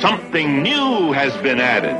something 0.00 0.62
new 0.62 1.12
has 1.12 1.36
been 1.42 1.60
added. 1.60 1.94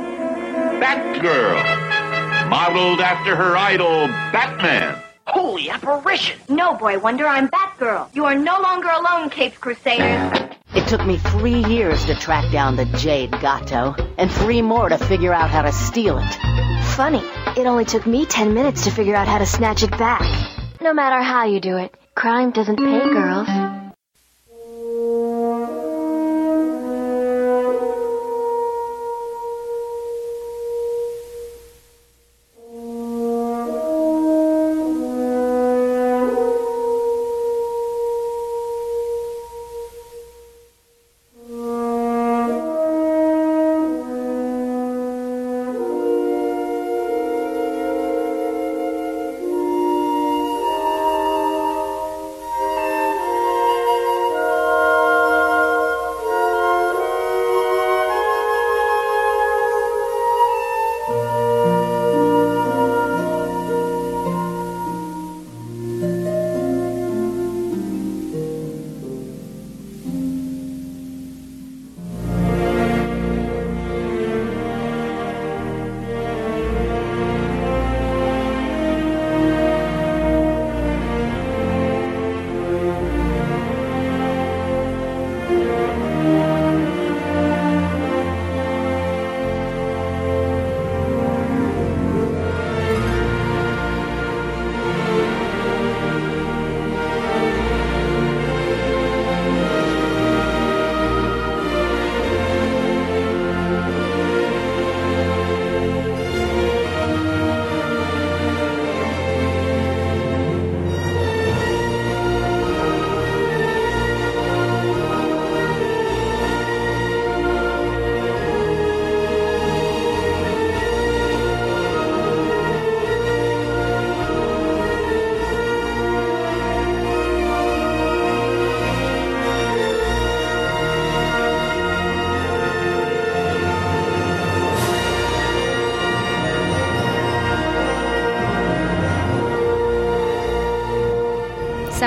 Batgirl, 0.81 2.49
modeled 2.49 3.01
after 3.01 3.35
her 3.35 3.55
idol, 3.57 4.07
Batman. 4.31 5.01
Holy 5.27 5.69
apparition! 5.69 6.39
No, 6.49 6.73
Boy 6.75 6.97
Wonder, 6.97 7.27
I'm 7.27 7.49
Batgirl. 7.49 8.15
You 8.15 8.25
are 8.25 8.35
no 8.35 8.59
longer 8.61 8.89
alone, 8.89 9.29
Caped 9.29 9.59
Crusaders. 9.59 10.57
It 10.73 10.87
took 10.87 11.05
me 11.05 11.17
three 11.17 11.63
years 11.65 12.05
to 12.05 12.15
track 12.15 12.51
down 12.51 12.75
the 12.75 12.85
Jade 12.85 13.31
Gato, 13.31 13.95
and 14.17 14.31
three 14.31 14.61
more 14.61 14.89
to 14.89 14.97
figure 14.97 15.33
out 15.33 15.49
how 15.49 15.61
to 15.63 15.71
steal 15.71 16.17
it. 16.19 16.37
Funny, 16.95 17.23
it 17.57 17.67
only 17.67 17.85
took 17.85 18.05
me 18.07 18.25
ten 18.25 18.53
minutes 18.53 18.83
to 18.85 18.91
figure 18.91 19.15
out 19.15 19.27
how 19.27 19.37
to 19.37 19.45
snatch 19.45 19.83
it 19.83 19.91
back. 19.91 20.21
No 20.81 20.93
matter 20.93 21.21
how 21.21 21.45
you 21.45 21.59
do 21.59 21.77
it, 21.77 21.93
crime 22.15 22.51
doesn't 22.51 22.77
pay 22.77 23.03
girls. 23.09 23.47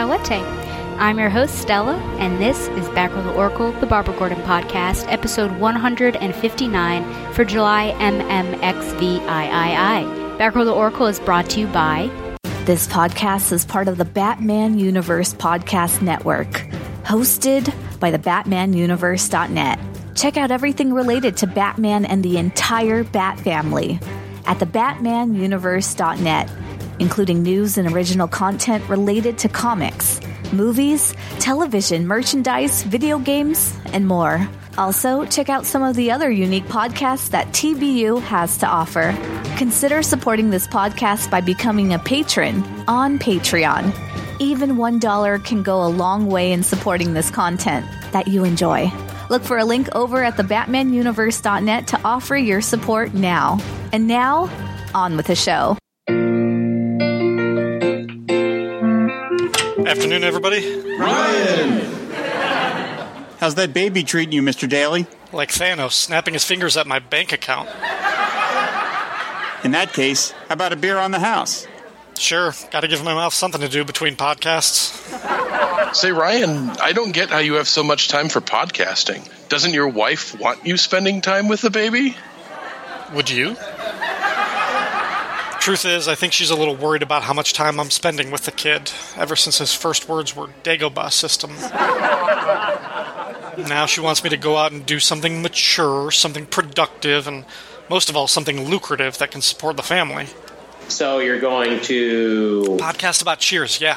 I'm 0.03 1.19
your 1.19 1.31
host, 1.31 1.61
Stella, 1.61 1.97
and 2.19 2.41
this 2.41 2.67
is 2.69 2.89
Batgirl 2.89 3.23
to 3.23 3.35
Oracle, 3.35 3.71
the 3.73 3.87
Barbara 3.87 4.17
Gordon 4.19 4.43
podcast, 4.43 5.07
episode 5.13 5.53
159 5.61 7.33
for 7.33 7.45
July 7.45 7.95
MMXVIII. 7.99 9.21
Batgirl 10.39 10.65
to 10.65 10.73
Oracle 10.73 11.07
is 11.07 11.21
brought 11.21 11.49
to 11.51 11.61
you 11.61 11.69
by. 11.69 12.11
This 12.65 12.89
podcast 12.89 13.53
is 13.53 13.65
part 13.65 13.87
of 13.87 13.97
the 13.97 14.05
Batman 14.05 14.77
Universe 14.79 15.35
Podcast 15.35 16.03
Network, 16.03 16.51
hosted 17.05 17.73
by 18.01 18.11
the 18.11 18.19
BatmanUniverse.net. 18.19 19.79
Check 20.17 20.37
out 20.37 20.51
everything 20.51 20.93
related 20.93 21.37
to 21.39 21.47
Batman 21.47 22.05
and 22.07 22.25
the 22.25 22.39
entire 22.39 23.05
Bat 23.05 23.39
family 23.39 24.01
at 24.47 24.59
the 24.59 24.67
BatmanUniverse.net 24.67 26.51
including 26.99 27.43
news 27.43 27.79
and 27.79 27.93
original 27.93 28.29
content 28.29 28.89
related 28.89 29.39
to 29.39 29.49
comics, 29.49 30.21
movies, 30.53 31.15
television, 31.39 32.07
merchandise, 32.07 32.83
video 32.83 33.19
games, 33.19 33.77
and 33.93 34.07
more. 34.07 34.49
Also, 34.79 35.25
check 35.27 35.49
out 35.49 35.67
some 35.67 35.83
of 35.83 35.97
the 35.97 36.11
other 36.11 36.31
unique 36.31 36.65
podcasts 36.65 37.31
that 37.31 37.49
TBU 37.49 38.23
has 38.23 38.57
to 38.59 38.67
offer. 38.67 39.15
Consider 39.59 40.03
supporting 40.03 40.51
this 40.51 40.67
podcast 40.67 41.31
by 41.31 41.41
becoming 41.41 41.93
a 41.93 41.99
patron 41.99 42.65
on 42.89 43.19
Patreon. 43.19 43.93
Even 44.41 44.77
$1 44.77 45.45
can 45.45 45.63
go 45.63 45.85
a 45.85 45.89
long 45.89 46.27
way 46.27 46.53
in 46.53 46.63
supporting 46.63 47.13
this 47.13 47.31
content 47.31 47.87
that 48.13 48.29
you 48.29 48.45
enjoy. 48.45 48.91
Look 49.31 49.43
for 49.43 49.59
a 49.59 49.65
link 49.65 49.89
over 49.95 50.23
at 50.25 50.37
thebatmanuniverse.net 50.37 51.87
to 51.89 52.01
offer 52.03 52.37
your 52.37 52.61
support 52.61 53.15
now. 53.15 53.59
And 53.93 54.07
now, 54.07 54.51
on 54.95 55.17
with 55.17 55.27
the 55.27 55.37
show. 55.37 55.82
Afternoon, 59.87 60.23
everybody. 60.23 60.81
Ryan! 60.97 61.81
How's 63.39 63.57
that 63.57 63.73
baby 63.75 64.05
treating 64.05 64.33
you, 64.33 64.41
Mr. 64.41 64.69
Daly? 64.69 65.07
Like 65.33 65.51
Thanos, 65.51 65.93
snapping 65.93 66.35
his 66.35 66.45
fingers 66.45 66.77
at 66.77 66.87
my 66.87 67.01
bank 67.01 67.33
account. 67.33 67.69
In 69.65 69.73
that 69.73 69.93
case, 69.93 70.31
how 70.49 70.53
about 70.55 70.73
a 70.73 70.77
beer 70.77 70.99
on 70.99 71.11
the 71.11 71.19
house? 71.19 71.67
Sure, 72.17 72.55
gotta 72.71 72.87
give 72.87 73.03
my 73.03 73.15
mouth 73.15 73.35
something 73.35 73.61
to 73.61 73.69
do 73.69 73.85
between 73.85 74.15
podcasts. 74.15 74.95
Say, 75.95 76.13
Ryan, 76.13 76.71
I 76.81 76.93
don't 76.93 77.13
get 77.13 77.31
how 77.31 77.39
you 77.39 77.55
have 77.55 77.67
so 77.67 77.83
much 77.83 78.09
time 78.09 78.29
for 78.29 78.41
podcasting. 78.41 79.29
Doesn't 79.49 79.75
your 79.75 79.89
wife 79.89 80.39
want 80.39 80.65
you 80.65 80.77
spending 80.77 81.21
time 81.21 81.49
with 81.49 81.61
the 81.61 81.71
baby? 81.71 82.17
Would 83.15 83.31
you? 83.31 83.57
Truth 85.63 85.85
is, 85.85 86.09
I 86.09 86.17
think 86.17 86.33
she's 86.33 86.51
a 86.51 86.57
little 86.57 86.75
worried 86.75 87.05
about 87.05 87.23
how 87.23 87.33
much 87.33 87.53
time 87.53 87.79
I'm 87.79 87.93
spending 87.93 88.33
with 88.33 88.47
the 88.47 88.51
kid, 88.51 88.91
ever 89.17 89.37
since 89.37 89.59
his 89.59 89.73
first 89.73 90.09
words 90.09 90.35
were 90.35 90.49
Dagobah 90.65 91.13
system. 91.13 91.53
now 93.69 93.87
she 93.87 94.01
wants 94.01 94.25
me 94.25 94.31
to 94.31 94.37
go 94.37 94.57
out 94.57 94.73
and 94.73 94.85
do 94.85 94.99
something 94.99 95.41
mature, 95.41 96.11
something 96.11 96.47
productive, 96.47 97.29
and 97.29 97.45
most 97.89 98.11
of 98.11 98.17
all, 98.17 98.27
something 98.27 98.69
lucrative 98.69 99.19
that 99.19 99.31
can 99.31 99.41
support 99.41 99.77
the 99.77 99.85
family. 99.85 100.27
So 100.89 101.21
you're 101.21 101.39
going 101.39 101.81
to. 101.83 102.65
Podcast 102.81 103.23
about 103.23 103.39
Cheers, 103.39 103.81
yeah. 103.81 103.95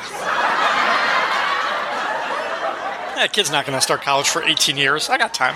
That 3.15 3.31
kid's 3.33 3.49
not 3.49 3.65
going 3.65 3.75
to 3.75 3.81
start 3.81 4.03
college 4.03 4.29
for 4.29 4.43
18 4.43 4.77
years. 4.77 5.09
I 5.09 5.17
got 5.17 5.33
time. 5.33 5.55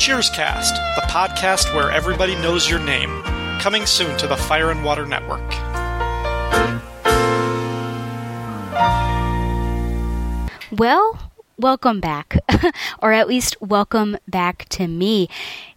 Cheerscast, 0.00 0.94
the 0.94 1.02
podcast 1.02 1.74
where 1.74 1.90
everybody 1.90 2.34
knows 2.36 2.70
your 2.70 2.80
name. 2.80 3.20
Coming 3.60 3.84
soon 3.84 4.16
to 4.16 4.26
the 4.26 4.34
Fire 4.34 4.70
and 4.70 4.82
Water 4.82 5.04
Network. 5.04 5.46
Well, 10.72 11.30
welcome 11.58 12.00
back, 12.00 12.38
or 13.02 13.12
at 13.12 13.28
least 13.28 13.60
welcome 13.60 14.16
back 14.26 14.66
to 14.70 14.88
me. 14.88 15.28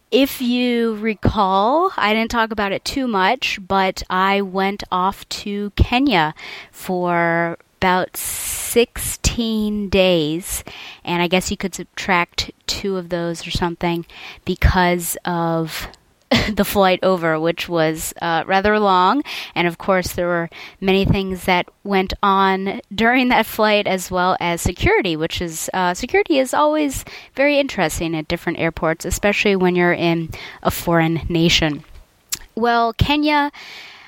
If 0.10 0.42
you 0.42 0.96
recall, 0.96 1.92
I 1.98 2.14
didn't 2.14 2.32
talk 2.32 2.52
about 2.52 2.72
it 2.72 2.86
too 2.86 3.10
much, 3.10 3.60
but 3.68 4.04
I 4.10 4.40
went 4.40 4.86
off 4.90 5.28
to 5.44 5.72
Kenya 5.72 6.34
for 6.72 7.58
about 7.84 8.16
16 8.16 9.90
days, 9.90 10.64
and 11.04 11.22
I 11.22 11.28
guess 11.28 11.52
you 11.52 11.58
could 11.58 11.76
subtract 11.76 12.50
two 12.66 12.96
of 12.96 13.10
those 13.10 13.46
or 13.46 13.52
something 13.52 14.06
because 14.46 15.18
of 15.26 15.90
the 16.54 16.64
flight 16.64 17.00
over, 17.04 17.38
which 17.38 17.68
was 17.68 18.14
uh, 18.22 18.46
rather 18.48 18.80
long. 18.80 19.22
And 19.54 19.68
of 19.68 19.80
course, 19.80 20.14
there 20.14 20.28
were 20.28 20.50
many 20.80 21.04
things 21.04 21.44
that 21.44 21.68
went 21.84 22.14
on 22.24 22.80
during 22.96 23.28
that 23.28 23.46
flight, 23.46 23.86
as 23.86 24.10
well 24.10 24.38
as 24.40 24.62
security, 24.62 25.18
which 25.18 25.42
is 25.42 25.70
uh, 25.74 25.94
security 25.94 26.40
is 26.40 26.54
always 26.54 27.04
very 27.36 27.60
interesting 27.60 28.16
at 28.16 28.30
different 28.30 28.60
airports, 28.60 29.04
especially 29.04 29.58
when 29.58 29.76
you're 29.76 29.92
in 29.92 30.30
a 30.62 30.72
foreign 30.72 31.20
nation. 31.28 31.84
Well, 32.56 32.94
Kenya. 32.94 33.52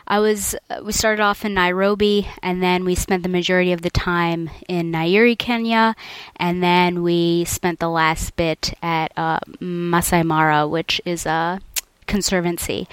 I 0.07 0.19
was 0.19 0.55
we 0.83 0.91
started 0.91 1.21
off 1.21 1.45
in 1.45 1.53
Nairobi 1.53 2.27
and 2.43 2.61
then 2.61 2.85
we 2.85 2.95
spent 2.95 3.23
the 3.23 3.29
majority 3.29 3.71
of 3.71 3.81
the 3.81 3.89
time 3.89 4.49
in 4.67 4.91
Nyeri, 4.91 5.37
Kenya, 5.37 5.95
and 6.35 6.61
then 6.61 7.01
we 7.01 7.45
spent 7.45 7.79
the 7.79 7.89
last 7.89 8.35
bit 8.35 8.73
at 8.83 9.11
uh, 9.17 9.39
Masai 9.59 10.23
Mara, 10.23 10.67
which 10.67 11.01
is 11.05 11.25
a 11.25 11.59
conservancy. 12.07 12.87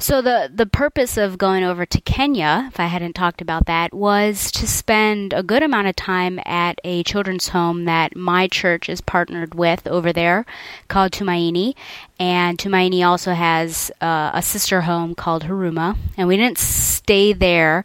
So 0.00 0.22
the 0.22 0.48
the 0.54 0.64
purpose 0.64 1.16
of 1.16 1.38
going 1.38 1.64
over 1.64 1.84
to 1.84 2.00
Kenya, 2.00 2.68
if 2.68 2.78
I 2.78 2.86
hadn't 2.86 3.14
talked 3.14 3.40
about 3.42 3.66
that, 3.66 3.92
was 3.92 4.52
to 4.52 4.64
spend 4.64 5.32
a 5.32 5.42
good 5.42 5.64
amount 5.64 5.88
of 5.88 5.96
time 5.96 6.38
at 6.46 6.78
a 6.84 7.02
children's 7.02 7.48
home 7.48 7.84
that 7.86 8.14
my 8.14 8.46
church 8.46 8.88
is 8.88 9.00
partnered 9.00 9.56
with 9.56 9.88
over 9.88 10.12
there, 10.12 10.46
called 10.86 11.10
Tumaini, 11.10 11.74
and 12.20 12.56
Tumaini 12.58 13.04
also 13.04 13.32
has 13.34 13.90
uh, 14.00 14.30
a 14.34 14.40
sister 14.40 14.82
home 14.82 15.16
called 15.16 15.42
Huruma. 15.44 15.96
And 16.16 16.28
we 16.28 16.36
didn't 16.36 16.58
stay 16.58 17.32
there 17.32 17.84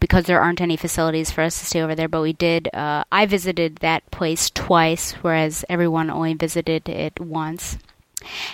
because 0.00 0.24
there 0.24 0.40
aren't 0.42 0.60
any 0.60 0.76
facilities 0.76 1.30
for 1.30 1.42
us 1.42 1.60
to 1.60 1.66
stay 1.66 1.80
over 1.80 1.94
there, 1.94 2.08
but 2.08 2.22
we 2.22 2.32
did. 2.32 2.74
Uh, 2.74 3.04
I 3.12 3.26
visited 3.26 3.76
that 3.76 4.10
place 4.10 4.50
twice, 4.50 5.12
whereas 5.22 5.64
everyone 5.68 6.10
only 6.10 6.34
visited 6.34 6.88
it 6.88 7.20
once. 7.20 7.78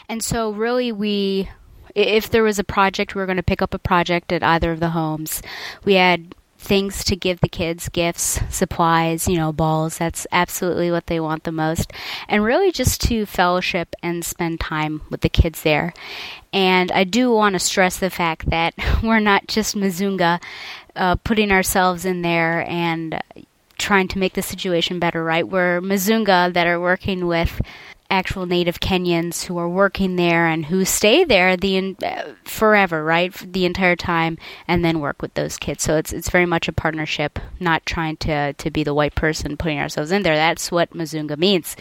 And 0.09 0.23
so, 0.23 0.51
really, 0.51 0.93
we, 0.93 1.49
if 1.99 2.31
there 2.31 2.45
was 2.45 2.59
a 2.59 2.65
project, 2.65 3.15
we 3.15 3.21
were 3.21 3.27
going 3.27 3.37
to 3.37 3.43
pick 3.43 3.63
up 3.63 3.75
a 3.75 3.79
project 3.79 4.33
at 4.33 4.43
either 4.43 4.73
of 4.73 4.81
the 4.81 4.91
homes. 4.91 5.43
We 5.85 5.95
had 5.95 6.35
things 6.59 7.05
to 7.05 7.17
give 7.17 7.41
the 7.41 7.49
kids 7.49 7.89
gifts, 7.89 8.41
supplies, 8.51 9.29
you 9.29 9.37
know, 9.37 9.53
balls. 9.53 9.99
That's 9.99 10.27
absolutely 10.33 10.91
what 10.91 11.07
they 11.07 11.21
want 11.21 11.45
the 11.45 11.53
most. 11.53 11.93
And 12.29 12.45
really 12.45 12.73
just 12.73 13.01
to 13.03 13.27
fellowship 13.27 13.95
and 14.03 14.25
spend 14.25 14.61
time 14.61 15.03
with 15.11 15.21
the 15.23 15.29
kids 15.29 15.63
there. 15.63 15.95
And 16.53 16.91
I 16.93 17.05
do 17.05 17.31
want 17.33 17.55
to 17.55 17.59
stress 17.59 17.99
the 17.99 18.11
fact 18.11 18.51
that 18.51 18.75
we're 19.03 19.21
not 19.21 19.47
just 19.47 19.77
Mizunga 19.77 20.41
uh, 20.97 21.17
putting 21.17 21.53
ourselves 21.53 22.05
in 22.05 22.23
there 22.23 22.69
and 22.69 23.21
trying 23.79 24.09
to 24.09 24.19
make 24.19 24.35
the 24.35 24.43
situation 24.43 24.99
better, 24.99 25.23
right? 25.23 25.49
We're 25.49 25.81
Mizunga 25.81 26.53
that 26.53 26.67
are 26.67 26.81
working 26.81 27.27
with 27.27 27.61
actual 28.11 28.47
native 28.47 28.81
Kenyans 28.81 29.45
who 29.45 29.59
are 29.59 29.69
working 29.69 30.17
there 30.17 30.47
and 30.47 30.67
who 30.67 30.85
stay 30.85 31.25
there 31.25 31.57
the 31.57 31.77
in, 31.77 31.97
uh, 32.03 32.33
forever, 32.45 33.05
right, 33.05 33.33
the 33.35 33.67
entire 33.67 33.97
time, 33.97 34.39
and 34.67 34.85
then 34.85 35.01
work 35.01 35.21
with 35.21 35.35
those 35.35 35.59
kids. 35.59 35.83
So 35.83 35.97
it's 35.97 36.13
it's 36.13 36.31
very 36.31 36.47
much 36.47 36.69
a 36.69 36.73
partnership, 36.73 37.39
not 37.61 37.85
trying 37.87 38.17
to 38.19 38.55
to 38.55 38.71
be 38.71 38.83
the 38.83 38.95
white 38.95 39.15
person 39.15 39.57
putting 39.57 39.79
ourselves 39.79 40.11
in 40.11 40.23
there. 40.23 40.37
That's 40.37 40.73
what 40.73 40.91
Mzunga 40.91 41.37
means. 41.37 41.77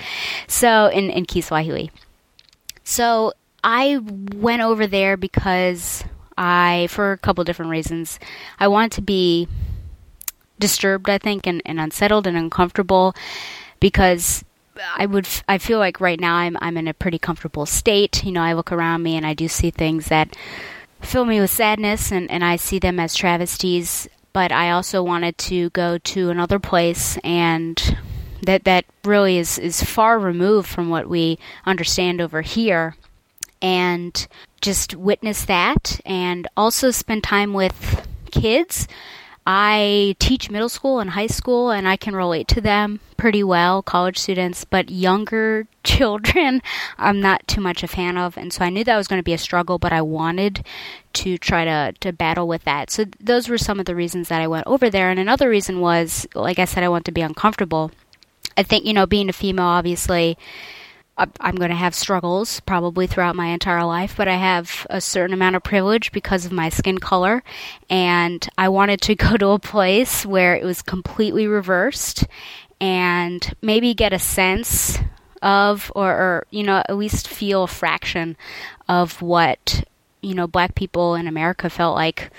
So 0.47 0.87
in 0.87 1.09
in 1.09 1.25
Kiswahili. 1.25 1.91
So 2.83 3.33
I 3.63 3.97
went 3.97 4.61
over 4.61 4.87
there 4.87 5.17
because 5.17 6.03
I, 6.37 6.87
for 6.89 7.11
a 7.11 7.17
couple 7.17 7.43
different 7.43 7.71
reasons, 7.71 8.19
I 8.59 8.67
wanted 8.67 8.93
to 8.93 9.01
be 9.01 9.47
disturbed, 10.59 11.09
I 11.09 11.17
think, 11.17 11.47
and, 11.47 11.61
and 11.65 11.79
unsettled 11.79 12.27
and 12.27 12.37
uncomfortable 12.37 13.15
because 13.79 14.45
I 14.95 15.05
would 15.05 15.27
I 15.47 15.57
feel 15.57 15.79
like 15.79 15.99
right 16.01 16.19
now 16.19 16.35
I'm 16.35 16.57
I'm 16.61 16.77
in 16.77 16.87
a 16.87 16.93
pretty 16.93 17.19
comfortable 17.19 17.65
state. 17.65 18.23
You 18.23 18.31
know, 18.31 18.41
I 18.41 18.53
look 18.53 18.71
around 18.71 19.03
me 19.03 19.15
and 19.15 19.25
I 19.25 19.33
do 19.33 19.47
see 19.47 19.71
things 19.71 20.07
that 20.07 20.35
fill 21.01 21.25
me 21.25 21.39
with 21.39 21.51
sadness 21.51 22.11
and, 22.11 22.29
and 22.31 22.43
I 22.43 22.55
see 22.55 22.79
them 22.79 22.99
as 22.99 23.15
travesties. 23.15 24.07
But 24.33 24.51
I 24.51 24.71
also 24.71 25.01
wanted 25.01 25.37
to 25.39 25.69
go 25.71 25.97
to 25.97 26.29
another 26.29 26.59
place 26.59 27.17
and 27.23 27.97
that 28.43 28.65
that 28.65 28.85
really 29.03 29.37
is, 29.37 29.57
is 29.57 29.83
far 29.83 30.19
removed 30.19 30.67
from 30.67 30.89
what 30.89 31.09
we 31.09 31.39
understand 31.65 32.21
over 32.21 32.41
here 32.41 32.95
and 33.61 34.27
just 34.61 34.95
witness 34.95 35.45
that 35.45 35.99
and 36.05 36.47
also 36.55 36.91
spend 36.91 37.23
time 37.23 37.53
with 37.53 38.07
kids 38.31 38.87
I 39.49 40.17
teach 40.19 40.51
middle 40.51 40.67
school 40.67 40.99
and 40.99 41.11
high 41.11 41.27
school, 41.27 41.71
and 41.71 41.87
I 41.87 41.95
can 41.95 42.13
relate 42.13 42.49
to 42.49 42.59
them 42.59 42.99
pretty 43.15 43.45
well, 43.45 43.81
college 43.81 44.17
students, 44.17 44.65
but 44.65 44.89
younger 44.89 45.67
children, 45.85 46.61
I'm 46.97 47.21
not 47.21 47.47
too 47.47 47.61
much 47.61 47.81
a 47.81 47.87
fan 47.87 48.17
of. 48.17 48.37
And 48.37 48.51
so 48.51 48.65
I 48.65 48.69
knew 48.69 48.83
that 48.83 48.97
was 48.97 49.07
going 49.07 49.19
to 49.19 49.23
be 49.23 49.31
a 49.31 49.37
struggle, 49.37 49.79
but 49.79 49.93
I 49.93 50.01
wanted 50.01 50.65
to 51.13 51.37
try 51.37 51.63
to, 51.63 51.93
to 52.01 52.11
battle 52.11 52.45
with 52.45 52.65
that. 52.65 52.91
So 52.91 53.05
those 53.21 53.47
were 53.47 53.57
some 53.57 53.79
of 53.79 53.85
the 53.85 53.95
reasons 53.95 54.27
that 54.27 54.41
I 54.41 54.47
went 54.47 54.67
over 54.67 54.89
there. 54.89 55.09
And 55.09 55.19
another 55.19 55.47
reason 55.47 55.79
was, 55.79 56.27
like 56.35 56.59
I 56.59 56.65
said, 56.65 56.83
I 56.83 56.89
want 56.89 57.05
to 57.05 57.13
be 57.13 57.21
uncomfortable. 57.21 57.91
I 58.57 58.63
think, 58.63 58.83
you 58.83 58.91
know, 58.91 59.05
being 59.05 59.29
a 59.29 59.33
female, 59.33 59.67
obviously, 59.67 60.37
I'm 61.17 61.55
going 61.55 61.71
to 61.71 61.75
have 61.75 61.95
struggles 61.95 62.59
probably 62.61 63.07
throughout 63.07 63.35
my 63.35 63.47
entire 63.47 63.83
life, 63.83 64.15
but 64.15 64.27
I 64.27 64.35
have 64.35 64.85
a 64.89 65.01
certain 65.01 65.33
amount 65.33 65.55
of 65.55 65.63
privilege 65.63 66.11
because 66.11 66.45
of 66.45 66.51
my 66.51 66.69
skin 66.69 66.99
color. 66.99 67.43
And 67.89 68.47
I 68.57 68.69
wanted 68.69 69.01
to 69.01 69.15
go 69.15 69.37
to 69.37 69.49
a 69.49 69.59
place 69.59 70.25
where 70.25 70.55
it 70.55 70.63
was 70.63 70.81
completely 70.81 71.47
reversed 71.47 72.25
and 72.79 73.53
maybe 73.61 73.95
get 73.95 74.13
a 74.13 74.19
sense 74.19 74.99
of, 75.41 75.91
or, 75.95 76.11
or 76.11 76.47
you 76.51 76.63
know, 76.63 76.83
at 76.87 76.97
least 76.97 77.27
feel 77.27 77.63
a 77.63 77.67
fraction 77.67 78.37
of 78.87 79.21
what 79.21 79.83
you 80.19 80.33
know, 80.33 80.47
black 80.47 80.75
people 80.75 81.15
in 81.15 81.27
America 81.27 81.69
felt 81.69 81.95
like, 81.95 82.31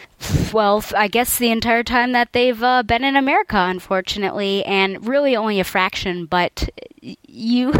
well, 0.52 0.84
I 0.96 1.08
guess 1.08 1.38
the 1.38 1.50
entire 1.50 1.84
time 1.84 2.12
that 2.12 2.32
they've 2.32 2.60
uh, 2.60 2.82
been 2.82 3.04
in 3.04 3.16
America, 3.16 3.56
unfortunately, 3.56 4.64
and 4.64 5.06
really 5.06 5.36
only 5.36 5.60
a 5.60 5.64
fraction, 5.64 6.26
but 6.26 6.68
you 7.00 7.72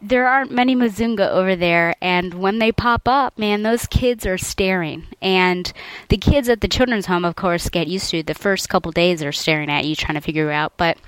there 0.00 0.26
aren't 0.26 0.50
many 0.50 0.76
Mzunga 0.76 1.28
over 1.30 1.56
there, 1.56 1.94
and 2.00 2.34
when 2.34 2.58
they 2.58 2.70
pop 2.70 3.08
up, 3.08 3.38
man, 3.38 3.62
those 3.62 3.86
kids 3.86 4.26
are 4.26 4.38
staring. 4.38 5.06
And 5.22 5.72
the 6.08 6.18
kids 6.18 6.48
at 6.48 6.60
the 6.60 6.68
children's 6.68 7.06
home, 7.06 7.24
of 7.24 7.36
course, 7.36 7.68
get 7.70 7.88
used 7.88 8.10
to 8.10 8.18
it. 8.18 8.26
The 8.26 8.34
first 8.34 8.68
couple 8.68 8.92
days 8.92 9.22
are 9.22 9.32
staring 9.32 9.70
at 9.70 9.84
you, 9.86 9.96
trying 9.96 10.16
to 10.16 10.20
figure 10.20 10.50
out. 10.50 10.74
But 10.76 10.98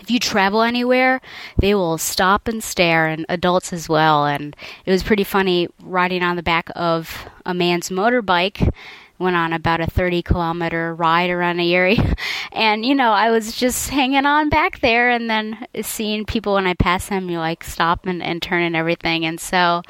if 0.00 0.10
you 0.10 0.18
travel 0.18 0.62
anywhere, 0.62 1.20
they 1.58 1.74
will 1.74 1.98
stop 1.98 2.48
and 2.48 2.64
stare, 2.64 3.06
and 3.06 3.26
adults 3.28 3.72
as 3.72 3.88
well. 3.88 4.26
And 4.26 4.56
it 4.86 4.90
was 4.90 5.02
pretty 5.02 5.24
funny 5.24 5.68
riding 5.82 6.22
on 6.22 6.36
the 6.36 6.42
back 6.42 6.70
of 6.74 7.28
a 7.44 7.52
man's 7.52 7.90
motorbike 7.90 8.72
went 9.18 9.36
on 9.36 9.52
about 9.52 9.80
a 9.80 9.86
30 9.86 10.22
kilometer 10.22 10.94
ride 10.94 11.30
around 11.30 11.58
the 11.58 11.74
area. 11.74 12.14
And, 12.50 12.84
you 12.84 12.94
know, 12.94 13.12
I 13.12 13.30
was 13.30 13.52
just 13.52 13.90
hanging 13.90 14.24
on 14.24 14.48
back 14.48 14.80
there 14.80 15.10
and 15.10 15.28
then 15.28 15.66
seeing 15.82 16.24
people 16.24 16.54
when 16.54 16.66
I 16.66 16.74
pass 16.74 17.08
them, 17.08 17.28
you 17.28 17.38
like 17.38 17.62
stop 17.62 18.06
and, 18.06 18.22
and 18.22 18.42
turn 18.42 18.62
and 18.62 18.74
everything. 18.74 19.26
And 19.26 19.38
so 19.38 19.82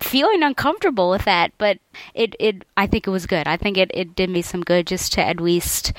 feeling 0.00 0.42
uncomfortable 0.42 1.10
with 1.10 1.24
that, 1.24 1.52
but 1.58 1.78
it, 2.14 2.34
it, 2.38 2.64
I 2.76 2.86
think 2.86 3.06
it 3.06 3.10
was 3.10 3.26
good. 3.26 3.46
I 3.46 3.56
think 3.56 3.76
it, 3.76 3.90
it 3.94 4.14
did 4.14 4.30
me 4.30 4.42
some 4.42 4.62
good 4.62 4.86
just 4.86 5.12
to 5.14 5.24
at 5.24 5.40
least, 5.40 5.92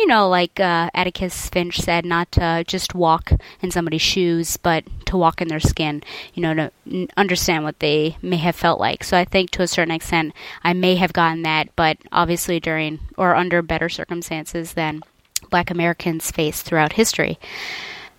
you 0.00 0.06
know, 0.06 0.30
like 0.30 0.58
uh, 0.58 0.88
Atticus 0.94 1.50
Finch 1.50 1.78
said, 1.78 2.06
not 2.06 2.32
to 2.32 2.64
just 2.66 2.94
walk 2.94 3.32
in 3.60 3.70
somebody's 3.70 4.00
shoes, 4.00 4.56
but 4.56 4.82
to 5.04 5.16
walk 5.18 5.42
in 5.42 5.48
their 5.48 5.60
skin, 5.60 6.02
you 6.32 6.42
know, 6.42 6.54
to 6.54 7.06
understand 7.18 7.64
what 7.64 7.78
they 7.80 8.16
may 8.22 8.38
have 8.38 8.56
felt 8.56 8.80
like. 8.80 9.04
So 9.04 9.18
I 9.18 9.26
think 9.26 9.50
to 9.50 9.62
a 9.62 9.68
certain 9.68 9.92
extent, 9.92 10.32
I 10.64 10.72
may 10.72 10.96
have 10.96 11.12
gotten 11.12 11.42
that, 11.42 11.68
but 11.76 11.98
obviously 12.12 12.60
during 12.60 12.98
or 13.18 13.34
under 13.34 13.60
better 13.60 13.90
circumstances 13.90 14.72
than 14.72 15.02
black 15.50 15.70
Americans 15.70 16.30
face 16.30 16.62
throughout 16.62 16.94
history. 16.94 17.38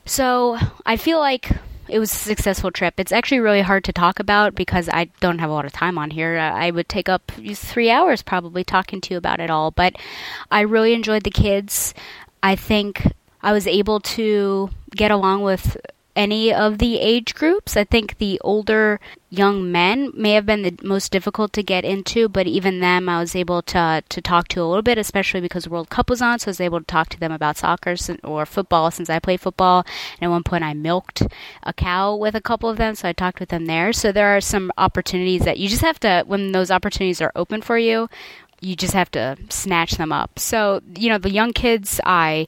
So 0.05 0.59
I 0.85 0.97
feel 0.97 1.17
like 1.17 1.49
it 1.91 1.99
was 1.99 2.11
a 2.11 2.15
successful 2.15 2.71
trip. 2.71 2.95
It's 2.97 3.11
actually 3.11 3.39
really 3.39 3.61
hard 3.61 3.83
to 3.83 3.93
talk 3.93 4.19
about 4.19 4.55
because 4.55 4.87
I 4.87 5.09
don't 5.19 5.39
have 5.39 5.49
a 5.49 5.53
lot 5.53 5.65
of 5.65 5.73
time 5.73 5.97
on 5.97 6.09
here. 6.09 6.37
Uh, 6.37 6.51
I 6.51 6.71
would 6.71 6.87
take 6.87 7.09
up 7.09 7.31
three 7.53 7.91
hours 7.91 8.21
probably 8.21 8.63
talking 8.63 9.01
to 9.01 9.13
you 9.13 9.17
about 9.17 9.41
it 9.41 9.49
all, 9.49 9.71
but 9.71 9.95
I 10.49 10.61
really 10.61 10.93
enjoyed 10.93 11.23
the 11.23 11.31
kids. 11.31 11.93
I 12.41 12.55
think 12.55 13.11
I 13.43 13.51
was 13.51 13.67
able 13.67 13.99
to 13.99 14.69
get 14.95 15.11
along 15.11 15.43
with 15.43 15.77
any 16.15 16.53
of 16.53 16.77
the 16.77 16.99
age 16.99 17.33
groups. 17.35 17.77
I 17.77 17.83
think 17.83 18.17
the 18.17 18.39
older 18.41 18.99
young 19.29 19.71
men 19.71 20.11
may 20.13 20.33
have 20.33 20.45
been 20.45 20.61
the 20.61 20.77
most 20.83 21.11
difficult 21.11 21.53
to 21.53 21.63
get 21.63 21.85
into, 21.85 22.27
but 22.27 22.47
even 22.47 22.79
them 22.79 23.07
I 23.07 23.19
was 23.19 23.35
able 23.35 23.61
to 23.63 24.03
to 24.07 24.21
talk 24.21 24.47
to 24.49 24.61
a 24.61 24.65
little 24.65 24.81
bit, 24.81 24.97
especially 24.97 25.41
because 25.41 25.69
World 25.69 25.89
Cup 25.89 26.09
was 26.09 26.21
on, 26.21 26.39
so 26.39 26.49
I 26.49 26.51
was 26.51 26.61
able 26.61 26.79
to 26.79 26.85
talk 26.85 27.09
to 27.09 27.19
them 27.19 27.31
about 27.31 27.57
soccer 27.57 27.95
or 28.23 28.45
football 28.45 28.91
since 28.91 29.09
I 29.09 29.19
play 29.19 29.37
football. 29.37 29.85
And 30.19 30.29
at 30.29 30.31
one 30.31 30.43
point 30.43 30.63
I 30.63 30.73
milked 30.73 31.23
a 31.63 31.73
cow 31.73 32.15
with 32.15 32.35
a 32.35 32.41
couple 32.41 32.69
of 32.69 32.77
them, 32.77 32.95
so 32.95 33.07
I 33.07 33.13
talked 33.13 33.39
with 33.39 33.49
them 33.49 33.65
there. 33.65 33.93
So 33.93 34.11
there 34.11 34.35
are 34.35 34.41
some 34.41 34.71
opportunities 34.77 35.43
that 35.45 35.59
you 35.59 35.69
just 35.69 35.81
have 35.81 35.99
to 36.01 36.23
when 36.27 36.51
those 36.51 36.71
opportunities 36.71 37.21
are 37.21 37.31
open 37.35 37.61
for 37.61 37.77
you, 37.77 38.09
you 38.61 38.75
just 38.75 38.93
have 38.93 39.09
to 39.11 39.37
snatch 39.49 39.93
them 39.93 40.11
up. 40.11 40.37
So, 40.37 40.81
you 40.95 41.09
know, 41.09 41.17
the 41.17 41.31
young 41.31 41.51
kids 41.51 41.99
I 42.05 42.47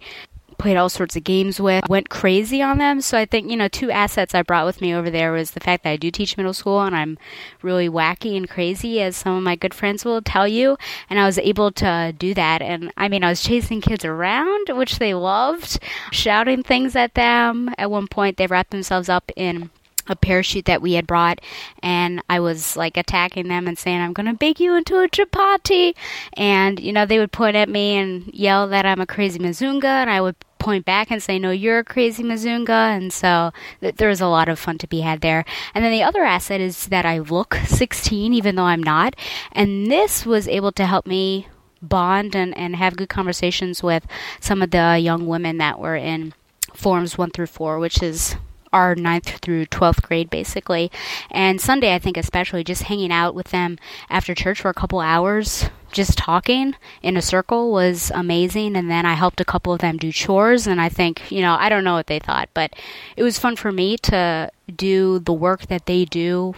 played 0.64 0.78
all 0.78 0.88
sorts 0.88 1.18
of 1.18 1.26
games 1.26 1.60
with, 1.60 1.84
went 1.90 2.08
crazy 2.08 2.62
on 2.62 2.78
them. 2.78 3.02
So 3.02 3.18
I 3.18 3.26
think, 3.26 3.52
you 3.52 3.58
know, 3.58 3.68
two 3.68 3.92
assets 3.92 4.34
I 4.34 4.44
brought 4.44 4.66
with 4.66 4.80
me 4.80 4.96
over 4.96 5.10
there 5.10 5.34
was 5.34 5.52
the 5.52 5.60
fact 5.60 5.84
that 5.84 5.90
I 5.90 5.98
do 5.98 6.10
teach 6.10 6.38
middle 6.38 6.54
school 6.54 6.82
and 6.82 6.96
I'm 6.96 7.18
really 7.62 7.90
wacky 7.90 8.38
and 8.38 8.50
crazy, 8.50 9.02
as 9.02 9.18
some 9.18 9.36
of 9.36 9.44
my 9.44 9.58
good 9.58 9.74
friends 9.74 10.06
will 10.06 10.22
tell 10.22 10.48
you. 10.48 10.78
And 11.10 11.20
I 11.20 11.26
was 11.26 11.38
able 11.38 11.74
to 11.74 12.16
do 12.18 12.34
that. 12.36 12.62
And 12.62 12.94
I 12.96 13.10
mean, 13.10 13.26
I 13.26 13.30
was 13.30 13.44
chasing 13.44 13.82
kids 13.82 14.06
around, 14.06 14.70
which 14.70 15.00
they 15.00 15.14
loved, 15.14 15.80
shouting 16.14 16.64
things 16.64 16.96
at 16.96 17.14
them. 17.14 17.70
At 17.78 17.92
one 17.92 18.08
point, 18.08 18.38
they 18.38 18.48
wrapped 18.48 18.72
themselves 18.72 19.10
up 19.10 19.34
in 19.36 19.70
a 20.08 20.16
parachute 20.16 20.66
that 20.66 20.82
we 20.82 20.94
had 20.94 21.08
brought 21.08 21.40
and 21.82 22.22
I 22.30 22.40
was 22.40 22.76
like 22.76 22.98
attacking 22.98 23.48
them 23.48 23.68
and 23.68 23.78
saying 23.78 24.02
I'm 24.02 24.14
going 24.14 24.26
to 24.28 24.34
bake 24.34 24.60
you 24.60 24.76
into 24.76 24.98
a 24.98 25.08
chapati. 25.08 25.94
And 26.34 26.80
you 26.80 26.92
know 26.92 27.06
they 27.06 27.20
would 27.20 27.32
point 27.32 27.56
at 27.56 27.70
me 27.70 27.96
and 27.98 28.34
yell 28.34 28.68
that 28.70 28.86
I'm 28.86 29.02
a 29.02 29.06
crazy 29.06 29.40
mazunga 29.40 29.86
and 29.86 30.10
I 30.10 30.22
would 30.22 30.36
point 30.60 30.86
back 30.86 31.12
and 31.12 31.22
say 31.22 31.38
no 31.38 31.52
you're 31.52 31.80
a 31.80 31.84
crazy 31.84 32.24
mazunga 32.24 32.96
and 32.96 33.12
so 33.12 33.52
th- 33.82 33.96
there 33.96 34.08
was 34.08 34.22
a 34.22 34.28
lot 34.28 34.48
of 34.48 34.58
fun 34.58 34.78
to 34.80 34.88
be 34.88 35.02
had 35.02 35.22
there. 35.22 35.46
And 35.74 35.84
then 35.84 35.92
the 35.92 36.04
other 36.04 36.24
asset 36.24 36.62
is 36.62 36.88
that 36.88 37.06
I 37.06 37.20
look 37.20 37.56
16 37.66 38.34
even 38.34 38.56
though 38.56 38.64
I'm 38.64 38.84
not. 38.84 39.16
And 39.52 39.92
this 39.92 40.26
was 40.26 40.48
able 40.48 40.72
to 40.74 40.86
help 40.86 41.06
me 41.06 41.48
bond 41.82 42.36
and, 42.36 42.58
and 42.58 42.76
have 42.78 42.96
good 42.96 43.10
conversations 43.10 43.84
with 43.84 44.08
some 44.40 44.62
of 44.62 44.72
the 44.72 44.98
young 44.98 45.28
women 45.28 45.58
that 45.58 45.80
were 45.80 45.98
in 45.98 46.34
forms 46.74 47.18
1 47.18 47.32
through 47.32 47.48
4 47.48 47.78
which 47.78 48.02
is 48.02 48.36
our 48.74 48.96
ninth 48.96 49.40
through 49.40 49.68
12th 49.68 50.02
grade 50.02 50.30
basically. 50.30 50.92
And 51.32 51.62
Sunday, 51.62 51.94
I 51.94 52.00
think 52.00 52.18
especially 52.18 52.64
just 52.64 52.84
hanging 52.84 53.12
out 53.12 53.36
with 53.36 53.50
them 53.52 53.78
after 54.10 54.36
church 54.36 54.60
for 54.62 54.70
a 54.70 54.74
couple 54.74 55.00
hours, 55.00 55.70
just 55.92 56.18
talking 56.18 56.76
in 57.02 57.16
a 57.16 57.22
circle 57.22 57.72
was 57.72 58.12
amazing. 58.14 58.76
And 58.76 58.90
then 58.90 59.06
I 59.06 59.14
helped 59.14 59.40
a 59.40 59.46
couple 59.46 59.72
of 59.72 59.80
them 59.80 59.98
do 59.98 60.12
chores. 60.12 60.68
And 60.68 60.82
I 60.82 60.90
think, 60.90 61.32
you 61.32 61.42
know, 61.42 61.56
I 61.58 61.70
don't 61.70 61.84
know 61.84 61.94
what 61.94 62.08
they 62.08 62.20
thought, 62.20 62.50
but 62.54 62.74
it 63.16 63.24
was 63.24 63.40
fun 63.40 63.56
for 63.56 63.72
me 63.72 63.98
to 64.00 64.52
do 64.76 65.20
the 65.20 65.34
work 65.34 65.68
that 65.68 65.86
they 65.86 66.06
do 66.06 66.56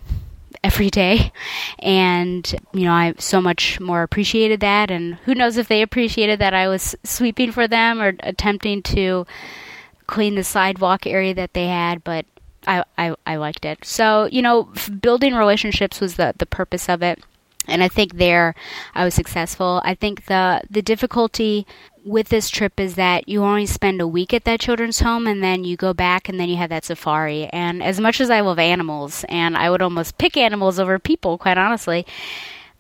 every 0.64 0.90
day 0.90 1.32
and 1.78 2.56
you 2.74 2.86
know 2.86 2.92
I 2.92 3.14
so 3.20 3.40
much 3.40 3.80
more 3.80 4.02
appreciated 4.02 4.62
that 4.62 4.90
and 4.90 5.14
who 5.26 5.36
knows 5.36 5.58
if 5.58 5.68
they 5.68 5.84
appreciated 5.84 6.40
that 6.40 6.56
I 6.56 6.68
was 6.68 6.96
sweeping 7.04 7.52
for 7.52 7.68
them 7.68 8.02
or 8.02 8.14
attempting 8.22 8.82
to 8.84 9.28
clean 10.08 10.36
the 10.36 10.44
sidewalk 10.44 11.06
area 11.06 11.34
that 11.34 11.54
they 11.54 11.68
had, 11.68 12.04
but 12.04 12.26
I, 12.68 12.84
I, 12.98 13.16
I 13.26 13.36
liked 13.36 13.66
it. 13.66 13.86
So, 13.86 14.26
you 14.32 14.42
know, 14.42 14.72
building 15.02 15.36
relationships 15.36 16.00
was 16.00 16.16
the, 16.16 16.34
the 16.38 16.46
purpose 16.46 16.90
of 16.90 17.02
it. 17.04 17.24
And 17.68 17.82
I 17.82 17.88
think 17.88 18.18
there 18.18 18.54
I 18.94 19.04
was 19.04 19.16
successful. 19.16 19.82
I 19.84 19.96
think 19.96 20.26
the 20.26 20.62
the 20.70 20.84
difficulty 20.84 21.66
with 22.04 22.30
this 22.30 22.52
trip 22.52 22.80
is 22.80 22.94
that 22.94 23.28
you 23.28 23.44
only 23.44 23.66
spend 23.66 24.00
a 24.00 24.08
week 24.08 24.34
at 24.36 24.44
that 24.44 24.60
children's 24.60 25.00
home 25.00 25.26
and 25.26 25.44
then 25.44 25.64
you 25.64 25.76
go 25.76 25.92
back 25.92 26.30
and 26.30 26.40
then 26.40 26.48
you 26.48 26.58
have 26.58 26.70
that 26.70 26.86
safari. 26.86 27.46
And 27.48 27.82
as 27.82 28.00
much 28.00 28.22
as 28.22 28.30
I 28.30 28.42
love 28.42 28.60
animals 28.60 29.26
and 29.28 29.58
I 29.58 29.72
would 29.72 29.82
almost 29.82 30.20
pick 30.20 30.38
animals 30.38 30.78
over 30.80 31.00
people, 31.00 31.40
quite 31.40 31.58
honestly, 31.58 32.06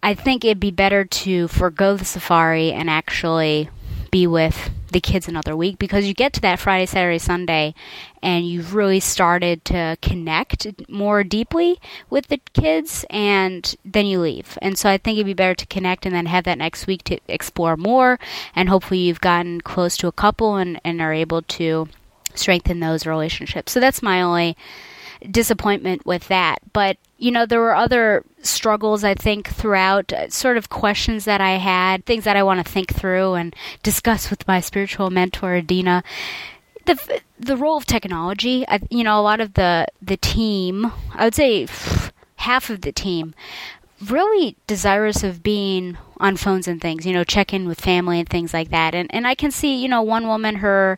I 0.03 0.13
think 0.13 0.45
it'd 0.45 0.59
be 0.59 0.69
better 0.69 1.03
to 1.03 1.47
forego 1.47 1.97
the 1.97 2.05
safari 2.05 2.71
and 2.71 2.87
actually 2.87 3.69
be 4.11 4.27
with 4.27 4.69
the 4.95 5.01
kids 5.01 5.27
another 5.27 5.57
week 5.57 5.77
because 5.77 6.05
you 6.05 6.13
get 6.13 6.31
to 6.31 6.39
that 6.39 6.57
Friday, 6.57 6.85
Saturday, 6.85 7.17
Sunday, 7.17 7.75
and 8.23 8.47
you've 8.47 8.73
really 8.73 9.01
started 9.01 9.65
to 9.65 9.97
connect 10.01 10.89
more 10.89 11.21
deeply 11.21 11.81
with 12.09 12.27
the 12.27 12.39
kids, 12.53 13.05
and 13.09 13.75
then 13.83 14.05
you 14.05 14.21
leave. 14.21 14.57
And 14.61 14.77
so 14.77 14.89
I 14.89 14.97
think 14.97 15.17
it'd 15.17 15.25
be 15.25 15.33
better 15.33 15.53
to 15.53 15.65
connect 15.65 16.05
and 16.05 16.15
then 16.15 16.27
have 16.27 16.45
that 16.45 16.57
next 16.57 16.87
week 16.87 17.03
to 17.03 17.19
explore 17.27 17.75
more, 17.75 18.17
and 18.55 18.69
hopefully 18.69 19.01
you've 19.01 19.19
gotten 19.19 19.59
close 19.59 19.97
to 19.97 20.07
a 20.07 20.13
couple 20.13 20.55
and, 20.55 20.79
and 20.85 21.01
are 21.01 21.11
able 21.11 21.41
to 21.41 21.89
strengthen 22.33 22.79
those 22.79 23.05
relationships. 23.05 23.73
So 23.73 23.81
that's 23.81 24.01
my 24.01 24.21
only 24.21 24.55
disappointment 25.31 26.05
with 26.05 26.27
that. 26.27 26.59
But 26.73 26.97
you 27.17 27.31
know, 27.31 27.45
there 27.45 27.61
were 27.61 27.75
other 27.75 28.23
struggles, 28.41 29.03
I 29.03 29.13
think, 29.13 29.47
throughout, 29.47 30.11
uh, 30.11 30.29
sort 30.29 30.57
of 30.57 30.69
questions 30.69 31.25
that 31.25 31.41
I 31.41 31.51
had, 31.51 32.05
things 32.05 32.25
that 32.25 32.35
I 32.35 32.43
want 32.43 32.65
to 32.65 32.71
think 32.71 32.93
through 32.93 33.35
and 33.35 33.55
discuss 33.83 34.29
with 34.29 34.47
my 34.47 34.59
spiritual 34.59 35.09
mentor, 35.09 35.55
Adina. 35.55 36.03
The, 36.85 37.21
the 37.39 37.57
role 37.57 37.77
of 37.77 37.85
technology, 37.85 38.65
I, 38.67 38.81
you 38.89 39.03
know, 39.03 39.19
a 39.19 39.23
lot 39.23 39.39
of 39.39 39.53
the, 39.53 39.87
the 40.01 40.17
team, 40.17 40.91
I 41.13 41.23
would 41.23 41.35
say 41.35 41.67
half 42.35 42.69
of 42.69 42.81
the 42.81 42.91
team, 42.91 43.33
really 44.09 44.57
desirous 44.67 45.23
of 45.23 45.41
being 45.41 45.97
on 46.17 46.37
phones 46.37 46.67
and 46.67 46.81
things, 46.81 47.05
you 47.05 47.13
know, 47.13 47.23
check 47.23 47.53
in 47.53 47.67
with 47.67 47.79
family 47.79 48.19
and 48.19 48.29
things 48.29 48.53
like 48.53 48.69
that. 48.69 48.93
And 48.93 49.13
and 49.13 49.27
I 49.27 49.35
can 49.35 49.51
see, 49.51 49.75
you 49.75 49.87
know, 49.87 50.01
one 50.01 50.27
woman 50.27 50.57
her 50.57 50.97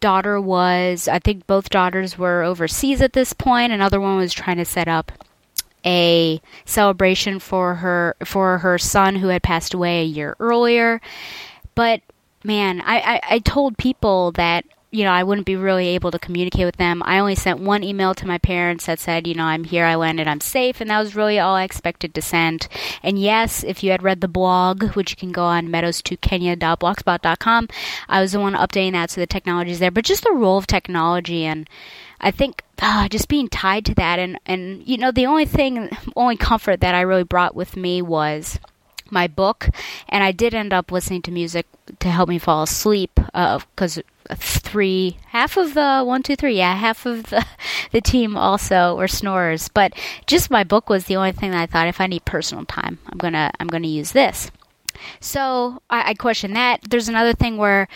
daughter 0.00 0.40
was 0.40 1.08
I 1.08 1.18
think 1.18 1.46
both 1.46 1.70
daughters 1.70 2.18
were 2.18 2.42
overseas 2.42 3.00
at 3.00 3.12
this 3.12 3.32
point, 3.32 3.72
another 3.72 4.00
one 4.00 4.16
was 4.16 4.32
trying 4.32 4.56
to 4.56 4.64
set 4.64 4.88
up 4.88 5.12
a 5.84 6.40
celebration 6.64 7.38
for 7.38 7.76
her 7.76 8.16
for 8.24 8.58
her 8.58 8.78
son 8.78 9.16
who 9.16 9.28
had 9.28 9.42
passed 9.42 9.74
away 9.74 10.00
a 10.00 10.04
year 10.04 10.36
earlier. 10.40 11.00
But 11.74 12.02
man, 12.44 12.80
I, 12.82 13.00
I, 13.00 13.20
I 13.30 13.38
told 13.38 13.78
people 13.78 14.32
that 14.32 14.64
you 14.90 15.04
know, 15.04 15.12
I 15.12 15.22
wouldn't 15.22 15.46
be 15.46 15.56
really 15.56 15.86
able 15.88 16.10
to 16.10 16.18
communicate 16.18 16.66
with 16.66 16.76
them. 16.76 17.02
I 17.04 17.20
only 17.20 17.36
sent 17.36 17.60
one 17.60 17.84
email 17.84 18.14
to 18.14 18.26
my 18.26 18.38
parents 18.38 18.86
that 18.86 18.98
said, 18.98 19.26
you 19.26 19.34
know, 19.34 19.44
I'm 19.44 19.64
here, 19.64 19.84
I 19.84 19.94
landed, 19.94 20.26
I'm 20.26 20.40
safe, 20.40 20.80
and 20.80 20.88
that 20.90 20.98
was 20.98 21.14
really 21.14 21.38
all 21.38 21.54
I 21.54 21.62
expected 21.62 22.14
to 22.14 22.22
send. 22.22 22.66
And 23.02 23.18
yes, 23.18 23.62
if 23.62 23.84
you 23.84 23.92
had 23.92 24.02
read 24.02 24.20
the 24.20 24.28
blog, 24.28 24.96
which 24.96 25.12
you 25.12 25.16
can 25.16 25.30
go 25.30 25.44
on 25.44 25.68
meadows2kenya.blogspot.com, 25.68 27.68
I 28.08 28.20
was 28.20 28.32
the 28.32 28.40
one 28.40 28.54
updating 28.54 28.92
that, 28.92 29.10
so 29.10 29.20
the 29.20 29.26
technology 29.26 29.70
is 29.70 29.78
there. 29.78 29.92
But 29.92 30.04
just 30.04 30.24
the 30.24 30.32
role 30.32 30.58
of 30.58 30.66
technology 30.66 31.44
and 31.44 31.68
I 32.20 32.30
think 32.30 32.62
uh, 32.82 33.08
just 33.08 33.28
being 33.28 33.48
tied 33.48 33.86
to 33.86 33.94
that, 33.94 34.18
and 34.18 34.38
and 34.44 34.86
you 34.86 34.98
know, 34.98 35.10
the 35.10 35.26
only 35.26 35.46
thing, 35.46 35.88
only 36.16 36.36
comfort 36.36 36.80
that 36.80 36.94
I 36.94 37.00
really 37.00 37.24
brought 37.24 37.54
with 37.54 37.76
me 37.76 38.02
was 38.02 38.58
my 39.12 39.26
book, 39.26 39.68
and 40.08 40.22
I 40.24 40.32
did 40.32 40.54
end 40.54 40.72
up 40.72 40.90
listening 40.90 41.22
to 41.22 41.30
music 41.30 41.66
to 41.98 42.08
help 42.08 42.28
me 42.28 42.38
fall 42.38 42.62
asleep 42.62 43.10
because 43.14 43.98
uh, 43.98 44.34
three 44.36 45.18
half 45.28 45.56
of 45.56 45.74
the 45.74 46.02
one 46.04 46.22
two 46.22 46.36
three 46.36 46.56
yeah 46.56 46.76
half 46.76 47.04
of 47.04 47.24
the 47.30 47.44
the 47.90 48.00
team 48.00 48.36
also 48.36 48.94
were 48.94 49.08
snorers 49.08 49.68
but 49.68 49.92
just 50.28 50.52
my 50.52 50.62
book 50.62 50.88
was 50.88 51.06
the 51.06 51.16
only 51.16 51.32
thing 51.32 51.50
that 51.50 51.60
i 51.60 51.66
thought 51.66 51.88
if 51.88 52.00
i 52.00 52.06
need 52.06 52.24
personal 52.24 52.64
time 52.64 53.00
i'm 53.08 53.18
gonna 53.18 53.50
i'm 53.58 53.66
gonna 53.66 53.88
use 53.88 54.12
this 54.12 54.52
so 55.20 55.82
I, 55.88 56.10
I 56.10 56.14
question 56.14 56.52
that. 56.54 56.80
There's 56.88 57.08
another 57.08 57.32
thing 57.32 57.56
where 57.56 57.88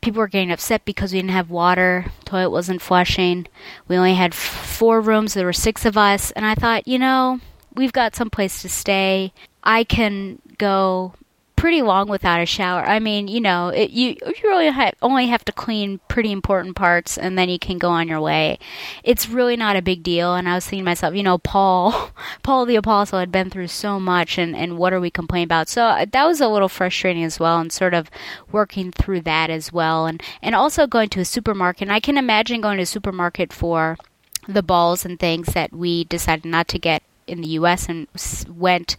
people 0.00 0.20
were 0.20 0.28
getting 0.28 0.52
upset 0.52 0.84
because 0.84 1.12
we 1.12 1.18
didn't 1.18 1.32
have 1.32 1.50
water, 1.50 2.06
toilet 2.24 2.50
wasn't 2.50 2.82
flushing. 2.82 3.46
We 3.88 3.96
only 3.96 4.14
had 4.14 4.32
f- 4.32 4.38
four 4.38 5.00
rooms. 5.00 5.34
There 5.34 5.46
were 5.46 5.52
six 5.52 5.84
of 5.84 5.96
us, 5.96 6.30
and 6.32 6.44
I 6.46 6.54
thought, 6.54 6.86
you 6.86 6.98
know, 6.98 7.40
we've 7.74 7.92
got 7.92 8.14
some 8.14 8.30
place 8.30 8.62
to 8.62 8.68
stay. 8.68 9.32
I 9.64 9.84
can 9.84 10.40
go 10.58 11.14
pretty 11.62 11.80
long 11.80 12.08
without 12.08 12.40
a 12.40 12.44
shower. 12.44 12.84
I 12.84 12.98
mean, 12.98 13.28
you 13.28 13.40
know, 13.40 13.68
it, 13.68 13.90
you 13.90 14.16
you 14.26 14.34
really 14.42 14.68
only 15.00 15.28
have 15.28 15.44
to 15.44 15.52
clean 15.52 16.00
pretty 16.08 16.32
important 16.32 16.74
parts, 16.74 17.16
and 17.16 17.38
then 17.38 17.48
you 17.48 17.56
can 17.56 17.78
go 17.78 17.88
on 17.88 18.08
your 18.08 18.20
way. 18.20 18.58
It's 19.04 19.28
really 19.28 19.54
not 19.54 19.76
a 19.76 19.80
big 19.80 20.02
deal. 20.02 20.34
And 20.34 20.48
I 20.48 20.56
was 20.56 20.64
thinking 20.64 20.80
to 20.80 20.90
myself, 20.90 21.14
you 21.14 21.22
know, 21.22 21.38
Paul, 21.38 22.10
Paul 22.42 22.66
the 22.66 22.74
apostle 22.74 23.20
had 23.20 23.30
been 23.30 23.48
through 23.48 23.68
so 23.68 24.00
much, 24.00 24.38
and 24.38 24.56
and 24.56 24.76
what 24.76 24.92
are 24.92 24.98
we 24.98 25.08
complaining 25.08 25.44
about? 25.44 25.68
So 25.68 25.84
uh, 25.84 26.06
that 26.10 26.26
was 26.26 26.40
a 26.40 26.48
little 26.48 26.68
frustrating 26.68 27.22
as 27.22 27.38
well, 27.38 27.60
and 27.60 27.70
sort 27.70 27.94
of 27.94 28.10
working 28.50 28.90
through 28.90 29.20
that 29.20 29.48
as 29.48 29.72
well, 29.72 30.06
and 30.06 30.20
and 30.42 30.56
also 30.56 30.88
going 30.88 31.10
to 31.10 31.20
a 31.20 31.24
supermarket. 31.24 31.82
And 31.82 31.92
I 31.92 32.00
can 32.00 32.18
imagine 32.18 32.60
going 32.60 32.78
to 32.78 32.82
a 32.82 32.86
supermarket 32.86 33.52
for 33.52 33.98
the 34.48 34.64
balls 34.64 35.04
and 35.04 35.20
things 35.20 35.54
that 35.54 35.72
we 35.72 36.02
decided 36.02 36.44
not 36.44 36.66
to 36.66 36.78
get 36.80 37.04
in 37.28 37.40
the 37.40 37.50
US 37.50 37.88
and 37.88 38.08
went 38.48 38.96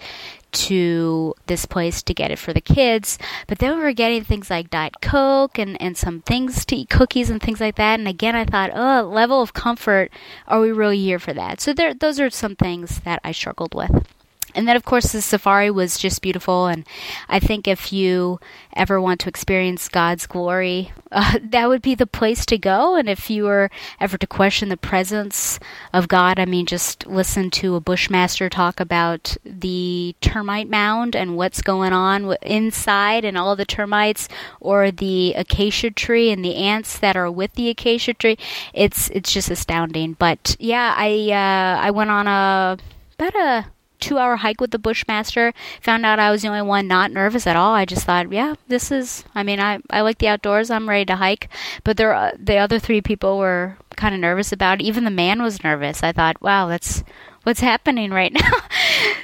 to 0.54 1.34
this 1.48 1.66
place 1.66 2.02
to 2.04 2.14
get 2.14 2.32
it 2.32 2.40
for 2.40 2.54
the 2.54 2.62
kids. 2.62 3.18
But 3.48 3.60
then 3.60 3.78
we 3.78 3.84
were 3.84 3.94
getting 3.94 4.24
things 4.24 4.50
like 4.50 4.70
Diet 4.70 5.02
Coke 5.02 5.58
and, 5.60 5.80
and 5.82 5.98
some 5.98 6.22
things 6.22 6.66
to 6.66 6.76
eat, 6.76 6.90
cookies 6.90 7.30
and 7.30 7.42
things 7.42 7.60
like 7.60 7.76
that. 7.76 8.00
And 8.00 8.08
again, 8.08 8.36
I 8.36 8.46
thought, 8.46 8.72
oh, 8.74 9.08
level 9.08 9.42
of 9.42 9.54
comfort, 9.54 10.12
are 10.48 10.62
we 10.62 10.72
really 10.72 11.00
here 11.00 11.20
for 11.20 11.34
that? 11.34 11.60
So 11.60 11.74
there, 11.74 11.94
those 11.94 12.20
are 12.20 12.30
some 12.30 12.56
things 12.56 13.00
that 13.02 13.20
I 13.24 13.32
struggled 13.32 13.74
with. 13.74 14.08
And 14.56 14.68
then, 14.68 14.76
of 14.76 14.86
course, 14.86 15.12
the 15.12 15.22
safari 15.22 15.72
was 15.72 15.98
just 15.98 16.22
beautiful. 16.22 16.68
And 16.68 16.86
I 17.28 17.40
think 17.40 17.68
if 17.68 17.92
you 17.92 18.40
ever 18.76 19.00
want 19.02 19.20
to 19.22 19.30
experience 19.30 19.90
God's 19.90 20.28
glory, 20.28 20.92
uh, 21.12 21.40
that 21.44 21.70
would 21.70 21.82
be 21.82 21.96
the 21.96 22.08
place 22.08 22.46
to 22.48 22.58
go. 22.58 22.96
And 22.96 23.10
if 23.10 23.30
you 23.30 23.44
were 23.44 23.70
ever 24.00 24.18
to 24.18 24.28
question 24.28 24.70
the 24.70 24.78
presence 24.78 25.60
of 25.92 26.08
God, 26.08 26.40
I 26.40 26.46
mean, 26.46 26.66
just 26.66 27.08
listen 27.08 27.50
to 27.52 27.76
a 27.76 27.82
Bushmaster 27.82 28.50
talk 28.50 28.80
about 28.80 29.36
the 29.44 30.16
termite 30.22 30.70
mound 30.70 31.16
and 31.16 31.36
what's 31.36 31.62
going 31.62 31.94
on 31.94 32.36
inside 32.42 33.26
and 33.26 33.38
all 33.38 33.56
the 33.56 33.66
termites, 33.66 34.30
or 34.60 34.92
the 34.92 35.34
acacia 35.36 35.92
tree 35.92 36.32
and 36.32 36.44
the 36.44 36.56
ants 36.56 37.00
that 37.00 37.16
are 37.16 37.32
with 37.32 37.54
the 37.54 37.70
acacia 37.70 38.14
tree. 38.14 38.38
It's 38.74 39.10
it's 39.10 39.32
just 39.32 39.50
astounding. 39.50 40.14
But 40.14 40.56
yeah, 40.60 40.94
I 40.98 41.32
uh, 41.32 41.82
I 41.82 41.92
went 41.92 42.10
on 42.10 42.28
a 42.28 42.78
about 43.18 43.36
a 43.36 43.66
two 44.04 44.18
hour 44.18 44.36
hike 44.36 44.60
with 44.60 44.72
the 44.72 44.80
Bushmaster. 44.80 45.54
Found 45.82 46.06
out 46.06 46.20
I 46.20 46.30
was 46.30 46.42
the 46.42 46.50
only 46.50 46.62
one 46.62 46.88
not 46.88 47.12
nervous 47.12 47.48
at 47.48 47.56
all. 47.56 47.74
I 47.74 47.86
just 47.86 48.06
thought, 48.06 48.32
yeah, 48.32 48.56
this 48.68 48.92
is. 48.92 49.24
I 49.34 49.44
mean, 49.44 49.60
I 49.60 49.80
I 49.90 50.02
like 50.02 50.18
the 50.18 50.28
outdoors. 50.28 50.70
I'm 50.70 50.90
ready 50.90 51.06
to 51.06 51.16
hike. 51.16 51.50
But 51.84 51.98
there, 51.98 52.14
uh, 52.14 52.32
the 52.38 52.58
other 52.58 52.80
three 52.80 53.02
people 53.02 53.38
were 53.38 53.78
kind 53.96 54.14
of 54.14 54.20
nervous 54.20 54.52
about 54.52 54.82
it. 54.82 54.84
Even 54.84 55.06
the 55.06 55.12
man 55.12 55.42
was 55.42 55.64
nervous. 55.64 56.04
I 56.04 56.12
thought, 56.12 56.42
wow, 56.42 56.68
that's 56.68 57.04
what's 57.44 57.62
happening 57.62 58.12
right 58.12 58.34
now. 58.42 58.52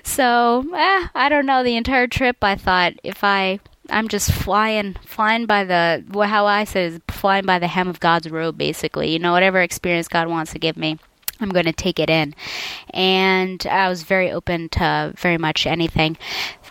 so, 0.03 0.65
eh, 0.73 1.07
I 1.13 1.27
don't 1.29 1.45
know. 1.45 1.63
The 1.63 1.75
entire 1.75 2.07
trip, 2.07 2.37
I 2.41 2.55
thought 2.55 2.93
if 3.03 3.23
I 3.23 3.59
I'm 3.89 4.07
just 4.07 4.31
flying, 4.31 4.95
flying 5.05 5.45
by 5.45 5.63
the 5.65 6.03
how 6.25 6.45
I 6.45 6.63
say 6.63 6.85
is 6.85 6.99
flying 7.09 7.45
by 7.45 7.59
the 7.59 7.67
hem 7.67 7.87
of 7.87 7.99
God's 7.99 8.29
robe, 8.29 8.57
basically. 8.57 9.11
You 9.11 9.19
know, 9.19 9.33
whatever 9.33 9.61
experience 9.61 10.07
God 10.07 10.27
wants 10.27 10.53
to 10.53 10.59
give 10.59 10.77
me. 10.77 10.99
I'm 11.41 11.49
going 11.49 11.65
to 11.65 11.73
take 11.73 11.99
it 11.99 12.09
in. 12.09 12.35
And 12.93 13.65
I 13.67 13.89
was 13.89 14.03
very 14.03 14.31
open 14.31 14.69
to 14.69 15.13
very 15.17 15.37
much 15.37 15.65
anything. 15.65 16.17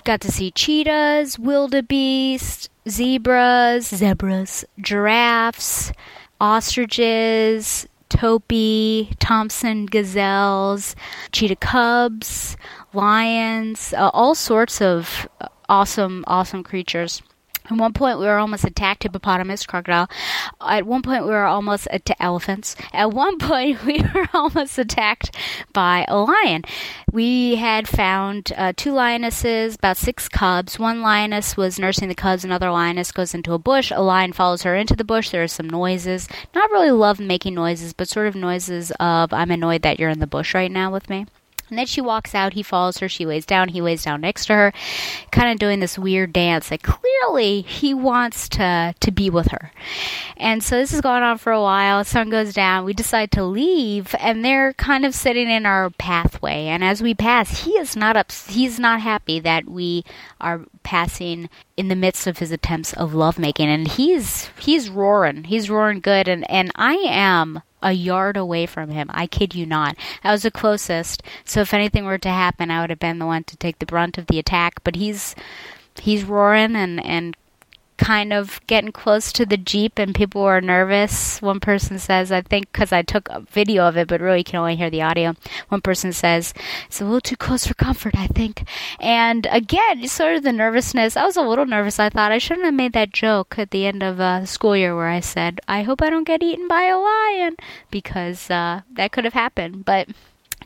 Got 0.04 0.20
to 0.22 0.32
see 0.32 0.50
cheetahs, 0.50 1.38
wildebeest, 1.38 2.70
zebras, 2.88 3.88
zebras, 3.88 4.64
giraffes, 4.80 5.92
ostriches, 6.40 7.86
topi, 8.08 9.10
Thompson 9.18 9.86
gazelles, 9.86 10.96
cheetah 11.32 11.56
cubs, 11.56 12.56
lions, 12.92 13.92
uh, 13.94 14.10
all 14.14 14.34
sorts 14.34 14.80
of 14.80 15.28
awesome, 15.68 16.24
awesome 16.26 16.62
creatures. 16.62 17.22
At 17.70 17.76
one 17.76 17.92
point, 17.92 18.18
we 18.18 18.26
were 18.26 18.38
almost 18.38 18.64
attacked 18.64 19.02
hippopotamus, 19.02 19.66
crocodile. 19.66 20.08
At 20.60 20.86
one 20.86 21.02
point, 21.02 21.24
we 21.24 21.30
were 21.30 21.44
almost 21.44 21.86
at 21.88 22.10
elephants. 22.18 22.76
At 22.92 23.12
one 23.12 23.38
point, 23.50 23.84
we 23.84 24.00
were 24.14 24.28
almost 24.32 24.78
attacked 24.78 25.36
by 25.72 26.04
a 26.08 26.16
lion. 26.16 26.64
We 27.12 27.56
had 27.56 27.86
found 27.86 28.52
uh, 28.56 28.72
two 28.76 28.92
lionesses, 28.92 29.74
about 29.74 29.96
six 29.96 30.28
cubs. 30.28 30.78
One 30.78 31.02
lioness 31.02 31.56
was 31.56 31.78
nursing 31.78 32.08
the 32.08 32.14
cubs. 32.14 32.44
Another 32.44 32.70
lioness 32.70 33.12
goes 33.12 33.34
into 33.34 33.52
a 33.52 33.58
bush. 33.58 33.92
A 33.94 34.00
lion 34.00 34.32
follows 34.32 34.62
her 34.62 34.74
into 34.74 34.96
the 34.96 35.04
bush. 35.04 35.30
There 35.30 35.42
are 35.42 35.48
some 35.48 35.68
noises. 35.68 36.28
Not 36.54 36.70
really 36.70 36.90
love 36.90 37.20
making 37.20 37.54
noises, 37.54 37.92
but 37.92 38.08
sort 38.08 38.28
of 38.28 38.34
noises 38.34 38.92
of 38.98 39.32
I'm 39.32 39.50
annoyed 39.50 39.82
that 39.82 39.98
you're 39.98 40.10
in 40.10 40.20
the 40.20 40.26
bush 40.26 40.54
right 40.54 40.70
now 40.70 40.90
with 40.90 41.10
me. 41.10 41.26
And 41.68 41.78
then 41.78 41.86
she 41.86 42.00
walks 42.00 42.34
out, 42.34 42.54
he 42.54 42.62
follows 42.62 42.98
her, 42.98 43.08
she 43.08 43.26
lays 43.26 43.46
down, 43.46 43.68
he 43.68 43.80
lays 43.80 44.04
down 44.04 44.20
next 44.20 44.46
to 44.46 44.54
her, 44.54 44.72
kind 45.30 45.52
of 45.52 45.58
doing 45.58 45.80
this 45.80 45.98
weird 45.98 46.32
dance 46.32 46.68
that 46.68 46.82
clearly 46.82 47.62
he 47.62 47.94
wants 47.94 48.48
to 48.50 48.94
to 48.98 49.10
be 49.10 49.30
with 49.30 49.48
her. 49.48 49.72
And 50.36 50.62
so 50.62 50.76
this 50.76 50.92
is 50.92 51.00
going 51.00 51.22
on 51.22 51.38
for 51.38 51.52
a 51.52 51.60
while, 51.60 52.04
sun 52.04 52.30
goes 52.30 52.54
down, 52.54 52.84
we 52.84 52.92
decide 52.92 53.30
to 53.32 53.44
leave, 53.44 54.14
and 54.18 54.44
they're 54.44 54.72
kind 54.74 55.04
of 55.04 55.14
sitting 55.14 55.50
in 55.50 55.66
our 55.66 55.90
pathway. 55.90 56.66
And 56.66 56.82
as 56.84 57.02
we 57.02 57.14
pass, 57.14 57.64
he 57.64 57.72
is 57.72 57.96
not 57.96 58.16
up 58.16 58.32
he's 58.32 58.78
not 58.78 59.00
happy 59.00 59.40
that 59.40 59.68
we 59.68 60.04
are 60.40 60.64
passing 60.82 61.48
in 61.76 61.88
the 61.88 61.96
midst 61.96 62.26
of 62.26 62.38
his 62.38 62.50
attempts 62.50 62.92
of 62.94 63.14
lovemaking 63.14 63.68
and 63.68 63.88
he's 63.88 64.50
he's 64.58 64.88
roaring. 64.88 65.44
He's 65.44 65.70
roaring 65.70 66.00
good 66.00 66.28
and, 66.28 66.48
and 66.50 66.70
I 66.74 66.94
am 66.94 67.62
a 67.82 67.92
yard 67.92 68.36
away 68.36 68.66
from 68.66 68.90
him. 68.90 69.08
I 69.12 69.26
kid 69.26 69.54
you 69.54 69.66
not. 69.66 69.96
I 70.24 70.32
was 70.32 70.42
the 70.42 70.50
closest, 70.50 71.22
so 71.44 71.60
if 71.60 71.74
anything 71.74 72.04
were 72.04 72.18
to 72.18 72.28
happen, 72.28 72.70
I 72.70 72.80
would 72.80 72.90
have 72.90 72.98
been 72.98 73.18
the 73.18 73.26
one 73.26 73.44
to 73.44 73.56
take 73.56 73.78
the 73.78 73.86
brunt 73.86 74.18
of 74.18 74.26
the 74.26 74.38
attack. 74.38 74.82
But 74.84 74.96
he's 74.96 75.34
he's 76.00 76.24
roaring 76.24 76.76
and 76.76 77.04
and 77.04 77.36
kind 77.98 78.32
of 78.32 78.60
getting 78.66 78.92
close 78.92 79.32
to 79.32 79.44
the 79.44 79.56
jeep 79.56 79.98
and 79.98 80.14
people 80.14 80.42
were 80.42 80.60
nervous. 80.60 81.42
One 81.42 81.60
person 81.60 81.98
says 81.98 82.32
i 82.32 82.40
think 82.40 82.72
because 82.72 82.92
i 82.92 83.02
took 83.02 83.28
a 83.28 83.40
video 83.40 83.86
of 83.86 83.96
it 83.96 84.08
but 84.08 84.20
really 84.20 84.38
you 84.38 84.44
can 84.44 84.60
only 84.60 84.76
hear 84.76 84.90
the 84.90 85.02
audio. 85.02 85.34
One 85.68 85.80
person 85.80 86.12
says 86.12 86.54
it's 86.86 87.00
a 87.00 87.04
little 87.04 87.20
too 87.20 87.36
close 87.36 87.66
for 87.66 87.74
comfort 87.74 88.14
i 88.16 88.26
think. 88.28 88.66
And 89.00 89.46
again 89.50 90.06
sort 90.08 90.36
of 90.36 90.42
the 90.42 90.52
nervousness. 90.52 91.16
I 91.16 91.24
was 91.24 91.36
a 91.36 91.42
little 91.42 91.66
nervous. 91.66 91.98
I 91.98 92.08
thought 92.08 92.32
i 92.32 92.38
shouldn't 92.38 92.64
have 92.64 92.74
made 92.74 92.92
that 92.94 93.12
joke 93.12 93.58
at 93.58 93.70
the 93.70 93.86
end 93.86 94.02
of 94.02 94.20
uh, 94.20 94.46
school 94.46 94.76
year 94.76 94.94
where 94.96 95.08
i 95.08 95.20
said 95.20 95.60
i 95.68 95.82
hope 95.82 96.00
i 96.00 96.10
don't 96.10 96.24
get 96.24 96.42
eaten 96.42 96.68
by 96.68 96.84
a 96.84 96.98
lion 96.98 97.56
because 97.90 98.50
uh, 98.50 98.82
that 98.92 99.12
could 99.12 99.24
have 99.24 99.34
happened. 99.34 99.84
But 99.84 100.08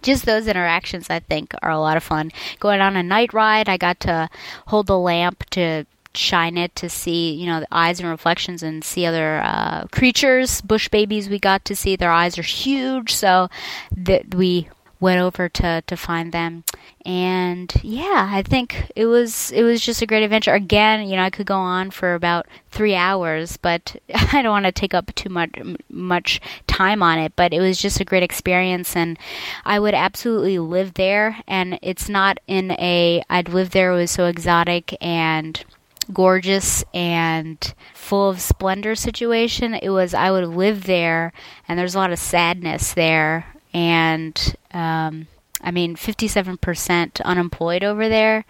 just 0.02 0.26
those 0.26 0.48
interactions 0.48 1.10
I 1.10 1.20
think 1.20 1.54
are 1.62 1.70
a 1.70 1.78
lot 1.78 1.96
of 1.96 2.02
fun. 2.02 2.32
Going 2.58 2.80
on 2.80 2.96
a 2.96 3.02
night 3.02 3.32
ride, 3.32 3.68
I 3.68 3.76
got 3.76 4.00
to 4.00 4.28
hold 4.66 4.86
the 4.86 4.98
lamp 4.98 5.48
to 5.50 5.86
shine 6.14 6.56
it 6.56 6.74
to 6.76 6.88
see, 6.88 7.32
you 7.32 7.46
know, 7.46 7.60
the 7.60 7.68
eyes 7.72 8.00
and 8.00 8.08
reflections 8.08 8.62
and 8.62 8.84
see 8.84 9.06
other 9.06 9.40
uh, 9.42 9.86
creatures. 9.92 10.60
Bush 10.60 10.88
babies, 10.88 11.28
we 11.28 11.38
got 11.38 11.64
to 11.66 11.76
see. 11.76 11.96
Their 11.96 12.12
eyes 12.12 12.38
are 12.38 12.42
huge, 12.42 13.14
so 13.14 13.48
that 13.96 14.34
we 14.34 14.68
went 15.02 15.20
over 15.20 15.48
to 15.48 15.82
to 15.88 15.96
find 15.96 16.30
them 16.30 16.62
and 17.04 17.74
yeah 17.82 18.28
i 18.30 18.40
think 18.40 18.88
it 18.94 19.06
was 19.06 19.50
it 19.50 19.64
was 19.64 19.80
just 19.80 20.00
a 20.00 20.06
great 20.06 20.22
adventure 20.22 20.54
again 20.54 21.08
you 21.08 21.16
know 21.16 21.24
i 21.24 21.28
could 21.28 21.44
go 21.44 21.56
on 21.56 21.90
for 21.90 22.14
about 22.14 22.46
three 22.70 22.94
hours 22.94 23.56
but 23.56 23.96
i 24.32 24.40
don't 24.40 24.52
want 24.52 24.64
to 24.64 24.70
take 24.70 24.94
up 24.94 25.12
too 25.16 25.28
much 25.28 25.50
much 25.90 26.40
time 26.68 27.02
on 27.02 27.18
it 27.18 27.32
but 27.34 27.52
it 27.52 27.60
was 27.60 27.82
just 27.82 27.98
a 27.98 28.04
great 28.04 28.22
experience 28.22 28.94
and 28.94 29.18
i 29.64 29.76
would 29.76 29.92
absolutely 29.92 30.60
live 30.60 30.94
there 30.94 31.36
and 31.48 31.76
it's 31.82 32.08
not 32.08 32.38
in 32.46 32.70
a 32.72 33.24
i'd 33.28 33.48
live 33.48 33.70
there 33.70 33.90
it 33.90 33.96
was 33.96 34.10
so 34.12 34.26
exotic 34.26 34.96
and 35.00 35.64
gorgeous 36.12 36.84
and 36.92 37.74
full 37.94 38.28
of 38.30 38.40
splendor 38.40 38.94
situation. 38.94 39.74
It 39.74 39.90
was 39.90 40.14
I 40.14 40.30
would 40.30 40.46
live 40.48 40.84
there, 40.84 41.32
and 41.68 41.78
there's 41.78 41.94
a 41.94 41.98
lot 41.98 42.12
of 42.12 42.18
sadness 42.18 42.92
there, 42.94 43.46
and 43.72 44.56
um, 44.72 45.26
I 45.62 45.70
mean, 45.70 45.96
57% 45.96 47.22
unemployed 47.22 47.84
over 47.84 48.08
there. 48.08 48.44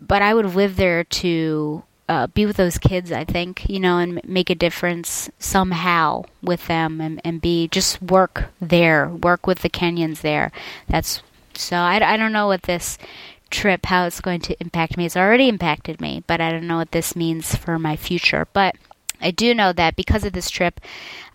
But 0.00 0.22
I 0.22 0.34
would 0.34 0.54
live 0.54 0.76
there 0.76 1.04
to 1.04 1.82
uh, 2.08 2.26
be 2.28 2.44
with 2.44 2.56
those 2.56 2.78
kids, 2.78 3.12
I 3.12 3.24
think, 3.24 3.68
you 3.68 3.78
know, 3.78 3.98
and 3.98 4.20
make 4.24 4.50
a 4.50 4.54
difference 4.54 5.30
somehow 5.38 6.24
with 6.42 6.66
them 6.66 7.00
and, 7.00 7.20
and 7.24 7.40
be 7.40 7.68
just 7.68 8.02
work 8.02 8.46
there, 8.60 9.08
work 9.08 9.46
with 9.46 9.60
the 9.60 9.70
Kenyans 9.70 10.22
there. 10.22 10.50
That's 10.88 11.22
so 11.54 11.76
I, 11.76 12.14
I 12.14 12.16
don't 12.16 12.32
know 12.32 12.46
what 12.46 12.62
this 12.62 12.98
trip, 13.50 13.86
how 13.86 14.06
it's 14.06 14.20
going 14.20 14.40
to 14.42 14.60
impact 14.60 14.96
me. 14.96 15.06
It's 15.06 15.16
already 15.16 15.48
impacted 15.48 16.00
me, 16.00 16.22
but 16.26 16.40
I 16.40 16.50
don't 16.50 16.66
know 16.66 16.78
what 16.78 16.92
this 16.92 17.14
means 17.16 17.54
for 17.54 17.78
my 17.78 17.96
future. 17.96 18.46
But 18.52 18.76
I 19.20 19.30
do 19.30 19.54
know 19.54 19.72
that 19.72 19.96
because 19.96 20.24
of 20.24 20.32
this 20.32 20.50
trip, 20.50 20.80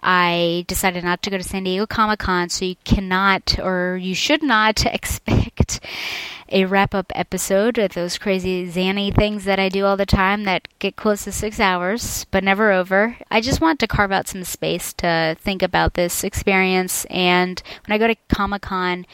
I 0.01 0.65
decided 0.67 1.03
not 1.03 1.21
to 1.23 1.29
go 1.29 1.37
to 1.37 1.43
San 1.43 1.63
Diego 1.63 1.85
Comic 1.85 2.19
Con, 2.19 2.49
so 2.49 2.65
you 2.65 2.75
cannot 2.83 3.59
or 3.59 3.97
you 3.97 4.15
should 4.15 4.41
not 4.41 4.85
expect 4.93 5.79
a 6.49 6.65
wrap 6.65 6.93
up 6.93 7.11
episode 7.15 7.77
of 7.77 7.93
those 7.93 8.17
crazy 8.17 8.69
zany 8.69 9.11
things 9.11 9.45
that 9.45 9.59
I 9.59 9.69
do 9.69 9.85
all 9.85 9.97
the 9.97 10.05
time 10.05 10.43
that 10.43 10.67
get 10.77 10.95
close 10.95 11.23
to 11.23 11.31
six 11.31 11.59
hours, 11.59 12.25
but 12.29 12.43
never 12.43 12.71
over. 12.71 13.17
I 13.31 13.41
just 13.41 13.61
want 13.61 13.79
to 13.79 13.87
carve 13.87 14.11
out 14.11 14.27
some 14.27 14.43
space 14.43 14.93
to 14.93 15.35
think 15.39 15.63
about 15.63 15.95
this 15.95 16.23
experience, 16.23 17.05
and 17.05 17.61
when 17.85 17.95
I 17.95 17.97
go 17.97 18.07
to 18.07 18.15
Comic 18.29 18.61
Con, 18.61 19.05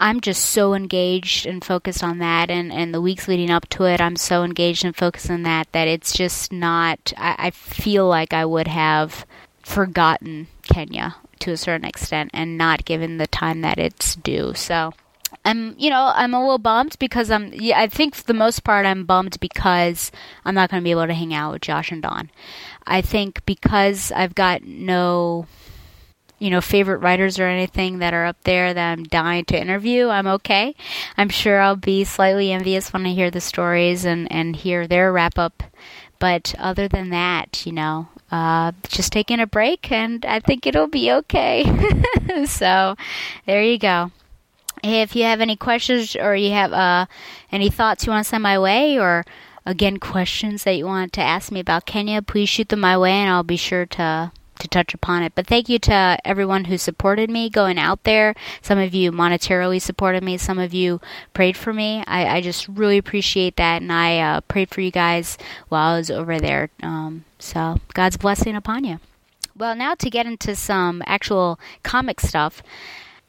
I'm 0.00 0.22
just 0.22 0.46
so 0.46 0.72
engaged 0.72 1.44
and 1.44 1.62
focused 1.62 2.02
on 2.02 2.18
that, 2.18 2.50
and, 2.50 2.72
and 2.72 2.94
the 2.94 3.02
weeks 3.02 3.28
leading 3.28 3.50
up 3.50 3.68
to 3.70 3.84
it, 3.84 4.00
I'm 4.00 4.16
so 4.16 4.42
engaged 4.42 4.82
and 4.82 4.96
focused 4.96 5.30
on 5.30 5.42
that 5.42 5.70
that 5.72 5.88
it's 5.88 6.16
just 6.16 6.50
not. 6.50 7.12
I, 7.18 7.36
I 7.38 7.50
feel 7.50 8.08
like 8.08 8.32
I 8.32 8.46
would 8.46 8.66
have 8.66 9.26
forgotten 9.62 10.46
Kenya 10.62 11.16
to 11.40 11.52
a 11.52 11.56
certain 11.58 11.84
extent 11.84 12.30
and 12.32 12.56
not 12.56 12.86
given 12.86 13.18
the 13.18 13.26
time 13.26 13.60
that 13.60 13.78
it's 13.78 14.16
due. 14.16 14.54
So. 14.54 14.94
I'm, 15.44 15.74
you 15.78 15.90
know, 15.90 16.12
I'm 16.14 16.34
a 16.34 16.40
little 16.40 16.58
bummed 16.58 16.96
because 16.98 17.30
I'm. 17.30 17.52
Yeah, 17.54 17.80
I 17.80 17.86
think 17.86 18.14
for 18.14 18.24
the 18.24 18.34
most 18.34 18.62
part, 18.62 18.84
I'm 18.84 19.04
bummed 19.04 19.38
because 19.40 20.10
I'm 20.44 20.54
not 20.54 20.70
going 20.70 20.82
to 20.82 20.84
be 20.84 20.90
able 20.90 21.06
to 21.06 21.14
hang 21.14 21.32
out 21.32 21.52
with 21.52 21.62
Josh 21.62 21.90
and 21.92 22.02
Don. 22.02 22.30
I 22.86 23.00
think 23.00 23.46
because 23.46 24.12
I've 24.12 24.34
got 24.34 24.64
no 24.64 25.46
you 26.40 26.50
know, 26.50 26.60
favorite 26.60 26.98
writers 26.98 27.38
or 27.38 27.44
anything 27.46 27.98
that 27.98 28.14
are 28.14 28.24
up 28.24 28.42
there 28.44 28.74
that 28.74 28.92
I'm 28.92 29.04
dying 29.04 29.44
to 29.46 29.60
interview, 29.60 30.08
I'm 30.08 30.26
okay. 30.26 30.74
I'm 31.16 31.28
sure 31.28 31.60
I'll 31.60 31.76
be 31.76 32.02
slightly 32.02 32.50
envious 32.50 32.92
when 32.92 33.06
I 33.06 33.12
hear 33.12 33.30
the 33.30 33.42
stories 33.42 34.04
and, 34.04 34.30
and 34.32 34.56
hear 34.56 34.88
their 34.88 35.12
wrap 35.12 35.38
up. 35.38 35.62
But 36.18 36.54
other 36.58 36.88
than 36.88 37.10
that, 37.10 37.64
you 37.66 37.72
know, 37.72 38.08
uh, 38.32 38.72
just 38.88 39.12
taking 39.12 39.38
a 39.38 39.46
break 39.46 39.92
and 39.92 40.24
I 40.24 40.40
think 40.40 40.66
it'll 40.66 40.88
be 40.88 41.12
okay. 41.12 41.64
so 42.46 42.96
there 43.44 43.62
you 43.62 43.78
go. 43.78 44.10
If 44.82 45.14
you 45.14 45.24
have 45.24 45.42
any 45.42 45.56
questions 45.56 46.16
or 46.16 46.34
you 46.34 46.52
have 46.52 46.72
uh, 46.72 47.04
any 47.52 47.68
thoughts 47.68 48.06
you 48.06 48.12
want 48.12 48.24
to 48.24 48.28
send 48.28 48.42
my 48.42 48.58
way, 48.58 48.98
or 48.98 49.26
again 49.66 49.98
questions 49.98 50.64
that 50.64 50.72
you 50.72 50.86
want 50.86 51.12
to 51.12 51.20
ask 51.20 51.52
me 51.52 51.60
about 51.60 51.84
Kenya, 51.84 52.22
please 52.22 52.48
shoot 52.48 52.70
them 52.70 52.80
my 52.80 52.96
way, 52.96 53.12
and 53.12 53.28
I'll 53.28 53.42
be 53.42 53.58
sure 53.58 53.84
to 53.84 54.32
to 54.60 54.68
touch 54.68 54.94
upon 54.94 55.22
it. 55.22 55.34
But 55.34 55.46
thank 55.46 55.68
you 55.68 55.78
to 55.80 56.18
everyone 56.24 56.64
who 56.64 56.78
supported 56.78 57.30
me 57.30 57.50
going 57.50 57.78
out 57.78 58.04
there. 58.04 58.34
Some 58.62 58.78
of 58.78 58.94
you 58.94 59.12
monetarily 59.12 59.80
supported 59.80 60.22
me. 60.22 60.38
Some 60.38 60.58
of 60.58 60.72
you 60.72 61.00
prayed 61.34 61.56
for 61.56 61.72
me. 61.72 62.04
I, 62.06 62.36
I 62.36 62.40
just 62.40 62.68
really 62.68 62.98
appreciate 62.98 63.56
that, 63.56 63.82
and 63.82 63.92
I 63.92 64.18
uh, 64.18 64.40
prayed 64.42 64.70
for 64.70 64.80
you 64.80 64.90
guys 64.90 65.36
while 65.68 65.94
I 65.94 65.98
was 65.98 66.10
over 66.10 66.38
there. 66.38 66.70
Um, 66.82 67.24
so 67.38 67.78
God's 67.94 68.16
blessing 68.16 68.56
upon 68.56 68.84
you. 68.84 69.00
Well, 69.56 69.74
now 69.74 69.94
to 69.96 70.08
get 70.08 70.26
into 70.26 70.56
some 70.56 71.02
actual 71.06 71.58
comic 71.82 72.20
stuff 72.20 72.62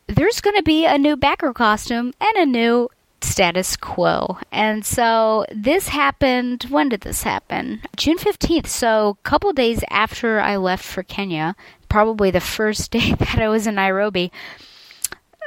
there's 0.07 0.41
going 0.41 0.57
to 0.57 0.63
be 0.63 0.85
a 0.85 0.97
new 0.97 1.15
Batgirl 1.15 1.55
costume 1.55 2.13
and 2.19 2.37
a 2.37 2.45
new 2.45 2.89
status 3.23 3.75
quo. 3.75 4.37
And 4.51 4.85
so 4.85 5.45
this 5.51 5.89
happened. 5.89 6.63
When 6.69 6.89
did 6.89 7.01
this 7.01 7.23
happen? 7.23 7.81
June 7.95 8.17
15th. 8.17 8.67
So 8.67 9.09
a 9.09 9.27
couple 9.27 9.53
days 9.53 9.83
after 9.89 10.39
I 10.39 10.57
left 10.57 10.83
for 10.83 11.03
Kenya, 11.03 11.55
probably 11.89 12.31
the 12.31 12.39
first 12.39 12.91
day 12.97 13.13
that 13.13 13.39
I 13.39 13.49
was 13.49 13.67
in 13.67 13.75
Nairobi. 13.75 14.31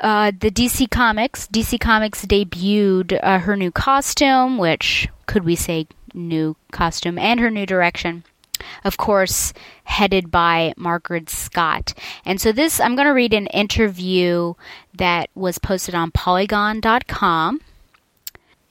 Uh, 0.02 0.32
the 0.38 0.50
DC 0.50 0.90
Comics, 0.90 1.46
DC 1.48 1.78
Comics 1.78 2.26
debuted 2.26 3.18
uh, 3.22 3.38
her 3.38 3.56
new 3.56 3.70
costume, 3.70 4.58
which 4.58 5.08
could 5.26 5.44
we 5.44 5.54
say 5.54 5.86
new 6.12 6.56
costume, 6.72 7.16
and 7.16 7.38
her 7.38 7.50
new 7.50 7.64
direction 7.64 8.24
of 8.84 8.96
course, 8.96 9.52
headed 9.84 10.30
by 10.30 10.74
Mairghread 10.78 11.28
Scott. 11.28 11.94
And 12.24 12.40
so, 12.40 12.52
this, 12.52 12.80
I'm 12.80 12.96
going 12.96 13.08
to 13.08 13.12
read 13.12 13.34
an 13.34 13.46
interview 13.48 14.54
that 14.94 15.30
was 15.34 15.58
posted 15.58 15.94
on 15.94 16.10
Polygon.com 16.10 17.60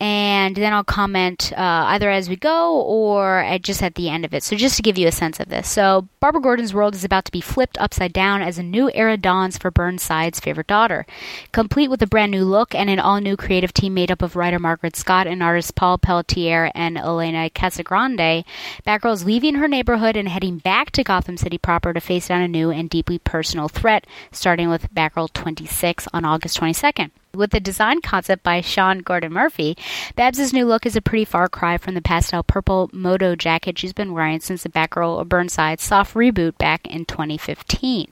and 0.03 0.57
then 0.57 0.73
I'll 0.73 0.83
comment 0.83 1.53
uh, 1.53 1.85
either 1.87 2.11
as 2.11 2.27
we 2.27 2.35
go 2.35 2.81
or 2.81 3.39
at 3.39 3.61
just 3.61 3.81
at 3.81 3.95
the 3.95 4.09
end 4.09 4.25
of 4.25 4.33
it. 4.33 4.43
So, 4.43 4.57
just 4.57 4.75
to 4.75 4.81
give 4.81 4.97
you 4.97 5.07
a 5.07 5.13
sense 5.13 5.39
of 5.39 5.47
this. 5.47 5.69
So, 5.69 6.09
Barbara 6.19 6.41
Gordon's 6.41 6.73
world 6.73 6.93
is 6.93 7.05
about 7.05 7.23
to 7.23 7.31
be 7.31 7.39
flipped 7.39 7.77
upside 7.79 8.11
down 8.11 8.41
as 8.41 8.57
a 8.57 8.63
new 8.63 8.91
era 8.93 9.15
dawns 9.15 9.57
for 9.57 9.71
Burnside's 9.71 10.41
favorite 10.41 10.67
daughter. 10.67 11.05
Complete 11.53 11.89
with 11.89 12.01
a 12.01 12.07
brand 12.07 12.33
new 12.33 12.43
look 12.43 12.75
and 12.75 12.89
an 12.89 12.99
all 12.99 13.21
new 13.21 13.37
creative 13.37 13.73
team 13.73 13.93
made 13.93 14.11
up 14.11 14.21
of 14.21 14.35
writer 14.35 14.59
Mairghread 14.59 14.97
Scott 14.97 15.25
and 15.25 15.41
artists 15.41 15.71
Paul 15.71 15.97
Pelletier 15.97 16.69
and 16.75 16.97
Elena 16.97 17.49
Casagrande, 17.49 18.43
Batgirl 18.85 19.13
is 19.13 19.23
leaving 19.23 19.55
her 19.55 19.69
neighborhood 19.69 20.17
and 20.17 20.27
heading 20.27 20.57
back 20.57 20.91
to 20.91 21.05
Gotham 21.05 21.37
City 21.37 21.57
proper 21.57 21.93
to 21.93 22.01
face 22.01 22.27
down 22.27 22.41
a 22.41 22.49
new 22.49 22.71
and 22.71 22.89
deeply 22.89 23.19
personal 23.19 23.69
threat, 23.69 24.05
starting 24.33 24.67
with 24.67 24.93
Batgirl 24.93 25.31
26 25.31 26.09
on 26.13 26.25
August 26.25 26.59
22nd. 26.59 27.11
With 27.35 27.49
the 27.49 27.59
design 27.59 28.01
concept 28.01 28.43
by 28.43 28.61
Sean 28.61 28.99
Gordon 28.99 29.33
Murphy, 29.33 29.75
Babs' 30.15 30.53
new 30.53 30.67
look 30.67 30.85
is 30.85 30.95
a 30.95 31.01
pretty 31.01 31.25
far 31.25 31.49
cry 31.49 31.77
from 31.77 31.95
the 31.95 32.01
pastel 32.01 32.43
purple 32.43 32.91
moto 32.93 33.35
jacket 33.35 33.79
she's 33.79 33.91
been 33.91 34.13
wearing 34.13 34.39
since 34.39 34.61
the 34.61 34.69
Batgirl 34.69 35.19
of 35.19 35.29
Burnside 35.29 35.79
soft 35.79 36.13
reboot 36.13 36.59
back 36.59 36.85
in 36.85 37.05
2015. 37.05 38.11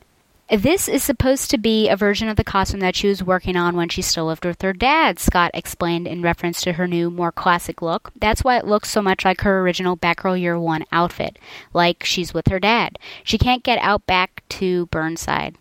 This 0.49 0.87
is 0.87 1.03
supposed 1.03 1.51
to 1.51 1.59
be 1.59 1.87
a 1.87 1.95
version 1.95 2.29
of 2.29 2.35
the 2.35 2.43
costume 2.43 2.79
that 2.79 2.95
she 2.95 3.09
was 3.09 3.23
working 3.23 3.55
on 3.55 3.75
when 3.75 3.89
she 3.89 4.01
still 4.01 4.25
lived 4.25 4.43
with 4.43 4.59
her 4.63 4.73
dad, 4.73 5.19
Scott 5.19 5.51
explained 5.53 6.07
in 6.07 6.23
reference 6.23 6.59
to 6.61 6.73
her 6.73 6.87
new, 6.87 7.11
more 7.11 7.31
classic 7.31 7.83
look. 7.83 8.11
That's 8.19 8.43
why 8.43 8.57
it 8.57 8.65
looks 8.65 8.89
so 8.89 9.03
much 9.03 9.23
like 9.23 9.41
her 9.41 9.59
original 9.59 9.95
Batgirl 9.95 10.41
Year 10.41 10.59
One 10.59 10.83
outfit, 10.91 11.37
like 11.73 12.03
she's 12.03 12.33
with 12.33 12.47
her 12.47 12.59
dad. 12.59 12.97
She 13.23 13.37
can't 13.37 13.63
get 13.63 13.77
out 13.83 14.07
back 14.07 14.41
to 14.49 14.87
Burnside. 14.87 15.57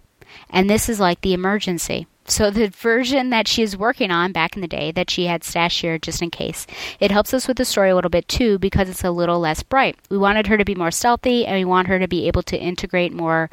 And 0.48 0.70
this 0.70 0.88
is 0.88 0.98
like 0.98 1.20
the 1.20 1.34
emergency. 1.34 2.06
So 2.30 2.48
the 2.48 2.68
version 2.68 3.30
that 3.30 3.48
she 3.48 3.62
is 3.62 3.76
working 3.76 4.12
on 4.12 4.30
back 4.30 4.54
in 4.54 4.62
the 4.62 4.68
day 4.68 4.92
that 4.92 5.10
she 5.10 5.26
had 5.26 5.42
stashed 5.42 5.80
here 5.80 5.98
just 5.98 6.22
in 6.22 6.30
case. 6.30 6.64
It 7.00 7.10
helps 7.10 7.34
us 7.34 7.48
with 7.48 7.56
the 7.56 7.64
story 7.64 7.90
a 7.90 7.94
little 7.96 8.08
bit 8.08 8.28
too 8.28 8.56
because 8.60 8.88
it's 8.88 9.02
a 9.02 9.10
little 9.10 9.40
less 9.40 9.64
bright. 9.64 9.98
We 10.10 10.16
wanted 10.16 10.46
her 10.46 10.56
to 10.56 10.64
be 10.64 10.76
more 10.76 10.92
stealthy 10.92 11.44
and 11.44 11.56
we 11.56 11.64
want 11.64 11.88
her 11.88 11.98
to 11.98 12.06
be 12.06 12.28
able 12.28 12.44
to 12.44 12.56
integrate 12.56 13.12
more 13.12 13.50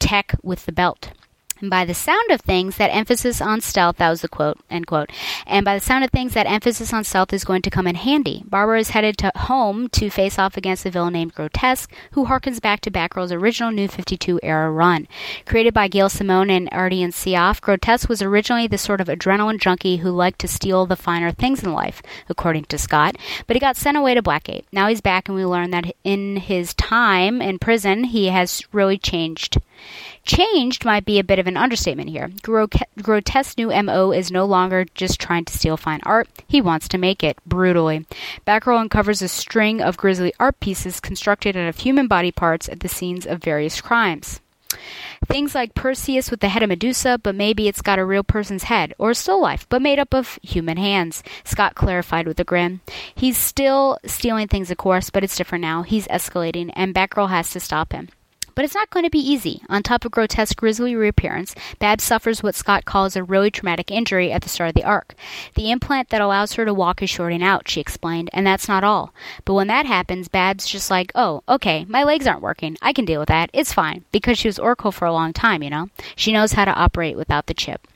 tech 0.00 0.34
with 0.42 0.66
the 0.66 0.72
belt. 0.72 1.12
And 1.60 1.70
by 1.70 1.84
the 1.84 1.94
sound 1.94 2.30
of 2.30 2.40
things, 2.40 2.76
that 2.76 2.94
emphasis 2.94 3.40
on 3.40 3.60
stealth, 3.60 3.96
that 3.96 4.10
was 4.10 4.22
the 4.22 4.28
quote, 4.28 4.58
end 4.70 4.86
quote. 4.86 5.10
And 5.46 5.64
by 5.64 5.74
the 5.74 5.84
sound 5.84 6.04
of 6.04 6.10
things, 6.10 6.34
that 6.34 6.46
emphasis 6.46 6.92
on 6.92 7.04
stealth 7.04 7.32
is 7.32 7.44
going 7.44 7.62
to 7.62 7.70
come 7.70 7.86
in 7.86 7.96
handy. 7.96 8.44
Barbara 8.46 8.80
is 8.80 8.90
headed 8.90 9.18
to 9.18 9.32
home 9.34 9.88
to 9.90 10.10
face 10.10 10.38
off 10.38 10.56
against 10.56 10.86
a 10.86 10.90
villain 10.90 11.14
named 11.14 11.34
Grotesque, 11.34 11.92
who 12.12 12.26
harkens 12.26 12.60
back 12.60 12.80
to 12.82 12.90
Batgirl's 12.90 13.32
original 13.32 13.72
New 13.72 13.88
52 13.88 14.40
era 14.42 14.70
run. 14.70 15.08
Created 15.46 15.74
by 15.74 15.88
Gail 15.88 16.08
Simone 16.08 16.50
and 16.50 16.70
Ardian 16.70 17.08
Syaf, 17.08 17.60
Grotesque 17.60 18.08
was 18.08 18.22
originally 18.22 18.66
the 18.66 18.78
sort 18.78 19.00
of 19.00 19.08
adrenaline 19.08 19.60
junkie 19.60 19.98
who 19.98 20.10
liked 20.10 20.38
to 20.40 20.48
steal 20.48 20.86
the 20.86 20.96
finer 20.96 21.32
things 21.32 21.62
in 21.62 21.72
life, 21.72 22.02
according 22.28 22.64
to 22.66 22.78
Scott, 22.78 23.16
but 23.46 23.56
he 23.56 23.60
got 23.60 23.76
sent 23.76 23.96
away 23.96 24.14
to 24.14 24.22
Blackgate. 24.22 24.64
Now 24.72 24.88
he's 24.88 25.00
back, 25.00 25.28
and 25.28 25.36
we 25.36 25.44
learn 25.44 25.70
that 25.70 25.92
in 26.04 26.36
his 26.36 26.74
time 26.74 27.42
in 27.42 27.58
prison, 27.58 28.04
he 28.04 28.26
has 28.26 28.62
really 28.72 28.98
changed. 28.98 29.58
Changed 30.24 30.84
might 30.84 31.04
be 31.04 31.18
a 31.18 31.24
bit 31.24 31.38
of 31.38 31.46
an 31.46 31.56
understatement 31.56 32.10
here. 32.10 32.30
Grotesque's 32.42 33.56
new 33.56 33.70
MO 33.82 34.12
is 34.12 34.30
no 34.30 34.44
longer 34.44 34.84
just 34.94 35.20
trying 35.20 35.44
to 35.46 35.56
steal 35.56 35.76
fine 35.76 36.00
art, 36.04 36.28
he 36.46 36.60
wants 36.60 36.88
to 36.88 36.98
make 36.98 37.24
it, 37.24 37.38
brutally. 37.46 38.06
Batgirl 38.46 38.80
uncovers 38.80 39.22
a 39.22 39.28
string 39.28 39.80
of 39.80 39.96
grisly 39.96 40.32
art 40.38 40.60
pieces 40.60 41.00
constructed 41.00 41.56
out 41.56 41.68
of 41.68 41.78
human 41.78 42.08
body 42.08 42.30
parts 42.30 42.68
at 42.68 42.80
the 42.80 42.88
scenes 42.88 43.26
of 43.26 43.42
various 43.42 43.80
crimes. 43.80 44.40
Things 45.26 45.54
like 45.54 45.74
Perseus 45.74 46.30
with 46.30 46.40
the 46.40 46.50
head 46.50 46.62
of 46.62 46.68
Medusa, 46.68 47.18
but 47.22 47.34
maybe 47.34 47.66
it's 47.66 47.82
got 47.82 47.98
a 47.98 48.04
real 48.04 48.22
person's 48.22 48.64
head, 48.64 48.94
or 48.98 49.14
still 49.14 49.40
life, 49.40 49.66
but 49.68 49.82
made 49.82 49.98
up 49.98 50.14
of 50.14 50.38
human 50.42 50.76
hands. 50.76 51.22
Scott 51.42 51.74
clarified 51.74 52.26
with 52.26 52.38
a 52.38 52.44
grin. 52.44 52.80
He's 53.14 53.38
still 53.38 53.98
stealing 54.04 54.46
things, 54.46 54.70
of 54.70 54.76
course, 54.76 55.10
but 55.10 55.24
it's 55.24 55.36
different 55.36 55.62
now. 55.62 55.82
He's 55.82 56.06
escalating, 56.08 56.70
and 56.74 56.94
Batgirl 56.94 57.30
has 57.30 57.50
to 57.50 57.60
stop 57.60 57.92
him. 57.92 58.08
But 58.58 58.64
it's 58.64 58.74
not 58.74 58.90
going 58.90 59.04
to 59.04 59.08
be 59.08 59.20
easy. 59.20 59.62
On 59.68 59.84
top 59.84 60.04
of 60.04 60.10
grotesque 60.10 60.56
grisly 60.56 60.96
reappearance, 60.96 61.54
Babs 61.78 62.02
suffers 62.02 62.42
what 62.42 62.56
Scott 62.56 62.84
calls 62.84 63.14
a 63.14 63.22
really 63.22 63.52
traumatic 63.52 63.88
injury 63.88 64.32
at 64.32 64.42
the 64.42 64.48
start 64.48 64.70
of 64.70 64.74
the 64.74 64.82
arc. 64.82 65.14
The 65.54 65.70
implant 65.70 66.08
that 66.08 66.20
allows 66.20 66.54
her 66.54 66.64
to 66.64 66.74
walk 66.74 67.00
is 67.00 67.08
shorting 67.08 67.40
out, 67.40 67.68
she 67.68 67.80
explained, 67.80 68.30
and 68.32 68.44
that's 68.44 68.66
not 68.66 68.82
all. 68.82 69.14
But 69.44 69.54
when 69.54 69.68
that 69.68 69.86
happens, 69.86 70.26
Babs 70.26 70.66
just 70.66 70.90
like, 70.90 71.12
oh, 71.14 71.44
okay, 71.48 71.84
my 71.84 72.02
legs 72.02 72.26
aren't 72.26 72.42
working. 72.42 72.76
I 72.82 72.92
can 72.92 73.04
deal 73.04 73.20
with 73.20 73.28
that. 73.28 73.48
It's 73.52 73.72
fine. 73.72 74.04
Because 74.10 74.38
she 74.38 74.48
was 74.48 74.58
Oracle 74.58 74.90
for 74.90 75.04
a 75.04 75.12
long 75.12 75.32
time, 75.32 75.62
you 75.62 75.70
know? 75.70 75.88
She 76.16 76.32
knows 76.32 76.54
how 76.54 76.64
to 76.64 76.72
operate 76.72 77.16
without 77.16 77.46
the 77.46 77.54
chip. 77.54 77.86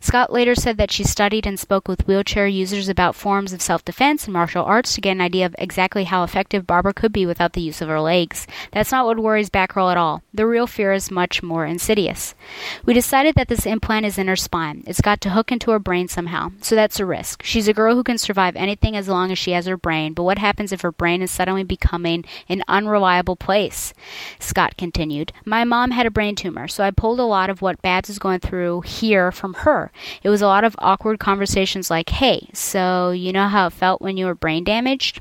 Scott 0.00 0.32
later 0.32 0.54
said 0.54 0.76
that 0.76 0.90
she 0.90 1.04
studied 1.04 1.46
and 1.46 1.58
spoke 1.58 1.88
with 1.88 2.06
wheelchair 2.06 2.46
users 2.46 2.88
about 2.88 3.14
forms 3.14 3.52
of 3.52 3.62
self 3.62 3.84
defense 3.84 4.24
and 4.24 4.32
martial 4.32 4.64
arts 4.64 4.94
to 4.94 5.00
get 5.00 5.12
an 5.12 5.20
idea 5.20 5.46
of 5.46 5.54
exactly 5.58 6.04
how 6.04 6.24
effective 6.24 6.66
Barbara 6.66 6.94
could 6.94 7.12
be 7.12 7.26
without 7.26 7.52
the 7.52 7.60
use 7.60 7.80
of 7.80 7.88
her 7.88 8.00
legs. 8.00 8.46
That's 8.72 8.92
not 8.92 9.06
what 9.06 9.18
worries 9.18 9.50
Batgirl 9.50 9.90
at 9.90 9.96
all. 9.96 10.22
The 10.32 10.46
real 10.46 10.66
fear 10.66 10.92
is 10.92 11.10
much 11.10 11.42
more 11.42 11.66
insidious. 11.66 12.34
We 12.84 12.94
decided 12.94 13.34
that 13.36 13.48
this 13.48 13.66
implant 13.66 14.06
is 14.06 14.18
in 14.18 14.28
her 14.28 14.36
spine. 14.36 14.84
It's 14.86 15.00
got 15.00 15.20
to 15.22 15.30
hook 15.30 15.52
into 15.52 15.70
her 15.70 15.78
brain 15.78 16.08
somehow, 16.08 16.52
so 16.60 16.74
that's 16.74 17.00
a 17.00 17.06
risk. 17.06 17.42
She's 17.42 17.68
a 17.68 17.72
girl 17.72 17.94
who 17.94 18.04
can 18.04 18.18
survive 18.18 18.56
anything 18.56 18.96
as 18.96 19.08
long 19.08 19.30
as 19.30 19.38
she 19.38 19.52
has 19.52 19.66
her 19.66 19.76
brain, 19.76 20.14
but 20.14 20.24
what 20.24 20.38
happens 20.38 20.72
if 20.72 20.80
her 20.80 20.92
brain 20.92 21.22
is 21.22 21.30
suddenly 21.30 21.64
becoming 21.64 22.24
an 22.48 22.62
unreliable 22.68 23.36
place? 23.36 23.92
Scott 24.38 24.76
continued. 24.76 25.32
My 25.44 25.64
mom 25.64 25.90
had 25.90 26.06
a 26.06 26.10
brain 26.10 26.34
tumor, 26.34 26.68
so 26.68 26.84
I 26.84 26.90
pulled 26.90 27.20
a 27.20 27.24
lot 27.24 27.50
of 27.50 27.62
what 27.62 27.82
Babs 27.82 28.10
is 28.10 28.18
going 28.18 28.40
through 28.40 28.82
here 28.82 29.32
from 29.32 29.54
her. 29.60 29.90
It 30.22 30.28
was 30.28 30.42
a 30.42 30.46
lot 30.46 30.64
of 30.64 30.76
awkward 30.78 31.18
conversations 31.18 31.90
like, 31.90 32.10
hey, 32.10 32.48
so 32.52 33.10
you 33.10 33.32
know 33.32 33.48
how 33.48 33.66
it 33.66 33.72
felt 33.72 34.02
when 34.02 34.16
you 34.16 34.26
were 34.26 34.34
brain 34.34 34.64
damaged? 34.64 35.20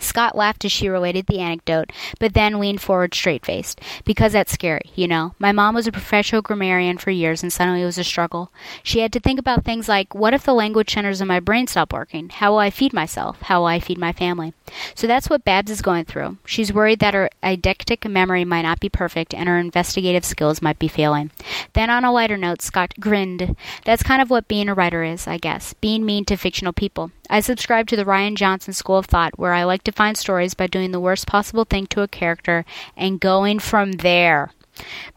Scott 0.00 0.36
laughed 0.36 0.64
as 0.64 0.72
she 0.72 0.88
related 0.88 1.26
the 1.26 1.40
anecdote, 1.40 1.92
but 2.18 2.34
then 2.34 2.58
leaned 2.58 2.80
forward 2.80 3.14
straight 3.14 3.44
faced. 3.44 3.80
Because 4.04 4.32
that's 4.32 4.52
scary, 4.52 4.90
you 4.94 5.08
know. 5.08 5.34
My 5.38 5.52
mom 5.52 5.74
was 5.74 5.86
a 5.86 5.92
professional 5.92 6.42
grammarian 6.42 6.98
for 6.98 7.10
years, 7.10 7.42
and 7.42 7.52
suddenly 7.52 7.82
it 7.82 7.86
was 7.86 7.98
a 7.98 8.04
struggle. 8.04 8.50
She 8.82 9.00
had 9.00 9.12
to 9.12 9.20
think 9.20 9.38
about 9.38 9.64
things 9.64 9.88
like 9.88 10.14
what 10.14 10.34
if 10.34 10.44
the 10.44 10.54
language 10.54 10.92
centers 10.92 11.20
in 11.20 11.28
my 11.28 11.40
brain 11.40 11.66
stop 11.66 11.92
working? 11.92 12.28
How 12.28 12.52
will 12.52 12.58
I 12.58 12.70
feed 12.70 12.92
myself? 12.92 13.40
How 13.42 13.60
will 13.60 13.66
I 13.66 13.80
feed 13.80 13.98
my 13.98 14.12
family? 14.12 14.52
So 14.94 15.06
that's 15.06 15.30
what 15.30 15.44
Babs 15.44 15.70
is 15.70 15.82
going 15.82 16.04
through. 16.04 16.38
She's 16.44 16.72
worried 16.72 16.98
that 17.00 17.14
her 17.14 17.30
eidetic 17.42 18.08
memory 18.10 18.44
might 18.44 18.62
not 18.62 18.80
be 18.80 18.88
perfect 18.88 19.34
and 19.34 19.48
her 19.48 19.58
investigative 19.58 20.24
skills 20.24 20.62
might 20.62 20.78
be 20.78 20.88
failing. 20.88 21.30
Then, 21.72 21.90
on 21.90 22.04
a 22.04 22.12
lighter 22.12 22.36
note, 22.36 22.62
Scott 22.62 22.94
grinned. 23.00 23.56
That's 23.84 24.02
kind 24.02 24.22
of 24.22 24.30
what 24.30 24.48
being 24.48 24.68
a 24.68 24.74
writer 24.74 25.02
is, 25.02 25.26
I 25.26 25.38
guess. 25.38 25.74
Being 25.74 26.04
mean 26.04 26.24
to 26.26 26.36
fictional 26.36 26.72
people. 26.72 27.10
I 27.30 27.40
subscribe 27.40 27.86
to 27.88 27.96
the 27.96 28.04
Rian 28.04 28.36
Johnson 28.36 28.72
school 28.72 28.96
of 28.96 29.06
thought, 29.06 29.38
where 29.38 29.52
I 29.52 29.64
like 29.64 29.84
to 29.88 29.96
find 29.96 30.16
stories 30.16 30.54
by 30.54 30.66
doing 30.66 30.92
the 30.92 31.00
worst 31.00 31.26
possible 31.26 31.64
thing 31.64 31.86
to 31.88 32.02
a 32.02 32.08
character 32.08 32.64
and 32.96 33.20
going 33.20 33.58
from 33.58 33.92
there. 33.92 34.52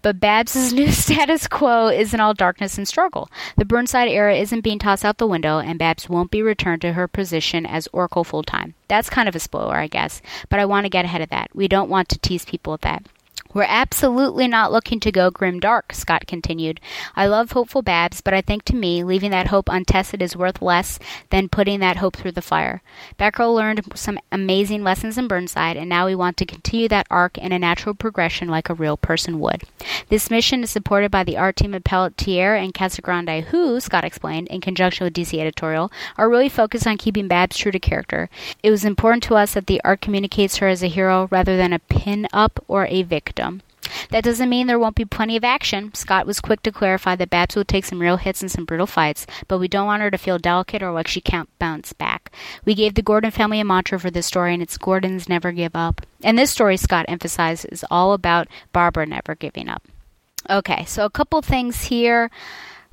But 0.01 0.19
Babs's 0.19 0.73
new 0.79 0.91
status 0.91 1.47
quo 1.47 1.89
isn't 1.89 2.19
all 2.19 2.33
darkness 2.33 2.77
and 2.77 2.87
struggle. 2.87 3.29
The 3.57 3.65
Burnside 3.65 4.07
era 4.07 4.35
isn't 4.35 4.61
being 4.61 4.79
tossed 4.79 5.05
out 5.05 5.17
the 5.17 5.27
window, 5.27 5.59
and 5.59 5.77
Babs 5.77 6.09
won't 6.09 6.31
be 6.31 6.41
returned 6.41 6.81
to 6.81 6.93
her 6.93 7.07
position 7.07 7.65
as 7.65 7.87
Oracle 7.91 8.23
full 8.23 8.43
time. 8.43 8.73
That's 8.87 9.09
kind 9.09 9.29
of 9.29 9.35
a 9.35 9.39
spoiler, 9.39 9.75
I 9.75 9.87
guess, 9.87 10.21
but 10.49 10.59
I 10.59 10.65
want 10.65 10.85
to 10.85 10.89
get 10.89 11.05
ahead 11.05 11.21
of 11.21 11.29
that. 11.29 11.51
We 11.53 11.67
don't 11.67 11.89
want 11.89 12.09
to 12.09 12.19
tease 12.19 12.45
people 12.45 12.71
with 12.71 12.81
that. 12.81 13.05
We're 13.53 13.63
absolutely 13.63 14.47
not 14.47 14.71
looking 14.71 14.99
to 15.01 15.11
go 15.11 15.29
grim 15.29 15.59
dark, 15.59 15.93
Scott 15.93 16.25
continued. 16.25 16.79
I 17.15 17.27
love 17.27 17.51
hopeful 17.51 17.81
Babs, 17.81 18.21
but 18.21 18.33
I 18.33 18.41
think 18.41 18.63
to 18.65 18.75
me, 18.75 19.03
leaving 19.03 19.31
that 19.31 19.47
hope 19.47 19.67
untested 19.69 20.21
is 20.21 20.37
worth 20.37 20.61
less 20.61 20.99
than 21.31 21.49
putting 21.49 21.81
that 21.81 21.97
hope 21.97 22.15
through 22.15 22.31
the 22.31 22.41
fire. 22.41 22.81
Batgirl 23.19 23.53
learned 23.53 23.91
some 23.95 24.19
amazing 24.31 24.83
lessons 24.83 25.17
in 25.17 25.27
Burnside, 25.27 25.75
and 25.75 25.89
now 25.89 26.05
we 26.05 26.15
want 26.15 26.37
to 26.37 26.45
continue 26.45 26.87
that 26.87 27.07
arc 27.11 27.37
in 27.37 27.51
a 27.51 27.59
natural 27.59 27.93
progression 27.93 28.47
like 28.47 28.69
a 28.69 28.73
real 28.73 28.95
person 28.95 29.39
would. 29.39 29.63
This 30.07 30.29
mission 30.29 30.63
is 30.63 30.69
supported 30.69 31.11
by 31.11 31.25
the 31.25 31.37
art 31.37 31.57
team 31.57 31.73
of 31.73 31.83
Pelletier 31.83 32.55
and 32.55 32.73
Casagrande, 32.73 33.43
who, 33.45 33.79
Scott 33.81 34.05
explained, 34.05 34.47
in 34.47 34.61
conjunction 34.61 35.03
with 35.03 35.13
DC 35.13 35.37
Editorial, 35.37 35.91
are 36.17 36.29
really 36.29 36.49
focused 36.49 36.87
on 36.87 36.97
keeping 36.97 37.27
Babs 37.27 37.57
true 37.57 37.71
to 37.71 37.79
character. 37.79 38.29
It 38.63 38.71
was 38.71 38.85
important 38.85 39.23
to 39.23 39.35
us 39.35 39.55
that 39.55 39.67
the 39.67 39.81
art 39.83 39.99
communicates 39.99 40.57
her 40.57 40.67
as 40.67 40.81
a 40.81 40.87
hero 40.87 41.27
rather 41.31 41.57
than 41.57 41.73
a 41.73 41.79
pin 41.79 42.27
up 42.31 42.63
or 42.67 42.85
a 42.85 43.03
victim. 43.03 43.40
That 44.09 44.23
doesn't 44.23 44.49
mean 44.49 44.67
there 44.67 44.79
won't 44.79 44.95
be 44.95 45.05
plenty 45.05 45.37
of 45.37 45.43
action. 45.43 45.93
Scott 45.93 46.25
was 46.25 46.41
quick 46.41 46.61
to 46.63 46.71
clarify 46.71 47.15
that 47.15 47.29
Babs 47.29 47.55
will 47.55 47.65
take 47.65 47.85
some 47.85 47.99
real 47.99 48.17
hits 48.17 48.41
and 48.41 48.51
some 48.51 48.65
brutal 48.65 48.87
fights, 48.87 49.25
but 49.47 49.59
we 49.59 49.67
don't 49.67 49.85
want 49.85 50.01
her 50.01 50.11
to 50.11 50.17
feel 50.17 50.37
delicate 50.37 50.83
or 50.83 50.91
like 50.91 51.07
she 51.07 51.21
can't 51.21 51.49
bounce 51.59 51.93
back. 51.93 52.31
We 52.65 52.75
gave 52.75 52.95
the 52.95 53.01
Gordon 53.01 53.31
family 53.31 53.59
a 53.59 53.65
mantra 53.65 53.99
for 53.99 54.11
this 54.11 54.25
story, 54.25 54.53
and 54.53 54.61
it's 54.63 54.77
Gordons 54.77 55.29
never 55.29 55.51
give 55.51 55.75
up. 55.75 56.01
And 56.23 56.37
this 56.37 56.51
story, 56.51 56.77
Scott 56.77 57.05
emphasized, 57.07 57.65
is 57.71 57.85
all 57.89 58.13
about 58.13 58.47
Barbara 58.73 59.05
never 59.05 59.35
giving 59.35 59.69
up. 59.69 59.83
Okay, 60.49 60.85
so 60.85 61.05
a 61.05 61.09
couple 61.09 61.41
things 61.41 61.83
here 61.85 62.31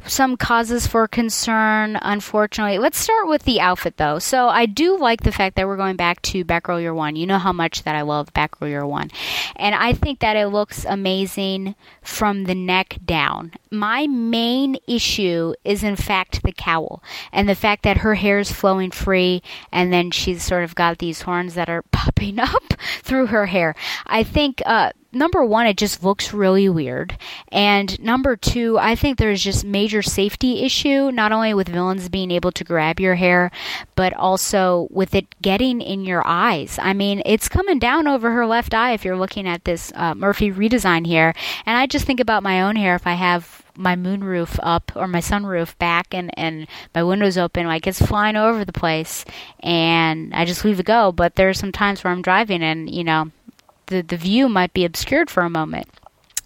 some 0.07 0.37
causes 0.37 0.87
for 0.87 1.09
concern, 1.09 1.99
unfortunately. 2.01 2.79
Let's 2.79 2.99
start 2.99 3.29
with 3.29 3.43
the 3.43 3.61
outfit, 3.61 3.97
though. 3.97 4.19
So 4.19 4.49
I 4.49 4.67
do 4.67 4.97
like 4.97 5.23
the 5.23 5.33
fact 5.33 5.57
that 5.57 5.67
we're 5.67 5.77
going 5.77 5.97
back 5.97 6.23
to 6.23 6.45
Batgirl 6.45 6.81
Year 6.81 6.95
One. 6.95 7.17
You 7.17 7.27
know 7.27 7.39
how 7.39 7.53
much 7.53 7.83
that 7.83 7.97
I 7.97 8.03
love 8.03 8.33
Batgirl 8.33 8.69
Year 8.69 8.87
One, 8.87 9.11
and 9.57 9.75
I 9.75 9.93
think 9.93 10.21
that 10.21 10.37
it 10.37 10.49
looks 10.49 10.85
amazing 10.85 11.75
from 12.03 12.45
the 12.45 12.55
neck 12.55 12.99
down. 13.05 13.53
My 13.71 14.07
main 14.07 14.77
issue 14.87 15.55
is, 15.65 15.83
in 15.83 15.97
fact, 15.97 16.43
the 16.43 16.53
cowl 16.53 17.03
and 17.33 17.49
the 17.49 17.55
fact 17.55 17.83
that 17.83 17.99
her 17.99 18.15
hair 18.15 18.39
is 18.39 18.53
flowing 18.53 18.91
free, 18.91 19.43
and 19.73 19.93
then 19.93 20.11
she's 20.11 20.43
sort 20.43 20.65
of 20.65 20.75
got 20.75 20.99
these 20.99 21.23
horns 21.23 21.55
that 21.55 21.69
are 21.69 21.83
popping 21.93 22.39
up 22.39 22.75
through 23.03 23.27
her 23.27 23.47
hair. 23.47 23.75
I 24.07 24.23
think. 24.23 24.63
Uh, 24.65 24.93
number 25.12 25.44
one, 25.44 25.66
it 25.66 25.77
just 25.77 26.03
looks 26.05 26.33
really 26.33 26.68
weird. 26.68 27.16
And 27.51 27.99
number 28.01 28.37
two, 28.37 28.79
I 28.79 28.94
think 28.94 29.18
there's 29.18 29.42
just 29.42 29.64
major 29.64 30.03
safety 30.03 30.64
issue, 30.64 31.11
not 31.11 31.33
only 31.33 31.55
with 31.55 31.68
villains 31.68 32.09
being 32.09 32.31
able 32.31 32.53
to 32.53 32.64
grab 32.64 33.01
your 33.01 33.14
hair, 33.14 33.51
but 33.94 34.12
also 34.14 34.88
with 34.90 35.14
it 35.14 35.27
getting 35.40 35.81
in 35.81 36.05
your 36.05 36.27
eyes. 36.27 36.79
I 36.81 36.92
mean, 36.92 37.23
it's 37.25 37.49
coming 37.49 37.79
down 37.79 38.07
over 38.07 38.33
her 38.33 38.47
left 38.47 38.75
eye 38.75 38.92
if 38.92 39.05
you're 39.05 39.16
looking 39.16 39.49
at 39.49 39.64
this 39.64 39.92
uh, 39.94 40.14
Murphy 40.14 40.53
redesign 40.53 41.07
here. 41.07 41.35
And 41.64 41.77
I 41.77 41.87
just 41.87 42.05
think 42.05 42.21
about 42.21 42.42
my 42.42 42.62
own 42.62 42.77
hair 42.77 42.94
if 42.94 43.07
I 43.07 43.14
have 43.14 43.64
my 43.77 43.94
moonroof 43.94 44.59
up 44.62 44.90
or 44.97 45.07
my 45.07 45.21
sunroof 45.21 45.79
back 45.79 46.12
and, 46.12 46.37
and 46.37 46.66
my 46.94 47.03
windows 47.03 47.38
open, 47.38 47.66
like 47.66 47.87
it's 47.87 48.03
flying 48.03 48.35
over 48.35 48.64
the 48.64 48.73
place 48.73 49.25
and 49.61 50.35
I 50.35 50.44
just 50.44 50.64
leave 50.64 50.81
it 50.81 50.87
go. 50.87 51.12
But 51.12 51.37
there 51.37 51.49
are 51.49 51.55
some 51.55 51.71
times 51.71 52.03
where 52.03 52.12
I'm 52.12 52.21
driving 52.21 52.62
and, 52.62 52.92
you 52.92 53.05
know, 53.05 53.31
the, 53.88 54.03
the 54.03 54.16
view 54.16 54.48
might 54.48 54.72
be 54.72 54.85
obscured 54.85 55.31
for 55.31 55.42
a 55.42 55.51
moment. 55.51 55.88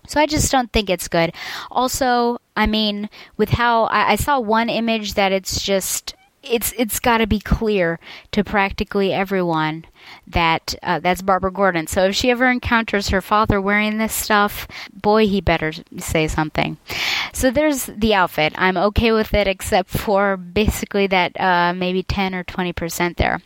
So 0.08 0.20
I 0.20 0.26
just 0.26 0.50
don't 0.50 0.72
think 0.72 0.90
it's 0.90 1.08
good. 1.08 1.32
Also, 1.70 2.38
I 2.56 2.66
mean, 2.66 3.08
with 3.36 3.50
how 3.50 3.84
I, 3.84 4.12
I 4.12 4.16
saw 4.16 4.40
one 4.40 4.68
image 4.68 5.14
that 5.14 5.32
it's 5.32 5.62
just 5.62 6.14
it's 6.42 6.72
it's 6.76 6.98
got 6.98 7.18
to 7.18 7.26
be 7.26 7.38
clear 7.38 8.00
to 8.32 8.42
practically 8.42 9.12
everyone 9.12 9.84
that 10.26 10.74
uh, 10.82 10.98
that's 11.00 11.22
Barbara 11.22 11.52
Gordon. 11.52 11.86
So 11.86 12.06
if 12.06 12.14
she 12.14 12.30
ever 12.30 12.50
encounters 12.50 13.08
her 13.08 13.20
father 13.20 13.60
wearing 13.60 13.98
this 13.98 14.12
stuff, 14.12 14.66
boy, 14.92 15.26
he 15.26 15.40
better 15.40 15.72
say 15.98 16.28
something. 16.28 16.76
So 17.32 17.50
there's 17.50 17.86
the 17.86 18.14
outfit. 18.14 18.52
I'm 18.56 18.76
okay 18.76 19.12
with 19.12 19.34
it, 19.34 19.46
except 19.48 19.90
for 19.90 20.36
basically 20.36 21.06
that 21.08 21.38
uh, 21.40 21.72
maybe 21.74 22.02
10 22.02 22.34
or 22.34 22.44
20 22.44 22.72
percent 22.72 23.16
there. 23.16 23.40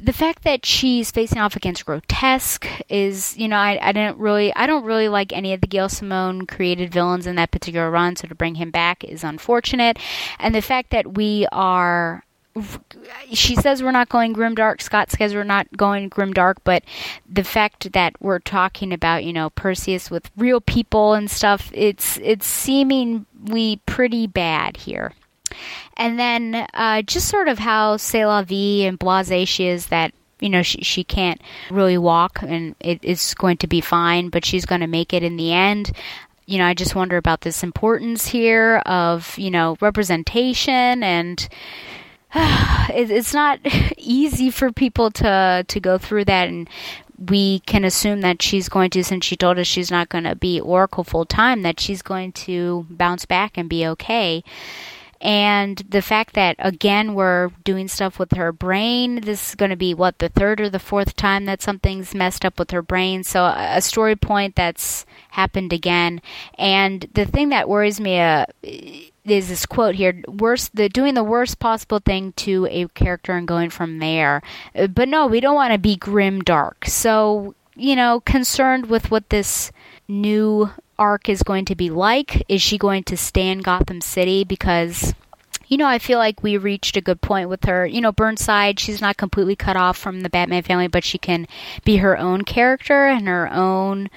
The 0.00 0.12
fact 0.12 0.44
that 0.44 0.66
she's 0.66 1.10
facing 1.10 1.38
off 1.38 1.56
against 1.56 1.86
grotesque 1.86 2.66
is, 2.88 3.36
you 3.36 3.48
know, 3.48 3.56
I, 3.56 3.78
I 3.80 3.92
didn't 3.92 4.18
really, 4.18 4.54
I 4.54 4.66
don't 4.66 4.84
really 4.84 5.08
like 5.08 5.32
any 5.32 5.52
of 5.52 5.60
the 5.60 5.66
Gail 5.66 5.88
Simone 5.88 6.46
created 6.46 6.92
villains 6.92 7.26
in 7.26 7.36
that 7.36 7.50
particular 7.50 7.90
run. 7.90 8.16
So 8.16 8.28
to 8.28 8.34
bring 8.34 8.56
him 8.56 8.70
back 8.70 9.04
is 9.04 9.24
unfortunate, 9.24 9.98
and 10.38 10.54
the 10.54 10.62
fact 10.62 10.90
that 10.90 11.14
we 11.14 11.46
are 11.52 12.24
she 13.32 13.56
says 13.56 13.82
we're 13.82 13.90
not 13.90 14.08
going 14.08 14.32
grim 14.32 14.54
dark. 14.54 14.80
Scott 14.80 15.10
says 15.10 15.34
we're 15.34 15.44
not 15.44 15.66
going 15.76 16.08
grim 16.08 16.32
dark, 16.32 16.58
but 16.64 16.84
the 17.28 17.44
fact 17.44 17.92
that 17.92 18.14
we're 18.20 18.38
talking 18.38 18.92
about, 18.92 19.24
you 19.24 19.32
know, 19.32 19.50
Perseus 19.50 20.10
with 20.10 20.30
real 20.36 20.60
people 20.60 21.14
and 21.14 21.30
stuff, 21.30 21.70
it's 21.74 22.18
it's 22.18 22.46
seemingly 22.46 23.80
pretty 23.86 24.26
bad 24.26 24.76
here. 24.76 25.12
And 25.96 26.18
then 26.18 26.66
uh, 26.74 27.02
just 27.02 27.28
sort 27.28 27.48
of 27.48 27.58
how 27.58 27.96
C'est 27.96 28.26
la 28.26 28.42
vie 28.42 28.86
and 28.86 28.98
blase 28.98 29.48
she 29.48 29.66
is 29.66 29.86
that 29.86 30.12
you 30.40 30.48
know 30.48 30.62
she 30.62 30.82
she 30.82 31.04
can't 31.04 31.40
really 31.70 31.98
walk 31.98 32.42
and 32.42 32.74
it 32.80 33.04
is 33.04 33.34
going 33.34 33.56
to 33.58 33.66
be 33.66 33.80
fine, 33.80 34.28
but 34.28 34.44
she's 34.44 34.66
going 34.66 34.80
to 34.80 34.86
make 34.86 35.12
it 35.12 35.22
in 35.22 35.36
the 35.36 35.52
end 35.52 35.92
you 36.46 36.58
know, 36.58 36.66
I 36.66 36.74
just 36.74 36.94
wonder 36.94 37.16
about 37.16 37.40
this 37.40 37.62
importance 37.62 38.26
here 38.26 38.82
of, 38.84 39.38
you 39.38 39.50
know, 39.50 39.76
representation 39.80 41.02
and 41.02 41.48
it's 42.90 43.32
not 43.32 43.60
easy 43.96 44.50
for 44.50 44.72
people 44.72 45.10
to 45.10 45.64
to 45.68 45.80
go 45.80 45.98
through 45.98 46.24
that 46.24 46.48
and 46.48 46.68
we 47.28 47.60
can 47.60 47.84
assume 47.84 48.22
that 48.22 48.42
she's 48.42 48.68
going 48.68 48.90
to 48.90 49.04
since 49.04 49.24
she 49.24 49.36
told 49.36 49.56
us 49.56 49.68
she's 49.68 49.90
not 49.90 50.08
going 50.08 50.24
to 50.24 50.34
be 50.34 50.60
oracle 50.60 51.04
full 51.04 51.24
time 51.24 51.62
that 51.62 51.78
she's 51.78 52.02
going 52.02 52.32
to 52.32 52.86
bounce 52.90 53.24
back 53.24 53.56
and 53.56 53.68
be 53.68 53.86
okay. 53.86 54.42
And 55.20 55.78
the 55.88 56.02
fact 56.02 56.34
that 56.34 56.56
again 56.58 57.14
we're 57.14 57.50
doing 57.62 57.86
stuff 57.86 58.18
with 58.18 58.32
her 58.32 58.50
brain 58.50 59.20
this 59.20 59.50
is 59.50 59.54
going 59.54 59.70
to 59.70 59.76
be 59.76 59.94
what 59.94 60.18
the 60.18 60.28
third 60.28 60.60
or 60.60 60.68
the 60.68 60.80
fourth 60.80 61.14
time 61.14 61.44
that 61.44 61.62
something's 61.62 62.16
messed 62.16 62.44
up 62.44 62.58
with 62.58 62.72
her 62.72 62.82
brain. 62.82 63.22
So 63.22 63.44
a 63.44 63.80
story 63.80 64.16
point 64.16 64.56
that's 64.56 65.06
happened 65.30 65.72
again. 65.72 66.20
And 66.58 67.08
the 67.14 67.26
thing 67.26 67.50
that 67.50 67.68
worries 67.68 68.00
me 68.00 68.18
uh, 68.18 68.46
there's 69.24 69.48
this 69.48 69.66
quote 69.66 69.94
here 69.94 70.22
worst 70.28 70.74
the 70.74 70.88
doing 70.88 71.14
the 71.14 71.24
worst 71.24 71.58
possible 71.58 71.98
thing 71.98 72.32
to 72.32 72.66
a 72.70 72.86
character 72.88 73.32
and 73.32 73.48
going 73.48 73.70
from 73.70 73.98
there. 73.98 74.42
Uh, 74.74 74.86
but 74.86 75.08
no 75.08 75.26
we 75.26 75.40
don't 75.40 75.54
want 75.54 75.72
to 75.72 75.78
be 75.78 75.96
grim 75.96 76.40
dark. 76.40 76.84
So 76.86 77.54
you 77.74 77.96
know 77.96 78.20
concerned 78.20 78.86
with 78.86 79.10
what 79.10 79.30
this 79.30 79.72
new 80.06 80.70
arc 80.98 81.28
is 81.28 81.42
going 81.42 81.64
to 81.64 81.74
be 81.74 81.90
like 81.90 82.44
is 82.48 82.62
she 82.62 82.78
going 82.78 83.02
to 83.04 83.16
stay 83.16 83.48
in 83.48 83.60
gotham 83.60 84.00
city? 84.00 84.44
Because 84.44 85.14
you 85.66 85.78
know, 85.78 85.86
I 85.86 85.98
feel 85.98 86.18
like 86.18 86.42
we 86.42 86.56
reached 86.56 86.96
a 86.96 87.00
good 87.00 87.20
point 87.20 87.48
with 87.48 87.64
her. 87.64 87.86
You 87.86 88.00
know, 88.00 88.12
Burnside, 88.12 88.78
she's 88.78 89.00
not 89.00 89.16
completely 89.16 89.56
cut 89.56 89.76
off 89.76 89.96
from 89.96 90.20
the 90.20 90.28
Batman 90.28 90.62
family, 90.62 90.88
but 90.88 91.04
she 91.04 91.18
can 91.18 91.46
be 91.84 91.96
her 91.96 92.18
own 92.18 92.42
character 92.42 93.06
and 93.06 93.26
her 93.26 93.50
own 93.50 94.10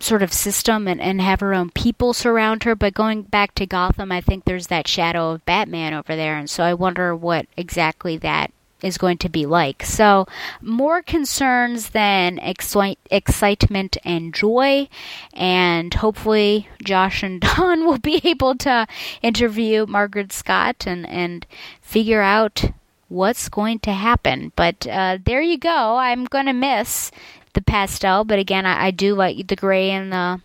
sort 0.00 0.22
of 0.22 0.32
system 0.32 0.88
and, 0.88 1.00
and 1.00 1.20
have 1.20 1.40
her 1.40 1.54
own 1.54 1.70
people 1.70 2.12
surround 2.12 2.64
her. 2.64 2.74
But 2.74 2.94
going 2.94 3.22
back 3.22 3.54
to 3.56 3.66
Gotham, 3.66 4.10
I 4.10 4.20
think 4.20 4.44
there's 4.44 4.68
that 4.68 4.88
shadow 4.88 5.30
of 5.30 5.44
Batman 5.44 5.94
over 5.94 6.16
there. 6.16 6.36
And 6.36 6.48
so 6.48 6.64
I 6.64 6.74
wonder 6.74 7.14
what 7.14 7.46
exactly 7.56 8.16
that 8.18 8.50
is 8.82 8.98
going 8.98 9.18
to 9.18 9.28
be 9.28 9.46
like. 9.46 9.84
So, 9.84 10.26
more 10.60 11.02
concerns 11.02 11.90
than 11.90 12.38
excite- 12.38 12.98
excitement 13.10 13.98
and 14.04 14.34
joy. 14.34 14.88
And 15.34 15.92
hopefully, 15.92 16.68
Josh 16.82 17.22
and 17.22 17.40
Don 17.56 17.84
will 17.86 17.98
be 17.98 18.20
able 18.24 18.54
to 18.56 18.86
interview 19.22 19.86
Mairghread 19.86 20.32
Scott 20.32 20.86
and, 20.86 21.06
and 21.06 21.46
figure 21.80 22.22
out 22.22 22.72
what's 23.08 23.48
going 23.48 23.80
to 23.80 23.92
happen. 23.92 24.52
But 24.56 24.86
uh, 24.86 25.18
there 25.22 25.42
you 25.42 25.58
go. 25.58 25.96
I'm 25.96 26.24
going 26.24 26.46
to 26.46 26.52
miss 26.52 27.10
the 27.54 27.62
pastel, 27.62 28.24
but 28.24 28.38
again, 28.38 28.66
I, 28.66 28.86
I 28.86 28.90
do 28.90 29.14
like 29.14 29.46
the 29.48 29.56
gray 29.56 29.90
and 29.90 30.12
the 30.12 30.40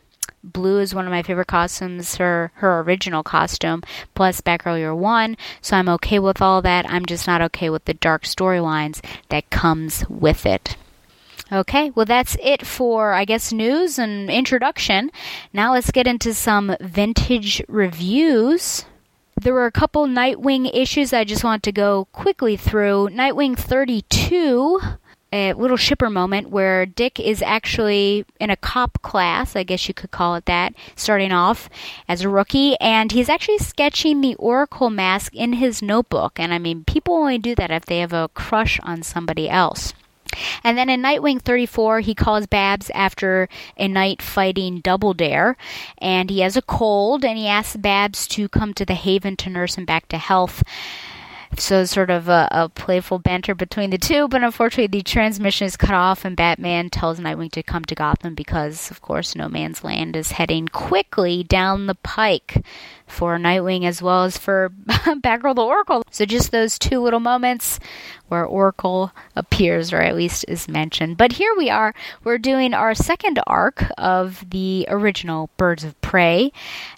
blue 0.45 0.79
is 0.79 0.93
one 0.93 1.05
of 1.05 1.11
my 1.11 1.23
favorite 1.23 1.47
costumes, 1.47 2.15
her 2.15 2.51
her 2.55 2.79
original 2.81 3.23
costume, 3.23 3.83
plus 4.13 4.41
Batgirl 4.41 4.77
Year 4.77 4.95
One. 4.95 5.37
So 5.61 5.75
I'm 5.75 5.89
okay 5.89 6.19
with 6.19 6.41
all 6.41 6.61
that. 6.61 6.89
I'm 6.89 7.05
just 7.05 7.27
not 7.27 7.41
okay 7.41 7.69
with 7.69 7.85
the 7.85 7.93
dark 7.93 8.23
storylines 8.23 9.03
that 9.29 9.49
comes 9.49 10.07
with 10.09 10.45
it. 10.45 10.77
Okay, 11.51 11.91
well 11.91 12.05
that's 12.05 12.37
it 12.41 12.65
for 12.65 13.13
I 13.13 13.25
guess 13.25 13.51
news 13.51 13.99
and 13.99 14.29
introduction. 14.29 15.11
Now 15.53 15.73
let's 15.73 15.91
get 15.91 16.07
into 16.07 16.33
some 16.33 16.75
vintage 16.79 17.61
reviews. 17.67 18.85
There 19.39 19.53
were 19.53 19.65
a 19.65 19.71
couple 19.71 20.07
Nightwing 20.07 20.71
issues 20.73 21.11
I 21.11 21.23
just 21.23 21.43
want 21.43 21.61
to 21.63 21.71
go 21.71 22.05
quickly 22.13 22.55
through. 22.55 23.09
Nightwing 23.09 23.57
32 23.57 24.79
a 25.35 25.53
little 25.53 25.77
shipper 25.77 26.09
moment 26.09 26.49
where 26.49 26.85
Dick 26.85 27.19
is 27.19 27.41
actually 27.41 28.25
in 28.39 28.49
a 28.49 28.55
cop 28.55 29.01
class, 29.01 29.55
I 29.55 29.63
guess 29.63 29.87
you 29.87 29.93
could 29.93 30.11
call 30.11 30.35
it 30.35 30.45
that, 30.45 30.73
starting 30.95 31.31
off 31.31 31.69
as 32.07 32.21
a 32.21 32.29
rookie, 32.29 32.77
and 32.79 33.11
he's 33.11 33.29
actually 33.29 33.57
sketching 33.57 34.21
the 34.21 34.35
Oracle 34.35 34.89
mask 34.89 35.35
in 35.35 35.53
his 35.53 35.81
notebook. 35.81 36.39
And 36.39 36.53
I 36.53 36.59
mean, 36.59 36.85
people 36.85 37.15
only 37.15 37.37
do 37.37 37.53
that 37.55 37.71
if 37.71 37.85
they 37.85 37.99
have 37.99 38.13
a 38.13 38.29
crush 38.29 38.79
on 38.83 39.03
somebody 39.03 39.49
else. 39.49 39.93
And 40.63 40.77
then 40.77 40.89
in 40.89 41.01
Nightwing 41.01 41.41
34, 41.41 41.99
he 41.99 42.15
calls 42.15 42.47
Babs 42.47 42.89
after 42.93 43.47
a 43.77 43.87
night 43.87 44.21
fighting 44.21 44.79
Double 44.79 45.13
Dare, 45.13 45.55
and 45.97 46.29
he 46.29 46.39
has 46.39 46.57
a 46.57 46.61
cold, 46.61 47.23
and 47.23 47.37
he 47.37 47.47
asks 47.47 47.75
Babs 47.75 48.27
to 48.29 48.49
come 48.49 48.73
to 48.73 48.85
the 48.85 48.95
Haven 48.95 49.35
to 49.37 49.49
nurse 49.49 49.75
him 49.75 49.85
back 49.85 50.07
to 50.09 50.17
health. 50.17 50.63
So 51.57 51.85
sort 51.85 52.09
of 52.09 52.27
a, 52.27 52.47
a, 52.51 52.69
playful 52.69 53.19
banter 53.19 53.55
between 53.55 53.89
the 53.89 53.97
two, 53.97 54.27
but 54.27 54.43
unfortunately 54.43 54.87
the 54.87 55.03
transmission 55.03 55.67
is 55.67 55.77
cut 55.77 55.93
off, 55.93 56.25
and 56.25 56.35
Batman 56.35 56.89
tells 56.89 57.19
Nightwing 57.19 57.51
to 57.53 57.63
come 57.63 57.85
to 57.85 57.95
Gotham 57.95 58.35
because, 58.35 58.91
of 58.91 59.01
course, 59.01 59.35
No 59.35 59.47
Man's 59.47 59.83
Land 59.83 60.15
is 60.15 60.33
heading 60.33 60.67
quickly 60.67 61.43
down 61.43 61.87
the 61.87 61.95
pike 61.95 62.65
for 63.07 63.37
Nightwing 63.37 63.85
as 63.85 64.01
well 64.01 64.23
as 64.23 64.37
for 64.37 64.69
Batgirl 64.87 65.55
the 65.55 65.63
Oracle. 65.63 66.03
So 66.11 66.25
just 66.25 66.51
those 66.51 66.79
two 66.79 66.99
little 67.01 67.19
moments 67.19 67.79
where 68.27 68.45
Oracle 68.45 69.11
appears, 69.35 69.93
or 69.93 70.01
at 70.01 70.15
least 70.15 70.45
is 70.47 70.67
mentioned. 70.67 71.17
But 71.17 71.33
here 71.33 71.53
we 71.55 71.69
are. 71.69 71.93
We're 72.23 72.37
doing 72.37 72.73
our 72.73 72.95
second 72.95 73.39
arc 73.45 73.85
of 73.97 74.43
the 74.49 74.85
original 74.89 75.49
Birds 75.57 75.83
of 75.83 75.99
Prey, 76.01 76.51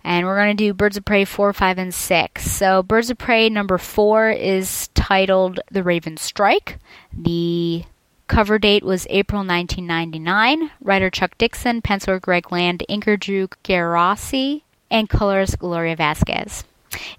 and 0.04 0.26
we're 0.26 0.38
going 0.38 0.56
to 0.56 0.64
do 0.64 0.74
Birds 0.74 0.98
of 0.98 1.06
Prey 1.06 1.26
4, 1.26 1.54
5, 1.54 1.78
and 1.78 1.94
6. 1.94 2.52
So 2.52 2.82
Birds 2.84 3.10
of 3.10 3.18
Prey 3.18 3.50
number 3.50 3.78
4 3.78 4.30
is 4.30 4.88
titled 4.90 5.60
The 5.70 5.84
Raven 5.84 6.18
Strike. 6.18 6.80
The 7.12 7.84
Cover 8.28 8.60
date 8.60 8.84
was 8.84 9.08
April 9.10 9.40
1999. 9.40 10.72
Writer 10.82 11.10
Chuck 11.10 11.38
Dixon, 11.38 11.82
penciler 11.82 12.22
Greg 12.22 12.52
Land, 12.52 12.84
inker 12.90 13.18
Drew 13.18 13.48
Geraci, 13.64 14.64
and 14.90 15.10
colorist 15.10 15.60
Gloria 15.60 15.96
Vasquez. 15.96 16.64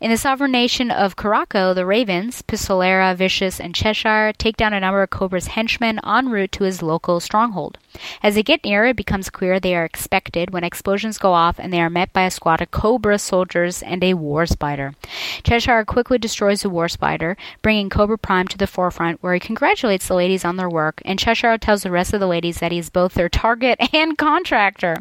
In 0.00 0.10
the 0.10 0.16
sovereign 0.16 0.52
nation 0.52 0.90
of 0.90 1.16
Caraco, 1.16 1.74
the 1.74 1.86
Ravens, 1.86 2.42
Pistolera, 2.42 3.14
Vicious, 3.14 3.60
and 3.60 3.74
Cheshire 3.74 4.32
take 4.36 4.56
down 4.56 4.72
a 4.72 4.80
number 4.80 5.02
of 5.02 5.10
Cobra's 5.10 5.48
henchmen 5.48 6.00
en 6.04 6.28
route 6.28 6.52
to 6.52 6.64
his 6.64 6.82
local 6.82 7.20
stronghold. 7.20 7.78
As 8.22 8.34
they 8.34 8.42
get 8.42 8.64
near, 8.64 8.86
it 8.86 8.96
becomes 8.96 9.30
clear 9.30 9.58
they 9.58 9.74
are 9.74 9.84
expected 9.84 10.50
when 10.50 10.64
explosions 10.64 11.18
go 11.18 11.32
off 11.32 11.58
and 11.58 11.72
they 11.72 11.80
are 11.80 11.90
met 11.90 12.12
by 12.12 12.22
a 12.22 12.30
squad 12.30 12.60
of 12.60 12.70
Cobra 12.70 13.18
soldiers 13.18 13.82
and 13.82 14.04
a 14.04 14.14
war 14.14 14.46
spider. 14.46 14.94
Cheshire 15.42 15.84
quickly 15.84 16.18
destroys 16.18 16.62
the 16.62 16.70
war 16.70 16.88
spider, 16.88 17.36
bringing 17.62 17.90
Cobra 17.90 18.18
Prime 18.18 18.46
to 18.48 18.58
the 18.58 18.66
forefront 18.66 19.22
where 19.22 19.34
he 19.34 19.40
congratulates 19.40 20.06
the 20.08 20.14
ladies 20.14 20.44
on 20.44 20.56
their 20.56 20.70
work, 20.70 21.02
and 21.04 21.18
Cheshire 21.18 21.58
tells 21.58 21.82
the 21.82 21.90
rest 21.90 22.12
of 22.12 22.20
the 22.20 22.26
ladies 22.26 22.58
that 22.58 22.72
he 22.72 22.78
is 22.78 22.90
both 22.90 23.14
their 23.14 23.28
target 23.28 23.78
and 23.92 24.16
contractor. 24.16 24.96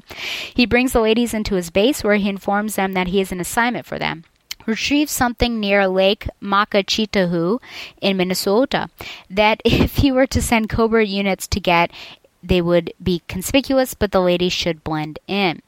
He 0.53 0.65
brings 0.65 0.93
the 0.93 1.01
ladies 1.01 1.33
into 1.33 1.55
his 1.55 1.69
base 1.69 2.03
where 2.03 2.15
he 2.15 2.29
informs 2.29 2.75
them 2.75 2.93
that 2.93 3.07
he 3.07 3.19
has 3.19 3.31
an 3.31 3.39
assignment 3.39 3.85
for 3.85 3.99
them 3.99 4.23
retrieved 4.67 5.09
something 5.09 5.59
near 5.59 5.87
Lake 5.87 6.27
Makachitahu 6.41 7.59
in 8.01 8.17
Minnesota 8.17 8.89
that 9.29 9.61
if 9.65 9.97
he 9.97 10.11
were 10.11 10.27
to 10.27 10.41
send 10.41 10.69
Cobra 10.69 11.05
units 11.05 11.47
to 11.47 11.59
get, 11.59 11.89
they 12.43 12.61
would 12.61 12.93
be 13.01 13.23
conspicuous, 13.27 13.93
but 13.93 14.11
the 14.11 14.21
ladies 14.21 14.53
should 14.53 14.83
blend 14.83 15.19
in. 15.27 15.61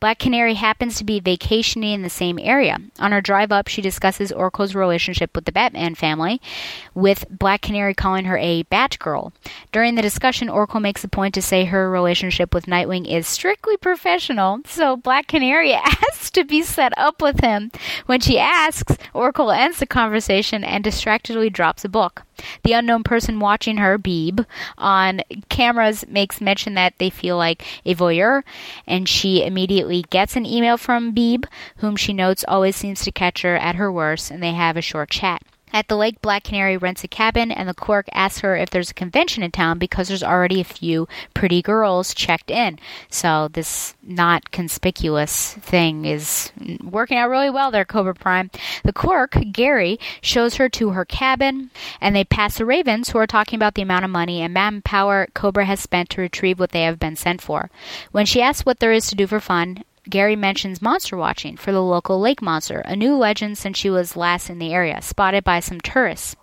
Black 0.00 0.18
Canary 0.18 0.54
happens 0.54 0.96
to 0.96 1.04
be 1.04 1.20
vacationing 1.20 1.92
in 1.92 2.02
the 2.02 2.10
same 2.10 2.38
area. 2.38 2.78
On 2.98 3.12
her 3.12 3.20
drive 3.20 3.52
up, 3.52 3.68
she 3.68 3.82
discusses 3.82 4.32
Oracle's 4.32 4.74
relationship 4.74 5.34
with 5.34 5.44
the 5.44 5.52
Batman 5.52 5.94
family, 5.94 6.40
with 6.94 7.24
Black 7.30 7.62
Canary 7.62 7.94
calling 7.94 8.24
her 8.24 8.36
a 8.38 8.64
Batgirl. 8.64 9.32
During 9.72 9.94
the 9.94 10.02
discussion, 10.02 10.48
Oracle 10.48 10.80
makes 10.80 11.04
a 11.04 11.08
point 11.08 11.34
to 11.34 11.42
say 11.42 11.64
her 11.64 11.90
relationship 11.90 12.54
with 12.54 12.66
Nightwing 12.66 13.06
is 13.06 13.26
strictly 13.26 13.76
professional, 13.76 14.60
so 14.66 14.96
Black 14.96 15.26
Canary 15.26 15.72
asks 15.74 16.30
to 16.32 16.44
be 16.44 16.62
set 16.62 16.92
up 16.96 17.20
with 17.20 17.40
him. 17.40 17.70
When 18.06 18.20
she 18.20 18.38
asks, 18.38 18.96
Oracle 19.12 19.50
ends 19.50 19.78
the 19.78 19.86
conversation 19.86 20.64
and 20.64 20.82
distractedly 20.82 21.50
drops 21.50 21.84
a 21.84 21.88
book. 21.88 22.24
The 22.64 22.72
unknown 22.72 23.04
person 23.04 23.38
watching 23.38 23.76
her, 23.76 23.98
Beeb, 23.98 24.44
on 24.76 25.22
cameras 25.48 26.04
makes 26.08 26.40
mention 26.40 26.74
that 26.74 26.94
they 26.98 27.10
feel 27.10 27.36
like 27.36 27.64
a 27.84 27.94
voyeur, 27.94 28.42
and 28.86 29.08
she 29.08 29.44
immediately 29.54 30.02
gets 30.10 30.34
an 30.34 30.44
email 30.44 30.76
from 30.76 31.14
Beeb, 31.14 31.44
whom 31.76 31.94
she 31.94 32.12
notes 32.12 32.44
always 32.48 32.74
seems 32.74 33.04
to 33.04 33.12
catch 33.12 33.42
her 33.42 33.54
at 33.56 33.76
her 33.76 33.92
worst, 33.92 34.32
and 34.32 34.42
they 34.42 34.52
have 34.52 34.76
a 34.76 34.82
short 34.82 35.10
chat. 35.10 35.42
At 35.74 35.88
the 35.88 35.96
lake, 35.96 36.22
Black 36.22 36.44
Canary 36.44 36.76
rents 36.76 37.02
a 37.02 37.08
cabin, 37.08 37.50
and 37.50 37.68
the 37.68 37.74
clerk 37.74 38.06
asks 38.12 38.42
her 38.42 38.56
if 38.56 38.70
there's 38.70 38.92
a 38.92 38.94
convention 38.94 39.42
in 39.42 39.50
town 39.50 39.80
because 39.80 40.06
there's 40.06 40.22
already 40.22 40.60
a 40.60 40.64
few 40.64 41.08
pretty 41.34 41.62
girls 41.62 42.14
checked 42.14 42.48
in. 42.48 42.78
So 43.10 43.48
this 43.48 43.96
not 44.00 44.52
conspicuous 44.52 45.54
thing 45.54 46.04
is 46.04 46.52
working 46.80 47.18
out 47.18 47.28
really 47.28 47.50
well 47.50 47.72
there, 47.72 47.84
Cobra 47.84 48.14
Prime. 48.14 48.52
The 48.84 48.92
clerk, 48.92 49.36
Gary, 49.50 49.98
shows 50.20 50.54
her 50.54 50.68
to 50.68 50.90
her 50.90 51.04
cabin, 51.04 51.72
and 52.00 52.14
they 52.14 52.22
pass 52.22 52.56
the 52.56 52.64
Ravens, 52.64 53.08
who 53.08 53.18
are 53.18 53.26
talking 53.26 53.56
about 53.56 53.74
the 53.74 53.82
amount 53.82 54.04
of 54.04 54.12
money 54.12 54.42
and 54.42 54.54
manpower 54.54 55.26
Cobra 55.34 55.64
has 55.64 55.80
spent 55.80 56.08
to 56.10 56.20
retrieve 56.20 56.60
what 56.60 56.70
they 56.70 56.82
have 56.82 57.00
been 57.00 57.16
sent 57.16 57.42
for. 57.42 57.68
When 58.12 58.26
she 58.26 58.40
asks 58.40 58.64
what 58.64 58.78
there 58.78 58.92
is 58.92 59.08
to 59.08 59.16
do 59.16 59.26
for 59.26 59.40
fun, 59.40 59.82
Gary 60.08 60.36
mentions 60.36 60.82
monster 60.82 61.16
watching 61.16 61.56
for 61.56 61.72
the 61.72 61.82
local 61.82 62.20
lake 62.20 62.42
monster, 62.42 62.80
a 62.80 62.94
new 62.94 63.16
legend 63.16 63.56
since 63.56 63.78
she 63.78 63.90
was 63.90 64.16
last 64.16 64.50
in 64.50 64.58
the 64.58 64.72
area, 64.72 65.00
spotted 65.00 65.44
by 65.44 65.60
some 65.60 65.80
tourists. 65.80 66.36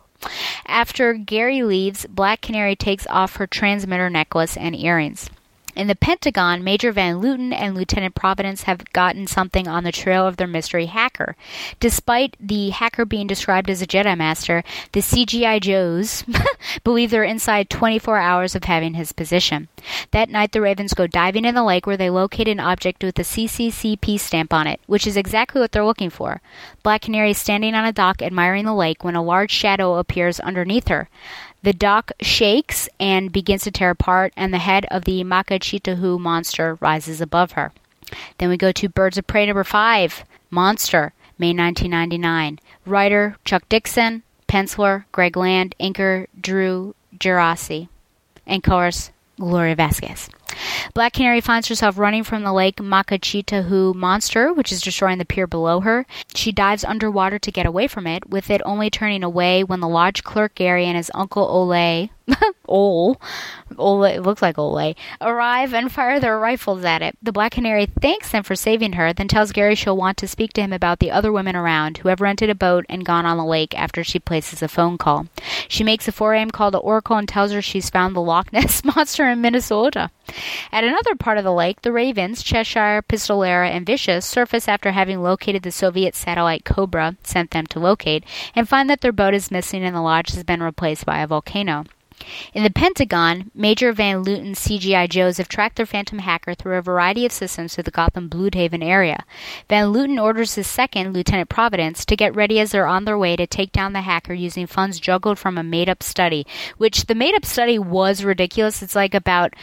After 0.67 1.13
Gary 1.13 1.63
leaves, 1.63 2.05
Black 2.07 2.41
Canary 2.41 2.75
takes 2.75 3.07
off 3.07 3.35
her 3.35 3.47
transmitter 3.47 4.09
necklace 4.09 4.57
and 4.57 4.75
earrings. 4.75 5.29
In 5.75 5.87
the 5.87 5.95
Pentagon, 5.95 6.63
Major 6.63 6.91
Van 6.91 7.19
Luten 7.19 7.53
and 7.53 7.75
Lieutenant 7.75 8.13
Providence 8.13 8.63
have 8.63 8.91
gotten 8.91 9.25
something 9.25 9.67
on 9.67 9.83
the 9.83 9.91
trail 9.91 10.27
of 10.27 10.37
their 10.37 10.47
mystery 10.47 10.87
hacker. 10.87 11.35
Despite 11.79 12.35
the 12.39 12.71
hacker 12.71 13.05
being 13.05 13.27
described 13.27 13.69
as 13.69 13.81
a 13.81 13.87
Jedi 13.87 14.17
Master, 14.17 14.63
the 14.91 14.99
CGI 14.99 15.61
Joes 15.61 16.25
believe 16.83 17.09
they're 17.09 17.23
inside 17.23 17.69
24 17.69 18.17
hours 18.17 18.53
of 18.53 18.65
having 18.65 18.95
his 18.95 19.13
position. 19.13 19.69
That 20.11 20.29
night, 20.29 20.51
the 20.51 20.61
Ravens 20.61 20.93
go 20.93 21.07
diving 21.07 21.45
in 21.45 21.55
the 21.55 21.63
lake 21.63 21.87
where 21.87 21.97
they 21.97 22.09
locate 22.09 22.47
an 22.47 22.59
object 22.59 23.03
with 23.03 23.17
a 23.17 23.23
CCCP 23.23 24.19
stamp 24.19 24.53
on 24.53 24.67
it, 24.67 24.81
which 24.87 25.07
is 25.07 25.15
exactly 25.15 25.61
what 25.61 25.71
they're 25.71 25.85
looking 25.85 26.09
for. 26.09 26.41
Black 26.83 27.01
Canary 27.01 27.31
is 27.31 27.37
standing 27.37 27.75
on 27.75 27.85
a 27.85 27.93
dock 27.93 28.21
admiring 28.21 28.65
the 28.65 28.73
lake 28.73 29.03
when 29.03 29.15
a 29.15 29.23
large 29.23 29.51
shadow 29.51 29.95
appears 29.95 30.39
underneath 30.39 30.89
her. 30.89 31.09
The 31.63 31.73
dock 31.73 32.11
shakes 32.21 32.89
and 32.99 33.31
begins 33.31 33.63
to 33.63 33.71
tear 33.71 33.91
apart, 33.91 34.33
and 34.35 34.53
the 34.53 34.57
head 34.57 34.85
of 34.89 35.05
the 35.05 35.23
Makachitahu 35.23 36.19
monster 36.19 36.77
rises 36.81 37.21
above 37.21 37.51
her. 37.51 37.71
Then 38.39 38.49
we 38.49 38.57
go 38.57 38.71
to 38.71 38.89
Birds 38.89 39.17
of 39.17 39.27
Prey 39.27 39.45
number 39.45 39.63
5, 39.63 40.25
Monster, 40.49 41.13
May 41.37 41.53
1999. 41.53 42.59
Writer 42.85 43.37
Chuck 43.45 43.69
Dixon, 43.69 44.23
penciler 44.47 45.05
Greg 45.11 45.37
Land, 45.37 45.75
inker 45.79 46.27
Drew 46.39 46.95
Geraci, 47.17 47.89
and 48.45 48.63
colors 48.63 49.11
Gloria 49.39 49.75
Vasquez. 49.75 50.29
Black 50.93 51.13
Canary 51.13 51.41
finds 51.41 51.67
herself 51.67 51.97
running 51.97 52.23
from 52.23 52.43
the 52.43 52.53
lake 52.53 52.77
Makachitahu 52.77 53.95
monster, 53.95 54.51
which 54.53 54.71
is 54.71 54.81
destroying 54.81 55.17
the 55.17 55.25
pier 55.25 55.47
below 55.47 55.79
her. 55.81 56.05
She 56.35 56.51
dives 56.51 56.83
underwater 56.83 57.39
to 57.39 57.51
get 57.51 57.65
away 57.65 57.87
from 57.87 58.07
it, 58.07 58.29
with 58.29 58.49
it 58.49 58.61
only 58.65 58.89
turning 58.89 59.23
away 59.23 59.63
when 59.63 59.79
the 59.79 59.87
lodge 59.87 60.23
clerk 60.23 60.55
Gary 60.55 60.85
and 60.85 60.97
his 60.97 61.11
uncle 61.13 61.43
Ole 61.43 62.09
Ole, 62.67 63.19
Ole, 63.77 64.03
it 64.05 64.21
looks 64.21 64.41
like 64.41 64.57
Ole, 64.57 64.95
arrive 65.19 65.73
and 65.73 65.91
fire 65.91 66.19
their 66.19 66.39
rifles 66.39 66.83
at 66.83 67.01
it. 67.01 67.17
The 67.21 67.31
Black 67.31 67.53
Canary 67.53 67.85
thanks 67.85 68.31
them 68.31 68.43
for 68.43 68.55
saving 68.55 68.93
her, 68.93 69.13
then 69.13 69.27
tells 69.27 69.51
Gary 69.51 69.75
she'll 69.75 69.97
want 69.97 70.17
to 70.17 70.27
speak 70.27 70.53
to 70.53 70.61
him 70.61 70.73
about 70.73 70.99
the 70.99 71.11
other 71.11 71.31
women 71.31 71.55
around 71.55 71.97
who 71.97 72.09
have 72.09 72.21
rented 72.21 72.49
a 72.49 72.55
boat 72.55 72.85
and 72.89 73.05
gone 73.05 73.25
on 73.25 73.37
the 73.37 73.45
lake 73.45 73.77
after 73.77 74.03
she 74.03 74.19
places 74.19 74.61
a 74.61 74.67
phone 74.67 74.97
call. 74.97 75.27
She 75.67 75.83
makes 75.83 76.07
a 76.07 76.11
4 76.11 76.33
a.m. 76.33 76.51
call 76.51 76.71
to 76.71 76.77
Oracle 76.77 77.17
and 77.17 77.27
tells 77.27 77.51
her 77.51 77.61
she's 77.61 77.89
found 77.89 78.15
the 78.15 78.21
Loch 78.21 78.51
Ness 78.53 78.83
Monster 78.95 79.29
in 79.29 79.41
Minnesota. 79.41 80.09
At 80.71 80.83
another 80.83 81.15
part 81.15 81.37
of 81.37 81.43
the 81.43 81.53
lake, 81.53 81.81
the 81.81 81.91
Ravens, 81.91 82.43
Cheshire, 82.43 83.01
Pistolera, 83.07 83.69
and 83.69 83.85
Vicious 83.85 84.25
surface 84.25 84.67
after 84.67 84.91
having 84.91 85.21
located 85.21 85.63
the 85.63 85.71
Soviet 85.71 86.15
satellite 86.15 86.63
Cobra 86.63 87.17
sent 87.23 87.51
them 87.51 87.65
to 87.67 87.79
locate 87.79 88.23
and 88.55 88.69
find 88.69 88.89
that 88.89 89.01
their 89.01 89.11
boat 89.11 89.33
is 89.33 89.51
missing 89.51 89.83
and 89.83 89.95
the 89.95 90.01
lodge 90.01 90.31
has 90.31 90.43
been 90.43 90.63
replaced 90.63 91.05
by 91.05 91.19
a 91.19 91.27
volcano. 91.27 91.85
In 92.53 92.63
the 92.63 92.69
Pentagon, 92.69 93.51
Major 93.53 93.93
Van 93.93 94.23
Luten's 94.23 94.59
CGI 94.59 95.09
Joes 95.09 95.37
have 95.37 95.47
tracked 95.47 95.77
their 95.77 95.85
Phantom 95.85 96.19
hacker 96.19 96.53
through 96.53 96.77
a 96.77 96.81
variety 96.81 97.25
of 97.25 97.31
systems 97.31 97.75
to 97.75 97.83
the 97.83 97.91
Gotham 97.91 98.29
Blüdhaven 98.29 98.83
area. 98.83 99.25
Van 99.69 99.87
Luten 99.87 100.19
orders 100.19 100.55
his 100.55 100.67
second, 100.67 101.13
Lieutenant 101.13 101.49
Providence, 101.49 102.05
to 102.05 102.15
get 102.15 102.35
ready 102.35 102.59
as 102.59 102.71
they're 102.71 102.85
on 102.85 103.05
their 103.05 103.17
way 103.17 103.35
to 103.35 103.47
take 103.47 103.71
down 103.71 103.93
the 103.93 104.01
hacker 104.01 104.33
using 104.33 104.67
funds 104.67 104.99
juggled 104.99 105.39
from 105.39 105.57
a 105.57 105.63
made 105.63 105.89
up 105.89 106.03
study, 106.03 106.45
which 106.77 107.05
the 107.05 107.15
made 107.15 107.35
up 107.35 107.45
study 107.45 107.77
was 107.79 108.23
ridiculous. 108.23 108.81
It's 108.81 108.95
like 108.95 109.13
about 109.13 109.53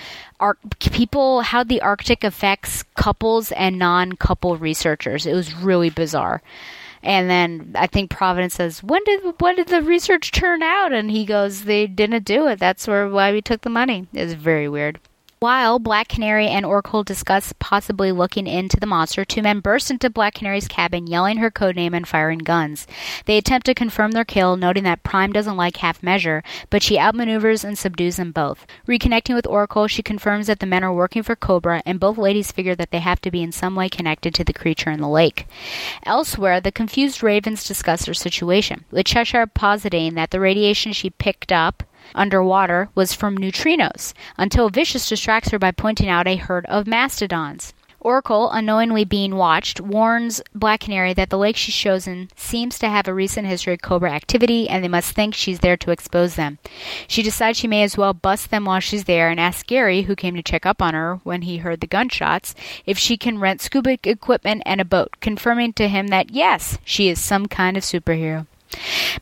Ar- 0.40 0.58
people, 0.78 1.42
how 1.42 1.64
the 1.64 1.80
Arctic 1.80 2.22
affects 2.22 2.84
couples 2.94 3.50
and 3.52 3.78
non 3.78 4.12
couple 4.12 4.56
researchers. 4.56 5.26
It 5.26 5.34
was 5.34 5.54
really 5.54 5.90
bizarre. 5.90 6.42
And 7.02 7.30
then 7.30 7.72
I 7.74 7.86
think 7.86 8.10
Providence 8.10 8.54
says, 8.54 8.82
"When 8.82 9.02
did 9.04 9.20
when 9.40 9.56
did 9.56 9.68
the 9.68 9.82
research 9.82 10.32
turn 10.32 10.62
out?" 10.62 10.92
And 10.92 11.10
he 11.10 11.24
goes, 11.24 11.64
"They 11.64 11.86
didn't 11.86 12.24
do 12.24 12.46
it. 12.48 12.58
That's 12.58 12.86
where 12.86 13.08
why 13.08 13.32
we 13.32 13.40
took 13.40 13.62
the 13.62 13.70
money." 13.70 14.06
It's 14.12 14.32
very 14.32 14.68
weird. 14.68 14.98
While 15.40 15.78
Black 15.78 16.08
Canary 16.08 16.48
and 16.48 16.66
Oracle 16.66 17.04
discuss 17.04 17.54
possibly 17.60 18.10
looking 18.10 18.48
into 18.48 18.80
the 18.80 18.86
monster, 18.86 19.24
two 19.24 19.40
men 19.40 19.60
burst 19.60 19.88
into 19.88 20.10
Black 20.10 20.34
Canary's 20.34 20.66
cabin, 20.66 21.06
yelling 21.06 21.36
her 21.36 21.48
codename 21.48 21.94
and 21.94 22.08
firing 22.08 22.40
guns. 22.40 22.88
They 23.24 23.38
attempt 23.38 23.66
to 23.66 23.74
confirm 23.74 24.10
their 24.10 24.24
kill, 24.24 24.56
noting 24.56 24.82
that 24.82 25.04
Prime 25.04 25.32
doesn't 25.32 25.56
like 25.56 25.76
half 25.76 26.02
measure, 26.02 26.42
but 26.70 26.82
she 26.82 26.96
outmaneuvers 26.96 27.62
and 27.62 27.78
subdues 27.78 28.16
them 28.16 28.32
both. 28.32 28.66
Reconnecting 28.88 29.36
with 29.36 29.46
Oracle, 29.46 29.86
she 29.86 30.02
confirms 30.02 30.48
that 30.48 30.58
the 30.58 30.66
men 30.66 30.82
are 30.82 30.92
working 30.92 31.22
for 31.22 31.36
Cobra, 31.36 31.84
and 31.86 32.00
both 32.00 32.18
ladies 32.18 32.50
figure 32.50 32.74
that 32.74 32.90
they 32.90 32.98
have 32.98 33.20
to 33.20 33.30
be 33.30 33.40
in 33.40 33.52
some 33.52 33.76
way 33.76 33.88
connected 33.88 34.34
to 34.34 34.42
the 34.42 34.52
creature 34.52 34.90
in 34.90 35.00
the 35.00 35.08
lake. 35.08 35.46
Elsewhere, 36.02 36.60
the 36.60 36.72
confused 36.72 37.22
ravens 37.22 37.62
discuss 37.62 38.06
their 38.06 38.14
situation, 38.14 38.86
with 38.90 39.06
Cheshire 39.06 39.46
positing 39.46 40.14
that 40.14 40.32
the 40.32 40.40
radiation 40.40 40.92
she 40.92 41.10
picked 41.10 41.52
up 41.52 41.84
underwater 42.14 42.88
was 42.94 43.12
from 43.12 43.36
neutrinos, 43.36 44.14
until 44.36 44.70
Vicious 44.70 45.08
distracts 45.08 45.50
her 45.50 45.58
by 45.58 45.70
pointing 45.70 46.08
out 46.08 46.26
a 46.26 46.36
herd 46.36 46.66
of 46.66 46.86
mastodons. 46.86 47.72
Oracle, 48.00 48.48
unknowingly 48.52 49.04
being 49.04 49.34
watched, 49.34 49.80
warns 49.80 50.40
Black 50.54 50.80
Canary 50.80 51.12
that 51.14 51.30
the 51.30 51.38
lake 51.38 51.56
she's 51.56 51.74
chosen 51.74 52.30
seems 52.36 52.78
to 52.78 52.88
have 52.88 53.08
a 53.08 53.14
recent 53.14 53.48
history 53.48 53.74
of 53.74 53.82
Cobra 53.82 54.12
activity 54.12 54.68
and 54.68 54.84
they 54.84 54.88
must 54.88 55.12
think 55.12 55.34
she's 55.34 55.58
there 55.58 55.76
to 55.76 55.90
expose 55.90 56.36
them. 56.36 56.58
She 57.08 57.24
decides 57.24 57.58
she 57.58 57.66
may 57.66 57.82
as 57.82 57.98
well 57.98 58.14
bust 58.14 58.50
them 58.50 58.64
while 58.64 58.78
she's 58.78 59.04
there 59.04 59.28
and 59.30 59.40
asks 59.40 59.64
Gary, 59.64 60.02
who 60.02 60.14
came 60.14 60.36
to 60.36 60.42
check 60.44 60.64
up 60.64 60.80
on 60.80 60.94
her 60.94 61.16
when 61.24 61.42
he 61.42 61.58
heard 61.58 61.80
the 61.80 61.88
gunshots, 61.88 62.54
if 62.86 62.98
she 62.98 63.16
can 63.16 63.40
rent 63.40 63.60
scuba 63.60 63.98
equipment 64.04 64.62
and 64.64 64.80
a 64.80 64.84
boat, 64.84 65.16
confirming 65.20 65.72
to 65.72 65.88
him 65.88 66.06
that 66.08 66.30
yes, 66.30 66.78
she 66.84 67.08
is 67.08 67.20
some 67.20 67.46
kind 67.46 67.76
of 67.76 67.82
superhero. 67.82 68.46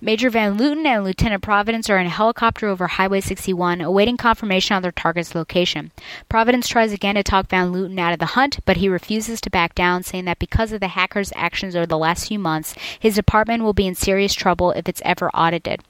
Major 0.00 0.28
Van 0.28 0.56
Luten 0.56 0.84
and 0.86 1.04
Lieutenant 1.04 1.42
Providence 1.42 1.88
are 1.88 1.98
in 1.98 2.06
a 2.06 2.10
helicopter 2.10 2.68
over 2.68 2.86
Highway 2.86 3.20
61, 3.20 3.80
awaiting 3.80 4.16
confirmation 4.16 4.76
on 4.76 4.82
their 4.82 4.92
target's 4.92 5.34
location. 5.34 5.92
Providence 6.28 6.68
tries 6.68 6.92
again 6.92 7.14
to 7.14 7.22
talk 7.22 7.48
Van 7.48 7.72
Luten 7.72 7.98
out 7.98 8.12
of 8.12 8.18
the 8.18 8.26
hunt, 8.26 8.58
but 8.64 8.78
he 8.78 8.88
refuses 8.88 9.40
to 9.40 9.50
back 9.50 9.74
down, 9.74 10.02
saying 10.02 10.24
that 10.24 10.38
because 10.38 10.72
of 10.72 10.80
the 10.80 10.88
hackers' 10.88 11.32
actions 11.36 11.74
over 11.76 11.86
the 11.86 11.98
last 11.98 12.28
few 12.28 12.38
months, 12.38 12.74
his 12.98 13.14
department 13.14 13.62
will 13.62 13.72
be 13.72 13.86
in 13.86 13.94
serious 13.94 14.34
trouble 14.34 14.72
if 14.72 14.88
it's 14.88 15.02
ever 15.04 15.30
audited. 15.30 15.82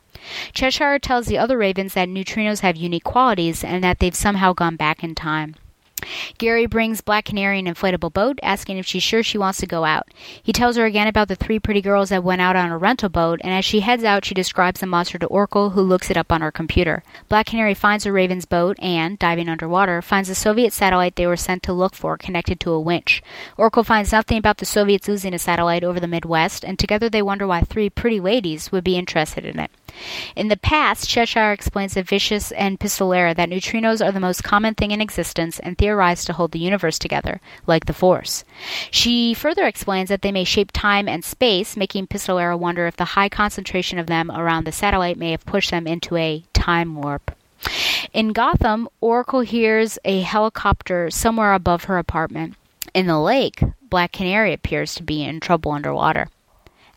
Cheshire 0.52 0.98
tells 0.98 1.26
the 1.26 1.38
other 1.38 1.59
Ravens 1.59 1.94
that 1.94 2.09
neutrinos 2.09 2.61
have 2.61 2.76
unique 2.76 3.04
qualities 3.04 3.64
and 3.64 3.82
that 3.82 3.98
they've 3.98 4.14
somehow 4.14 4.52
gone 4.52 4.76
back 4.76 5.02
in 5.02 5.14
time. 5.14 5.54
Gary 6.38 6.66
brings 6.66 7.00
Black 7.00 7.24
Canary 7.24 7.59
an 7.59 7.66
inflatable 7.66 8.12
boat, 8.12 8.38
asking 8.42 8.78
if 8.78 8.86
she's 8.86 9.02
sure 9.02 9.22
she 9.22 9.38
wants 9.38 9.59
to 9.61 9.66
go 9.66 9.84
out. 9.84 10.09
He 10.42 10.52
tells 10.52 10.76
her 10.76 10.84
again 10.84 11.07
about 11.07 11.28
the 11.28 11.36
three 11.36 11.59
pretty 11.59 11.80
girls 11.80 12.11
that 12.11 12.24
went 12.24 12.40
out 12.40 12.57
on 12.57 12.70
a 12.70 12.78
rental 12.78 13.09
boat, 13.09 13.40
and 13.42 13.52
as 13.52 13.64
she 13.64 13.80
heads 13.80 14.04
out, 14.04 14.24
she 14.24 14.34
describes 14.34 14.80
the 14.80 14.86
monster 14.86 15.18
to 15.18 15.26
Oracle, 15.26 15.70
who 15.70 15.82
looks 15.82 16.11
it 16.11 16.16
up 16.16 16.32
on 16.32 16.40
her 16.40 16.52
computer. 16.52 17.02
Black 17.28 17.46
Canary 17.46 17.74
finds 17.74 18.04
the 18.04 18.12
Raven's 18.12 18.46
boat 18.46 18.76
and, 18.80 19.18
diving 19.18 19.48
underwater, 19.48 20.02
finds 20.02 20.28
the 20.28 20.34
Soviet 20.34 20.72
satellite 20.72 21.16
they 21.16 21.26
were 21.26 21.36
sent 21.36 21.62
to 21.64 21.72
look 21.72 21.94
for 21.94 22.16
connected 22.16 22.61
to 22.61 22.70
a 22.70 22.80
winch. 22.80 23.22
Oracle 23.57 23.84
finds 23.84 24.12
nothing 24.12 24.38
about 24.38 24.59
the 24.59 24.66
Soviets 24.66 25.09
losing 25.09 25.34
a 25.34 25.38
satellite 25.38 25.84
over 25.84 26.00
the 26.00 26.07
Midwest, 26.07 26.64
and 26.64 26.78
together 26.78 27.09
they 27.09 27.22
wonder 27.22 27.46
why 27.46 27.61
three 27.61 27.90
pretty 27.90 28.20
ladies 28.20 28.70
would 28.72 28.84
be 28.84 28.96
interested 28.96 29.44
in 29.44 29.59
it. 29.59 29.70
In 30.34 30.49
the 30.49 30.57
past, 30.57 31.09
Cheshire 31.09 31.53
explains 31.53 31.94
to 31.94 32.03
Vicious 32.03 32.53
and 32.53 32.78
Pistolera 32.78 33.34
that 33.34 33.49
neutrinos 33.49 34.05
are 34.05 34.12
the 34.12 34.20
most 34.20 34.44
common 34.44 34.74
thing 34.74 34.90
in 34.90 35.01
existence 35.01 35.59
and 35.61 35.76
theorized 35.76 36.26
to 36.26 36.32
hold 36.32 36.53
the 36.53 36.59
universe 36.59 36.99
together, 36.99 37.40
like 37.66 37.86
the 37.86 37.92
Force. 37.92 38.44
She 38.90 39.34
further 39.34 39.66
explains 39.66 40.09
that 40.09 40.22
they 40.22 40.32
may 40.32 40.44
shape 40.44 40.70
time 40.72 41.09
and 41.09 41.24
space, 41.24 41.76
making 41.76 42.09
Pistolera 42.09 42.57
wonder 42.57 42.86
if 42.86 42.97
the 42.97 43.05
high 43.16 43.28
concentration 43.28 43.99
of 43.99 44.07
them 44.07 44.30
around 44.30 44.64
the 44.64 44.72
satellite 44.72 45.18
may 45.18 45.30
have 45.30 45.47
pushed 45.47 45.70
them 45.70 45.86
into 45.86 46.16
a 46.16 46.44
time 46.53 46.97
warp. 46.97 47.32
In 48.12 48.32
Gotham, 48.32 48.88
Oracle 49.01 49.40
hears 49.40 49.99
a 50.05 50.20
helicopter 50.20 51.11
somewhere 51.11 51.55
above 51.55 51.84
her 51.84 51.99
apartment. 51.99 52.55
In 52.94 53.07
the 53.07 53.18
lake, 53.20 53.62
Black 53.82 54.12
Canary 54.12 54.53
appears 54.53 54.94
to 54.94 55.03
be 55.03 55.22
in 55.22 55.40
trouble 55.40 55.72
underwater. 55.72 56.28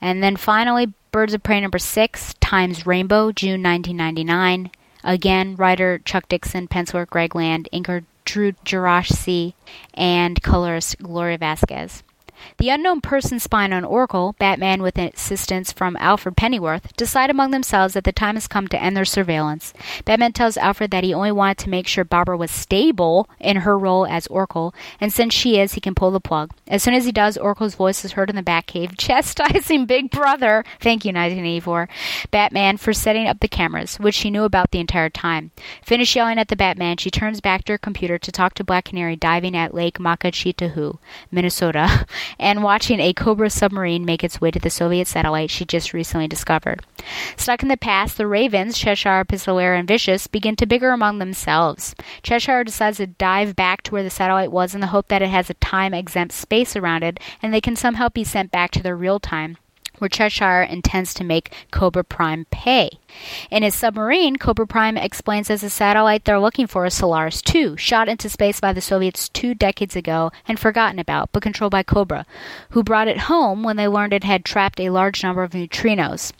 And 0.01 0.23
then 0.23 0.37
finally, 0.37 0.93
Birds 1.11 1.33
of 1.33 1.41
Prey 1.41 1.59
number 1.59 1.79
6 1.79 2.35
times 2.35 2.85
Rainbow, 2.85 3.31
June 3.31 3.63
1999. 3.63 4.69
Again, 5.03 5.55
writer 5.55 5.97
Chuck 5.99 6.27
Dixon, 6.27 6.67
penciler 6.67 7.07
Greg 7.07 7.33
Land, 7.33 7.67
inker 7.73 8.03
Drew 8.25 8.51
Geraci, 8.63 9.53
and 9.95 10.41
colorist 10.43 10.99
Gloria 10.99 11.39
Vasquez. 11.39 12.03
The 12.57 12.69
unknown 12.69 13.01
person 13.01 13.39
spying 13.39 13.73
on 13.73 13.83
Oracle, 13.83 14.35
Batman 14.39 14.81
with 14.81 14.97
assistance 14.97 15.71
from 15.71 15.97
Alfred 15.99 16.35
Pennyworth, 16.35 16.95
decide 16.95 17.29
among 17.29 17.51
themselves 17.51 17.93
that 17.93 18.03
the 18.03 18.11
time 18.11 18.35
has 18.35 18.47
come 18.47 18.67
to 18.67 18.81
end 18.81 18.95
their 18.95 19.05
surveillance. 19.05 19.73
Batman 20.05 20.33
tells 20.33 20.57
Alfred 20.57 20.91
that 20.91 21.03
he 21.03 21.13
only 21.13 21.31
wanted 21.31 21.57
to 21.59 21.69
make 21.69 21.87
sure 21.87 22.03
Barbara 22.03 22.37
was 22.37 22.51
stable 22.51 23.29
in 23.39 23.57
her 23.57 23.77
role 23.77 24.05
as 24.05 24.27
Oracle, 24.27 24.73
and 24.99 25.11
since 25.13 25.33
she 25.33 25.59
is, 25.59 25.73
he 25.73 25.81
can 25.81 25.95
pull 25.95 26.11
the 26.11 26.19
plug. 26.19 26.51
As 26.67 26.83
soon 26.83 26.93
as 26.93 27.05
he 27.05 27.11
does, 27.11 27.37
Oracle's 27.37 27.75
voice 27.75 28.03
is 28.03 28.13
heard 28.13 28.29
in 28.29 28.35
the 28.35 28.43
Batcave, 28.43 28.95
chastising 28.97 29.85
Big 29.85 30.11
Brother, 30.11 30.63
thank 30.79 31.05
you 31.05 31.09
1984, 31.09 31.89
Batman 32.31 32.77
for 32.77 32.93
setting 32.93 33.27
up 33.27 33.39
the 33.39 33.47
cameras, 33.47 33.99
which 33.99 34.15
she 34.15 34.29
knew 34.29 34.43
about 34.43 34.71
the 34.71 34.79
entire 34.79 35.09
time. 35.09 35.51
Finished 35.83 36.15
yelling 36.15 36.37
at 36.37 36.47
the 36.47 36.55
Batman, 36.55 36.97
she 36.97 37.11
turns 37.11 37.41
back 37.41 37.63
to 37.65 37.73
her 37.73 37.77
computer 37.77 38.17
to 38.17 38.31
talk 38.31 38.53
to 38.55 38.63
Black 38.63 38.85
Canary 38.85 39.15
diving 39.15 39.55
at 39.55 39.73
Lake 39.73 39.97
Makachitahu, 39.97 40.97
Minnesota, 41.31 42.05
and 42.37 42.63
watching 42.63 42.99
a 42.99 43.13
Cobra 43.13 43.49
submarine 43.49 44.05
make 44.05 44.23
its 44.23 44.39
way 44.39 44.51
to 44.51 44.59
the 44.59 44.69
Soviet 44.69 45.07
satellite 45.07 45.49
she 45.49 45.65
just 45.65 45.93
recently 45.93 46.27
discovered. 46.27 46.85
Stuck 47.37 47.63
in 47.63 47.69
the 47.69 47.77
past, 47.77 48.17
the 48.17 48.27
Ravens, 48.27 48.77
Cheshire, 48.77 49.25
Pistolera, 49.25 49.79
and 49.79 49.87
Vicious, 49.87 50.27
begin 50.27 50.55
to 50.57 50.65
bigger 50.65 50.91
among 50.91 51.19
themselves. 51.19 51.95
Cheshire 52.21 52.63
decides 52.63 52.97
to 52.97 53.07
dive 53.07 53.55
back 53.55 53.81
to 53.83 53.91
where 53.91 54.03
the 54.03 54.09
satellite 54.09 54.51
was 54.51 54.75
in 54.75 54.81
the 54.81 54.87
hope 54.87 55.07
that 55.07 55.21
it 55.21 55.29
has 55.29 55.49
a 55.49 55.55
time 55.55 55.93
exempt 55.93 56.33
space 56.33 56.75
around 56.75 57.03
it 57.03 57.19
and 57.41 57.53
they 57.53 57.61
can 57.61 57.75
somehow 57.75 58.09
be 58.09 58.23
sent 58.23 58.51
back 58.51 58.71
to 58.71 58.83
their 58.83 58.95
real 58.95 59.19
time 59.19 59.57
where 59.99 60.09
Cheshire 60.09 60.61
intends 60.61 61.13
to 61.13 61.23
make 61.23 61.53
Cobra 61.71 62.03
Prime 62.03 62.45
pay. 62.51 62.89
In 63.49 63.63
his 63.63 63.75
submarine, 63.75 64.37
Cobra 64.37 64.67
Prime 64.67 64.97
explains 64.97 65.49
as 65.49 65.61
the 65.61 65.69
satellite 65.69 66.25
they're 66.25 66.39
looking 66.39 66.67
for 66.67 66.85
is 66.85 66.93
Solaris 66.93 67.41
2, 67.41 67.77
shot 67.77 68.07
into 68.07 68.29
space 68.29 68.59
by 68.59 68.73
the 68.73 68.81
Soviets 68.81 69.29
two 69.29 69.53
decades 69.53 69.95
ago 69.95 70.31
and 70.47 70.59
forgotten 70.59 70.99
about, 70.99 71.31
but 71.31 71.43
controlled 71.43 71.71
by 71.71 71.83
Cobra, 71.83 72.25
who 72.71 72.83
brought 72.83 73.07
it 73.07 73.17
home 73.21 73.63
when 73.63 73.77
they 73.77 73.87
learned 73.87 74.13
it 74.13 74.23
had 74.23 74.45
trapped 74.45 74.79
a 74.79 74.89
large 74.89 75.23
number 75.23 75.43
of 75.43 75.51
neutrinos. 75.51 76.31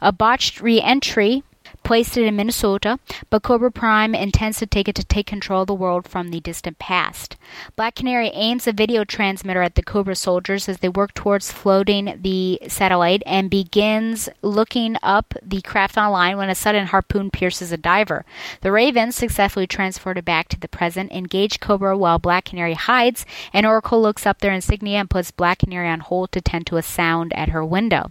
A 0.00 0.12
botched 0.12 0.60
re 0.60 0.80
entry 0.80 1.42
placed 1.88 2.18
it 2.18 2.26
in 2.26 2.36
Minnesota, 2.36 2.98
but 3.30 3.42
Cobra 3.42 3.72
Prime 3.72 4.14
intends 4.14 4.58
to 4.58 4.66
take 4.66 4.88
it 4.88 4.94
to 4.96 5.04
take 5.04 5.26
control 5.26 5.62
of 5.62 5.68
the 5.68 5.72
world 5.72 6.06
from 6.06 6.28
the 6.28 6.38
distant 6.38 6.78
past. 6.78 7.38
Black 7.76 7.94
Canary 7.94 8.28
aims 8.34 8.66
a 8.66 8.74
video 8.74 9.04
transmitter 9.04 9.62
at 9.62 9.74
the 9.74 9.82
Cobra 9.82 10.14
soldiers 10.14 10.68
as 10.68 10.80
they 10.80 10.90
work 10.90 11.14
towards 11.14 11.50
floating 11.50 12.18
the 12.20 12.60
satellite 12.68 13.22
and 13.24 13.48
begins 13.48 14.28
looking 14.42 14.96
up 15.02 15.32
the 15.42 15.62
craft 15.62 15.96
online 15.96 16.36
when 16.36 16.50
a 16.50 16.54
sudden 16.54 16.88
harpoon 16.88 17.30
pierces 17.30 17.72
a 17.72 17.78
diver. 17.78 18.26
The 18.60 18.70
Ravens, 18.70 19.16
successfully 19.16 19.66
transported 19.66 20.26
back 20.26 20.48
to 20.48 20.60
the 20.60 20.68
present, 20.68 21.10
engage 21.10 21.58
Cobra 21.58 21.96
while 21.96 22.18
Black 22.18 22.44
Canary 22.44 22.74
hides, 22.74 23.24
and 23.50 23.64
Oracle 23.64 24.02
looks 24.02 24.26
up 24.26 24.40
their 24.40 24.52
insignia 24.52 24.98
and 24.98 25.08
puts 25.08 25.30
Black 25.30 25.60
Canary 25.60 25.88
on 25.88 26.00
hold 26.00 26.32
to 26.32 26.42
tend 26.42 26.66
to 26.66 26.76
a 26.76 26.82
sound 26.82 27.32
at 27.32 27.48
her 27.48 27.64
window. 27.64 28.10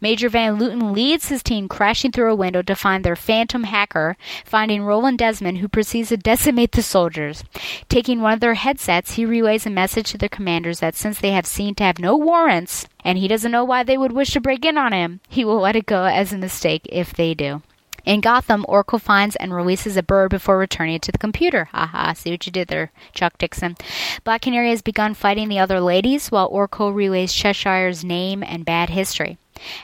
Major 0.00 0.28
Van 0.28 0.56
Luten 0.56 0.92
leads 0.92 1.28
his 1.28 1.42
team 1.42 1.68
crashing 1.68 2.12
through 2.12 2.30
a 2.30 2.36
window 2.36 2.62
to 2.62 2.76
find 2.76 3.04
their 3.08 3.16
phantom 3.16 3.64
hacker, 3.64 4.18
finding 4.44 4.82
Roland 4.82 5.16
Desmond, 5.16 5.58
who 5.58 5.68
proceeds 5.68 6.10
to 6.10 6.18
decimate 6.18 6.72
the 6.72 6.82
soldiers. 6.82 7.42
Taking 7.88 8.20
one 8.20 8.34
of 8.34 8.40
their 8.40 8.52
headsets, 8.52 9.12
he 9.12 9.24
relays 9.24 9.64
a 9.64 9.70
message 9.70 10.10
to 10.10 10.18
their 10.18 10.28
commanders 10.28 10.80
that 10.80 10.94
since 10.94 11.18
they 11.18 11.30
have 11.30 11.46
seen 11.46 11.74
to 11.76 11.84
have 11.84 11.98
no 11.98 12.14
warrants, 12.14 12.86
and 13.02 13.16
he 13.16 13.26
doesn't 13.26 13.50
know 13.50 13.64
why 13.64 13.82
they 13.82 13.96
would 13.96 14.12
wish 14.12 14.32
to 14.32 14.42
break 14.42 14.62
in 14.62 14.76
on 14.76 14.92
him, 14.92 15.20
he 15.26 15.42
will 15.42 15.58
let 15.58 15.74
it 15.74 15.86
go 15.86 16.04
as 16.04 16.34
a 16.34 16.36
mistake 16.36 16.82
if 16.90 17.14
they 17.14 17.32
do. 17.32 17.62
In 18.04 18.20
Gotham, 18.20 18.66
Oracle 18.68 18.98
finds 18.98 19.36
and 19.36 19.54
releases 19.54 19.96
a 19.96 20.02
bird 20.02 20.28
before 20.28 20.58
returning 20.58 20.96
it 20.96 21.02
to 21.02 21.12
the 21.12 21.16
computer. 21.16 21.70
Haha, 21.72 22.12
see 22.12 22.30
what 22.30 22.44
you 22.44 22.52
did 22.52 22.68
there, 22.68 22.92
Chuck 23.12 23.38
Dixon. 23.38 23.76
Black 24.22 24.42
Canary 24.42 24.68
has 24.68 24.82
begun 24.82 25.14
fighting 25.14 25.48
the 25.48 25.58
other 25.58 25.80
ladies, 25.80 26.30
while 26.30 26.46
Oracle 26.46 26.92
relays 26.92 27.32
Cheshire's 27.32 28.04
name 28.04 28.42
and 28.42 28.66
bad 28.66 28.90
history. 28.90 29.38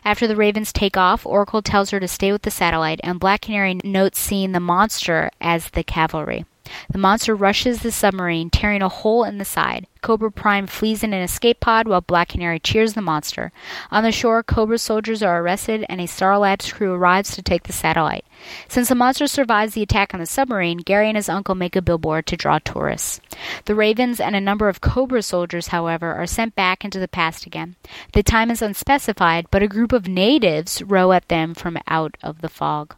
After 0.05 0.27
the 0.27 0.37
Ravens 0.37 0.73
take 0.73 0.97
off, 0.97 1.27
Oracle 1.27 1.63
tells 1.63 1.91
her 1.91 2.01
to 2.01 2.09
stay 2.09 2.33
with 2.33 2.43
the 2.43 2.51
satellite, 2.51 3.01
and 3.03 3.21
Black 3.21 3.43
Canary 3.43 3.81
notes 3.85 4.19
seeing 4.19 4.53
the 4.53 4.61
monster 4.61 5.31
as 5.41 5.71
the 5.71 5.85
cavalry. 5.85 6.45
The 6.91 6.99
monster 6.99 7.35
rushes 7.35 7.81
the 7.81 7.91
submarine, 7.91 8.51
tearing 8.51 8.83
a 8.83 8.89
hole 8.89 9.25
in 9.25 9.39
the 9.39 9.45
side. 9.45 9.87
Cobra 10.01 10.31
Prime 10.31 10.67
flees 10.67 11.03
in 11.03 11.15
an 11.15 11.23
escape 11.23 11.61
pod 11.61 11.89
while 11.89 12.01
Black 12.01 12.29
Canary 12.29 12.59
cheers 12.59 12.93
the 12.93 13.01
monster. 13.01 13.53
On 13.91 14.05
the 14.05 14.13
shore, 14.13 14.43
Cobra 14.43 14.79
soldiers 14.79 15.23
are 15.23 15.41
arrested 15.41 15.87
and 15.89 16.01
a 16.01 16.07
Star 16.07 16.39
Labs 16.39 16.71
crew 16.73 16.93
arrives 16.93 17.35
to 17.35 17.43
take 17.43 17.63
the 17.63 17.73
satellite. 17.73 18.25
Since 18.69 18.91
the 18.91 18.95
monster 18.95 19.27
survives 19.27 19.75
the 19.75 19.83
attack 19.83 20.13
on 20.13 20.21
the 20.21 20.27
submarine, 20.27 20.79
Gary 20.79 21.09
and 21.09 21.17
his 21.17 21.31
uncle 21.31 21.55
make 21.55 21.75
a 21.75 21.83
billboard 21.83 22.27
to 22.27 22.37
draw 22.37 22.59
tourists. 22.59 23.21
The 23.65 23.75
Ravens 23.75 24.21
and 24.21 24.37
a 24.37 24.41
number 24.41 24.69
of 24.69 24.83
Cobra 24.83 25.23
soldiers, 25.23 25.69
however, 25.69 26.13
are 26.13 26.27
sent 26.27 26.55
back 26.55 26.85
into 26.85 26.99
the 26.99 27.09
past 27.09 27.47
again. 27.47 27.77
The 28.13 28.23
time 28.23 28.51
is 28.51 28.61
unspecified, 28.61 29.47
but 29.51 29.63
a 29.63 29.69
group 29.69 29.93
of 29.93 30.07
natives 30.07 30.83
row 30.83 31.13
at 31.13 31.29
them 31.29 31.55
from 31.55 31.79
out 31.89 32.17
of 32.23 32.43
the 32.43 32.51
fog. 32.51 32.95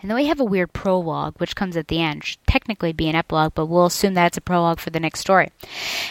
And 0.00 0.10
then 0.10 0.16
we 0.16 0.26
have 0.26 0.40
a 0.40 0.44
weird 0.44 0.72
prologue, 0.72 1.34
which 1.38 1.56
comes 1.56 1.76
at 1.76 1.88
the 1.88 2.00
end. 2.00 2.24
Should 2.24 2.46
technically 2.46 2.92
be 2.92 3.08
an 3.08 3.14
epilogue, 3.14 3.52
but 3.54 3.66
we'll 3.66 3.86
assume 3.86 4.14
that's 4.14 4.36
a 4.36 4.40
prologue 4.40 4.80
for 4.80 4.90
the 4.90 5.00
next 5.00 5.20
story. 5.20 5.50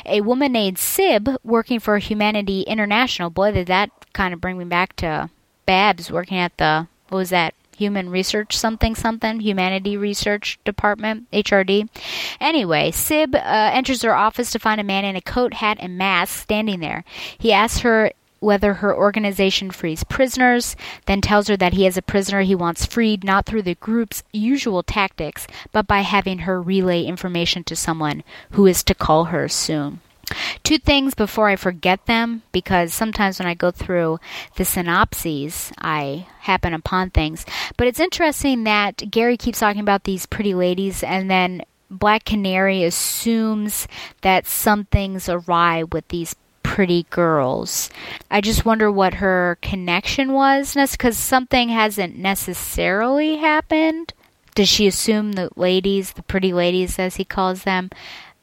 A 0.06 0.22
woman 0.22 0.52
named 0.52 0.78
Sib, 0.78 1.30
working 1.44 1.80
for 1.80 1.98
Humanity 1.98 2.62
International. 2.62 3.30
Boy, 3.30 3.52
did 3.52 3.68
that 3.68 3.92
kind 4.14 4.34
of 4.34 4.42
bring 4.42 4.58
me 4.58 4.66
back 4.66 4.96
to 4.98 5.30
Babs 5.66 6.12
working 6.12 6.38
at 6.38 6.58
the, 6.58 6.88
what 7.10 7.18
was 7.18 7.30
that? 7.30 7.54
Human 7.78 8.10
Research 8.10 8.56
something 8.56 8.94
something, 8.94 9.40
Humanity 9.40 9.98
Research 9.98 10.60
Department, 10.64 11.30
HRD. 11.32 11.90
Anyway, 12.40 12.92
Sib 12.92 13.34
uh, 13.34 13.40
enters 13.74 14.04
her 14.04 14.14
office 14.14 14.52
to 14.52 14.60
find 14.60 14.80
a 14.80 14.84
man 14.84 15.04
in 15.04 15.16
a 15.16 15.22
coat, 15.22 15.56
hat, 15.56 15.78
and 15.80 15.98
mask 15.98 16.44
standing 16.44 16.80
there. 16.80 17.04
He 17.40 17.52
asks 17.52 17.80
her 17.80 18.12
whether 18.42 18.76
her 18.76 18.94
organization 18.94 19.72
frees 19.72 20.04
prisoners, 20.04 20.76
then 21.06 21.22
tells 21.22 21.48
her 21.48 21.56
that 21.56 21.74
he 21.74 21.88
is 21.88 21.96
a 21.96 22.02
prisoner 22.02 22.42
he 22.42 22.56
wants 22.56 22.86
freed 22.86 23.24
not 23.24 23.46
through 23.46 23.62
the 23.62 23.76
group's 23.76 24.24
usual 24.34 24.84
tactics, 24.84 25.48
but 25.72 25.88
by 25.88 26.00
having 26.00 26.40
her 26.40 26.62
relay 26.62 27.04
information 27.04 27.64
to 27.64 27.76
someone 27.76 28.24
who 28.52 28.66
is 28.66 28.84
to 28.84 28.96
call 28.96 29.26
her 29.26 29.48
soon. 29.48 30.02
Two 30.64 30.78
things 30.78 31.14
before 31.14 31.50
I 31.50 31.56
forget 31.56 32.06
them, 32.06 32.42
because 32.52 32.94
sometimes 32.94 33.38
when 33.38 33.48
I 33.48 33.54
go 33.54 33.70
through 33.70 34.20
the 34.56 34.66
synopses, 34.66 35.72
I 35.78 36.26
happen 36.40 36.74
upon 36.74 37.10
things. 37.10 37.46
But 37.78 37.88
it's 37.88 38.00
interesting 38.00 38.64
that 38.64 39.12
Gary 39.12 39.38
keeps 39.38 39.60
talking 39.60 39.82
about 39.82 40.06
these 40.06 40.26
pretty 40.26 40.54
ladies, 40.54 41.04
and 41.04 41.30
then 41.30 41.64
Black 41.90 42.24
Canary 42.24 42.84
assumes 42.84 43.88
that 44.22 44.48
something's 44.48 45.28
awry 45.28 45.84
with 45.84 46.08
these 46.08 46.36
pretty 46.72 47.06
girls. 47.10 47.90
I 48.32 48.40
just 48.40 48.64
wonder 48.64 48.90
what 48.90 49.16
her 49.16 49.58
connection 49.62 50.32
was, 50.32 50.74
because 50.74 51.18
something 51.18 51.68
hasn't 51.68 52.16
necessarily 52.18 53.36
happened. 53.36 54.14
Does 54.56 54.70
she 54.70 54.88
assume 54.88 55.34
the 55.34 55.50
ladies, 55.58 56.14
the 56.14 56.24
pretty 56.24 56.54
ladies 56.54 56.98
as 56.98 57.18
he 57.18 57.26
calls 57.26 57.64
them, 57.64 57.90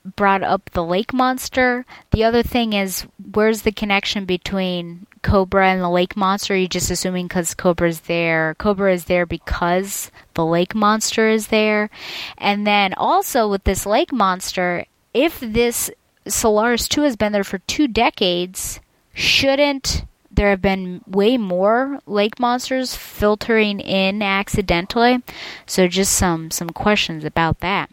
brought 0.04 0.42
up 0.42 0.68
the 0.70 0.84
lake 0.84 1.14
monster? 1.14 1.86
The 2.10 2.22
other 2.22 2.42
thing 2.42 2.74
is, 2.74 3.06
where's 3.32 3.62
the 3.62 3.72
connection 3.72 4.26
between 4.26 5.06
Cobra 5.22 5.70
and 5.70 5.80
the 5.80 5.88
lake 5.88 6.14
monster? 6.14 6.52
Are 6.52 6.58
you 6.58 6.68
just 6.68 6.90
assuming 6.90 7.28
because 7.28 7.54
Cobra's 7.54 8.00
there? 8.00 8.56
Cobra 8.58 8.92
is 8.92 9.06
there 9.06 9.24
because 9.24 10.10
the 10.34 10.44
lake 10.44 10.74
monster 10.74 11.30
is 11.30 11.46
there? 11.46 11.88
And 12.36 12.66
then 12.66 12.92
also 12.92 13.48
with 13.48 13.64
this 13.64 13.86
lake 13.86 14.12
monster, 14.12 14.84
if 15.14 15.40
this 15.40 15.90
Solaris 16.28 16.88
2 16.88 17.02
has 17.02 17.16
been 17.16 17.32
there 17.32 17.44
for 17.44 17.58
two 17.58 17.88
decades, 17.88 18.80
shouldn't 19.14 20.04
there 20.30 20.50
have 20.50 20.62
been 20.62 21.02
way 21.06 21.36
more 21.36 21.98
lake 22.06 22.38
monsters 22.38 22.94
filtering 22.94 23.80
in 23.80 24.22
accidentally? 24.22 25.22
So 25.66 25.88
just 25.88 26.12
some 26.12 26.50
some 26.50 26.70
questions 26.70 27.24
about 27.24 27.60
that. 27.60 27.90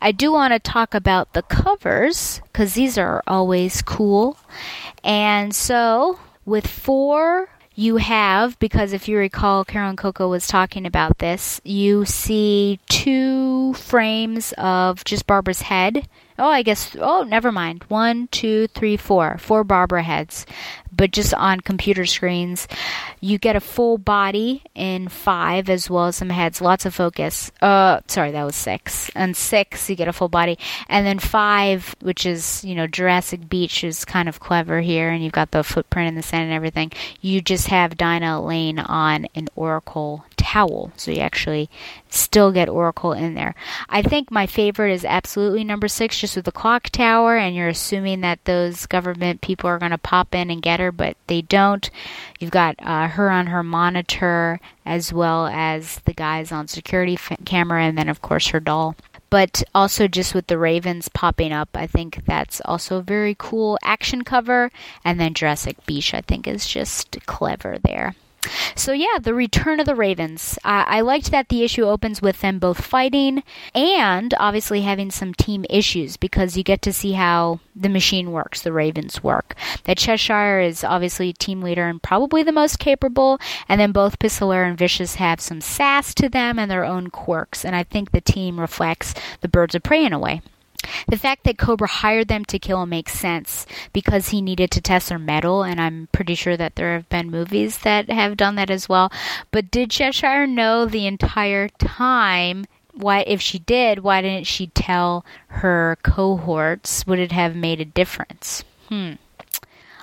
I 0.00 0.12
do 0.12 0.32
want 0.32 0.52
to 0.52 0.58
talk 0.58 0.94
about 0.94 1.32
the 1.32 1.42
covers 1.42 2.40
because 2.52 2.74
these 2.74 2.98
are 2.98 3.22
always 3.26 3.82
cool. 3.82 4.36
And 5.02 5.54
so 5.54 6.18
with 6.44 6.66
four 6.66 7.48
you 7.78 7.98
have, 7.98 8.58
because 8.58 8.92
if 8.92 9.06
you 9.06 9.16
recall, 9.16 9.64
Carolyn 9.64 9.94
Cocca 9.94 10.26
was 10.26 10.48
talking 10.48 10.84
about 10.84 11.18
this, 11.18 11.60
you 11.62 12.04
see 12.04 12.80
two 12.88 13.72
frames 13.74 14.52
of 14.58 15.04
just 15.04 15.28
Barbara's 15.28 15.62
head. 15.62 16.08
Oh, 16.40 16.48
I 16.48 16.62
guess, 16.62 16.96
oh, 16.98 17.22
never 17.22 17.52
mind. 17.52 17.84
One, 17.86 18.26
two, 18.32 18.66
three, 18.66 18.96
four. 18.96 19.38
Four 19.38 19.62
Barbara 19.62 20.02
heads 20.02 20.44
but 20.98 21.12
just 21.12 21.32
on 21.32 21.60
computer 21.60 22.04
screens. 22.04 22.68
You 23.20 23.38
get 23.38 23.56
a 23.56 23.60
full 23.60 23.96
body 23.96 24.62
in 24.74 25.08
five 25.08 25.70
as 25.70 25.88
well 25.88 26.08
as 26.08 26.16
some 26.16 26.28
heads, 26.28 26.60
lots 26.60 26.84
of 26.84 26.94
focus. 26.94 27.50
Uh, 27.62 28.00
sorry, 28.08 28.32
that 28.32 28.44
was 28.44 28.56
six. 28.56 29.10
And 29.14 29.34
six, 29.34 29.88
you 29.88 29.96
get 29.96 30.08
a 30.08 30.12
full 30.12 30.28
body. 30.28 30.58
And 30.88 31.06
then 31.06 31.20
five, 31.20 31.94
which 32.00 32.26
is, 32.26 32.64
you 32.64 32.74
know, 32.74 32.86
Jurassic 32.86 33.48
Beach 33.48 33.84
is 33.84 34.04
kind 34.04 34.28
of 34.28 34.40
clever 34.40 34.80
here, 34.80 35.08
and 35.08 35.22
you've 35.22 35.32
got 35.32 35.52
the 35.52 35.64
footprint 35.64 36.08
in 36.08 36.14
the 36.16 36.22
sand 36.22 36.44
and 36.44 36.52
everything. 36.52 36.92
You 37.20 37.40
just 37.40 37.68
have 37.68 37.96
Dinah 37.96 38.44
laying 38.44 38.78
on 38.80 39.26
an 39.34 39.48
Oracle 39.54 40.24
towel. 40.36 40.92
So 40.96 41.12
you 41.12 41.20
actually 41.20 41.70
still 42.10 42.52
get 42.52 42.68
Oracle 42.68 43.12
in 43.12 43.34
there. 43.34 43.54
I 43.88 44.02
think 44.02 44.30
my 44.30 44.46
favorite 44.46 44.92
is 44.92 45.04
absolutely 45.04 45.64
number 45.64 45.88
six, 45.88 46.18
just 46.18 46.36
with 46.36 46.44
the 46.44 46.52
clock 46.52 46.90
tower, 46.90 47.36
and 47.36 47.54
you're 47.54 47.68
assuming 47.68 48.20
that 48.22 48.44
those 48.44 48.86
government 48.86 49.40
people 49.40 49.68
are 49.68 49.78
going 49.78 49.90
to 49.90 49.98
pop 49.98 50.34
in 50.34 50.50
and 50.50 50.62
get 50.62 50.80
her, 50.80 50.92
but 50.92 51.16
they 51.26 51.42
don't. 51.42 51.90
You've 52.38 52.50
got 52.50 52.76
uh, 52.80 53.08
her 53.08 53.30
on 53.30 53.48
her 53.48 53.62
monitor, 53.62 54.60
as 54.86 55.12
well 55.12 55.46
as 55.46 56.00
the 56.04 56.14
guys 56.14 56.52
on 56.52 56.68
security 56.68 57.14
f- 57.14 57.38
camera, 57.44 57.84
and 57.84 57.96
then, 57.96 58.08
of 58.08 58.22
course, 58.22 58.48
her 58.48 58.60
doll 58.60 58.96
but 59.30 59.62
also 59.74 60.08
just 60.08 60.34
with 60.34 60.46
the 60.46 60.58
ravens 60.58 61.08
popping 61.08 61.52
up 61.52 61.68
i 61.74 61.86
think 61.86 62.24
that's 62.24 62.62
also 62.64 62.96
a 62.96 63.02
very 63.02 63.36
cool 63.38 63.78
action 63.82 64.24
cover 64.24 64.70
and 65.04 65.20
then 65.20 65.34
jurassic 65.34 65.84
beach 65.86 66.14
i 66.14 66.20
think 66.22 66.46
is 66.46 66.66
just 66.66 67.18
clever 67.26 67.78
there 67.82 68.14
so, 68.74 68.92
yeah, 68.92 69.18
the 69.20 69.34
return 69.34 69.80
of 69.80 69.86
the 69.86 69.94
Ravens. 69.94 70.58
I 70.64 71.00
liked 71.00 71.30
that 71.30 71.48
the 71.48 71.64
issue 71.64 71.84
opens 71.84 72.22
with 72.22 72.40
them 72.40 72.58
both 72.58 72.84
fighting 72.84 73.42
and 73.74 74.32
obviously 74.38 74.82
having 74.82 75.10
some 75.10 75.34
team 75.34 75.64
issues 75.68 76.16
because 76.16 76.56
you 76.56 76.62
get 76.62 76.82
to 76.82 76.92
see 76.92 77.12
how 77.12 77.60
the 77.74 77.88
machine 77.88 78.32
works, 78.32 78.62
the 78.62 78.72
Ravens 78.72 79.22
work. 79.22 79.54
That 79.84 79.98
Cheshire 79.98 80.60
is 80.60 80.84
obviously 80.84 81.30
a 81.30 81.34
team 81.34 81.62
leader 81.62 81.88
and 81.88 82.02
probably 82.02 82.42
the 82.42 82.52
most 82.52 82.78
capable, 82.78 83.38
and 83.68 83.80
then 83.80 83.92
both 83.92 84.18
Pistolera 84.18 84.68
and 84.68 84.78
Vicious 84.78 85.16
have 85.16 85.40
some 85.40 85.60
sass 85.60 86.14
to 86.14 86.28
them 86.28 86.58
and 86.58 86.70
their 86.70 86.84
own 86.84 87.08
quirks, 87.10 87.64
and 87.64 87.74
I 87.74 87.82
think 87.82 88.10
the 88.10 88.20
team 88.20 88.60
reflects 88.60 89.14
the 89.40 89.48
birds 89.48 89.74
of 89.74 89.82
prey 89.82 90.04
in 90.04 90.12
a 90.12 90.18
way. 90.18 90.42
The 91.08 91.16
fact 91.16 91.44
that 91.44 91.58
Cobra 91.58 91.88
hired 91.88 92.28
them 92.28 92.44
to 92.46 92.58
kill 92.58 92.84
makes 92.86 93.12
sense 93.12 93.66
because 93.92 94.28
he 94.28 94.42
needed 94.42 94.70
to 94.72 94.80
test 94.80 95.08
their 95.08 95.18
metal, 95.18 95.62
and 95.62 95.80
I'm 95.80 96.08
pretty 96.12 96.34
sure 96.34 96.56
that 96.56 96.76
there 96.76 96.92
have 96.94 97.08
been 97.08 97.30
movies 97.30 97.78
that 97.78 98.10
have 98.10 98.36
done 98.36 98.56
that 98.56 98.70
as 98.70 98.88
well. 98.88 99.10
But 99.50 99.70
did 99.70 99.90
Cheshire 99.90 100.46
know 100.46 100.86
the 100.86 101.06
entire 101.06 101.68
time? 101.68 102.66
Why, 102.92 103.20
if 103.26 103.40
she 103.40 103.58
did, 103.60 104.00
why 104.00 104.22
didn't 104.22 104.46
she 104.46 104.68
tell 104.68 105.24
her 105.48 105.96
cohorts? 106.02 107.06
Would 107.06 107.20
it 107.20 107.32
have 107.32 107.54
made 107.54 107.80
a 107.80 107.84
difference? 107.84 108.64
Hmm. 108.88 109.12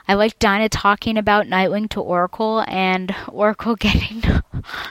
I 0.07 0.13
like 0.13 0.37
Dinah 0.39 0.69
talking 0.69 1.17
about 1.17 1.47
Nightwing 1.47 1.89
to 1.89 2.01
Oracle, 2.01 2.63
and 2.67 3.15
Oracle 3.27 3.75
getting 3.79 4.23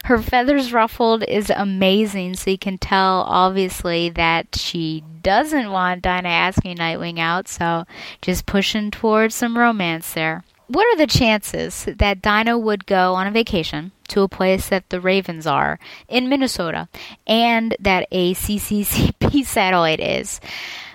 her 0.04 0.18
feathers 0.18 0.72
ruffled 0.72 1.22
is 1.24 1.50
amazing. 1.50 2.34
So 2.34 2.50
you 2.50 2.58
can 2.58 2.78
tell, 2.78 3.22
obviously, 3.28 4.10
that 4.10 4.56
she 4.56 5.04
doesn't 5.22 5.70
want 5.70 6.02
Dinah 6.02 6.28
asking 6.28 6.78
Nightwing 6.78 7.18
out, 7.18 7.48
so 7.48 7.84
just 8.22 8.46
pushing 8.46 8.90
towards 8.90 9.34
some 9.34 9.56
romance 9.56 10.12
there. 10.12 10.44
What 10.66 10.86
are 10.86 10.96
the 10.96 11.06
chances 11.06 11.84
that 11.84 12.22
Dinah 12.22 12.58
would 12.58 12.86
go 12.86 13.14
on 13.14 13.26
a 13.26 13.30
vacation 13.30 13.92
to 14.08 14.22
a 14.22 14.28
place 14.28 14.70
that 14.70 14.88
the 14.88 15.00
Ravens 15.00 15.46
are 15.46 15.78
in 16.08 16.28
Minnesota 16.28 16.88
and 17.26 17.76
that 17.80 18.08
a 18.10 18.32
CCCP 18.34 19.44
satellite 19.46 20.00
is? 20.00 20.40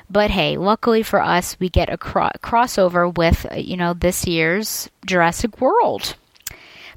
But 0.10 0.32
hey, 0.32 0.57
luckily 0.57 1.03
for 1.03 1.22
us, 1.22 1.60
we 1.60 1.70
get 1.70 1.89
a 1.89 1.97
cro- 1.97 2.32
crossover 2.41 3.16
with, 3.16 3.45
uh, 3.51 3.55
you 3.55 3.78
know, 3.78 3.93
this 3.93 4.26
year's 4.26 4.89
Jurassic 5.05 5.62
World. 5.62 6.16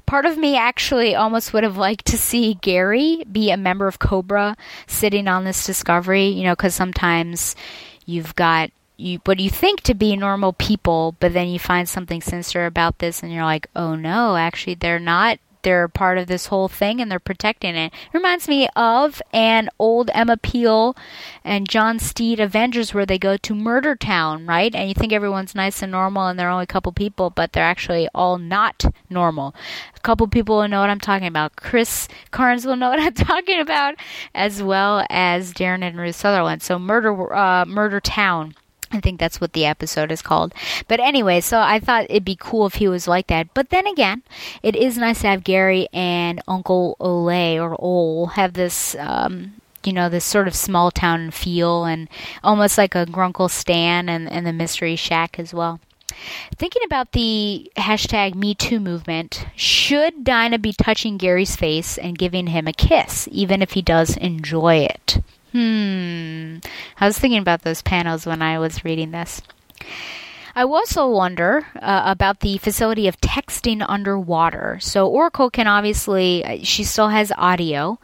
Part 0.05 0.25
of 0.25 0.37
me 0.37 0.57
actually 0.57 1.15
almost 1.15 1.53
would 1.53 1.63
have 1.63 1.77
liked 1.77 2.05
to 2.07 2.17
see 2.17 2.55
Gary 2.55 3.23
be 3.31 3.51
a 3.51 3.57
member 3.57 3.87
of 3.87 3.99
Cobra 3.99 4.57
sitting 4.87 5.27
on 5.27 5.43
this 5.45 5.65
discovery, 5.65 6.27
you 6.27 6.43
know, 6.43 6.53
because 6.53 6.75
sometimes 6.75 7.55
you've 8.05 8.35
got 8.35 8.71
you 8.97 9.19
what 9.25 9.39
you 9.39 9.49
think 9.49 9.81
to 9.81 9.93
be 9.93 10.15
normal 10.15 10.53
people, 10.53 11.15
but 11.19 11.33
then 11.33 11.47
you 11.47 11.59
find 11.59 11.87
something 11.87 12.21
sinister 12.21 12.65
about 12.65 12.99
this 12.99 13.23
and 13.23 13.31
you're 13.31 13.45
like, 13.45 13.67
oh 13.75 13.95
no, 13.95 14.35
actually 14.35 14.75
they're 14.75 14.99
not 14.99 15.39
they're 15.63 15.87
part 15.87 16.17
of 16.17 16.27
this 16.27 16.47
whole 16.47 16.67
thing 16.67 17.01
and 17.01 17.11
they're 17.11 17.19
protecting 17.19 17.75
it. 17.75 17.91
it 17.93 18.13
reminds 18.13 18.47
me 18.47 18.67
of 18.75 19.21
an 19.33 19.69
old 19.79 20.09
Emma 20.13 20.37
Peel 20.37 20.95
and 21.43 21.67
John 21.67 21.99
Steed 21.99 22.39
Avengers 22.39 22.93
where 22.93 23.05
they 23.05 23.17
go 23.17 23.37
to 23.37 23.55
Murder 23.55 23.95
Town, 23.95 24.45
right? 24.45 24.73
And 24.73 24.87
you 24.87 24.93
think 24.93 25.11
everyone's 25.11 25.55
nice 25.55 25.81
and 25.81 25.91
normal 25.91 26.27
and 26.27 26.39
they're 26.39 26.49
only 26.49 26.63
a 26.63 26.67
couple 26.67 26.91
people, 26.91 27.29
but 27.29 27.53
they're 27.53 27.63
actually 27.63 28.07
all 28.13 28.37
not 28.37 28.85
normal. 29.09 29.55
A 29.95 29.99
couple 30.01 30.27
people 30.27 30.57
will 30.57 30.67
know 30.67 30.81
what 30.81 30.89
I'm 30.89 30.99
talking 30.99 31.27
about. 31.27 31.55
Chris 31.55 32.07
Carnes 32.31 32.65
will 32.65 32.75
know 32.75 32.89
what 32.89 32.99
I'm 32.99 33.13
talking 33.13 33.59
about, 33.59 33.95
as 34.35 34.61
well 34.61 35.05
as 35.09 35.53
Darren 35.53 35.83
and 35.83 35.97
Ruth 35.97 36.15
Sutherland. 36.15 36.61
So 36.61 36.77
Murder 36.77 37.33
uh, 37.33 37.65
Murder 37.65 37.99
Town 37.99 38.55
I 38.93 38.99
think 38.99 39.19
that's 39.19 39.41
what 39.41 39.53
the 39.53 39.65
episode 39.65 40.11
is 40.11 40.21
called. 40.21 40.53
But 40.87 40.99
anyway, 40.99 41.41
so 41.41 41.59
I 41.59 41.79
thought 41.79 42.05
it'd 42.09 42.23
be 42.23 42.37
cool 42.39 42.67
if 42.67 42.75
he 42.75 42.87
was 42.87 43.07
like 43.07 43.27
that. 43.27 43.53
But 43.53 43.69
then 43.69 43.87
again, 43.87 44.21
it 44.61 44.75
is 44.75 44.97
nice 44.97 45.21
to 45.21 45.27
have 45.27 45.43
Gary 45.43 45.87
and 45.91 46.41
Uncle 46.47 46.95
Ole 46.99 47.59
or 47.59 47.75
Ole 47.79 48.27
have 48.27 48.53
this, 48.53 48.95
um, 48.95 49.53
you 49.83 49.91
know, 49.91 50.09
this 50.09 50.25
sort 50.25 50.47
of 50.47 50.55
small 50.55 50.91
town 50.91 51.31
feel 51.31 51.85
and 51.85 52.07
almost 52.43 52.77
like 52.77 52.95
a 52.95 53.05
Grunkle 53.05 53.49
Stan 53.49 54.07
and, 54.07 54.31
and 54.31 54.45
the 54.45 54.53
Mystery 54.53 54.95
Shack 54.95 55.39
as 55.39 55.53
well. 55.53 55.79
Thinking 56.55 56.83
about 56.85 57.11
the 57.11 57.71
hashtag 57.75 58.35
MeToo 58.35 58.81
movement, 58.81 59.47
should 59.55 60.23
Dinah 60.23 60.59
be 60.59 60.73
touching 60.73 61.17
Gary's 61.17 61.55
face 61.55 61.97
and 61.97 62.17
giving 62.17 62.47
him 62.47 62.67
a 62.67 62.73
kiss, 62.73 63.27
even 63.31 63.61
if 63.61 63.71
he 63.71 63.81
does 63.81 64.15
enjoy 64.17 64.75
it? 64.75 65.17
Hmm. 65.53 66.57
I 66.99 67.05
was 67.05 67.17
thinking 67.17 67.39
about 67.39 67.61
those 67.61 67.83
panels 67.83 68.25
when 68.25 68.41
I 68.41 68.57
was 68.57 68.83
reading 68.83 69.11
this. 69.11 69.41
I 70.55 70.63
also 70.63 71.07
wonder 71.07 71.67
uh, 71.75 72.01
about 72.05 72.39
the 72.39 72.57
facility 72.57 73.07
of 73.07 73.21
texting 73.21 73.85
underwater. 73.87 74.77
So 74.81 75.07
Oracle 75.07 75.51
can 75.51 75.67
obviously, 75.67 76.43
uh, 76.43 76.57
she 76.63 76.83
still 76.83 77.09
has 77.09 77.31
audio, 77.37 77.99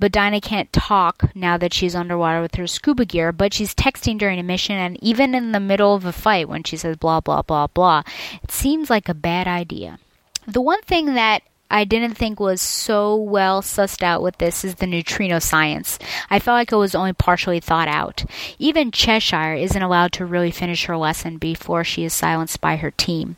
but 0.00 0.10
Dinah 0.10 0.40
can't 0.40 0.72
talk 0.72 1.30
now 1.36 1.56
that 1.56 1.72
she's 1.72 1.94
underwater 1.94 2.40
with 2.40 2.56
her 2.56 2.66
scuba 2.66 3.04
gear, 3.04 3.30
but 3.30 3.54
she's 3.54 3.74
texting 3.76 4.18
during 4.18 4.40
a 4.40 4.44
mission 4.44 4.76
and 4.76 5.00
even 5.02 5.36
in 5.36 5.52
the 5.52 5.60
middle 5.60 5.94
of 5.94 6.04
a 6.04 6.12
fight 6.12 6.48
when 6.48 6.64
she 6.64 6.76
says 6.76 6.96
blah, 6.96 7.20
blah, 7.20 7.42
blah, 7.42 7.68
blah. 7.68 8.02
It 8.42 8.50
seems 8.50 8.90
like 8.90 9.08
a 9.08 9.14
bad 9.14 9.46
idea. 9.46 10.00
The 10.48 10.60
one 10.60 10.82
thing 10.82 11.14
that 11.14 11.42
I 11.72 11.84
didn't 11.84 12.14
think 12.14 12.38
was 12.38 12.60
so 12.60 13.16
well 13.16 13.62
sussed 13.62 14.02
out 14.02 14.22
with 14.22 14.36
this 14.36 14.62
is 14.62 14.76
the 14.76 14.86
neutrino 14.86 15.38
science. 15.38 15.98
I 16.28 16.38
felt 16.38 16.56
like 16.56 16.70
it 16.70 16.76
was 16.76 16.94
only 16.94 17.14
partially 17.14 17.60
thought 17.60 17.88
out. 17.88 18.24
Even 18.58 18.90
Cheshire 18.90 19.54
isn't 19.54 19.82
allowed 19.82 20.12
to 20.12 20.26
really 20.26 20.50
finish 20.50 20.84
her 20.84 20.98
lesson 20.98 21.38
before 21.38 21.82
she 21.82 22.04
is 22.04 22.12
silenced 22.12 22.60
by 22.60 22.76
her 22.76 22.90
team. 22.90 23.36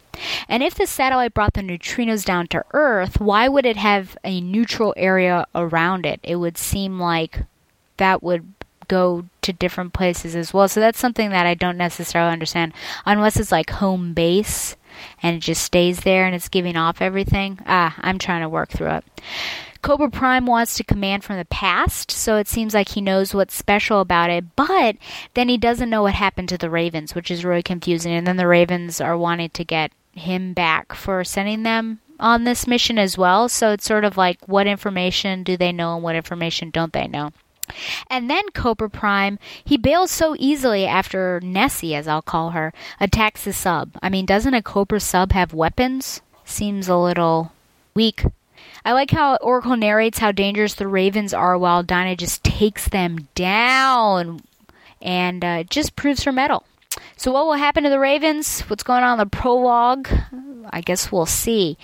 And 0.49 0.64
if 0.64 0.74
the 0.74 0.87
satellite 0.87 1.32
brought 1.32 1.55
the 1.55 1.62
neutrinos 1.62 2.24
down 2.24 2.49
to 2.49 2.64
Earth, 2.72 3.20
why 3.20 3.49
would 3.49 3.64
it 3.64 3.76
have 3.76 4.18
a 4.24 4.41
neutral 4.41 4.93
area 4.97 5.47
around 5.55 6.05
it? 6.05 6.18
It 6.24 6.37
would 6.37 6.59
seem 6.59 6.99
like 6.99 7.45
that 7.99 8.22
would 8.22 8.53
go 8.89 9.24
to 9.43 9.53
different 9.53 9.93
places 9.93 10.35
as 10.35 10.53
well. 10.53 10.68
So 10.68 10.80
that's 10.80 10.99
something 10.99 11.30
that 11.30 11.47
I 11.47 11.55
don't 11.55 11.78
necessarily 11.78 12.32
understand, 12.32 12.72
unless 13.07 13.39
it's 13.39 13.53
like 13.53 13.70
home 13.70 14.12
base 14.12 14.76
and 15.22 15.36
it 15.36 15.40
just 15.40 15.62
stays 15.62 16.01
there 16.01 16.26
and 16.26 16.34
it's 16.34 16.49
giving 16.49 16.76
off 16.76 17.01
everything. 17.01 17.59
Ah, 17.66 17.95
I'm 17.99 18.18
trying 18.18 18.42
to 18.42 18.49
work 18.49 18.70
through 18.70 18.90
it. 18.90 19.05
Cobra 19.82 20.09
Prime 20.09 20.47
wants 20.47 20.76
to 20.76 20.84
command 20.84 21.24
from 21.24 21.36
the 21.36 21.45
past, 21.45 22.11
so 22.11 22.36
it 22.36 22.49
seems 22.49 22.72
like 22.72 22.88
he 22.88 23.03
knows 23.03 23.34
what's 23.34 23.55
special 23.55 24.01
about 24.01 24.30
it, 24.30 24.57
but 24.57 24.97
then 25.34 25.51
he 25.51 25.59
doesn't 25.59 25.90
know 25.90 26.03
what 26.03 26.14
happened 26.14 26.49
to 26.49 26.57
the 26.57 26.70
Ravens, 26.70 27.14
which 27.14 27.30
is 27.30 27.45
really 27.45 27.62
confusing. 27.62 28.14
And 28.14 28.26
then 28.26 28.38
the 28.38 28.47
Ravens 28.47 28.99
are 28.99 29.18
wanting 29.18 29.51
to 29.51 29.62
get 29.62 29.92
him 30.12 30.55
back 30.55 30.95
for 30.95 31.22
sending 31.22 31.64
them 31.64 32.01
on 32.18 32.45
this 32.45 32.66
mission 32.66 32.99
as 32.99 33.18
well. 33.18 33.49
So 33.49 33.72
it's 33.72 33.84
sort 33.84 34.05
of 34.05 34.16
like 34.16 34.38
what 34.47 34.66
information 34.66 35.42
do 35.42 35.57
they 35.57 35.72
know 35.72 35.95
and 35.95 36.03
what 36.03 36.16
information 36.16 36.70
don't 36.70 36.95
they 36.95 37.07
know? 37.07 37.32
And 38.08 38.30
then 38.30 38.50
Cobra 38.54 38.90
Prime, 38.90 39.38
he 39.64 39.76
bails 39.76 40.10
so 40.10 40.36
easily 40.38 40.86
after 40.86 41.40
Nessie, 41.42 41.94
as 41.94 42.06
I'll 42.06 42.22
call 42.22 42.50
her, 42.50 42.72
attacks 43.00 43.44
the 43.44 43.52
sub. 43.52 43.90
I 44.02 44.08
mean, 44.08 44.26
doesn't 44.26 44.54
a 44.54 44.62
Cobra 44.62 45.00
sub 45.00 45.32
have 45.32 45.54
weapons? 45.54 46.20
Seems 46.44 46.88
a 46.88 46.96
little 46.96 47.52
weak. 47.94 48.24
I 48.84 48.92
like 48.92 49.10
how 49.10 49.36
Oracle 49.36 49.76
narrates 49.76 50.18
how 50.18 50.32
dangerous 50.32 50.74
the 50.74 50.86
Ravens 50.86 51.32
are 51.32 51.56
while 51.56 51.82
Dinah 51.82 52.16
just 52.16 52.44
takes 52.44 52.88
them 52.88 53.28
down 53.34 54.42
and 55.00 55.44
uh, 55.44 55.64
just 55.64 55.96
proves 55.96 56.24
her 56.24 56.32
mettle. 56.32 56.64
So, 57.16 57.32
what 57.32 57.46
will 57.46 57.54
happen 57.54 57.84
to 57.84 57.90
the 57.90 57.98
Ravens? 57.98 58.60
What's 58.62 58.82
going 58.82 59.02
on 59.02 59.14
in 59.14 59.18
the 59.18 59.36
prologue? 59.36 60.08
I 60.70 60.80
guess 60.80 61.10
we'll 61.10 61.26
see. 61.26 61.76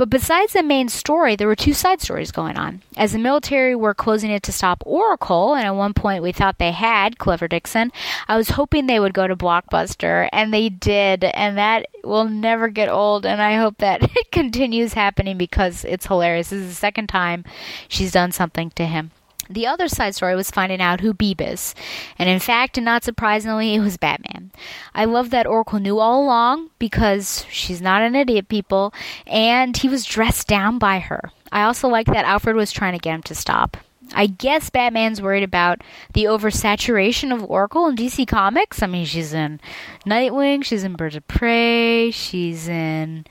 But 0.00 0.08
besides 0.08 0.54
the 0.54 0.62
main 0.62 0.88
story, 0.88 1.36
there 1.36 1.46
were 1.46 1.54
two 1.54 1.74
side 1.74 2.00
stories 2.00 2.32
going 2.32 2.56
on. 2.56 2.80
As 2.96 3.12
the 3.12 3.18
military 3.18 3.76
were 3.76 3.92
closing 3.92 4.30
it 4.30 4.42
to 4.44 4.50
stop 4.50 4.82
Oracle, 4.86 5.52
and 5.52 5.66
at 5.66 5.74
one 5.76 5.92
point 5.92 6.22
we 6.22 6.32
thought 6.32 6.56
they 6.56 6.72
had, 6.72 7.18
Clever 7.18 7.48
Dixon, 7.48 7.92
I 8.26 8.38
was 8.38 8.48
hoping 8.48 8.86
they 8.86 8.98
would 8.98 9.12
go 9.12 9.26
to 9.26 9.36
Blockbuster, 9.36 10.30
and 10.32 10.54
they 10.54 10.70
did, 10.70 11.24
and 11.24 11.58
that 11.58 11.84
will 12.02 12.24
never 12.24 12.68
get 12.68 12.88
old, 12.88 13.26
and 13.26 13.42
I 13.42 13.56
hope 13.56 13.76
that 13.76 14.02
it 14.16 14.32
continues 14.32 14.94
happening 14.94 15.36
because 15.36 15.84
it's 15.84 16.06
hilarious. 16.06 16.48
This 16.48 16.60
is 16.60 16.68
the 16.68 16.74
second 16.74 17.08
time 17.08 17.44
she's 17.86 18.12
done 18.12 18.32
something 18.32 18.70
to 18.76 18.86
him. 18.86 19.10
The 19.50 19.66
other 19.66 19.88
side 19.88 20.14
story 20.14 20.36
was 20.36 20.50
finding 20.50 20.80
out 20.80 21.00
who 21.00 21.12
Beeb 21.12 21.40
is. 21.40 21.74
And 22.18 22.28
in 22.28 22.38
fact, 22.38 22.78
and 22.78 22.84
not 22.84 23.02
surprisingly, 23.02 23.74
it 23.74 23.80
was 23.80 23.96
Batman. 23.96 24.52
I 24.94 25.04
love 25.04 25.30
that 25.30 25.46
Oracle 25.46 25.80
knew 25.80 25.98
all 25.98 26.22
along 26.22 26.70
because 26.78 27.44
she's 27.50 27.82
not 27.82 28.02
an 28.02 28.14
idiot, 28.14 28.48
people, 28.48 28.94
and 29.26 29.76
he 29.76 29.88
was 29.88 30.04
dressed 30.04 30.46
down 30.46 30.78
by 30.78 31.00
her. 31.00 31.32
I 31.50 31.64
also 31.64 31.88
like 31.88 32.06
that 32.06 32.24
Alfred 32.24 32.54
was 32.54 32.70
trying 32.70 32.92
to 32.92 33.00
get 33.00 33.14
him 33.14 33.22
to 33.24 33.34
stop. 33.34 33.76
I 34.12 34.26
guess 34.26 34.70
Batman's 34.70 35.22
worried 35.22 35.42
about 35.42 35.82
the 36.14 36.24
oversaturation 36.24 37.32
of 37.32 37.48
Oracle 37.48 37.86
in 37.86 37.96
DC 37.96 38.26
Comics. 38.26 38.82
I 38.82 38.86
mean, 38.86 39.04
she's 39.04 39.32
in 39.32 39.60
Nightwing, 40.06 40.64
she's 40.64 40.84
in 40.84 40.94
Birds 40.94 41.16
of 41.16 41.26
Prey, 41.28 42.10
she's 42.10 42.68
in 42.68 43.24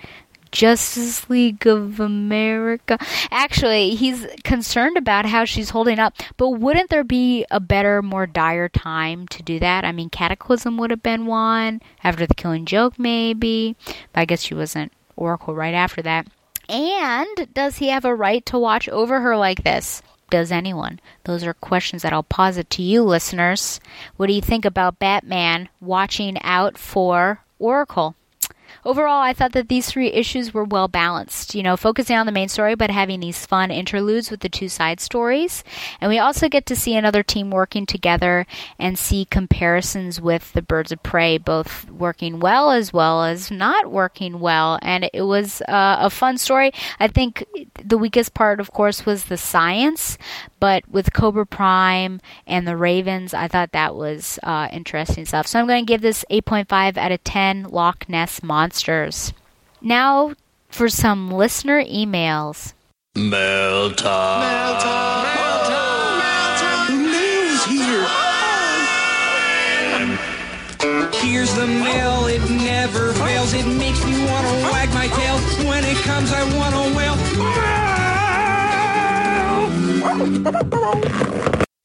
Justice 0.52 1.30
League 1.30 1.66
of 1.68 2.00
America. 2.00 2.98
Actually, 3.32 3.96
he's 3.96 4.26
concerned 4.44 4.98
about 4.98 5.26
how 5.26 5.46
she's 5.46 5.70
holding 5.70 6.00
up, 6.00 6.16
but 6.38 6.50
wouldn't 6.50 6.90
there 6.90 7.04
be 7.04 7.46
a 7.52 7.60
better, 7.60 8.02
more 8.02 8.28
dire 8.28 8.70
time 8.70 9.28
to 9.30 9.44
do 9.44 9.60
that? 9.60 9.86
I 9.86 9.92
mean, 9.92 10.10
Cataclysm 10.10 10.78
would 10.78 10.92
have 10.92 11.04
been 11.04 11.26
one 11.26 11.82
after 12.04 12.26
the 12.26 12.36
Killing 12.36 12.66
Joke, 12.66 12.98
maybe, 12.98 13.76
but 13.86 14.22
I 14.22 14.26
guess 14.26 14.42
she 14.42 14.54
wasn't 14.54 14.92
Oracle 15.16 15.54
right 15.54 15.74
after 15.74 16.02
that. 16.02 16.28
And 16.68 17.54
does 17.54 17.78
he 17.78 17.88
have 17.88 18.06
a 18.06 18.16
right 18.16 18.46
to 18.48 18.60
watch 18.60 18.88
over 18.90 19.22
her 19.22 19.36
like 19.36 19.64
this? 19.64 20.04
Does 20.30 20.52
anyone? 20.52 21.00
Those 21.24 21.44
are 21.44 21.56
questions 21.56 22.04
that 22.04 22.14
I'll 22.14 22.22
posit 22.22 22.70
to 22.72 22.84
you, 22.84 23.02
listeners. 23.04 23.80
What 24.18 24.28
do 24.28 24.34
you 24.34 24.42
think 24.42 24.64
about 24.64 25.00
Batman 25.00 25.70
watching 25.82 26.38
out 26.44 26.78
for 26.78 27.44
Oracle? 27.58 28.16
Overall, 28.86 29.22
I 29.22 29.34
thought 29.34 29.52
that 29.54 29.70
these 29.70 29.88
three 29.88 30.08
issues 30.08 30.54
were 30.54 30.64
well 30.64 30.88
balanced, 30.88 31.54
you 31.54 31.64
know, 31.64 31.76
focusing 31.76 32.16
on 32.16 32.26
the 32.26 32.32
main 32.32 32.50
story 32.50 32.76
but 32.76 32.90
having 32.90 33.20
these 33.20 33.46
fun 33.46 33.72
interludes 33.72 34.32
with 34.32 34.40
the 34.40 34.50
two 34.50 34.70
side 34.70 35.00
stories. 35.00 35.64
And 36.00 36.10
we 36.10 36.18
also 36.18 36.48
get 36.48 36.66
to 36.68 36.76
see 36.76 36.96
another 36.96 37.24
team 37.24 37.52
working 37.52 37.86
together 37.86 38.46
and 38.80 38.98
see 38.98 39.26
comparisons 39.26 40.22
with 40.22 40.54
the 40.54 40.62
Birds 40.62 40.92
of 40.92 41.04
Prey, 41.04 41.38
both 41.38 41.90
working 41.90 42.40
well 42.40 42.72
as 42.72 42.94
well 42.94 43.24
as 43.24 43.52
not 43.52 43.92
working 43.92 44.40
well. 44.40 44.80
And 44.82 45.10
it 45.14 45.24
was 45.24 45.62
uh, 45.62 45.98
a 46.00 46.10
fun 46.10 46.38
story. 46.38 46.72
I 47.00 47.08
think 47.08 47.46
the 47.84 47.98
weakest 47.98 48.34
part, 48.34 48.60
of 48.60 48.72
course, 48.72 49.06
was 49.06 49.26
the 49.26 49.38
science, 49.38 50.18
but 50.60 50.88
with 50.90 51.14
Cobra 51.14 51.46
Prime 51.46 52.22
and 52.48 52.68
the 52.68 52.78
Ravens, 52.78 53.34
I 53.34 53.48
thought 53.48 53.72
that 53.72 53.96
was 53.96 54.40
uh, 54.44 54.68
interesting 54.72 55.26
stuff. 55.26 55.48
So 55.48 55.60
I'm 55.60 55.68
going 55.68 55.86
to 55.86 55.92
give 55.92 56.02
this 56.02 56.26
8.5 56.30 56.98
out 56.98 57.12
of 57.12 57.24
10 57.24 57.64
Loch 57.64 58.08
Ness 58.08 58.42
Monsters. 58.70 59.34
Now 59.82 60.36
for 60.70 60.90
some 60.90 61.32
listener 61.32 61.84
emails. 61.84 62.74
Mail 63.16 63.90
time. 63.96 64.42
Mail 64.42 64.80
time. 64.80 65.24
Mail 65.26 65.66
time. 65.66 66.86
The 66.86 66.98
mail's 67.10 67.66
here. 67.66 68.06
Here's 71.20 71.52
the 71.56 71.66
mail, 71.66 72.28
it 72.28 72.48
never 72.48 73.14
fails. 73.14 73.54
It 73.54 73.66
makes 73.66 74.06
me 74.06 74.24
want 74.30 74.46
to 74.46 74.54
wag 74.72 74.94
my 74.94 75.08
tail. 75.08 75.40
When 75.68 75.84
it 75.84 75.98
comes, 76.04 76.32
I 76.32 76.44
want 76.56 76.76
to 76.76 76.94
wail. 76.96 77.16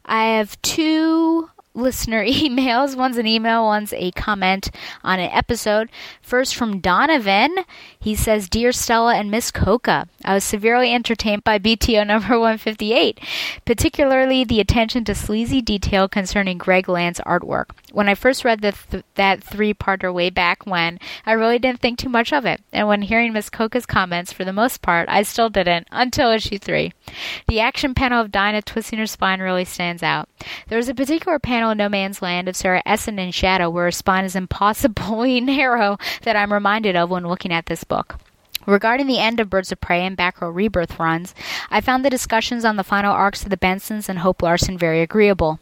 I 0.05 0.25
have 0.37 0.61
two 0.61 1.49
listener 1.75 2.25
emails. 2.25 2.97
One's 2.97 3.19
an 3.19 3.27
email, 3.27 3.65
one's 3.65 3.93
a 3.93 4.11
comment 4.13 4.71
on 5.03 5.19
an 5.19 5.31
episode. 5.31 5.91
First 6.23 6.55
from 6.55 6.81
Donovan. 6.81 7.57
He 7.99 8.15
says, 8.15 8.49
Dear 8.49 8.71
Stella 8.71 9.15
and 9.15 9.31
Miss 9.31 9.51
Cocca, 9.51 10.09
I 10.25 10.35
was 10.35 10.45
severely 10.45 10.93
entertained 10.93 11.43
by 11.43 11.59
BTO 11.59 12.07
number 12.07 12.39
158, 12.39 13.19
particularly 13.65 14.45
the 14.45 14.61
attention 14.61 15.05
to 15.05 15.15
sleazy 15.15 15.63
detail 15.63 16.07
concerning 16.07 16.59
Greg 16.59 16.89
Land's 16.89 17.21
artwork. 17.21 17.71
When 17.93 18.09
I 18.09 18.15
first 18.15 18.45
read 18.45 18.61
th- 18.61 19.05
that 19.15 19.43
three 19.43 19.73
parter 19.73 20.13
way 20.13 20.29
back 20.29 20.67
when, 20.67 20.99
I 21.25 21.33
really 21.33 21.59
didn't 21.59 21.81
think 21.81 21.99
too 21.99 22.09
much 22.11 22.33
of 22.33 22.45
it. 22.45 22.61
And 22.73 22.89
when 22.89 23.03
hearing 23.03 23.33
Miss 23.33 23.49
Cocca's 23.49 23.87
comments, 23.87 24.33
for 24.33 24.45
the 24.45 24.53
most 24.53 24.83
part, 24.83 25.09
I 25.09 25.23
still 25.23 25.49
didn't, 25.49 25.89
until 25.91 26.31
issue 26.31 26.59
three. 26.59 26.93
The 27.49 27.61
action 27.61 27.95
panel 27.95 28.21
of 28.21 28.33
Dinah 28.33 28.63
twisting 28.63 28.99
her 28.99 29.07
spine 29.07 29.41
really 29.41 29.65
stands 29.65 30.03
out. 30.03 30.29
There 30.69 30.77
was 30.79 30.89
a 30.91 30.95
particular 30.95 31.39
panel 31.39 31.64
in 31.71 31.79
No 31.79 31.89
Man's 31.89 32.23
Land 32.23 32.49
of 32.49 32.57
Sarah 32.57 32.83
Essen 32.87 33.19
and 33.19 33.35
Shadow 33.35 33.71
where 33.71 33.87
a 33.87 33.93
spine 33.93 34.25
is 34.25 34.37
impossibly 34.37 35.41
narrow 35.43 35.99
that 36.23 36.37
I'm 36.37 36.53
reminded 36.53 36.97
of 36.97 37.11
when 37.11 37.27
looking 37.27 37.53
at 37.53 37.67
this 37.67 37.85
book. 37.85 38.19
Regarding 38.67 39.07
the 39.07 39.19
end 39.19 39.41
of 39.41 39.51
Birds 39.51 39.71
of 39.73 39.81
Prey 39.81 40.07
and 40.07 40.17
Batgirl 40.17 40.55
Rebirth 40.55 40.99
runs, 40.99 41.35
I 41.71 41.83
found 41.83 42.03
the 42.03 42.11
discussions 42.11 42.65
on 42.65 42.77
the 42.77 42.85
final 42.85 43.13
arcs 43.13 43.43
of 43.43 43.51
the 43.51 43.59
Bensons 43.59 44.09
and 44.09 44.21
Hope 44.21 44.43
Larson 44.43 44.79
very 44.79 45.03
agreeable. 45.03 45.59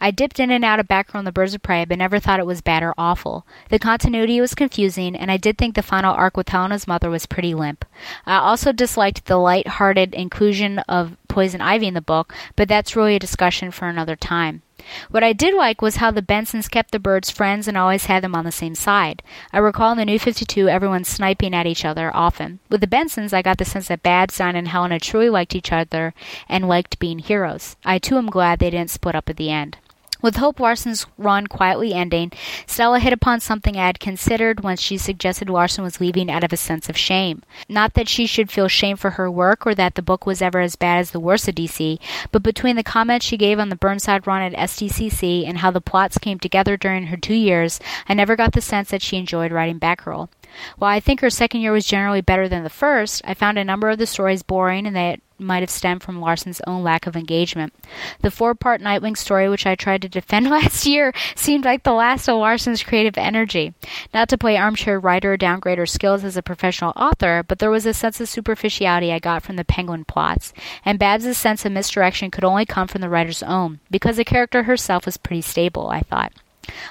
I 0.00 0.10
dipped 0.10 0.40
in 0.40 0.50
and 0.50 0.64
out 0.64 0.80
of 0.80 0.88
Batgirl 0.88 1.18
and 1.18 1.26
the 1.26 1.32
Birds 1.32 1.52
of 1.52 1.62
Prey, 1.62 1.84
but 1.84 1.98
never 1.98 2.18
thought 2.18 2.40
it 2.40 2.46
was 2.46 2.62
bad 2.62 2.82
or 2.82 2.94
awful. 2.96 3.44
The 3.68 3.78
continuity 3.78 4.40
was 4.40 4.54
confusing, 4.54 5.14
and 5.14 5.30
I 5.30 5.36
did 5.36 5.58
think 5.58 5.74
the 5.74 5.82
final 5.82 6.14
arc 6.14 6.36
with 6.36 6.48
Helena's 6.48 6.86
mother 6.86 7.10
was 7.10 7.26
pretty 7.26 7.52
limp. 7.52 7.84
I 8.24 8.38
also 8.38 8.72
disliked 8.72 9.26
the 9.26 9.36
light-hearted 9.36 10.14
inclusion 10.14 10.78
of 10.88 11.16
Poison 11.28 11.60
Ivy 11.60 11.88
in 11.88 11.94
the 11.94 12.00
book, 12.00 12.32
but 12.54 12.68
that's 12.68 12.96
really 12.96 13.16
a 13.16 13.20
discussion 13.20 13.70
for 13.70 13.86
another 13.86 14.16
time. 14.16 14.62
What 15.10 15.24
I 15.24 15.32
did 15.32 15.54
like 15.54 15.82
was 15.82 15.96
how 15.96 16.10
the 16.10 16.22
Bensons 16.22 16.68
kept 16.68 16.92
the 16.92 16.98
birds 16.98 17.30
friends 17.30 17.68
and 17.68 17.76
always 17.76 18.06
had 18.06 18.22
them 18.22 18.34
on 18.34 18.44
the 18.44 18.52
same 18.52 18.74
side. 18.74 19.22
I 19.52 19.58
recall 19.58 19.92
in 19.92 19.98
the 19.98 20.04
New 20.04 20.18
52 20.18 20.68
everyone 20.68 21.04
sniping 21.04 21.54
at 21.54 21.66
each 21.66 21.84
other 21.84 22.14
often. 22.14 22.60
With 22.68 22.80
the 22.80 22.86
Bensons, 22.86 23.32
I 23.32 23.42
got 23.42 23.58
the 23.58 23.64
sense 23.64 23.88
that 23.88 24.02
Don, 24.02 24.56
and 24.56 24.68
Helena 24.68 25.00
truly 25.00 25.30
liked 25.30 25.54
each 25.54 25.72
other 25.72 26.14
and 26.48 26.68
liked 26.68 26.98
being 26.98 27.18
heroes. 27.18 27.76
I 27.84 27.98
too 27.98 28.18
am 28.18 28.26
glad 28.26 28.58
they 28.58 28.70
didn't 28.70 28.90
split 28.90 29.14
up 29.14 29.28
at 29.28 29.36
the 29.36 29.50
end. 29.50 29.78
With 30.26 30.38
Hope 30.38 30.58
Larson's 30.58 31.06
run 31.16 31.46
quietly 31.46 31.94
ending, 31.94 32.32
Stella 32.66 32.98
hit 32.98 33.12
upon 33.12 33.38
something 33.38 33.76
I 33.76 33.86
had 33.86 34.00
considered 34.00 34.64
when 34.64 34.76
she 34.76 34.98
suggested 34.98 35.48
Larson 35.48 35.84
was 35.84 36.00
leaving 36.00 36.32
out 36.32 36.42
of 36.42 36.52
a 36.52 36.56
sense 36.56 36.88
of 36.88 36.96
shame. 36.96 37.44
Not 37.68 37.94
that 37.94 38.08
she 38.08 38.26
should 38.26 38.50
feel 38.50 38.66
shame 38.66 38.96
for 38.96 39.10
her 39.10 39.30
work 39.30 39.64
or 39.68 39.72
that 39.76 39.94
the 39.94 40.02
book 40.02 40.26
was 40.26 40.42
ever 40.42 40.58
as 40.58 40.74
bad 40.74 40.98
as 40.98 41.12
the 41.12 41.20
worst 41.20 41.46
of 41.46 41.54
DC, 41.54 42.00
but 42.32 42.42
between 42.42 42.74
the 42.74 42.82
comments 42.82 43.24
she 43.24 43.36
gave 43.36 43.60
on 43.60 43.68
the 43.68 43.76
Burnside 43.76 44.26
run 44.26 44.42
at 44.42 44.68
SDCC 44.68 45.46
and 45.46 45.58
how 45.58 45.70
the 45.70 45.80
plots 45.80 46.18
came 46.18 46.40
together 46.40 46.76
during 46.76 47.06
her 47.06 47.16
two 47.16 47.32
years, 47.32 47.78
I 48.08 48.14
never 48.14 48.34
got 48.34 48.52
the 48.52 48.60
sense 48.60 48.90
that 48.90 49.02
she 49.02 49.18
enjoyed 49.18 49.52
writing 49.52 49.78
Batgirl. 49.78 50.28
While 50.78 50.90
I 50.90 51.00
think 51.00 51.20
her 51.20 51.30
second 51.30 51.60
year 51.60 51.72
was 51.72 51.86
generally 51.86 52.20
better 52.20 52.48
than 52.48 52.64
the 52.64 52.70
first, 52.70 53.22
I 53.24 53.34
found 53.34 53.58
a 53.58 53.64
number 53.64 53.88
of 53.88 53.98
the 53.98 54.06
stories 54.06 54.42
boring 54.42 54.86
and 54.86 54.96
that 54.96 55.20
might 55.38 55.62
have 55.62 55.70
stemmed 55.70 56.02
from 56.02 56.20
Larson's 56.20 56.60
own 56.66 56.82
lack 56.82 57.06
of 57.06 57.16
engagement. 57.16 57.74
The 58.20 58.30
four 58.30 58.54
part 58.54 58.80
Nightwing 58.80 59.16
story, 59.16 59.48
which 59.48 59.66
I 59.66 59.74
tried 59.74 60.02
to 60.02 60.08
defend 60.08 60.48
last 60.50 60.86
year, 60.86 61.12
seemed 61.34 61.64
like 61.64 61.82
the 61.82 61.92
last 61.92 62.28
of 62.28 62.36
Larson's 62.36 62.82
creative 62.82 63.18
energy. 63.18 63.74
Not 64.14 64.28
to 64.30 64.38
play 64.38 64.56
armchair 64.56 64.98
writer 64.98 65.34
or 65.34 65.36
downgrade 65.36 65.78
her 65.78 65.86
skills 65.86 66.24
as 66.24 66.36
a 66.36 66.42
professional 66.42 66.92
author, 66.96 67.44
but 67.46 67.58
there 67.58 67.70
was 67.70 67.86
a 67.86 67.94
sense 67.94 68.20
of 68.20 68.28
superficiality 68.28 69.12
I 69.12 69.18
got 69.18 69.42
from 69.42 69.56
the 69.56 69.64
Penguin 69.64 70.04
plots, 70.04 70.52
and 70.84 70.98
Babs' 70.98 71.36
sense 71.36 71.64
of 71.64 71.72
misdirection 71.72 72.30
could 72.30 72.44
only 72.44 72.64
come 72.64 72.88
from 72.88 73.00
the 73.00 73.08
writer's 73.08 73.42
own, 73.42 73.80
because 73.90 74.16
the 74.16 74.24
character 74.24 74.64
herself 74.64 75.06
was 75.06 75.16
pretty 75.16 75.42
stable, 75.42 75.88
I 75.88 76.00
thought. 76.00 76.32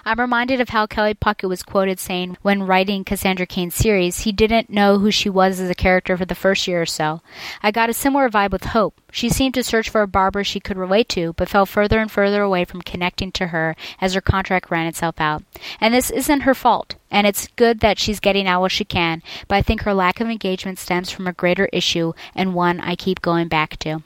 I'm 0.06 0.20
reminded 0.20 0.62
of 0.62 0.70
how 0.70 0.86
Kelley 0.86 1.14
Puckett 1.14 1.50
was 1.50 1.64
quoted 1.64 2.00
saying 2.00 2.38
when 2.42 2.64
writing 2.64 3.04
Cassandra 3.04 3.46
Cain's 3.46 3.76
series, 3.76 4.20
he 4.20 4.32
didn't 4.32 4.70
know 4.70 5.00
who 5.00 5.12
she 5.12 5.30
was 5.30 5.60
as 5.60 5.70
a 5.70 5.76
character 5.76 6.18
for 6.18 6.26
the 6.26 6.36
first 6.36 6.68
year 6.68 6.82
or 6.82 6.86
so. 6.86 7.22
I 7.64 7.72
got 7.72 7.90
a 7.90 7.94
similar 7.94 8.30
vibe 8.30 8.52
with 8.52 8.66
Hope. 8.66 9.00
She 9.12 9.30
seemed 9.30 9.54
to 9.56 9.64
search 9.64 9.90
for 9.90 10.02
a 10.02 10.08
barber 10.08 10.44
she 10.44 10.60
could 10.60 10.78
relate 10.78 11.10
to, 11.10 11.34
but 11.34 11.50
fell 11.50 11.66
further 11.66 12.00
and 12.00 12.12
further 12.12 12.42
away 12.42 12.66
from 12.66 12.82
connecting 12.82 13.32
to 13.34 13.48
her 13.48 13.76
as 14.02 14.14
her 14.14 14.22
contract 14.22 14.70
ran 14.70 14.88
itself 14.88 15.16
out. 15.20 15.44
And 15.80 15.94
this 15.94 16.12
isn't 16.12 16.42
her 16.42 16.54
fault, 16.54 16.96
and 17.10 17.26
it's 17.26 17.48
good 17.56 17.80
that 17.80 17.98
she's 17.98 18.20
getting 18.20 18.48
out 18.48 18.62
what 18.62 18.72
she 18.72 18.84
can, 18.84 19.24
but 19.48 19.56
I 19.56 19.62
think 19.62 19.82
her 19.82 19.94
lack 19.94 20.20
of 20.20 20.30
engagement 20.30 20.80
stems 20.80 21.12
from 21.12 21.28
a 21.28 21.34
greater 21.34 21.70
issue 21.72 22.14
and 22.36 22.54
one 22.54 22.80
I 22.82 22.96
keep 22.96 23.22
going 23.22 23.48
back 23.48 23.78
to. 23.80 24.04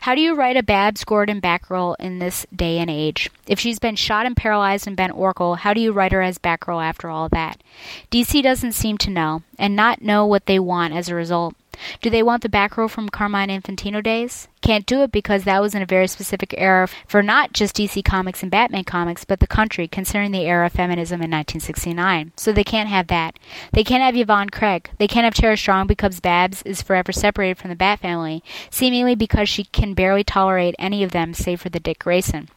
How 0.00 0.14
do 0.14 0.20
you 0.20 0.34
write 0.34 0.56
a 0.56 0.62
Babs 0.62 1.04
Gordon 1.04 1.40
Batgirl 1.40 1.96
in 1.98 2.18
this 2.18 2.46
day 2.54 2.78
and 2.78 2.90
age? 2.90 3.30
If 3.46 3.58
she's 3.58 3.78
been 3.78 3.96
shot 3.96 4.26
and 4.26 4.36
paralyzed 4.36 4.86
and 4.86 4.96
been 4.96 5.10
Oracle, 5.10 5.56
how 5.56 5.74
do 5.74 5.80
you 5.80 5.92
write 5.92 6.12
her 6.12 6.22
as 6.22 6.38
Batgirl 6.38 6.84
after 6.84 7.08
all 7.08 7.28
that? 7.30 7.62
DC 8.10 8.42
doesn't 8.42 8.72
seem 8.72 8.98
to 8.98 9.10
know, 9.10 9.42
and 9.58 9.74
not 9.74 10.02
know 10.02 10.26
what 10.26 10.46
they 10.46 10.58
want 10.58 10.94
as 10.94 11.08
a 11.08 11.14
result. 11.14 11.54
Do 12.00 12.10
they 12.10 12.22
want 12.22 12.42
the 12.42 12.48
back 12.48 12.76
row 12.76 12.88
from 12.88 13.08
Carmine 13.08 13.48
Infantino 13.48 14.02
days? 14.02 14.48
Can't 14.60 14.86
do 14.86 15.02
it 15.02 15.12
because 15.12 15.44
that 15.44 15.60
was 15.60 15.74
in 15.74 15.82
a 15.82 15.86
very 15.86 16.06
specific 16.06 16.54
era 16.56 16.88
for 17.06 17.22
not 17.22 17.52
just 17.52 17.76
DC 17.76 18.04
Comics 18.04 18.42
and 18.42 18.50
Batman 18.50 18.84
Comics, 18.84 19.24
but 19.24 19.40
the 19.40 19.46
country, 19.46 19.86
considering 19.86 20.32
the 20.32 20.46
era 20.46 20.66
of 20.66 20.72
feminism 20.72 21.16
in 21.16 21.30
1969. 21.30 22.32
So 22.36 22.52
they 22.52 22.64
can't 22.64 22.88
have 22.88 23.08
that. 23.08 23.38
They 23.72 23.84
can't 23.84 24.02
have 24.02 24.16
Yvonne 24.16 24.50
Craig. 24.50 24.90
They 24.98 25.08
can't 25.08 25.24
have 25.24 25.34
Tara 25.34 25.56
Strong 25.56 25.86
because 25.86 26.20
Babs 26.20 26.62
is 26.62 26.82
forever 26.82 27.12
separated 27.12 27.58
from 27.58 27.70
the 27.70 27.76
Bat 27.76 28.00
family, 28.00 28.42
seemingly 28.70 29.14
because 29.14 29.48
she 29.48 29.64
can 29.64 29.94
barely 29.94 30.24
tolerate 30.24 30.74
any 30.78 31.02
of 31.02 31.12
them 31.12 31.34
save 31.34 31.60
for 31.60 31.68
the 31.68 31.80
Dick 31.80 31.98
Grayson. 31.98 32.48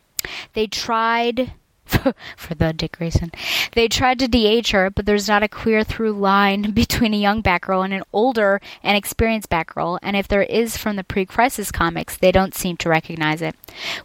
They 0.53 0.67
tried 0.67 1.53
for 2.37 2.55
the 2.55 2.73
Dick 2.73 2.97
Grayson. 2.97 3.31
They 3.73 3.87
tried 3.87 4.19
to 4.19 4.27
de-age 4.27 4.71
her, 4.71 4.89
but 4.89 5.05
there's 5.05 5.27
not 5.27 5.43
a 5.43 5.47
clear 5.47 5.83
through 5.83 6.13
line 6.13 6.71
between 6.73 7.13
a 7.13 7.17
young 7.17 7.43
Batgirl 7.43 7.85
and 7.85 7.93
an 7.93 8.03
older 8.13 8.61
and 8.83 8.97
experienced 8.97 9.49
Batgirl, 9.49 9.99
and 10.01 10.15
if 10.15 10.27
there 10.27 10.43
is 10.43 10.77
from 10.77 10.95
the 10.95 11.03
pre-crisis 11.03 11.71
comics, 11.71 12.17
they 12.17 12.31
don't 12.31 12.55
seem 12.55 12.77
to 12.77 12.89
recognize 12.89 13.41
it. 13.41 13.55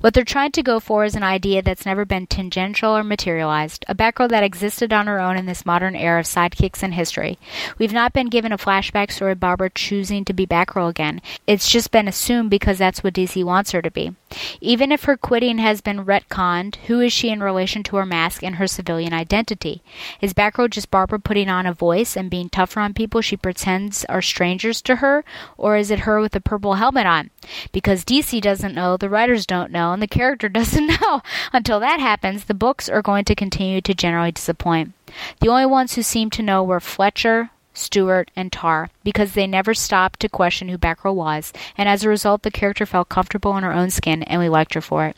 What 0.01 0.14
they're 0.14 0.24
trying 0.24 0.53
to 0.53 0.62
go 0.62 0.80
for 0.80 1.05
is 1.05 1.14
an 1.14 1.22
idea 1.22 1.62
that's 1.62 1.86
never 1.86 2.05
been 2.05 2.26
tangential 2.26 2.97
or 2.97 3.05
materialized, 3.05 3.84
a 3.88 3.95
Batgirl 3.95 4.28
that 4.30 4.45
existed 4.45 4.93
on 4.93 5.07
her 5.07 5.20
own 5.20 5.36
in 5.36 5.47
this 5.47 5.66
modern 5.66 5.97
era 5.97 6.20
of 6.20 6.26
sidekicks 6.26 6.82
and 6.82 6.95
history. 6.95 7.38
We've 7.78 7.93
not 7.93 8.12
been 8.12 8.28
given 8.28 8.53
a 8.53 8.59
flashback 8.59 9.11
story 9.11 9.32
of 9.32 9.40
Barbara 9.40 9.70
choosing 9.70 10.24
to 10.24 10.32
be 10.32 10.47
Batgirl 10.47 10.90
again. 10.90 11.20
It's 11.47 11.70
just 11.70 11.90
been 11.90 12.09
assumed 12.09 12.51
because 12.51 12.78
that's 12.78 13.03
what 13.03 13.14
DC 13.14 13.45
wants 13.45 13.72
her 13.72 13.82
to 13.82 13.90
be. 13.90 14.14
Even 14.61 14.93
if 14.93 15.05
her 15.05 15.16
quitting 15.16 15.59
has 15.59 15.80
been 15.80 16.05
retconned, 16.05 16.76
who 16.86 17.01
is 17.01 17.12
she 17.12 17.28
in 17.28 17.43
relation 17.43 17.82
to 17.85 17.97
her 17.97 18.07
mask 18.07 18.43
and 18.43 18.57
her 18.57 18.66
civilian 18.66 19.12
identity? 19.12 19.83
Is 20.20 20.35
Batgirl 20.35 20.70
just 20.70 20.91
Barbara 20.91 21.18
putting 21.18 21.49
on 21.49 21.66
a 21.66 21.72
voice 21.72 22.16
and 22.16 22.30
being 22.30 22.49
tougher 22.49 22.80
on 22.80 22.95
people 22.95 23.20
she 23.20 23.37
pretends 23.37 24.05
are 24.07 24.22
strangers 24.22 24.80
to 24.83 24.97
her, 24.97 25.24
or 25.57 25.76
is 25.76 25.91
it 25.91 26.01
her 26.01 26.20
with 26.20 26.35
a 26.37 26.41
purple 26.41 26.74
helmet 26.74 27.07
on? 27.07 27.30
Because 27.72 28.05
DC 28.05 28.41
doesn't 28.41 28.74
know, 28.74 28.97
the 28.97 29.09
writers 29.09 29.47
don't 29.47 29.70
know, 29.70 29.93
and 29.93 30.03
the 30.03 30.07
character 30.07 30.49
doesn't 30.51 30.87
know. 30.87 31.22
Until 31.53 31.80
that 31.80 32.01
happens, 32.01 32.45
the 32.45 32.55
books 32.55 32.89
are 32.89 33.03
going 33.03 33.24
to 33.26 33.35
continue 33.35 33.80
to 33.80 33.95
generally 33.95 34.33
disappoint. 34.33 34.93
The 35.41 35.49
only 35.49 35.66
ones 35.66 35.95
who 35.95 36.03
seem 36.03 36.30
to 36.30 36.43
know 36.43 36.62
were 36.62 36.80
Fletcher, 36.80 37.51
Stewart, 37.74 38.30
and 38.37 38.53
Tarr 38.53 38.91
because 39.03 39.33
they 39.33 39.47
never 39.47 39.74
stopped 39.74 40.20
to 40.20 40.28
question 40.28 40.68
who 40.68 40.78
Batgirl 40.78 41.14
was, 41.14 41.53
and 41.76 41.89
as 41.89 42.05
a 42.05 42.09
result, 42.09 42.43
the 42.43 42.51
character 42.51 42.87
felt 42.87 43.09
comfortable 43.09 43.57
in 43.57 43.64
her 43.64 43.72
own 43.72 43.91
skin, 43.91 44.22
and 44.24 44.41
we 44.41 44.49
liked 44.49 44.74
her 44.74 44.80
for 44.80 45.07
it. 45.07 45.16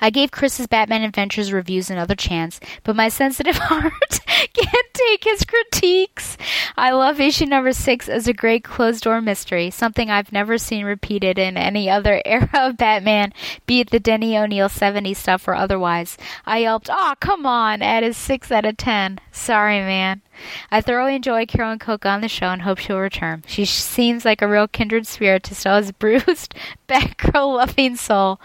I 0.00 0.10
gave 0.10 0.30
Chris's 0.30 0.66
Batman 0.66 1.02
Adventures 1.02 1.52
reviews 1.52 1.90
another 1.90 2.14
chance, 2.14 2.60
but 2.84 2.96
my 2.96 3.08
sensitive 3.08 3.56
heart 3.60 4.20
can't 4.52 4.94
take 4.94 5.24
his 5.24 5.44
critiques. 5.44 6.36
I 6.76 6.90
love 6.90 7.20
issue 7.20 7.46
number 7.46 7.72
six 7.72 8.08
as 8.08 8.26
a 8.26 8.32
great 8.32 8.64
closed 8.64 9.04
door 9.04 9.20
mystery, 9.20 9.70
something 9.70 10.10
I've 10.10 10.32
never 10.32 10.58
seen 10.58 10.84
repeated 10.84 11.38
in 11.38 11.56
any 11.56 11.88
other 11.88 12.20
era 12.24 12.50
of 12.54 12.76
Batman, 12.76 13.32
be 13.66 13.80
it 13.80 13.90
the 13.90 14.00
Denny 14.00 14.36
O'Neil 14.36 14.68
70s 14.68 15.16
stuff 15.16 15.46
or 15.46 15.54
otherwise. 15.54 16.16
I 16.46 16.58
yelped, 16.58 16.90
Aw, 16.90 17.14
come 17.20 17.46
on, 17.46 17.82
at 17.82 18.02
a 18.02 18.12
6 18.12 18.52
out 18.52 18.64
of 18.64 18.76
10. 18.76 19.20
Sorry, 19.30 19.78
man. 19.78 20.22
I 20.70 20.80
thoroughly 20.80 21.14
enjoy 21.16 21.46
Carolyn 21.46 21.78
Cocca 21.78 22.08
on 22.08 22.20
the 22.20 22.28
show 22.28 22.46
and 22.46 22.62
hope 22.62 22.78
she'll 22.78 22.98
return. 22.98 23.44
She 23.46 23.64
seems 23.64 24.24
like 24.24 24.42
a 24.42 24.48
real 24.48 24.68
kindred 24.68 25.06
spirit 25.06 25.42
to 25.44 25.54
Stella's 25.54 25.92
bruised, 25.98 26.54
Batgirl 26.88 27.56
loving 27.56 27.96
soul. 27.96 28.40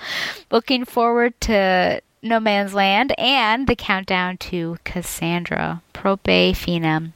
Looking 0.51 0.85
forward 0.85 1.39
to 1.41 2.01
No 2.21 2.39
Man's 2.39 2.73
Land 2.73 3.13
and 3.17 3.67
the 3.67 3.75
countdown 3.75 4.37
to 4.37 4.77
Cassandra. 4.83 5.81
Prope 5.93 6.23
Finem. 6.23 7.13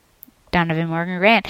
Donovan 0.51 0.89
Morgan 0.89 1.17
Grant. 1.17 1.47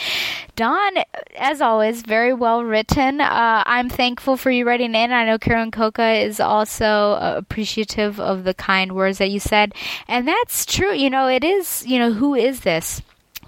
Don, 0.56 0.94
as 1.38 1.62
always, 1.62 2.04
very 2.04 2.34
well 2.34 2.64
written. 2.64 3.20
Uh, 3.20 3.64
I'm 3.66 3.90
thankful 3.90 4.38
for 4.38 4.52
you 4.52 4.66
writing 4.66 4.96
in. 4.96 5.12
I 5.12 5.26
know 5.26 5.38
Carolyn 5.38 5.72
Cocca 5.72 6.24
is 6.24 6.40
also 6.40 6.86
uh, 6.86 7.34
appreciative 7.38 8.20
of 8.20 8.44
the 8.44 8.54
kind 8.54 8.94
words 8.94 9.18
that 9.18 9.32
you 9.32 9.40
said. 9.40 9.74
And 10.08 10.28
that's 10.28 10.66
true. 10.66 10.94
You 10.94 11.10
know, 11.10 11.28
it 11.28 11.44
is, 11.44 11.86
you 11.86 12.00
know, 12.00 12.14
who 12.14 12.36
is 12.36 12.62
this? 12.62 13.02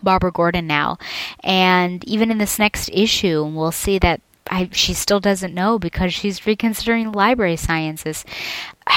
Barbara 0.04 0.32
Gordon 0.32 0.68
now. 0.68 0.98
And 1.44 2.04
even 2.06 2.32
in 2.32 2.38
this 2.38 2.60
next 2.60 2.90
issue, 2.94 3.44
we'll 3.44 3.72
see 3.72 4.00
that 4.00 4.22
I, 4.50 4.70
she 4.72 4.94
still 4.94 5.20
doesn't 5.20 5.54
know 5.54 5.80
because 5.80 6.14
she's 6.14 6.46
reconsidering 6.46 7.12
library 7.12 7.56
sciences. 7.56 8.26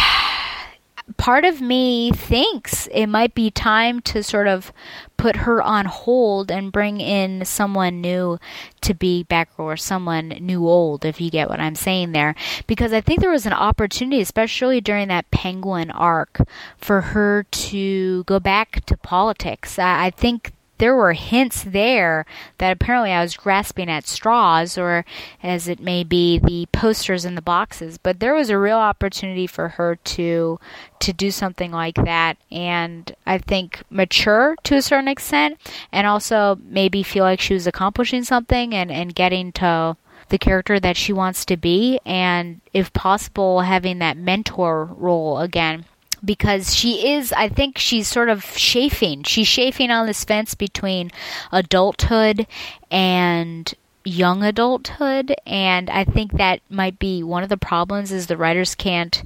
Part 1.16 1.44
of 1.44 1.60
me 1.60 2.10
thinks 2.10 2.88
it 2.88 3.06
might 3.06 3.32
be 3.32 3.48
time 3.48 4.00
to 4.02 4.24
sort 4.24 4.48
of 4.48 4.72
put 5.16 5.36
her 5.36 5.62
on 5.62 5.86
hold 5.86 6.50
and 6.50 6.72
bring 6.72 7.00
in 7.00 7.44
someone 7.44 8.00
new 8.00 8.40
to 8.80 8.92
be 8.92 9.22
back 9.22 9.48
or 9.56 9.76
someone 9.76 10.30
new 10.40 10.66
old, 10.66 11.04
if 11.04 11.20
you 11.20 11.30
get 11.30 11.48
what 11.48 11.60
I'm 11.60 11.76
saying 11.76 12.10
there. 12.10 12.34
Because 12.66 12.92
I 12.92 13.00
think 13.00 13.20
there 13.20 13.30
was 13.30 13.46
an 13.46 13.52
opportunity, 13.52 14.20
especially 14.20 14.80
during 14.80 15.06
that 15.06 15.30
Penguin 15.30 15.92
arc, 15.92 16.40
for 16.76 17.00
her 17.00 17.44
to 17.44 18.24
go 18.24 18.40
back 18.40 18.84
to 18.86 18.96
politics. 18.96 19.78
I, 19.78 20.06
I 20.06 20.10
think 20.10 20.52
there 20.78 20.94
were 20.94 21.12
hints 21.12 21.62
there 21.62 22.26
that 22.58 22.72
apparently 22.72 23.12
I 23.12 23.22
was 23.22 23.36
grasping 23.36 23.90
at 23.90 24.06
straws, 24.06 24.76
or 24.76 25.04
as 25.42 25.68
it 25.68 25.80
may 25.80 26.04
be, 26.04 26.38
the 26.38 26.66
posters 26.72 27.24
in 27.24 27.34
the 27.34 27.42
boxes. 27.42 27.98
But 27.98 28.20
there 28.20 28.34
was 28.34 28.50
a 28.50 28.58
real 28.58 28.78
opportunity 28.78 29.46
for 29.46 29.70
her 29.70 29.96
to 29.96 30.58
to 30.98 31.12
do 31.12 31.30
something 31.30 31.72
like 31.72 31.96
that, 31.96 32.36
and 32.50 33.14
I 33.26 33.38
think 33.38 33.82
mature 33.90 34.56
to 34.64 34.76
a 34.76 34.82
certain 34.82 35.08
extent, 35.08 35.58
and 35.92 36.06
also 36.06 36.58
maybe 36.62 37.02
feel 37.02 37.24
like 37.24 37.40
she 37.40 37.54
was 37.54 37.66
accomplishing 37.66 38.24
something 38.24 38.74
and 38.74 38.90
and 38.90 39.14
getting 39.14 39.52
to 39.52 39.96
the 40.28 40.38
character 40.38 40.80
that 40.80 40.96
she 40.96 41.12
wants 41.12 41.44
to 41.44 41.56
be, 41.56 42.00
and 42.04 42.60
if 42.72 42.92
possible, 42.92 43.60
having 43.60 43.98
that 44.00 44.16
mentor 44.16 44.84
role 44.84 45.38
again 45.38 45.84
because 46.26 46.74
she 46.74 47.12
is 47.14 47.32
i 47.32 47.48
think 47.48 47.78
she's 47.78 48.08
sort 48.08 48.28
of 48.28 48.44
chafing 48.54 49.22
she's 49.22 49.48
chafing 49.48 49.90
on 49.90 50.06
this 50.06 50.24
fence 50.24 50.54
between 50.54 51.10
adulthood 51.52 52.46
and 52.90 53.74
young 54.06 54.44
adulthood 54.44 55.34
and 55.46 55.90
I 55.90 56.04
think 56.04 56.32
that 56.32 56.60
might 56.70 56.98
be 56.98 57.22
one 57.24 57.42
of 57.42 57.48
the 57.48 57.56
problems 57.56 58.12
is 58.12 58.28
the 58.28 58.36
writers 58.36 58.76
can't 58.76 59.22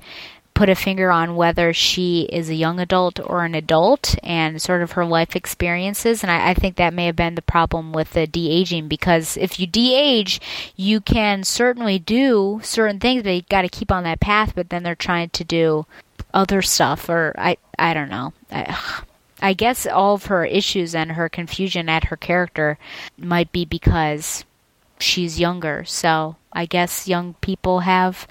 put 0.54 0.68
a 0.68 0.74
finger 0.74 1.10
on 1.10 1.36
whether 1.36 1.72
she 1.72 2.28
is 2.30 2.50
a 2.50 2.54
young 2.54 2.78
adult 2.80 3.18
or 3.18 3.44
an 3.44 3.54
adult 3.54 4.14
and 4.22 4.60
sort 4.60 4.82
of 4.82 4.92
her 4.92 5.06
life 5.06 5.34
experiences. 5.34 6.22
And 6.22 6.30
I, 6.30 6.50
I 6.50 6.54
think 6.54 6.76
that 6.76 6.92
may 6.92 7.06
have 7.06 7.16
been 7.16 7.34
the 7.34 7.40
problem 7.40 7.92
with 7.92 8.12
the 8.12 8.26
de 8.26 8.50
aging 8.50 8.86
because 8.86 9.38
if 9.38 9.58
you 9.58 9.66
de 9.66 9.94
age, 9.94 10.38
you 10.76 11.00
can 11.00 11.44
certainly 11.44 11.98
do 11.98 12.60
certain 12.62 13.00
things, 13.00 13.22
but 13.22 13.30
you 13.30 13.42
got 13.48 13.62
to 13.62 13.70
keep 13.70 13.90
on 13.90 14.04
that 14.04 14.20
path. 14.20 14.52
But 14.54 14.68
then 14.68 14.82
they're 14.82 14.94
trying 14.94 15.30
to 15.30 15.44
do 15.44 15.86
other 16.32 16.62
stuff, 16.62 17.08
or 17.08 17.34
I, 17.38 17.56
I 17.78 17.94
don't 17.94 18.10
know. 18.10 18.32
I, 18.50 19.02
I 19.42 19.52
guess 19.54 19.86
all 19.86 20.14
of 20.14 20.26
her 20.26 20.44
issues 20.44 20.94
and 20.94 21.12
her 21.12 21.28
confusion 21.28 21.88
at 21.88 22.04
her 22.04 22.16
character 22.16 22.78
might 23.16 23.52
be 23.52 23.64
because 23.64 24.44
she's 24.98 25.40
younger. 25.40 25.84
So 25.84 26.36
I 26.52 26.66
guess 26.66 27.08
young 27.08 27.34
people 27.40 27.80
have, 27.80 28.26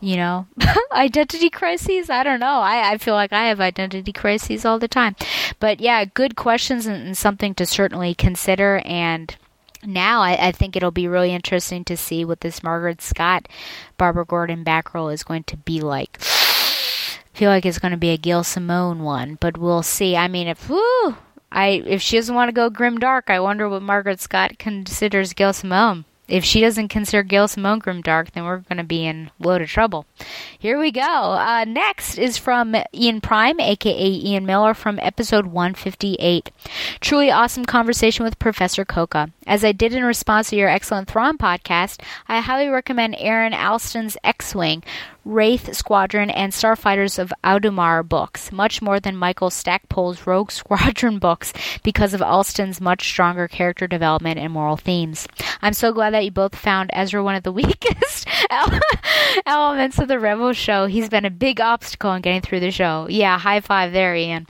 you 0.00 0.16
know, 0.16 0.46
identity 0.92 1.50
crises. 1.50 2.10
I 2.10 2.22
don't 2.22 2.40
know. 2.40 2.60
I, 2.60 2.92
I 2.92 2.98
feel 2.98 3.14
like 3.14 3.32
I 3.32 3.46
have 3.46 3.60
identity 3.60 4.12
crises 4.12 4.64
all 4.64 4.78
the 4.78 4.88
time. 4.88 5.16
But 5.58 5.80
yeah, 5.80 6.04
good 6.04 6.36
questions 6.36 6.86
and, 6.86 7.06
and 7.06 7.18
something 7.18 7.54
to 7.54 7.66
certainly 7.66 8.14
consider. 8.14 8.82
And 8.84 9.34
now 9.84 10.20
I, 10.20 10.48
I, 10.48 10.52
think 10.52 10.76
it'll 10.76 10.92
be 10.92 11.08
really 11.08 11.32
interesting 11.32 11.84
to 11.86 11.96
see 11.96 12.24
what 12.24 12.40
this 12.40 12.60
Mairghread 12.60 13.00
Scott, 13.00 13.48
Barbara 13.98 14.24
Gordon 14.24 14.62
back 14.62 14.90
is 14.94 15.24
going 15.24 15.42
to 15.44 15.56
be 15.56 15.80
like. 15.80 16.20
Feel 17.32 17.50
like 17.50 17.64
it's 17.64 17.78
going 17.78 17.92
to 17.92 17.98
be 17.98 18.10
a 18.10 18.16
Gail 18.16 18.44
Simone 18.44 19.02
one, 19.02 19.38
but 19.40 19.56
we'll 19.56 19.82
see. 19.82 20.16
I 20.16 20.28
mean, 20.28 20.48
if 20.48 20.70
I 21.50 21.82
if 21.86 22.02
she 22.02 22.16
doesn't 22.16 22.34
want 22.34 22.48
to 22.48 22.52
go 22.52 22.70
grim 22.70 22.98
dark, 22.98 23.30
I 23.30 23.40
wonder 23.40 23.68
what 23.68 23.82
Mairghread 23.82 24.20
Scott 24.20 24.58
considers 24.58 25.32
Gail 25.32 25.52
Simone 25.52 26.04
if 26.32 26.44
she 26.44 26.62
doesn't 26.62 26.88
consider 26.88 27.22
Gail 27.22 27.46
Simone 27.46 27.78
grim 27.78 28.00
dark, 28.00 28.32
then 28.32 28.44
we're 28.44 28.60
going 28.60 28.78
to 28.78 28.84
be 28.84 29.04
in 29.04 29.30
a 29.38 29.46
load 29.46 29.60
of 29.60 29.68
trouble. 29.68 30.06
Here 30.58 30.78
we 30.78 30.90
go. 30.90 31.02
Uh, 31.02 31.66
next 31.66 32.16
is 32.16 32.38
from 32.38 32.74
Ian 32.94 33.20
Prime, 33.20 33.60
aka 33.60 34.08
Ian 34.08 34.46
Miller, 34.46 34.72
from 34.72 34.98
episode 35.02 35.46
158. 35.46 36.50
Truly 37.00 37.30
awesome 37.30 37.66
conversation 37.66 38.24
with 38.24 38.38
Professor 38.38 38.84
Cocca. 38.86 39.30
As 39.46 39.64
I 39.64 39.72
did 39.72 39.92
in 39.92 40.04
response 40.04 40.50
to 40.50 40.56
your 40.56 40.68
excellent 40.68 41.08
Thrawn 41.08 41.36
podcast, 41.36 42.00
I 42.28 42.40
highly 42.40 42.68
recommend 42.68 43.16
Aaron 43.18 43.52
Alston's 43.52 44.16
X 44.22 44.54
Wing, 44.54 44.84
Wraith 45.24 45.74
Squadron, 45.74 46.30
and 46.30 46.52
Starfighters 46.52 47.18
of 47.18 47.32
Adumar 47.42 48.08
books, 48.08 48.52
much 48.52 48.80
more 48.80 49.00
than 49.00 49.16
Michael 49.16 49.50
Stackpole's 49.50 50.26
Rogue 50.26 50.50
Squadron 50.52 51.18
books, 51.18 51.52
because 51.82 52.14
of 52.14 52.22
Alston's 52.22 52.80
much 52.80 53.08
stronger 53.08 53.48
character 53.48 53.88
development 53.88 54.38
and 54.38 54.52
moral 54.52 54.76
themes. 54.76 55.26
I'm 55.60 55.74
so 55.74 55.92
glad 55.92 56.14
that 56.14 56.24
you 56.24 56.30
both 56.30 56.54
found 56.54 56.90
Ezra 56.92 57.22
one 57.22 57.34
of 57.34 57.42
the 57.42 57.52
weakest 57.52 58.28
elements 59.46 59.98
of 59.98 60.06
the 60.06 60.20
Rebel 60.20 60.52
show. 60.52 60.86
He's 60.86 61.08
been 61.08 61.24
a 61.24 61.30
big 61.30 61.60
obstacle 61.60 62.12
in 62.12 62.22
getting 62.22 62.42
through 62.42 62.60
the 62.60 62.70
show. 62.70 63.08
Yeah, 63.08 63.38
high 63.38 63.60
five 63.60 63.92
there, 63.92 64.14
Ian. 64.14 64.46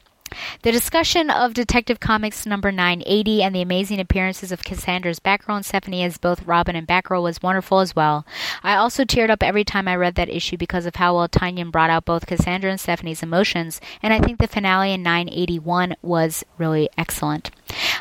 The 0.63 0.73
discussion 0.73 1.31
of 1.31 1.55
Detective 1.55 2.01
Comics 2.01 2.47
number 2.47 2.71
980 2.71 3.43
and 3.43 3.55
the 3.55 3.63
amazing 3.63 4.01
appearances 4.01 4.53
of 4.53 4.65
Cassandra's 4.65 5.21
Batgirl 5.21 5.57
and 5.57 5.67
Stephanie 5.67 6.03
as 6.03 6.19
both 6.19 6.47
Robin 6.47 6.77
and 6.77 6.87
Batgirl 6.87 7.23
was 7.23 7.43
wonderful 7.43 7.81
as 7.81 7.97
well. 7.97 8.27
I 8.63 8.77
also 8.77 9.05
teared 9.05 9.31
up 9.31 9.43
every 9.43 9.65
time 9.65 9.89
I 9.89 9.97
read 9.97 10.15
that 10.17 10.29
issue 10.29 10.57
because 10.57 10.87
of 10.87 10.97
how 10.97 11.17
well 11.17 11.29
Tynion 11.29 11.71
brought 11.71 11.91
out 11.91 12.05
both 12.05 12.27
Cassandra 12.27 12.71
and 12.71 12.81
Stephanie's 12.81 13.23
emotions, 13.23 13.81
and 14.03 14.13
I 14.13 14.21
think 14.21 14.39
the 14.39 14.47
finale 14.47 14.93
in 14.93 15.03
981 15.03 15.97
was 16.03 16.45
really 16.59 16.89
excellent. 16.97 17.51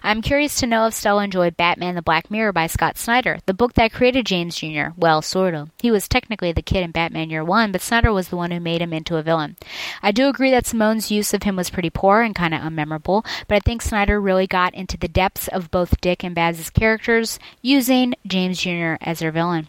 I'm 0.04 0.22
curious 0.22 0.56
to 0.60 0.68
know 0.68 0.88
if 0.88 0.94
Stella 0.94 1.24
enjoyed 1.24 1.56
Batman 1.56 1.96
the 1.96 2.02
Black 2.02 2.30
Mirror 2.32 2.54
by 2.54 2.68
Scott 2.68 2.98
Snyder, 2.98 3.40
the 3.46 3.54
book 3.54 3.74
that 3.74 3.94
created 3.94 4.26
James 4.26 4.56
Jr. 4.56 4.90
Well, 4.98 5.22
sort 5.22 5.54
of. 5.54 5.70
He 5.82 5.92
was 5.92 6.08
technically 6.08 6.52
the 6.52 6.62
kid 6.62 6.84
in 6.84 6.92
Batman 6.92 7.30
Year 7.30 7.44
One, 7.44 7.72
but 7.72 7.82
Snyder 7.82 8.12
was 8.12 8.30
the 8.30 8.36
one 8.36 8.52
who 8.52 8.60
made 8.60 8.82
him 8.82 8.94
into 8.94 9.18
a 9.18 9.24
villain. 9.24 9.58
I 10.02 10.12
do 10.12 10.28
agree 10.28 10.52
that 10.52 10.66
Simone's 10.66 11.12
use 11.12 11.34
of 11.34 11.44
him 11.44 11.56
was 11.56 11.70
pretty 11.70 11.90
poor 11.90 12.21
and 12.22 12.36
kind 12.36 12.54
of 12.54 12.62
unmemorable, 12.62 13.26
but 13.48 13.56
I 13.56 13.60
think 13.60 13.82
Snyder 13.82 14.20
really 14.20 14.48
got 14.48 14.74
into 14.74 14.98
the 14.98 15.08
depths 15.08 15.48
of 15.48 15.72
both 15.72 16.02
Dick 16.02 16.24
and 16.24 16.36
Babs' 16.36 16.70
characters 16.70 17.40
using 17.62 18.14
James 18.26 18.62
Jr. 18.62 18.96
as 19.02 19.20
their 19.20 19.32
villain. 19.32 19.68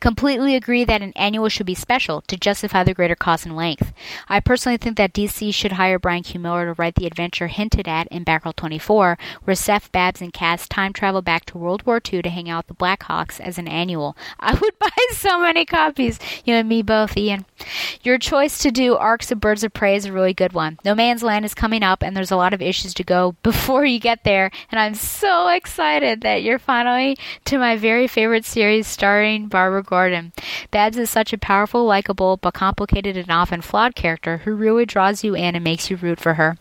Completely 0.00 0.54
agree 0.54 0.84
that 0.84 1.02
an 1.02 1.12
annual 1.16 1.48
should 1.48 1.66
be 1.66 1.74
special 1.74 2.22
to 2.22 2.36
justify 2.36 2.84
the 2.84 2.94
greater 2.94 3.14
cost 3.14 3.46
and 3.46 3.56
length. 3.56 3.92
I 4.28 4.40
personally 4.40 4.76
think 4.76 4.96
that 4.96 5.12
DC 5.12 5.52
should 5.54 5.72
hire 5.72 5.98
Brian 5.98 6.22
Q. 6.22 6.40
Miller 6.40 6.66
to 6.66 6.80
write 6.80 6.94
the 6.94 7.06
adventure 7.06 7.48
hinted 7.48 7.88
at 7.88 8.06
in 8.08 8.24
Batgirl 8.24 8.56
24, 8.56 9.18
where 9.44 9.54
Seth, 9.54 9.92
Babs, 9.92 10.20
and 10.20 10.32
Cass 10.32 10.68
time 10.68 10.92
travel 10.92 11.22
back 11.22 11.44
to 11.46 11.58
World 11.58 11.84
War 11.86 11.96
II 11.96 12.22
to 12.22 12.30
hang 12.30 12.48
out 12.48 12.66
with 12.68 12.78
the 12.78 12.84
Blackhawks 12.84 13.40
as 13.40 13.58
an 13.58 13.68
annual. 13.68 14.16
I 14.40 14.54
would 14.54 14.78
buy 14.78 14.88
so 15.12 15.40
many 15.40 15.64
copies. 15.64 16.18
You 16.44 16.54
and 16.54 16.68
me 16.68 16.82
both, 16.82 17.16
Ian. 17.16 17.44
Your 18.02 18.18
choice 18.18 18.58
to 18.58 18.70
do 18.70 18.96
Arcs 18.96 19.30
of 19.30 19.40
Birds 19.40 19.64
of 19.64 19.72
Prey 19.72 19.96
is 19.96 20.04
a 20.04 20.12
really 20.12 20.34
good 20.34 20.52
one. 20.52 20.78
No 20.84 20.94
Man's 20.94 21.22
Land 21.22 21.44
is 21.44 21.54
coming 21.54 21.82
up, 21.82 22.02
and 22.02 22.16
there's 22.16 22.30
a 22.30 22.36
lot 22.36 22.54
of 22.54 22.62
issues 22.62 22.94
to 22.94 23.04
go 23.04 23.36
before 23.42 23.84
you 23.84 23.98
get 23.98 24.24
there, 24.24 24.50
and 24.70 24.80
I'm 24.80 24.94
so 24.94 25.48
excited 25.48 26.22
that 26.22 26.42
you're 26.42 26.58
finally 26.58 27.16
to 27.46 27.58
my 27.58 27.76
very 27.76 28.06
favorite 28.06 28.44
series 28.44 28.86
starring 28.86 29.46
Barbara 29.46 29.67
Barbara 29.68 29.82
Gordon. 29.82 30.32
Babs 30.70 30.96
is 30.96 31.10
such 31.10 31.34
a 31.34 31.36
powerful, 31.36 31.84
likable, 31.84 32.38
but 32.38 32.54
complicated 32.54 33.18
and 33.18 33.30
often 33.30 33.60
flawed 33.60 33.94
character 33.94 34.38
who 34.38 34.54
really 34.54 34.86
draws 34.86 35.22
you 35.22 35.34
in 35.34 35.54
and 35.54 35.62
makes 35.62 35.90
you 35.90 35.96
root 35.98 36.18
for 36.18 36.34
her. 36.34 36.56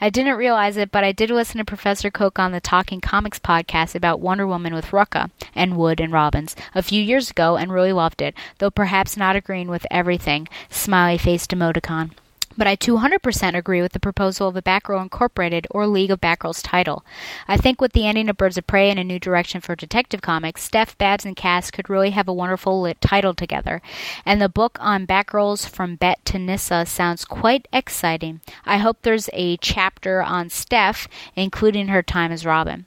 I 0.00 0.10
didn't 0.10 0.36
realize 0.36 0.76
it, 0.76 0.90
but 0.90 1.04
I 1.04 1.12
did 1.12 1.30
listen 1.30 1.58
to 1.58 1.64
Professor 1.64 2.10
Coke 2.10 2.40
on 2.40 2.50
the 2.50 2.60
Talking 2.60 3.00
Comics 3.00 3.38
podcast 3.38 3.94
about 3.94 4.18
Wonder 4.18 4.44
Woman 4.44 4.74
with 4.74 4.86
Rucka 4.86 5.30
and 5.54 5.76
Wood 5.76 6.00
and 6.00 6.12
Robbins 6.12 6.56
a 6.74 6.82
few 6.82 7.00
years 7.00 7.30
ago 7.30 7.56
and 7.56 7.72
really 7.72 7.92
loved 7.92 8.20
it, 8.20 8.34
though 8.58 8.72
perhaps 8.72 9.16
not 9.16 9.36
agreeing 9.36 9.68
with 9.68 9.86
everything. 9.88 10.48
Smiley 10.68 11.16
faced 11.16 11.52
emoticon 11.52 12.10
but 12.58 12.66
I 12.66 12.76
200% 12.76 13.56
agree 13.56 13.80
with 13.80 13.92
the 13.92 14.00
proposal 14.00 14.48
of 14.48 14.56
a 14.56 14.62
Batgirl 14.62 15.00
Incorporated 15.00 15.66
or 15.70 15.86
League 15.86 16.10
of 16.10 16.20
Batgirls 16.20 16.60
title. 16.62 17.04
I 17.46 17.56
think 17.56 17.80
with 17.80 17.92
the 17.92 18.06
ending 18.06 18.28
of 18.28 18.36
Birds 18.36 18.58
of 18.58 18.66
Prey 18.66 18.90
and 18.90 18.98
a 18.98 19.04
new 19.04 19.20
direction 19.20 19.60
for 19.60 19.76
Detective 19.76 20.20
Comics, 20.20 20.64
Steph, 20.64 20.98
Babs, 20.98 21.24
and 21.24 21.36
Cass 21.36 21.70
could 21.70 21.88
really 21.88 22.10
have 22.10 22.26
a 22.26 22.34
wonderful 22.34 22.80
lit 22.80 23.00
title 23.00 23.32
together. 23.32 23.80
And 24.26 24.42
the 24.42 24.48
book 24.48 24.76
on 24.80 25.06
Batgirls 25.06 25.68
from 25.68 25.94
Bet 25.94 26.24
to 26.26 26.38
Nyssa 26.38 26.84
sounds 26.86 27.24
quite 27.24 27.68
exciting. 27.72 28.40
I 28.66 28.78
hope 28.78 28.98
there's 29.02 29.30
a 29.32 29.56
chapter 29.58 30.20
on 30.20 30.50
Steph, 30.50 31.06
including 31.36 31.88
her 31.88 32.02
time 32.02 32.32
as 32.32 32.44
Robin. 32.44 32.86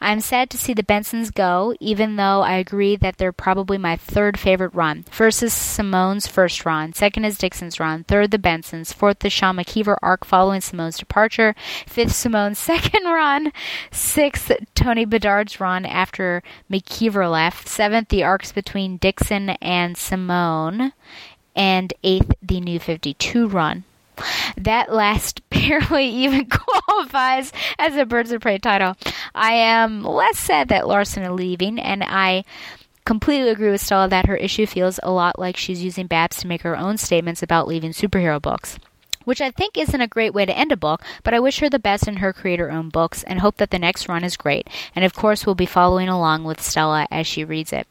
I'm 0.00 0.20
sad 0.20 0.50
to 0.50 0.58
see 0.58 0.74
the 0.74 0.82
Bensons 0.82 1.32
go, 1.32 1.74
even 1.78 2.16
though 2.16 2.40
I 2.42 2.54
agree 2.54 2.96
that 2.96 3.18
they're 3.18 3.32
probably 3.32 3.78
my 3.78 3.96
third 3.96 4.38
favorite 4.38 4.74
run. 4.74 5.04
First 5.04 5.42
is 5.42 5.52
Simone's 5.52 6.26
first 6.26 6.64
run, 6.66 6.92
second 6.92 7.24
is 7.24 7.38
Dixon's 7.38 7.78
run, 7.78 8.04
third 8.04 8.30
the 8.30 8.38
Bensons, 8.38 8.92
fourth 8.92 9.20
the 9.20 9.30
Sean 9.30 9.56
McKeever 9.56 9.96
arc 10.02 10.24
following 10.24 10.60
Simone's 10.60 10.98
departure, 10.98 11.54
fifth 11.86 12.12
Simone's 12.12 12.58
second 12.72 13.04
run, 13.04 13.52
sixth 13.90 14.50
Tony 14.74 15.04
Bedard's 15.04 15.60
run 15.60 15.84
after 15.86 16.42
McKeever 16.70 17.30
left, 17.30 17.68
seventh 17.68 18.08
the 18.08 18.24
arcs 18.24 18.52
between 18.52 18.96
Dixon 18.96 19.50
and 19.60 19.96
Simone, 19.96 20.92
and 21.54 21.92
eighth 22.02 22.34
the 22.42 22.60
New 22.60 22.80
52 22.80 23.46
run. 23.48 23.84
That 24.56 24.92
last 24.92 25.46
barely 25.50 26.06
even 26.06 26.46
qualifies 26.50 27.52
as 27.78 27.96
a 27.96 28.06
Birds 28.06 28.32
of 28.32 28.40
Prey 28.40 28.58
title. 28.58 28.96
I 29.34 29.52
am 29.52 30.02
less 30.02 30.38
sad 30.38 30.68
that 30.68 30.86
Larson 30.86 31.22
is 31.22 31.30
leaving, 31.30 31.78
and 31.78 32.02
I 32.02 32.44
completely 33.04 33.50
agree 33.50 33.70
with 33.70 33.80
Stella 33.80 34.08
that 34.08 34.26
her 34.26 34.36
issue 34.36 34.66
feels 34.66 35.00
a 35.02 35.10
lot 35.10 35.38
like 35.38 35.56
she's 35.56 35.82
using 35.84 36.06
Babs 36.06 36.36
to 36.38 36.46
make 36.46 36.62
her 36.62 36.76
own 36.76 36.96
statements 36.96 37.42
about 37.42 37.68
leaving 37.68 37.90
superhero 37.90 38.40
books. 38.40 38.78
Which 39.24 39.40
I 39.40 39.52
think 39.52 39.78
isn't 39.78 40.00
a 40.00 40.08
great 40.08 40.34
way 40.34 40.44
to 40.46 40.56
end 40.56 40.72
a 40.72 40.76
book, 40.76 41.02
but 41.22 41.32
I 41.32 41.38
wish 41.38 41.60
her 41.60 41.70
the 41.70 41.78
best 41.78 42.08
in 42.08 42.16
her 42.16 42.32
creator 42.32 42.70
owned 42.70 42.90
books 42.90 43.22
and 43.22 43.38
hope 43.38 43.56
that 43.58 43.70
the 43.70 43.78
next 43.78 44.08
run 44.08 44.24
is 44.24 44.36
great. 44.36 44.68
And 44.96 45.04
of 45.04 45.14
course, 45.14 45.46
we'll 45.46 45.54
be 45.54 45.66
following 45.66 46.08
along 46.08 46.42
with 46.42 46.60
Stella 46.60 47.06
as 47.08 47.26
she 47.26 47.44
reads 47.44 47.72
it. 47.72 47.86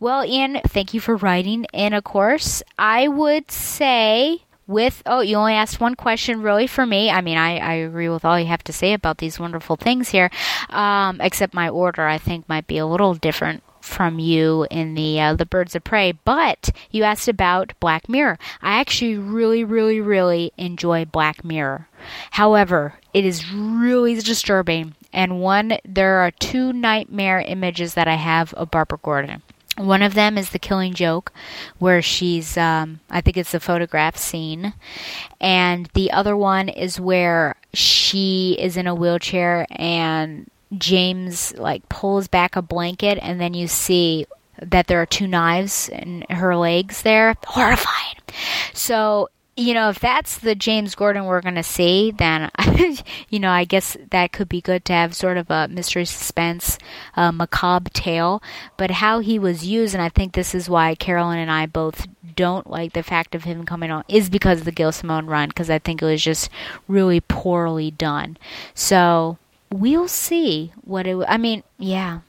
Well, 0.00 0.24
Ian, 0.24 0.60
thank 0.66 0.94
you 0.94 1.00
for 1.00 1.14
writing. 1.14 1.64
And 1.72 1.94
of 1.94 2.02
course, 2.02 2.60
I 2.76 3.06
would 3.06 3.52
say 3.52 4.42
with 4.66 5.02
oh 5.06 5.20
you 5.20 5.36
only 5.36 5.54
asked 5.54 5.80
one 5.80 5.94
question 5.94 6.42
really 6.42 6.66
for 6.66 6.86
me. 6.86 7.10
I 7.10 7.20
mean 7.20 7.38
i, 7.38 7.58
I 7.58 7.74
agree 7.74 8.08
with 8.08 8.24
all 8.24 8.38
you 8.38 8.46
have 8.46 8.64
to 8.64 8.72
say 8.72 8.92
about 8.92 9.18
these 9.18 9.38
wonderful 9.40 9.76
things 9.76 10.10
here 10.10 10.30
um, 10.70 11.20
except 11.20 11.54
my 11.54 11.68
order 11.68 12.06
i 12.06 12.18
think 12.18 12.48
might 12.48 12.66
be 12.66 12.78
a 12.78 12.86
little 12.86 13.14
different 13.14 13.62
from 13.80 14.18
you 14.18 14.66
in 14.70 14.94
the 14.94 15.20
uh, 15.20 15.34
the 15.34 15.44
birds 15.44 15.74
of 15.74 15.82
prey. 15.82 16.12
But 16.12 16.70
you 16.90 17.02
asked 17.02 17.26
about 17.26 17.72
black 17.80 18.08
mirror. 18.08 18.38
I 18.60 18.78
actually 18.80 19.18
really 19.18 19.64
really 19.64 20.00
really 20.00 20.52
enjoy 20.56 21.04
black 21.04 21.44
mirror. 21.44 21.88
However 22.30 22.94
it 23.12 23.24
is 23.24 23.52
really 23.52 24.14
disturbing 24.14 24.94
and 25.12 25.40
one 25.40 25.78
there 25.84 26.18
are 26.18 26.30
two 26.30 26.72
nightmare 26.72 27.40
images 27.40 27.94
that 27.94 28.08
i 28.08 28.14
have 28.14 28.52
of 28.54 28.70
barbara 28.70 28.98
gordon 29.02 29.42
one 29.76 30.02
of 30.02 30.14
them 30.14 30.36
is 30.36 30.50
the 30.50 30.58
killing 30.58 30.92
joke, 30.92 31.32
where 31.78 32.02
she's, 32.02 32.56
um, 32.58 33.00
I 33.10 33.20
think 33.20 33.36
it's 33.36 33.52
the 33.52 33.60
photograph 33.60 34.16
scene. 34.16 34.74
And 35.40 35.88
the 35.94 36.10
other 36.10 36.36
one 36.36 36.68
is 36.68 37.00
where 37.00 37.56
she 37.72 38.56
is 38.58 38.76
in 38.76 38.86
a 38.86 38.94
wheelchair 38.94 39.66
and 39.70 40.50
James 40.76 41.54
like 41.56 41.88
pulls 41.88 42.28
back 42.28 42.56
a 42.56 42.62
blanket 42.62 43.18
and 43.22 43.40
then 43.40 43.54
you 43.54 43.66
see 43.66 44.26
that 44.60 44.86
there 44.86 45.00
are 45.00 45.06
two 45.06 45.26
knives 45.26 45.88
in 45.88 46.24
her 46.30 46.56
legs 46.56 47.02
there. 47.02 47.34
Horrifying. 47.46 48.16
So 48.72 49.28
you 49.56 49.74
know, 49.74 49.90
if 49.90 50.00
that's 50.00 50.38
the 50.38 50.54
James 50.54 50.94
Gordon 50.94 51.26
we're 51.26 51.42
going 51.42 51.56
to 51.56 51.62
see, 51.62 52.10
then, 52.10 52.50
you 53.28 53.38
know, 53.38 53.50
I 53.50 53.64
guess 53.64 53.96
that 54.10 54.32
could 54.32 54.48
be 54.48 54.62
good 54.62 54.84
to 54.86 54.94
have 54.94 55.14
sort 55.14 55.36
of 55.36 55.50
a 55.50 55.68
mystery 55.68 56.06
suspense, 56.06 56.78
uh, 57.16 57.32
macabre 57.32 57.90
tale. 57.90 58.42
But 58.78 58.90
how 58.90 59.18
he 59.20 59.38
was 59.38 59.66
used, 59.66 59.94
and 59.94 60.02
I 60.02 60.08
think 60.08 60.32
this 60.32 60.54
is 60.54 60.70
why 60.70 60.94
Carolyn 60.94 61.38
and 61.38 61.50
I 61.50 61.66
both 61.66 62.06
don't 62.34 62.70
like 62.70 62.94
the 62.94 63.02
fact 63.02 63.34
of 63.34 63.44
him 63.44 63.66
coming 63.66 63.90
on, 63.90 64.04
is 64.08 64.30
because 64.30 64.60
of 64.60 64.64
the 64.64 64.72
Gail 64.72 64.90
Simone 64.90 65.26
run, 65.26 65.48
because 65.48 65.68
I 65.68 65.78
think 65.78 66.00
it 66.00 66.06
was 66.06 66.22
just 66.22 66.48
really 66.88 67.20
poorly 67.20 67.90
done. 67.90 68.38
So 68.74 69.36
we'll 69.70 70.08
see 70.08 70.72
what 70.82 71.06
it, 71.06 71.22
I 71.28 71.36
mean, 71.36 71.62
yeah, 71.78 72.20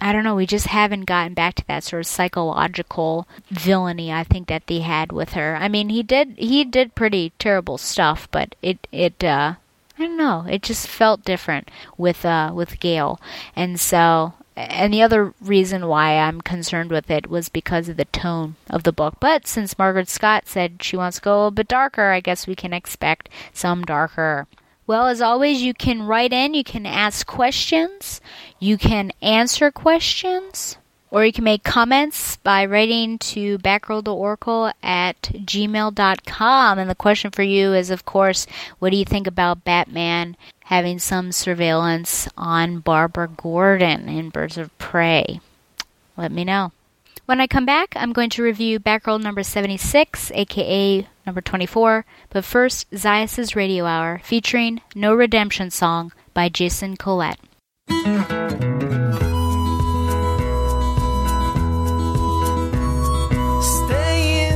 I 0.00 0.12
don't 0.12 0.24
know, 0.24 0.34
we 0.34 0.46
just 0.46 0.68
haven't 0.68 1.04
gotten 1.04 1.34
back 1.34 1.54
to 1.56 1.66
that 1.66 1.84
sort 1.84 2.00
of 2.00 2.06
psychological 2.06 3.28
villainy 3.50 4.12
I 4.12 4.24
think 4.24 4.48
that 4.48 4.66
they 4.66 4.80
had 4.80 5.12
with 5.12 5.34
her. 5.34 5.56
I 5.56 5.68
mean, 5.68 5.88
he 5.90 6.02
did 6.02 6.34
he 6.38 6.64
did 6.64 6.94
pretty 6.94 7.32
terrible 7.38 7.78
stuff, 7.78 8.28
but 8.30 8.54
it 8.62 8.86
it 8.92 9.22
uh 9.22 9.54
I 9.98 10.02
don't 10.02 10.16
know, 10.16 10.46
it 10.48 10.62
just 10.62 10.88
felt 10.88 11.24
different 11.24 11.70
with 11.98 12.24
uh 12.24 12.52
with 12.54 12.80
Gail. 12.80 13.20
And 13.54 13.78
so 13.78 14.34
and 14.56 14.92
the 14.92 15.02
other 15.02 15.34
reason 15.40 15.86
why 15.86 16.18
I'm 16.18 16.40
concerned 16.40 16.90
with 16.90 17.10
it 17.10 17.30
was 17.30 17.48
because 17.48 17.88
of 17.88 17.96
the 17.96 18.04
tone 18.06 18.56
of 18.68 18.82
the 18.82 18.92
book. 18.92 19.16
But 19.20 19.46
since 19.46 19.74
Mairghread 19.74 20.08
Scott 20.08 20.48
said 20.48 20.82
she 20.82 20.96
wants 20.96 21.16
to 21.18 21.22
go 21.22 21.32
a 21.32 21.36
little 21.36 21.50
bit 21.50 21.68
darker, 21.68 22.10
I 22.10 22.20
guess 22.20 22.46
we 22.46 22.54
can 22.54 22.72
expect 22.72 23.28
some 23.52 23.84
darker 23.84 24.46
well, 24.90 25.06
as 25.06 25.22
always, 25.22 25.62
you 25.62 25.72
can 25.72 26.02
write 26.02 26.32
in, 26.32 26.52
you 26.52 26.64
can 26.64 26.84
ask 26.84 27.24
questions, 27.24 28.20
you 28.60 28.76
can 28.76 29.10
answer 29.22 29.70
questions, 29.70 30.76
or 31.10 31.24
you 31.24 31.32
can 31.32 31.44
make 31.44 31.64
comments 31.64 32.36
by 32.36 32.66
writing 32.66 33.18
to 33.18 33.58
backrolltoracle 33.58 34.72
at 34.82 35.20
gmail.com. 35.22 36.78
And 36.78 36.90
the 36.90 36.94
question 36.94 37.30
for 37.30 37.42
you 37.42 37.72
is, 37.72 37.90
of 37.90 38.04
course, 38.04 38.46
what 38.78 38.90
do 38.90 38.96
you 38.96 39.04
think 39.04 39.26
about 39.26 39.64
Batman 39.64 40.36
having 40.64 40.98
some 40.98 41.32
surveillance 41.32 42.28
on 42.36 42.80
Barbara 42.80 43.28
Gordon 43.28 44.08
in 44.08 44.28
Birds 44.28 44.58
of 44.58 44.76
Prey? 44.78 45.40
Let 46.16 46.30
me 46.30 46.44
know. 46.44 46.72
When 47.24 47.40
I 47.40 47.46
come 47.46 47.64
back, 47.64 47.94
I'm 47.96 48.12
going 48.12 48.30
to 48.30 48.42
review 48.42 48.78
Backroll 48.78 49.22
number 49.22 49.42
76, 49.42 50.32
aka 50.34 51.06
number 51.24 51.40
24. 51.40 52.04
But 52.28 52.44
first, 52.44 52.90
Zaius' 52.90 53.54
Radio 53.54 53.86
Hour, 53.86 54.20
featuring 54.22 54.80
No 54.94 55.14
Redemption 55.14 55.70
Song 55.70 56.12
by 56.34 56.48
Jason 56.48 56.96
Collett. 56.96 57.38
Staying 57.90 58.22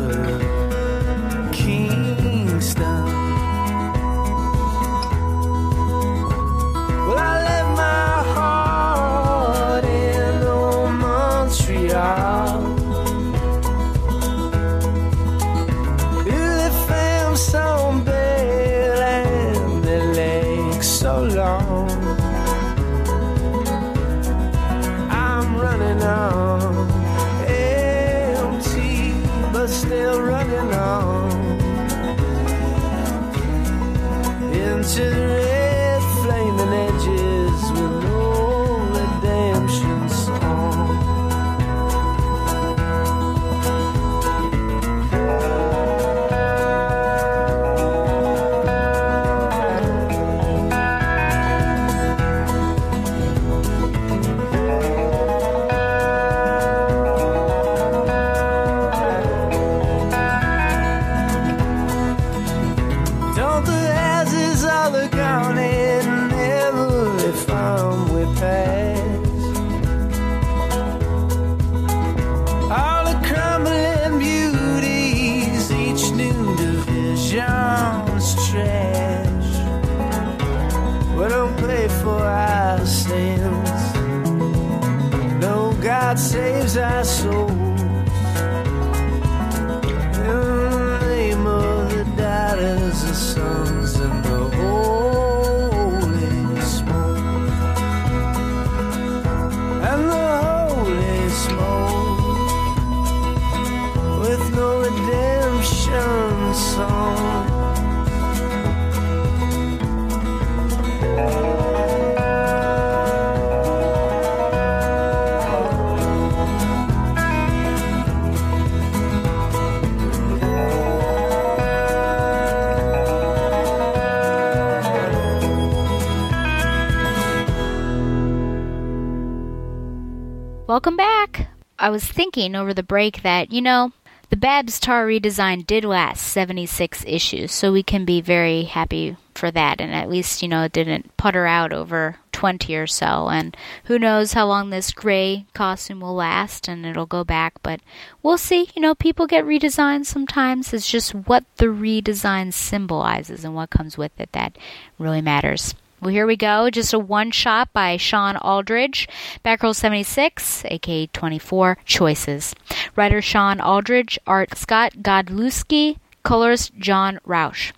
I 131.82 131.90
was 131.90 132.04
thinking 132.04 132.54
over 132.54 132.72
the 132.72 132.84
break 132.84 133.22
that, 133.22 133.50
you 133.50 133.60
know, 133.60 133.90
the 134.30 134.36
Babs 134.36 134.78
Tarr 134.78 135.04
redesign 135.08 135.66
did 135.66 135.84
last 135.84 136.22
76 136.22 137.04
issues, 137.08 137.50
so 137.50 137.72
we 137.72 137.82
can 137.82 138.04
be 138.04 138.20
very 138.20 138.62
happy 138.62 139.16
for 139.34 139.50
that. 139.50 139.80
And 139.80 139.92
at 139.92 140.08
least, 140.08 140.42
you 140.42 140.48
know, 140.48 140.62
it 140.62 140.72
didn't 140.72 141.16
putter 141.16 141.44
out 141.44 141.72
over 141.72 142.18
20 142.30 142.74
or 142.76 142.86
so. 142.86 143.28
And 143.30 143.56
who 143.86 143.98
knows 143.98 144.32
how 144.32 144.46
long 144.46 144.70
this 144.70 144.92
gray 144.92 145.44
costume 145.54 146.00
will 146.00 146.14
last 146.14 146.68
and 146.68 146.86
it'll 146.86 147.04
go 147.04 147.24
back. 147.24 147.54
But 147.64 147.80
we'll 148.22 148.38
see. 148.38 148.70
You 148.76 148.80
know, 148.80 148.94
people 148.94 149.26
get 149.26 149.44
redesigned 149.44 150.06
sometimes. 150.06 150.72
It's 150.72 150.88
just 150.88 151.12
what 151.12 151.44
the 151.56 151.66
redesign 151.66 152.52
symbolizes 152.52 153.44
and 153.44 153.56
what 153.56 153.70
comes 153.70 153.98
with 153.98 154.12
it 154.20 154.30
that 154.32 154.56
really 154.98 155.20
matters. 155.20 155.74
Well, 156.02 156.10
here 156.10 156.26
we 156.26 156.34
go. 156.36 156.68
Just 156.68 156.92
a 156.92 156.98
one 156.98 157.30
shot 157.30 157.72
by 157.72 157.96
Shawn 157.96 158.36
Aldridge. 158.36 159.08
Backroll 159.44 159.72
76, 159.72 160.64
aka 160.64 161.06
24 161.06 161.78
Choices. 161.84 162.56
Writer 162.96 163.22
Shawn 163.22 163.60
Aldridge, 163.60 164.18
art 164.26 164.58
Scott 164.58 164.94
Godlewski, 164.94 165.98
colorist 166.24 166.72
John 166.76 167.20
Rauch. 167.24 167.72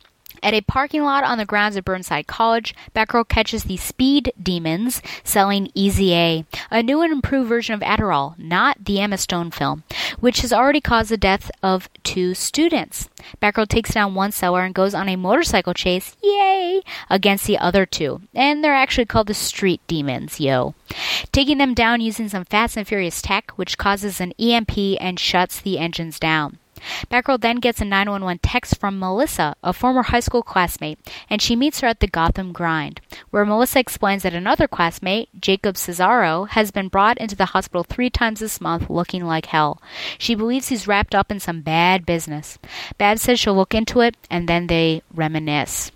At 0.45 0.53
a 0.53 0.61
parking 0.61 1.03
lot 1.05 1.24
on 1.24 1.38
the 1.38 1.47
grounds 1.47 1.74
of 1.74 1.86
Burnside 1.86 2.26
College, 2.26 2.74
Batgirl 2.95 3.30
catches 3.30 3.64
the 3.64 3.78
Speed 3.78 4.30
Demons 4.40 5.01
selling 5.24 5.70
Easy 5.72 6.12
A, 6.12 6.45
a 6.70 6.82
new 6.82 7.01
and 7.01 7.11
improved 7.14 7.49
version 7.49 7.74
of 7.74 7.80
Adderall, 7.80 8.38
not 8.38 8.84
the 8.84 9.01
Emma 9.01 9.16
Stone 9.16 9.53
film, 9.53 9.84
which 10.20 10.42
has 10.42 10.53
already 10.53 10.82
caused 10.82 11.11
the 11.11 11.16
death 11.16 11.51
of 11.62 11.88
two 12.03 12.34
students. 12.34 13.09
Batgirl 13.40 13.68
takes 13.68 13.95
down 13.95 14.14
one 14.14 14.32
seller 14.32 14.61
and 14.61 14.74
goes 14.74 14.92
on 14.92 15.09
a 15.09 15.16
motorcycle 15.16 15.72
chase, 15.72 16.14
yay, 16.22 16.82
against 17.09 17.47
the 17.47 17.57
other 17.57 17.86
two. 17.86 18.20
And 18.34 18.62
they're 18.62 18.74
actually 18.74 19.07
called 19.07 19.28
the 19.28 19.34
Street 19.34 19.80
Demons, 19.86 20.40
yo. 20.40 20.74
Taking 21.32 21.57
them 21.57 21.72
down 21.72 22.03
using 22.03 22.28
some 22.28 22.45
Fast 22.45 22.76
and 22.76 22.86
Furious 22.86 23.22
tech, 23.22 23.53
which 23.53 23.78
causes 23.78 24.20
an 24.20 24.32
EMP 24.38 24.76
and 25.01 25.18
shuts 25.18 25.62
the 25.62 25.78
engines 25.78 26.20
down. 26.20 26.59
Batgirl 27.11 27.41
then 27.41 27.57
gets 27.57 27.80
a 27.80 27.85
911 27.85 28.41
text 28.43 28.78
from 28.78 28.99
Melissa, 28.99 29.55
a 29.62 29.72
former 29.72 30.03
high 30.03 30.20
school 30.20 30.43
classmate, 30.43 30.99
and 31.28 31.41
she 31.41 31.57
meets 31.57 31.80
her 31.80 31.89
at 31.89 32.01
the 32.01 32.07
Gotham 32.07 32.53
Grind, 32.53 33.01
where 33.30 33.45
Melissa 33.45 33.78
explains 33.78 34.22
that 34.22 34.35
another 34.35 34.68
classmate, 34.68 35.28
Jacob 35.41 35.76
Cesaro, 35.76 36.49
has 36.49 36.70
been 36.70 36.89
brought 36.89 37.18
into 37.18 37.37
the 37.37 37.47
hospital 37.47 37.85
three 37.85 38.11
times 38.11 38.41
this 38.41 38.61
month 38.61 38.91
looking 38.91 39.24
like 39.24 39.47
hell. 39.47 39.80
She 40.18 40.35
believes 40.35 40.68
he's 40.68 40.89
wrapped 40.89 41.14
up 41.14 41.30
in 41.30 41.41
some 41.41 41.62
bad 41.62 42.07
business. 42.07 42.59
Babs 42.99 43.22
says 43.22 43.41
she'll 43.41 43.55
look 43.55 43.74
into 43.74 44.01
it, 44.01 44.16
and 44.30 44.49
then 44.49 44.66
they 44.66 45.03
reminisce. 45.12 45.91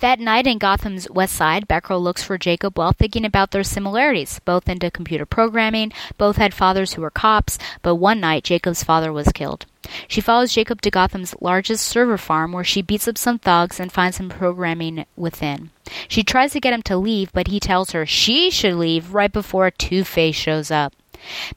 That 0.00 0.18
night 0.18 0.46
in 0.46 0.58
Gotham's 0.58 1.10
West 1.10 1.34
Side, 1.34 1.68
Batgirl 1.68 2.02
looks 2.02 2.22
for 2.22 2.38
Jacob 2.38 2.78
while 2.78 2.92
thinking 2.92 3.24
about 3.24 3.50
their 3.50 3.62
similarities, 3.62 4.40
both 4.44 4.68
into 4.68 4.90
computer 4.90 5.26
programming, 5.26 5.92
both 6.16 6.36
had 6.36 6.54
fathers 6.54 6.94
who 6.94 7.02
were 7.02 7.10
cops, 7.10 7.58
but 7.82 7.96
one 7.96 8.20
night 8.20 8.44
Jacob's 8.44 8.82
father 8.82 9.12
was 9.12 9.28
killed. 9.28 9.66
She 10.06 10.20
follows 10.20 10.52
Jacob 10.52 10.80
to 10.82 10.90
Gotham's 10.90 11.34
largest 11.40 11.86
server 11.86 12.18
farm 12.18 12.52
where 12.52 12.64
she 12.64 12.82
beats 12.82 13.08
up 13.08 13.18
some 13.18 13.38
thugs 13.38 13.80
and 13.80 13.92
finds 13.92 14.18
him 14.18 14.28
programming 14.28 15.06
within. 15.16 15.70
She 16.08 16.22
tries 16.22 16.52
to 16.52 16.60
get 16.60 16.74
him 16.74 16.82
to 16.82 16.96
leave, 16.96 17.32
but 17.32 17.48
he 17.48 17.60
tells 17.60 17.92
her 17.92 18.04
she 18.04 18.50
should 18.50 18.74
leave 18.74 19.14
right 19.14 19.32
before 19.32 19.70
Two 19.70 20.04
Face 20.04 20.36
shows 20.36 20.70
up. 20.70 20.92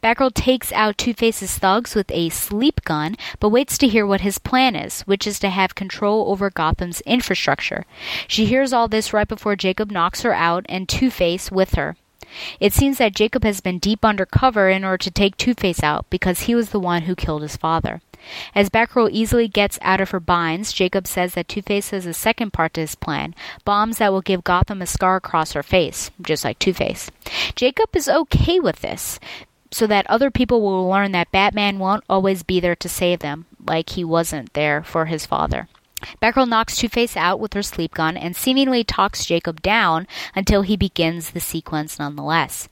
Batgirl 0.02 0.34
takes 0.34 0.72
out 0.74 0.98
Two 0.98 1.14
Face's 1.14 1.58
thugs 1.58 1.94
with 1.94 2.10
a 2.12 2.30
sleep 2.30 2.82
gun, 2.84 3.16
but 3.40 3.50
waits 3.50 3.78
to 3.78 3.88
hear 3.88 4.06
what 4.06 4.22
his 4.22 4.40
plan 4.40 4.76
is, 4.76 5.02
which 5.02 5.28
is 5.28 5.40
to 5.40 5.50
have 5.50 5.76
control 5.76 6.32
over 6.32 6.50
Gotham's 6.50 7.02
infrastructure. 7.02 7.86
She 8.28 8.46
hears 8.46 8.74
all 8.74 8.88
this 8.88 9.14
right 9.14 9.28
before 9.28 9.56
Jacob 9.56 9.92
knocks 9.92 10.22
her 10.22 10.34
out 10.34 10.66
and 10.68 10.90
Two 10.90 11.12
Face 11.12 11.52
with 11.52 11.76
her. 11.76 11.96
It 12.60 12.74
seems 12.74 12.98
that 12.98 13.16
Jacob 13.16 13.44
has 13.44 13.62
been 13.62 13.78
deep 13.78 14.06
undercover 14.06 14.70
in 14.70 14.86
order 14.86 14.98
to 15.00 15.12
take 15.12 15.38
Two 15.38 15.54
Face 15.54 15.84
out 15.84 16.10
because 16.10 16.42
he 16.42 16.56
was 16.56 16.70
the 16.70 16.80
one 16.80 17.04
who 17.04 17.16
killed 17.16 17.42
his 17.42 17.58
father. 17.58 18.02
As 18.54 18.70
Batgirl 18.70 19.10
easily 19.12 19.48
gets 19.48 19.80
out 19.82 20.02
of 20.02 20.12
her 20.12 20.20
binds, 20.20 20.74
Jacob 20.74 21.08
says 21.08 21.34
that 21.34 21.48
Two 21.48 21.62
Face 21.62 21.90
has 21.90 22.06
a 22.06 22.14
second 22.14 22.54
part 22.54 22.74
to 22.76 22.82
his 22.82 22.96
plan 22.96 23.34
bombs 23.66 23.98
that 23.98 24.12
will 24.12 24.22
give 24.22 24.44
Gotham 24.44 24.82
a 24.82 24.86
scar 24.86 25.16
across 25.18 25.54
her 25.54 25.64
face, 25.64 26.12
just 26.22 26.44
like 26.44 26.60
Two 26.60 26.74
Face. 26.74 27.10
Jacob 27.56 27.96
is 27.96 28.10
okay 28.10 28.60
with 28.60 28.82
this, 28.82 29.20
so 29.72 29.88
that 29.88 30.08
other 30.08 30.30
people 30.30 30.62
will 30.62 30.88
learn 30.88 31.12
that 31.14 31.32
Batman 31.32 31.80
won't 31.80 32.04
always 32.10 32.44
be 32.44 32.60
there 32.60 32.76
to 32.76 32.90
save 32.90 33.20
them, 33.20 33.46
like 33.66 33.92
he 33.92 34.04
wasn't 34.04 34.54
there 34.54 34.84
for 34.84 35.06
his 35.06 35.26
father. 35.26 35.68
Batgirl 36.22 36.48
knocks 36.48 36.76
Two 36.76 36.90
Face 36.90 37.16
out 37.16 37.40
with 37.40 37.54
her 37.54 37.62
sleep 37.62 37.94
gun 37.94 38.18
and 38.18 38.36
seemingly 38.36 38.84
talks 38.84 39.26
Jacob 39.26 39.62
down 39.62 40.08
until 40.36 40.62
he 40.62 40.76
begins 40.78 41.32
the 41.32 41.40
sequence 41.40 42.00
nonetheless. 42.00 42.70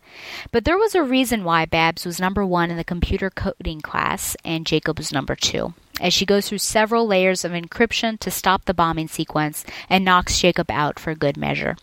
But 0.51 0.65
there 0.65 0.77
was 0.77 0.95
a 0.95 1.03
reason 1.03 1.43
why 1.43 1.65
Babs 1.65 2.05
was 2.05 2.19
number 2.19 2.45
one 2.45 2.71
in 2.71 2.77
the 2.77 2.83
computer 2.83 3.29
coding 3.29 3.81
class 3.81 4.35
and 4.43 4.65
Jacob 4.65 4.97
was 4.97 5.11
number 5.11 5.35
two, 5.35 5.73
as 6.01 6.13
she 6.13 6.25
goes 6.25 6.49
through 6.49 6.59
several 6.59 7.07
layers 7.07 7.45
of 7.45 7.51
encryption 7.51 8.19
to 8.19 8.31
stop 8.31 8.65
the 8.65 8.73
bombing 8.73 9.07
sequence 9.07 9.65
and 9.89 10.03
knocks 10.05 10.39
Jacob 10.39 10.69
out 10.71 10.99
for 10.99 11.13
good 11.15 11.37
measure. 11.37 11.77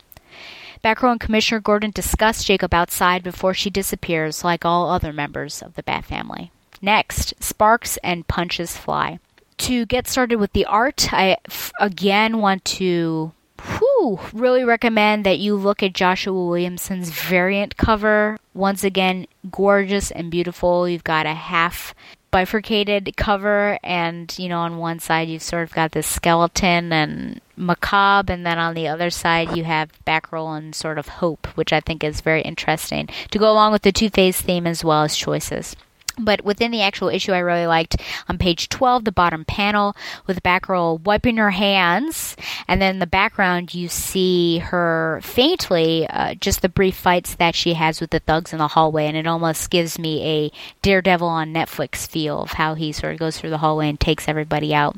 Batgirl 0.83 1.13
and 1.13 1.19
Commissioner 1.19 1.59
Gordon 1.59 1.91
discuss 1.91 2.43
Jacob 2.43 2.73
outside 2.73 3.23
before 3.23 3.53
she 3.53 3.69
disappears, 3.69 4.43
like 4.43 4.63
all 4.63 4.89
other 4.89 5.11
members 5.11 5.61
of 5.61 5.73
the 5.75 5.83
Bat 5.83 6.05
family. 6.05 6.51
Next, 6.81 7.33
sparks 7.43 7.97
and 8.03 8.27
punches 8.27 8.77
fly. 8.77 9.19
To 9.59 9.85
get 9.85 10.07
started 10.07 10.37
with 10.37 10.53
the 10.53 10.65
art, 10.65 11.11
I 11.13 11.37
f- 11.47 11.71
again 11.79 12.39
want 12.39 12.63
to 12.65 13.31
whew, 13.61 14.19
really 14.33 14.63
recommend 14.63 15.25
that 15.25 15.39
you 15.39 15.55
look 15.55 15.81
at 15.81 15.93
Joshua 15.93 16.33
Williamson's 16.33 17.09
variant 17.09 17.75
cover. 17.77 18.37
Once 18.53 18.83
again, 18.83 19.27
gorgeous 19.49 20.11
and 20.11 20.29
beautiful. 20.31 20.87
You've 20.87 21.03
got 21.03 21.25
a 21.25 21.33
half 21.33 21.93
bifurcated 22.29 23.15
cover, 23.17 23.79
and 23.83 24.33
you 24.37 24.49
know, 24.49 24.59
on 24.59 24.77
one 24.77 24.99
side 24.99 25.27
you've 25.27 25.41
sort 25.41 25.63
of 25.63 25.73
got 25.73 25.91
this 25.91 26.07
skeleton 26.07 26.93
and 26.93 27.41
macabre, 27.55 28.31
and 28.31 28.45
then 28.45 28.59
on 28.59 28.75
the 28.75 28.87
other 28.87 29.09
side 29.09 29.55
you 29.55 29.63
have 29.63 29.91
Batgirl 30.05 30.57
and 30.57 30.75
sort 30.75 30.99
of 30.99 31.07
hope, 31.07 31.47
which 31.57 31.73
I 31.73 31.79
think 31.79 32.03
is 32.03 32.21
very 32.21 32.41
interesting 32.41 33.09
to 33.31 33.39
go 33.39 33.51
along 33.51 33.71
with 33.71 33.81
the 33.81 33.91
Two 33.91 34.09
Face 34.09 34.41
theme 34.41 34.67
as 34.67 34.83
well 34.83 35.03
as 35.03 35.15
choices. 35.15 35.75
But 36.19 36.43
within 36.43 36.71
the 36.71 36.81
actual 36.81 37.09
issue, 37.09 37.31
I 37.31 37.39
really 37.39 37.67
liked 37.67 37.97
on 38.27 38.37
page 38.37 38.69
12, 38.69 39.05
the 39.05 39.11
bottom 39.11 39.45
panel 39.45 39.95
with 40.25 40.43
Batgirl 40.43 41.01
wiping 41.01 41.37
her 41.37 41.51
hands. 41.51 42.35
And 42.67 42.81
then 42.81 42.95
in 42.95 42.99
the 42.99 43.07
background, 43.07 43.73
you 43.73 43.87
see 43.87 44.59
her 44.59 45.19
faintly, 45.23 46.07
uh, 46.07 46.33
just 46.35 46.61
the 46.61 46.69
brief 46.69 46.95
fights 46.95 47.35
that 47.35 47.55
she 47.55 47.73
has 47.73 48.01
with 48.01 48.09
the 48.09 48.19
thugs 48.19 48.51
in 48.51 48.59
the 48.59 48.69
hallway. 48.69 49.05
And 49.05 49.17
it 49.17 49.27
almost 49.27 49.69
gives 49.69 49.99
me 49.99 50.23
a 50.23 50.51
Daredevil 50.81 51.27
on 51.27 51.53
Netflix 51.53 52.07
feel 52.07 52.41
of 52.41 52.53
how 52.53 52.73
he 52.73 52.91
sort 52.91 53.13
of 53.13 53.19
goes 53.19 53.37
through 53.37 53.51
the 53.51 53.59
hallway 53.59 53.89
and 53.89 53.99
takes 53.99 54.27
everybody 54.27 54.73
out. 54.73 54.95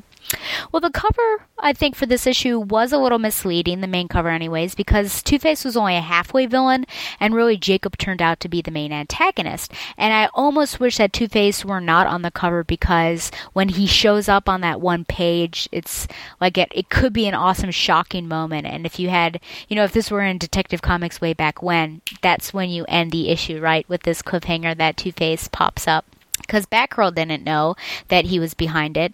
Well, 0.71 0.82
the 0.82 0.91
cover, 0.91 1.45
I 1.57 1.73
think, 1.73 1.95
for 1.95 2.05
this 2.05 2.27
issue 2.27 2.59
was 2.59 2.91
a 2.91 2.97
little 2.97 3.19
misleading, 3.19 3.82
the 3.82 3.88
main 3.88 4.07
cover, 4.07 4.30
anyways, 4.30 4.75
because 4.75 5.23
Two 5.23 5.39
Face 5.39 5.65
was 5.65 5.75
only 5.75 5.95
a 5.95 6.01
halfway 6.01 6.45
villain, 6.45 6.86
and 7.19 7.34
really 7.34 7.57
Jacob 7.57 7.97
turned 7.97 8.21
out 8.21 8.39
to 8.41 8.49
be 8.49 8.61
the 8.61 8.71
main 8.71 8.91
antagonist. 8.91 9.73
And 9.97 10.13
I 10.13 10.30
almost 10.34 10.80
wish 10.80 10.97
that 10.97 11.13
Two 11.13 11.27
Face 11.27 11.65
were 11.65 11.82
not 11.82 12.07
on 12.07 12.21
the 12.21 12.32
cover 12.32 12.63
because 12.63 13.32
when 13.53 13.69
he 13.69 13.88
shows 13.88 14.30
up 14.30 14.47
on 14.47 14.61
that 14.61 14.82
one 14.82 15.05
page, 15.05 15.67
it's 15.71 16.07
like 16.39 16.57
it, 16.57 16.71
it 16.75 16.89
could 16.89 17.13
be 17.13 17.27
an 17.27 17.36
awesome, 17.36 17.71
shocking 17.71 18.27
moment. 18.27 18.67
And 18.67 18.86
if 18.86 18.99
you 18.99 19.09
had, 19.09 19.39
you 19.67 19.75
know, 19.75 19.84
if 19.84 19.93
this 19.93 20.11
were 20.11 20.23
in 20.23 20.38
Detective 20.38 20.82
Comics 20.82 21.21
way 21.21 21.34
back 21.34 21.63
when, 21.63 22.01
that's 22.21 22.53
when 22.53 22.69
you 22.69 22.86
end 22.88 23.11
the 23.11 23.30
issue, 23.30 23.59
right? 23.59 23.88
With 23.89 24.03
this 24.03 24.21
cliffhanger 24.21 24.77
that 24.77 24.97
Two 24.97 25.11
Face 25.11 25.47
pops 25.47 25.88
up 25.88 26.05
because 26.49 26.65
Batgirl 26.65 27.13
didn't 27.13 27.43
know 27.43 27.75
that 28.07 28.25
he 28.25 28.39
was 28.39 28.53
behind 28.53 28.97
it. 28.97 29.13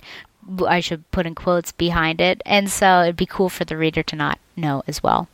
I 0.68 0.80
should 0.80 1.10
put 1.12 1.26
in 1.26 1.36
quotes 1.36 1.72
behind 1.72 2.22
it, 2.22 2.42
and 2.46 2.70
so 2.70 3.02
it'd 3.02 3.16
be 3.16 3.26
cool 3.26 3.50
for 3.50 3.66
the 3.66 3.78
reader 3.78 4.04
to 4.04 4.16
not 4.16 4.40
know 4.56 4.84
as 4.88 5.02
well. 5.02 5.28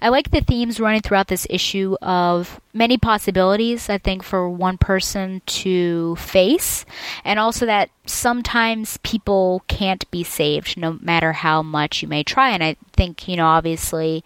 I 0.00 0.08
like 0.08 0.30
the 0.30 0.40
themes 0.40 0.80
running 0.80 1.02
throughout 1.02 1.28
this 1.28 1.46
issue 1.50 1.96
of 2.00 2.60
many 2.72 2.96
possibilities, 2.96 3.90
I 3.90 3.98
think, 3.98 4.22
for 4.22 4.48
one 4.48 4.78
person 4.78 5.42
to 5.46 6.16
face, 6.16 6.84
and 7.24 7.38
also 7.38 7.66
that 7.66 7.90
sometimes 8.06 8.98
people 9.02 9.62
can't 9.68 10.10
be 10.10 10.24
saved 10.24 10.76
no 10.76 10.98
matter 11.00 11.32
how 11.32 11.62
much 11.62 12.02
you 12.02 12.08
may 12.08 12.22
try. 12.22 12.50
And 12.50 12.64
I 12.64 12.76
think, 12.92 13.28
you 13.28 13.36
know, 13.36 13.46
obviously 13.46 14.24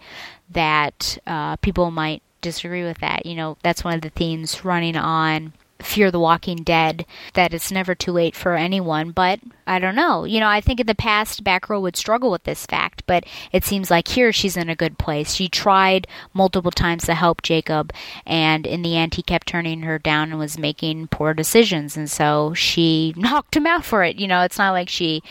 that 0.49 1.17
uh, 1.27 1.57
people 1.57 1.91
might 1.91 2.21
disagree 2.41 2.83
with 2.83 2.99
that. 2.99 3.25
You 3.25 3.35
know, 3.35 3.57
that's 3.61 3.83
one 3.83 3.95
of 3.95 4.01
the 4.01 4.09
themes 4.09 4.63
running 4.63 4.95
on 4.95 5.53
Fear 5.79 6.11
the 6.11 6.19
Walking 6.19 6.57
Dead 6.57 7.05
that 7.33 7.53
it's 7.53 7.71
never 7.71 7.93
too 7.95 8.11
late 8.11 8.35
for 8.35 8.55
anyone, 8.55 9.11
but 9.11 9.39
I 9.67 9.77
don't 9.77 9.95
know. 9.95 10.23
You 10.23 10.39
know, 10.39 10.47
I 10.47 10.61
think 10.61 10.79
in 10.79 10.87
the 10.87 10.95
past 10.95 11.43
Batgirl 11.43 11.81
would 11.81 11.97
struggle 11.97 12.31
with 12.31 12.43
this 12.43 12.65
fact, 12.65 13.03
but 13.05 13.25
it 13.51 13.65
seems 13.65 13.91
like 13.91 14.07
here 14.07 14.31
she's 14.31 14.55
in 14.55 14.69
a 14.69 14.75
good 14.75 14.97
place. 14.97 15.33
She 15.33 15.49
tried 15.49 16.07
multiple 16.33 16.71
times 16.71 17.05
to 17.05 17.13
help 17.13 17.41
Jacob, 17.41 17.91
and 18.25 18.65
in 18.65 18.83
the 18.83 18.95
end 18.95 19.15
he 19.15 19.23
kept 19.23 19.47
turning 19.47 19.81
her 19.81 19.99
down 19.99 20.31
and 20.31 20.39
was 20.39 20.57
making 20.57 21.07
poor 21.07 21.33
decisions, 21.33 21.97
and 21.97 22.09
so 22.09 22.53
she 22.53 23.13
knocked 23.17 23.55
him 23.55 23.67
out 23.67 23.83
for 23.83 24.03
it. 24.03 24.15
You 24.15 24.27
know, 24.27 24.41
it's 24.41 24.57
not 24.57 24.71
like 24.71 24.89
she 24.89 25.21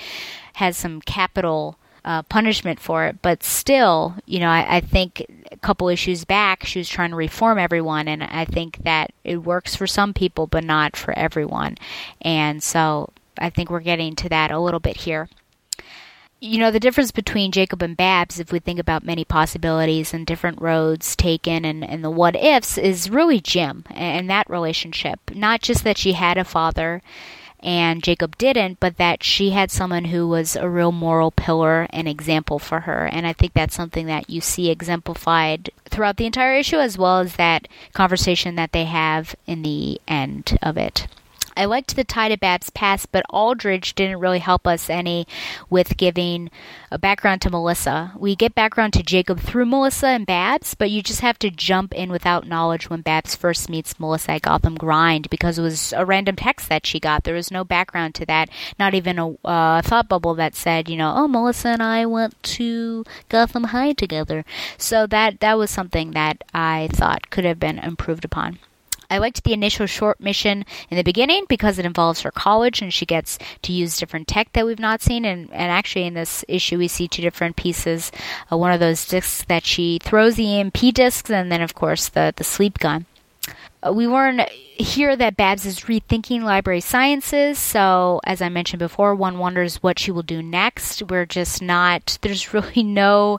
has 0.55 0.77
some 0.77 1.01
capital 1.01 1.79
uh, 2.05 2.23
punishment 2.23 2.81
for 2.81 3.07
it. 3.07 3.23
But 3.23 3.43
still, 3.43 4.15
you 4.27 4.39
know, 4.39 4.49
I, 4.49 4.77
I, 4.77 4.81
think 4.81 5.25
a 5.51 5.57
couple 5.57 5.89
issues 5.89 6.25
back, 6.25 6.65
she 6.65 6.79
was 6.79 6.89
trying 6.89 7.11
to 7.11 7.17
reform 7.17 7.59
everyone, 7.59 8.09
and 8.09 8.23
I 8.23 8.45
think 8.45 8.79
that 8.85 9.13
it 9.25 9.39
works 9.39 9.75
for 9.75 9.87
some 9.87 10.13
people, 10.13 10.47
but 10.47 10.65
not 10.65 10.97
for 10.97 11.17
everyone. 11.19 11.77
And 12.21 12.63
so 12.63 13.11
I 13.39 13.51
think 13.51 13.71
we're 13.71 13.81
getting 13.81 14.15
to 14.17 14.29
that 14.29 14.51
a 14.51 14.61
little 14.61 14.81
bit 14.81 14.99
here. 14.99 15.29
You 16.41 16.59
know, 16.59 16.71
the 16.71 16.81
difference 16.81 17.11
between 17.11 17.53
Jacob 17.53 17.83
and 17.83 17.97
Babs, 17.97 18.39
if 18.39 18.53
we 18.53 18.59
think 18.59 18.79
about 18.79 19.03
many 19.03 19.25
possibilities 19.25 20.13
and 20.13 20.27
different 20.27 20.61
roads 20.61 21.17
taken 21.17 21.65
and, 21.65 21.83
and 21.83 22.05
the 22.05 22.11
what 22.11 22.37
ifs, 22.37 22.77
is 22.77 23.09
really 23.09 23.41
Jim 23.41 23.85
and 23.91 24.29
that 24.29 24.51
relationship. 24.51 25.21
Not 25.35 25.63
just 25.63 25.85
that 25.85 25.97
she 25.97 26.13
had 26.13 26.37
a 26.37 26.45
father 26.45 27.01
and 27.65 28.03
Jacob 28.03 28.37
didn't, 28.37 28.79
but 28.79 28.99
that 28.99 29.23
she 29.25 29.51
had 29.51 29.71
someone 29.71 30.07
who 30.07 30.29
was 30.29 30.55
a 30.55 30.69
real 30.69 30.93
moral 30.93 31.31
pillar 31.31 31.87
and 31.91 32.07
example 32.07 32.59
for 32.59 32.81
her. 32.81 33.07
And 33.07 33.27
I 33.27 33.33
think 33.33 33.55
that's 33.55 33.75
something 33.75 34.07
that 34.07 34.29
you 34.29 34.41
see 34.41 34.71
exemplified 34.71 35.71
throughout 35.87 36.19
the 36.19 36.27
entire 36.27 36.55
issue, 36.55 36.77
as 36.77 36.99
well 36.99 37.21
as 37.21 37.37
that 37.37 37.67
conversation 37.95 38.55
that 38.57 38.73
they 38.73 38.85
have 38.85 39.35
in 39.47 39.63
the 39.63 40.01
end 40.07 40.59
of 40.63 40.77
it. 40.77 41.07
I 41.57 41.65
liked 41.67 41.97
the 41.97 42.05
tie 42.05 42.29
to 42.29 42.37
Babs' 42.37 42.71
past, 42.71 43.13
but 43.13 43.25
Aldridge 43.31 43.95
didn't 43.95 44.21
really 44.21 44.39
help 44.39 44.67
us 44.67 44.91
any 44.91 45.27
with 45.71 45.97
giving 45.97 46.51
a 46.91 46.99
background 46.99 47.43
to 47.43 47.51
Melissa. 47.51 48.13
We 48.17 48.37
get 48.37 48.55
background 48.55 48.93
to 48.95 49.03
Jacob 49.03 49.41
through 49.41 49.67
Melissa 49.67 50.09
and 50.09 50.27
Babs, 50.27 50.75
but 50.75 50.91
you 50.91 51.03
just 51.03 51.21
have 51.21 51.39
to 51.41 51.51
jump 51.51 51.95
in 51.95 52.11
without 52.11 52.47
knowledge 52.47 52.91
when 52.91 53.03
Babs 53.03 53.35
first 53.35 53.69
meets 53.69 53.99
Melissa 54.01 54.33
at 54.33 54.43
Gotham 54.43 54.75
Grind 54.75 55.31
because 55.31 55.59
it 55.59 55.63
was 55.63 55.93
a 55.93 56.05
random 56.05 56.37
text 56.37 56.69
that 56.69 56.87
she 56.87 57.01
got. 57.01 57.25
There 57.25 57.35
was 57.35 57.51
no 57.51 57.65
background 57.65 58.15
to 58.17 58.27
that, 58.27 58.49
not 58.79 58.95
even 58.95 59.19
a 59.19 59.31
uh, 59.45 59.83
thought 59.83 60.09
bubble 60.09 60.35
that 60.35 60.55
said, 60.55 60.89
you 60.89 60.97
know, 60.97 61.13
oh, 61.17 61.29
Melissa 61.29 61.69
and 61.69 61.83
I 61.83 62.07
went 62.07 62.41
to 62.43 63.05
Gotham 63.29 63.65
High 63.65 63.93
together. 63.93 64.45
So 64.79 65.07
that 65.07 65.41
that 65.41 65.59
was 65.59 65.71
something 65.71 66.13
that 66.13 66.43
I 66.53 66.89
thought 66.93 67.31
could 67.31 67.45
have 67.45 67.61
been 67.61 67.79
improved 67.79 68.25
upon. 68.25 68.59
I 69.11 69.19
liked 69.19 69.45
the 69.45 69.53
initial 69.53 69.87
short 69.87 70.21
mission 70.21 70.65
in 70.91 70.97
the 70.97 71.03
beginning 71.03 71.45
because 71.49 71.79
it 71.79 71.87
involves 71.87 72.23
her 72.23 72.31
college 72.31 72.83
and 72.83 72.93
she 72.93 73.07
gets 73.07 73.39
to 73.63 73.73
use 73.73 73.99
different 73.99 74.29
tech 74.29 74.53
that 74.53 74.67
we've 74.67 74.79
not 74.79 75.03
seen. 75.03 75.25
And, 75.25 75.51
and 75.51 75.71
actually, 75.71 76.07
in 76.07 76.15
this 76.15 76.45
issue, 76.49 76.79
we 76.79 76.89
see 76.89 77.09
two 77.09 77.23
different 77.23 77.57
pieces. 77.57 78.13
Uh, 78.51 78.57
one 78.57 78.73
of 78.73 78.81
those 78.81 79.07
discs 79.07 79.45
that 79.45 79.65
she 79.65 79.99
throws 80.03 80.37
the 80.37 80.61
EMP 80.61 80.95
discs, 80.95 81.31
and 81.31 81.51
then, 81.51 81.63
of 81.63 81.75
course, 81.75 82.09
the, 82.09 82.33
the 82.37 82.45
sleep 82.45 82.79
gun. 82.79 83.07
Uh, 83.87 83.93
we 83.93 84.07
learn 84.07 84.41
here 84.77 85.15
that 85.15 85.37
Babs 85.37 85.67
is 85.67 85.81
rethinking 85.81 86.43
library 86.43 86.81
sciences. 86.81 87.59
So, 87.59 88.21
as 88.25 88.41
I 88.41 88.49
mentioned 88.49 88.81
before, 88.81 89.15
one 89.15 89.39
wonders 89.39 89.83
what 89.83 89.99
she 89.99 90.11
will 90.11 90.23
do 90.23 90.43
next. 90.43 91.03
We're 91.03 91.27
just 91.27 91.61
not, 91.61 92.19
there's 92.23 92.55
really 92.55 92.83
no 92.83 93.39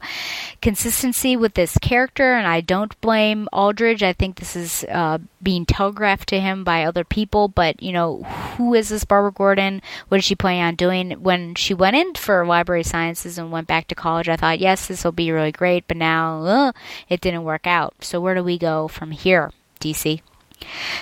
consistency 0.62 1.36
with 1.36 1.56
this 1.56 1.78
character, 1.80 2.34
and 2.34 2.48
I 2.48 2.62
don't 2.62 3.00
blame 3.02 3.50
Aldridge. 3.52 4.04
I 4.04 4.14
think 4.14 4.38
this 4.38 4.56
is 4.56 4.86
uh, 4.90 5.18
being 5.42 5.66
telegraphed 5.66 6.30
to 6.30 6.40
him 6.40 6.64
by 6.64 6.84
other 6.84 7.04
people, 7.04 7.48
but, 7.48 7.82
you 7.82 7.92
know, 7.92 8.24
who 8.58 8.74
is 8.74 8.90
this 8.90 9.04
Barbara 9.04 9.32
Gordon? 9.32 9.82
What 10.10 10.20
is 10.20 10.26
she 10.26 10.36
planning 10.36 10.64
on 10.64 10.76
doing? 10.76 11.12
When 11.24 11.56
she 11.56 11.74
went 11.74 11.96
in 11.96 12.14
for 12.16 12.46
library 12.46 12.84
sciences 12.84 13.38
and 13.38 13.52
went 13.52 13.68
back 13.68 13.88
to 13.88 13.96
college, 13.96 14.30
I 14.30 14.36
thought, 14.36 14.60
yes, 14.60 14.88
this 14.88 15.04
will 15.04 15.12
be 15.12 15.32
really 15.32 15.52
great, 15.52 15.88
but 15.88 15.98
now 15.98 16.44
uh, 16.46 16.72
it 17.10 17.22
didn't 17.22 17.44
work 17.44 17.66
out. 17.66 17.96
So, 18.02 18.22
where 18.22 18.36
do 18.36 18.44
we 18.44 18.58
go 18.58 18.88
from 18.88 19.12
here, 19.12 19.52
DC? 19.86 20.22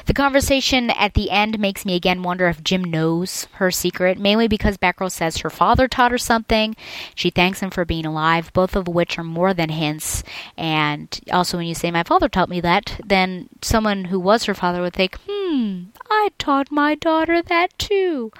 The 0.05 0.13
conversation 0.13 0.89
at 0.89 1.13
the 1.13 1.29
end 1.29 1.59
makes 1.59 1.85
me 1.85 1.95
again 1.95 2.23
wonder 2.23 2.47
if 2.47 2.63
Jim 2.63 2.83
knows 2.83 3.47
her 3.53 3.71
secret, 3.71 4.17
mainly 4.17 4.47
because 4.47 4.77
Batgirl 4.77 5.11
says 5.11 5.37
her 5.37 5.49
father 5.49 5.87
taught 5.87 6.11
her 6.11 6.17
something. 6.17 6.75
She 7.15 7.29
thanks 7.29 7.59
him 7.61 7.69
for 7.69 7.85
being 7.85 8.05
alive, 8.05 8.51
both 8.53 8.75
of 8.75 8.87
which 8.87 9.17
are 9.17 9.23
more 9.23 9.53
than 9.53 9.69
hints. 9.69 10.23
And 10.57 11.19
also, 11.31 11.57
when 11.57 11.67
you 11.67 11.75
say, 11.75 11.91
My 11.91 12.03
father 12.03 12.29
taught 12.29 12.49
me 12.49 12.61
that, 12.61 12.99
then 13.05 13.49
someone 13.61 14.05
who 14.05 14.19
was 14.19 14.45
her 14.45 14.53
father 14.55 14.81
would 14.81 14.93
think, 14.93 15.17
Hmm, 15.29 15.83
I 16.09 16.29
taught 16.37 16.71
my 16.71 16.95
daughter 16.95 17.41
that 17.41 17.77
too. 17.77 18.31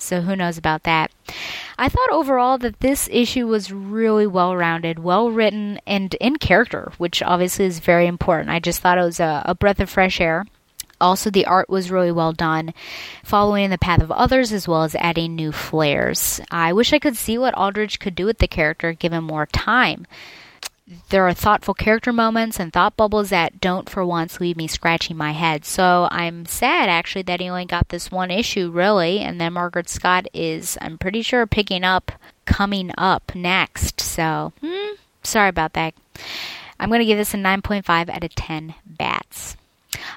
So 0.00 0.22
who 0.22 0.34
knows 0.34 0.56
about 0.56 0.84
that? 0.84 1.12
I 1.78 1.88
thought 1.88 2.10
overall 2.10 2.58
that 2.58 2.80
this 2.80 3.08
issue 3.12 3.46
was 3.46 3.70
really 3.72 4.26
well 4.26 4.56
rounded, 4.56 4.98
well 4.98 5.30
written, 5.30 5.78
and 5.86 6.14
in 6.14 6.36
character, 6.36 6.92
which 6.98 7.22
obviously 7.22 7.66
is 7.66 7.78
very 7.80 8.06
important. 8.06 8.50
I 8.50 8.60
just 8.60 8.80
thought 8.80 8.98
it 8.98 9.02
was 9.02 9.20
a, 9.20 9.42
a 9.44 9.54
breath 9.54 9.78
of 9.78 9.90
fresh 9.90 10.20
air. 10.20 10.46
Also, 11.00 11.30
the 11.30 11.46
art 11.46 11.70
was 11.70 11.90
really 11.90 12.12
well 12.12 12.32
done, 12.32 12.74
following 13.24 13.64
in 13.64 13.70
the 13.70 13.78
path 13.78 14.02
of 14.02 14.10
others 14.10 14.52
as 14.52 14.68
well 14.68 14.82
as 14.82 14.94
adding 14.96 15.34
new 15.34 15.52
flares. 15.52 16.40
I 16.50 16.72
wish 16.72 16.92
I 16.92 16.98
could 16.98 17.16
see 17.16 17.38
what 17.38 17.56
Aldridge 17.56 17.98
could 17.98 18.14
do 18.14 18.26
with 18.26 18.38
the 18.38 18.48
character 18.48 18.92
given 18.92 19.24
more 19.24 19.46
time. 19.46 20.06
There 21.10 21.26
are 21.26 21.34
thoughtful 21.34 21.74
character 21.74 22.12
moments 22.12 22.58
and 22.58 22.72
thought 22.72 22.96
bubbles 22.96 23.30
that 23.30 23.60
don't 23.60 23.88
for 23.88 24.04
once 24.04 24.40
leave 24.40 24.56
me 24.56 24.66
scratching 24.66 25.16
my 25.16 25.32
head. 25.32 25.64
So 25.64 26.08
I'm 26.10 26.46
sad 26.46 26.88
actually 26.88 27.22
that 27.22 27.40
he 27.40 27.48
only 27.48 27.64
got 27.64 27.88
this 27.88 28.10
one 28.10 28.30
issue, 28.30 28.70
really, 28.70 29.20
and 29.20 29.40
then 29.40 29.54
Mairghread 29.54 29.88
Scott 29.88 30.26
is, 30.32 30.76
I'm 30.80 30.98
pretty 30.98 31.22
sure, 31.22 31.46
picking 31.46 31.84
up 31.84 32.12
coming 32.44 32.90
up 32.98 33.34
next. 33.34 34.00
So, 34.00 34.52
hmm, 34.60 34.94
sorry 35.22 35.48
about 35.48 35.74
that. 35.74 35.94
I'm 36.78 36.88
going 36.88 37.00
to 37.00 37.06
give 37.06 37.18
this 37.18 37.34
a 37.34 37.36
9.5 37.36 38.08
out 38.08 38.24
of 38.24 38.34
10 38.34 38.74
bats. 38.86 39.56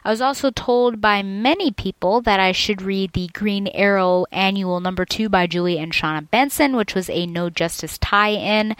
I 0.03 0.09
was 0.09 0.21
also 0.21 0.51
told 0.51 1.01
by 1.01 1.23
many 1.23 1.71
people 1.71 2.21
that 2.21 2.39
I 2.39 2.51
should 2.51 2.81
read 2.81 3.13
the 3.13 3.27
Green 3.33 3.67
Arrow 3.67 4.25
Annual 4.31 4.79
Number 4.79 5.05
2 5.05 5.29
by 5.29 5.47
Julie 5.47 5.79
and 5.79 5.91
Shauna 5.91 6.29
Benson, 6.29 6.75
which 6.75 6.95
was 6.95 7.09
a 7.09 7.25
No 7.25 7.49
Justice 7.49 7.97
tie 7.97 8.29
in, 8.29 8.75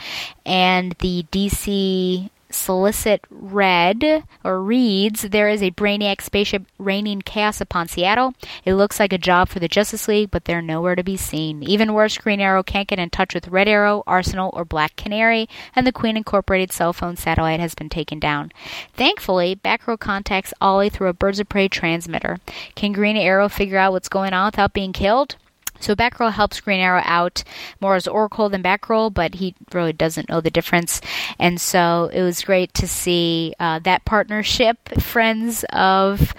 and 0.45 0.94
the 0.99 1.26
DC 1.32 2.30
solicit 2.53 3.25
read 3.30 4.23
or 4.43 4.61
reads 4.61 5.23
there 5.23 5.49
is 5.49 5.61
a 5.61 5.71
brainiac 5.71 6.21
spaceship 6.21 6.63
raining 6.77 7.21
chaos 7.21 7.61
upon 7.61 7.88
Seattle. 7.88 8.34
It 8.65 8.75
looks 8.75 8.99
like 8.99 9.13
a 9.13 9.17
job 9.17 9.49
for 9.49 9.59
the 9.59 9.67
Justice 9.67 10.07
League, 10.07 10.31
but 10.31 10.45
they're 10.45 10.61
nowhere 10.61 10.95
to 10.95 11.03
be 11.03 11.17
seen. 11.17 11.63
Even 11.63 11.93
worse, 11.93 12.17
Green 12.17 12.39
Arrow 12.39 12.63
can't 12.63 12.88
get 12.88 12.99
in 12.99 13.09
touch 13.09 13.34
with 13.34 13.47
Red 13.47 13.67
Arrow, 13.67 14.03
Arsenal, 14.07 14.51
or 14.53 14.65
Black 14.65 14.95
Canary, 14.95 15.47
and 15.75 15.85
the 15.85 15.91
Queen 15.91 16.17
Incorporated 16.17 16.71
cell 16.71 16.93
phone 16.93 17.15
satellite 17.15 17.59
has 17.59 17.75
been 17.75 17.89
taken 17.89 18.19
down. 18.19 18.51
Thankfully, 18.93 19.55
Batgirl 19.55 19.99
contacts 19.99 20.53
Ollie 20.61 20.89
through 20.89 21.09
a 21.09 21.13
Birds 21.13 21.39
of 21.39 21.49
Prey 21.49 21.67
transmitter. 21.67 22.39
Can 22.75 22.91
Green 22.91 23.17
Arrow 23.17 23.49
figure 23.49 23.77
out 23.77 23.91
what's 23.91 24.09
going 24.09 24.34
on 24.34 24.47
without 24.47 24.73
being 24.73 24.93
killed? 24.93 25.35
So 25.84 25.95
Batgirl 25.95 26.31
helps 26.31 26.61
Green 26.61 26.80
Arrow 26.80 27.01
out 27.03 27.43
more 27.80 27.95
as 27.95 28.07
Oracle 28.07 28.49
than 28.49 28.64
Batgirl, 28.64 29.14
but 29.14 29.35
he 29.35 29.55
really 29.73 29.93
doesn't 29.93 30.30
know 30.30 30.41
the 30.41 30.49
difference. 30.49 31.01
And 31.38 31.60
so 31.60 32.10
it 32.14 32.22
was 32.22 32.43
great 32.43 32.73
to 32.76 32.88
see 32.88 33.53
uh, 33.60 33.80
that 33.80 34.05
partnership, 34.05 34.89
friends 34.99 35.65
of 35.72 36.34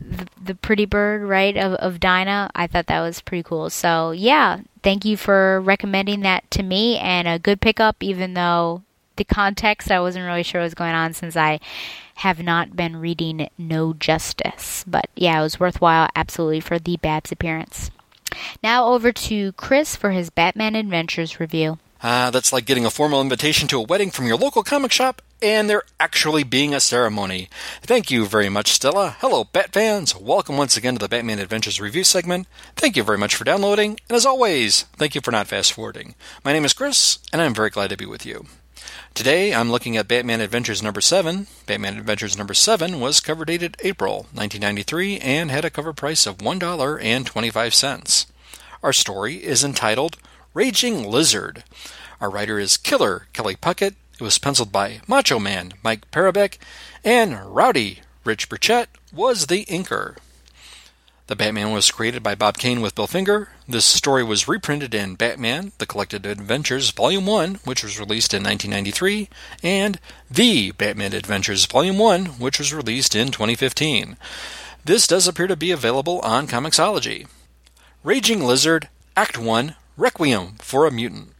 the, 0.00 0.54
pretty 0.54 0.86
bird, 0.86 1.22
right, 1.22 1.56
of, 1.56 1.74
of 1.74 2.00
Dinah. 2.00 2.50
I 2.54 2.66
thought 2.66 2.86
that 2.86 3.00
was 3.00 3.20
pretty 3.20 3.42
cool. 3.42 3.70
So 3.70 4.12
yeah, 4.12 4.60
thank 4.82 5.04
you 5.04 5.16
for 5.16 5.60
recommending 5.60 6.20
that 6.20 6.50
to 6.52 6.62
me 6.62 6.98
and 6.98 7.26
a 7.26 7.38
good 7.38 7.60
pickup, 7.60 7.96
even 8.00 8.34
though 8.34 8.82
the 9.16 9.24
context 9.24 9.90
I 9.90 10.00
wasn't 10.00 10.26
really 10.26 10.42
sure 10.42 10.60
what 10.60 10.66
was 10.66 10.74
going 10.74 10.94
on 10.94 11.14
since 11.14 11.36
I 11.36 11.60
have 12.16 12.42
not 12.42 12.76
been 12.76 12.96
reading 12.96 13.48
No 13.58 13.92
Justice. 13.92 14.84
But 14.86 15.06
yeah, 15.16 15.40
it 15.40 15.42
was 15.42 15.60
worthwhile 15.60 16.08
absolutely 16.14 16.60
for 16.60 16.78
the 16.78 16.96
Babs 16.96 17.32
appearance. 17.32 17.90
Now 18.62 18.86
over 18.86 19.12
to 19.12 19.52
Chris 19.52 19.96
for 19.96 20.10
his 20.10 20.30
Batman 20.30 20.74
Adventures 20.74 21.40
review. 21.40 21.78
Ah, 22.02 22.30
that's 22.30 22.52
like 22.52 22.66
getting 22.66 22.84
a 22.84 22.90
formal 22.90 23.22
invitation 23.22 23.66
to 23.68 23.78
a 23.78 23.82
wedding 23.82 24.10
from 24.10 24.26
your 24.26 24.36
local 24.36 24.62
comic 24.62 24.92
shop 24.92 25.22
and 25.40 25.68
there 25.68 25.82
actually 26.00 26.42
being 26.42 26.74
a 26.74 26.80
ceremony. 26.80 27.48
Thank 27.82 28.10
you 28.10 28.26
very 28.26 28.48
much, 28.48 28.72
Stella. 28.72 29.16
Hello, 29.20 29.44
Bat 29.44 29.72
fans. 29.72 30.16
Welcome 30.16 30.56
once 30.56 30.76
again 30.76 30.94
to 30.94 30.98
the 30.98 31.08
Batman 31.08 31.38
Adventures 31.38 31.80
review 31.80 32.04
segment. 32.04 32.46
Thank 32.76 32.96
you 32.96 33.02
very 33.02 33.18
much 33.18 33.34
for 33.34 33.44
downloading, 33.44 34.00
and 34.08 34.16
as 34.16 34.26
always, 34.26 34.82
thank 34.96 35.14
you 35.14 35.20
for 35.20 35.30
not 35.30 35.46
fast 35.46 35.72
forwarding. 35.72 36.14
My 36.44 36.52
name 36.52 36.64
is 36.64 36.72
Chris, 36.72 37.18
and 37.32 37.40
I'm 37.40 37.54
very 37.54 37.70
glad 37.70 37.90
to 37.90 37.96
be 37.96 38.06
with 38.06 38.24
you. 38.24 38.46
Today, 39.14 39.54
I'm 39.54 39.70
looking 39.70 39.96
at 39.96 40.08
Batman 40.08 40.40
Adventures 40.40 40.82
number 40.82 41.00
7. 41.00 41.46
Batman 41.66 41.98
Adventures 41.98 42.36
number 42.36 42.54
7 42.54 42.98
was 43.00 43.20
cover 43.20 43.44
dated 43.44 43.76
April 43.84 44.26
1993 44.32 45.18
and 45.18 45.50
had 45.50 45.64
a 45.64 45.70
cover 45.70 45.92
price 45.92 46.26
of 46.26 46.38
$1.25. 46.38 48.26
Our 48.82 48.92
story 48.92 49.36
is 49.36 49.62
entitled 49.62 50.16
Raging 50.52 51.04
Lizard. 51.08 51.64
Our 52.20 52.28
writer 52.30 52.58
is 52.58 52.76
Killer 52.76 53.26
Kelley 53.32 53.56
Puckett. 53.56 53.94
It 54.14 54.20
was 54.20 54.38
penciled 54.38 54.72
by 54.72 55.00
Macho 55.08 55.38
Man 55.38 55.72
Mike 55.82 56.10
Parobeck, 56.10 56.58
and 57.04 57.54
Rowdy 57.54 58.00
Rich 58.24 58.48
Burchett 58.48 58.86
was 59.12 59.46
the 59.46 59.64
inker. 59.66 60.16
The 61.26 61.36
Batman 61.36 61.70
was 61.70 61.90
created 61.90 62.22
by 62.22 62.34
Bob 62.34 62.58
Kane 62.58 62.82
with 62.82 62.94
Bill 62.94 63.06
Finger. 63.06 63.48
This 63.66 63.86
story 63.86 64.22
was 64.22 64.46
reprinted 64.46 64.92
in 64.92 65.14
Batman, 65.14 65.72
The 65.78 65.86
Collected 65.86 66.26
Adventures, 66.26 66.90
Volume 66.90 67.24
1, 67.24 67.60
which 67.64 67.82
was 67.82 67.98
released 67.98 68.34
in 68.34 68.42
1993, 68.42 69.30
and 69.62 69.98
The 70.30 70.72
Batman 70.72 71.14
Adventures, 71.14 71.64
Volume 71.64 71.96
1, 71.96 72.26
which 72.38 72.58
was 72.58 72.74
released 72.74 73.14
in 73.14 73.30
2015. 73.30 74.18
This 74.84 75.06
does 75.06 75.26
appear 75.26 75.46
to 75.46 75.56
be 75.56 75.70
available 75.70 76.20
on 76.20 76.46
Comixology. 76.46 77.26
Raging 78.02 78.44
Lizard, 78.44 78.90
Act 79.16 79.38
1, 79.38 79.76
Requiem 79.96 80.56
for 80.60 80.86
a 80.86 80.90
Mutant. 80.90 81.30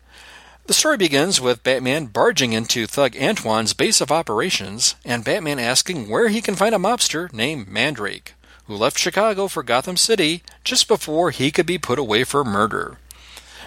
The 0.65 0.73
story 0.73 0.97
begins 0.97 1.43
with 1.43 1.63
Batman 1.63 2.07
barging 2.07 2.55
into 2.55 2.87
Thug 2.87 3.17
Antoine's 3.17 3.75
base 3.75 4.01
of 4.01 4.11
operations 4.11 4.95
and 5.05 5.23
Batman 5.23 5.59
asking 5.59 6.09
where 6.09 6.29
he 6.31 6.41
can 6.41 6.55
find 6.55 6.75
a 6.75 6.79
mobster 6.79 7.31
named 7.35 7.69
Mandrake 7.69 8.33
who 8.67 8.77
left 8.77 8.99
Chicago 8.99 9.49
for 9.49 9.63
Gotham 9.63 9.97
City 9.97 10.43
just 10.63 10.89
before 10.89 11.31
he 11.31 11.51
could 11.51 11.67
be 11.67 11.79
put 11.79 11.99
away 11.99 12.25
for 12.25 12.45
murder. 12.45 12.99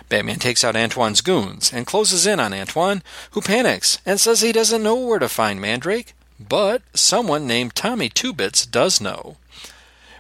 Batman 0.10 0.40
takes 0.40 0.64
out 0.64 0.76
Antoine's 0.76 1.22
goons 1.22 1.72
and 1.74 1.86
closes 1.86 2.26
in 2.26 2.40
on 2.40 2.54
Antoine, 2.54 3.04
who 3.32 3.42
panics 3.42 4.00
and 4.06 4.20
says 4.20 4.42
he 4.42 4.52
doesn't 4.52 4.84
know 4.84 4.96
where 4.96 5.20
to 5.20 5.28
find 5.28 5.60
Mandrake, 5.60 6.14
but 6.40 6.82
someone 6.94 7.46
named 7.48 7.76
Tommy 7.76 8.10
Two 8.10 8.32
Bits 8.32 8.66
does 8.66 9.02
know. 9.02 9.38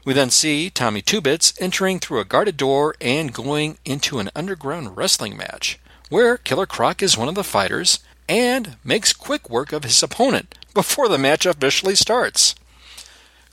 We 0.03 0.13
then 0.13 0.29
see 0.29 0.69
Tommy 0.69 1.01
Two 1.01 1.21
Bits 1.21 1.53
entering 1.59 1.99
through 1.99 2.19
a 2.19 2.25
guarded 2.25 2.57
door 2.57 2.95
and 2.99 3.33
going 3.33 3.77
into 3.85 4.19
an 4.19 4.29
underground 4.35 4.97
wrestling 4.97 5.37
match, 5.37 5.79
where 6.09 6.37
Killer 6.37 6.65
Croc 6.65 7.01
is 7.01 7.17
one 7.17 7.27
of 7.27 7.35
the 7.35 7.43
fighters 7.43 7.99
and 8.27 8.75
makes 8.83 9.13
quick 9.13 9.49
work 9.49 9.71
of 9.71 9.83
his 9.83 10.01
opponent 10.03 10.55
before 10.73 11.07
the 11.07 11.17
match 11.17 11.45
officially 11.45 11.95
starts. 11.95 12.55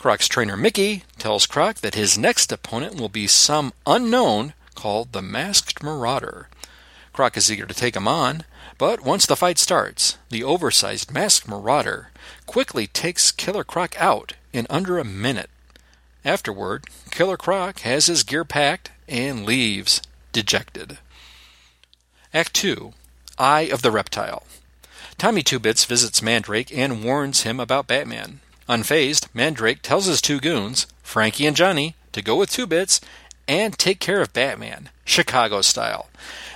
Croc's 0.05 0.29
trainer 0.29 0.55
Mickey 0.55 1.03
tells 1.17 1.47
Croc 1.47 1.77
that 1.77 1.95
his 1.95 2.19
next 2.19 2.53
opponent 2.53 3.01
will 3.01 3.09
be 3.09 3.27
some 3.27 3.73
unknown 3.87 4.53
called 4.75 5.13
the 5.13 5.23
Masked 5.23 5.83
Marauder. 5.83 6.51
Croc 7.15 7.39
is 7.39 7.51
eager 7.51 7.65
to 7.65 7.73
take 7.73 7.97
him 7.97 8.07
on, 8.07 8.45
but 8.77 9.01
once 9.01 9.25
the 9.25 9.35
fight 9.35 9.57
starts, 9.57 10.19
the 10.29 10.45
oversized 10.45 11.11
Masked 11.11 11.49
Marauder 11.49 12.11
quickly 12.45 12.87
takes 12.87 13.33
Killer 13.33 13.65
Croc 13.65 13.99
out 13.99 14.35
in 14.53 14.67
under 14.69 14.99
a 14.99 15.05
minute. 15.05 15.49
Afterward, 16.23 16.85
Killer 17.11 17.39
Croc 17.39 17.79
has 17.81 18.05
his 18.05 18.25
gear 18.25 18.45
packed 18.45 18.91
and 19.09 19.47
leaves, 19.47 20.03
dejected. 20.33 20.99
Act 22.35 22.53
2 22.53 22.93
Eye 23.39 23.71
of 23.73 23.81
the 23.81 23.91
Reptile. 23.91 24.43
Tommy 25.17 25.43
Two 25.43 25.59
Bits 25.59 25.87
visits 25.87 26.21
Mandrake 26.21 26.77
and 26.77 27.03
warns 27.03 27.45
him 27.45 27.59
about 27.59 27.87
Batman. 27.87 28.41
Unfazed, 28.69 29.29
Mandrake 29.35 29.83
tells 29.83 30.07
his 30.07 30.23
two 30.23 30.41
goons, 30.41 30.87
Frankie 31.03 31.47
and 31.47 31.57
Johnny, 31.57 31.95
to 32.13 32.23
go 32.23 32.37
with 32.37 32.51
Two 32.51 32.67
Bits 32.67 33.01
and 33.47 33.79
take 33.79 34.01
care 34.01 34.23
of 34.23 34.33
Batman, 34.33 34.89
Chicago 35.05 35.61
style. 35.61 36.09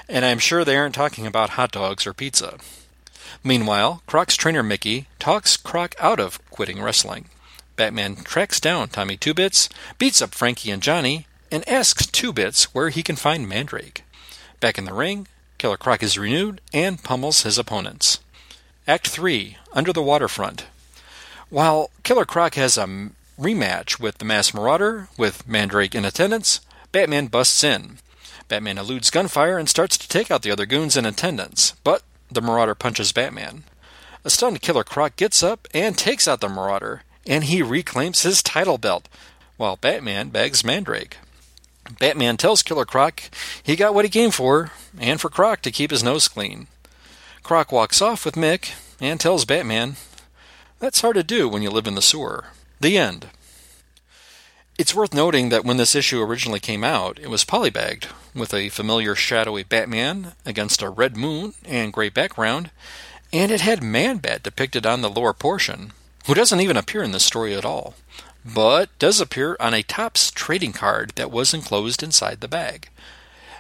And 0.09 0.25
I'm 0.25 0.39
sure 0.39 0.65
they 0.65 0.77
aren't 0.77 0.95
talking 0.95 1.27
about 1.27 1.51
hot 1.51 1.73
dogs 1.73 2.07
or 2.07 2.15
pizza. 2.15 2.59
Meanwhile, 3.45 4.03
Croc's 4.07 4.37
trainer 4.37 4.63
Mickey 4.63 5.07
talks 5.19 5.57
Croc 5.57 5.95
out 6.01 6.19
of 6.19 6.41
quitting 6.51 6.83
wrestling. 6.83 7.27
Batman 7.77 8.17
tracks 8.17 8.59
down 8.59 8.89
Tommy 8.89 9.17
Two 9.17 9.35
Bits, 9.35 9.69
beats 9.99 10.23
up 10.23 10.35
Frankie 10.35 10.71
and 10.71 10.83
Johnny, 10.83 11.27
and 11.51 11.69
asks 11.69 12.07
Two 12.07 12.33
Bits 12.33 12.75
where 12.75 12.89
he 12.89 13.03
can 13.03 13.17
find 13.17 13.49
Mandrake. 13.49 14.03
Back 14.61 14.79
in 14.79 14.87
the 14.87 14.95
ring, 14.95 15.29
Killer 15.59 15.77
Croc 15.77 16.03
is 16.03 16.19
renewed 16.19 16.61
and 16.73 17.03
pummels 17.03 17.43
his 17.43 17.59
opponents. 17.59 18.21
Act 18.87 19.09
3 19.09 19.59
Under 19.73 19.93
the 19.93 20.03
Waterfront. 20.03 20.65
While 21.51 21.91
Killer 22.03 22.27
Croc 22.27 22.57
has 22.57 22.77
a 22.77 23.11
rematch 23.41 23.99
with 23.99 24.19
the 24.19 24.27
Masked 24.27 24.55
Marauder, 24.55 25.09
with 25.17 25.49
Mandrake 25.49 25.95
in 25.95 26.05
attendance, 26.05 26.61
Batman 26.93 27.29
busts 27.29 27.65
in. 27.65 27.99
Batman 28.49 28.77
eludes 28.77 29.11
gunfire 29.11 29.57
and 29.57 29.67
starts 29.67 29.97
to 29.97 30.09
take 30.09 30.31
out 30.31 30.43
the 30.43 30.51
other 30.51 30.67
goons 30.67 30.95
in 30.95 31.07
attendance, 31.07 31.73
but 31.85 32.03
the 32.31 32.43
Marauder 32.43 32.75
punches 32.75 33.13
Batman. 33.13 33.65
A 34.25 34.31
stunned 34.31 34.61
Killer 34.61 34.85
Croc 34.85 35.17
gets 35.17 35.43
up 35.43 35.67
and 35.73 35.97
takes 35.97 36.29
out 36.29 36.41
the 36.43 36.51
Marauder, 36.51 37.03
and 37.27 37.45
he 37.45 37.63
reclaims 37.63 38.23
his 38.23 38.43
title 38.43 38.77
belt, 38.77 39.09
while 39.57 39.77
Batman 39.77 40.29
bags 40.29 40.63
Mandrake. 40.63 41.17
Batman 41.99 42.37
tells 42.37 42.63
Killer 42.63 42.85
Croc 42.85 43.23
he 43.63 43.75
got 43.75 43.95
what 43.95 44.05
he 44.05 44.11
came 44.11 44.31
for, 44.31 44.73
and 44.99 45.19
for 45.19 45.31
Croc 45.31 45.63
to 45.63 45.71
keep 45.71 45.91
his 45.91 46.05
nose 46.05 46.29
clean. 46.29 46.67
Croc 47.43 47.73
walks 47.73 48.03
off 48.03 48.27
with 48.27 48.35
Mick 48.35 48.75
and 49.01 49.19
tells 49.19 49.47
Batman 49.47 49.97
that's 50.79 51.01
hard 51.01 51.15
to 51.17 51.23
do 51.23 51.49
when 51.49 51.63
you 51.63 51.71
live 51.71 51.87
in 51.87 51.95
the 51.95 52.03
sewer. 52.03 52.47
The 52.81 52.97
end. 52.97 53.29
It's 54.79 54.95
worth 54.95 55.13
noting 55.13 55.49
that 55.49 55.65
when 55.65 55.77
this 55.77 55.97
issue 55.97 56.23
originally 56.23 56.61
came 56.61 56.85
out, 56.85 57.19
it 57.19 57.29
was 57.29 57.45
polybagged, 57.45 58.07
with 58.33 58.55
a 58.55 58.69
familiar 58.69 59.17
shadowy 59.17 59.65
Batman 59.65 60.35
against 60.47 60.83
a 60.83 60.89
red 60.89 61.17
moon 61.17 61.55
and 61.65 61.93
gray 61.93 62.09
background, 62.09 62.71
and 63.33 63.51
it 63.51 63.61
had 63.61 63.83
Man 63.83 64.19
Bat 64.19 64.45
depicted 64.45 64.87
on 64.87 65.03
the 65.03 65.11
lower 65.11 65.33
portion, 65.33 65.93
who 66.27 66.35
doesn't 66.35 66.61
even 66.61 66.77
appear 66.77 67.03
in 67.03 67.11
this 67.11 67.25
story 67.25 67.57
at 67.57 67.65
all, 67.65 67.95
but 68.45 68.97
does 69.01 69.21
appear 69.21 69.57
on 69.59 69.75
a 69.75 69.83
Topps 69.83 70.31
trading 70.31 70.73
card 70.73 71.11
that 71.17 71.33
was 71.33 71.53
enclosed 71.53 72.03
inside 72.03 72.41
the 72.41 72.47
bag. 72.49 72.89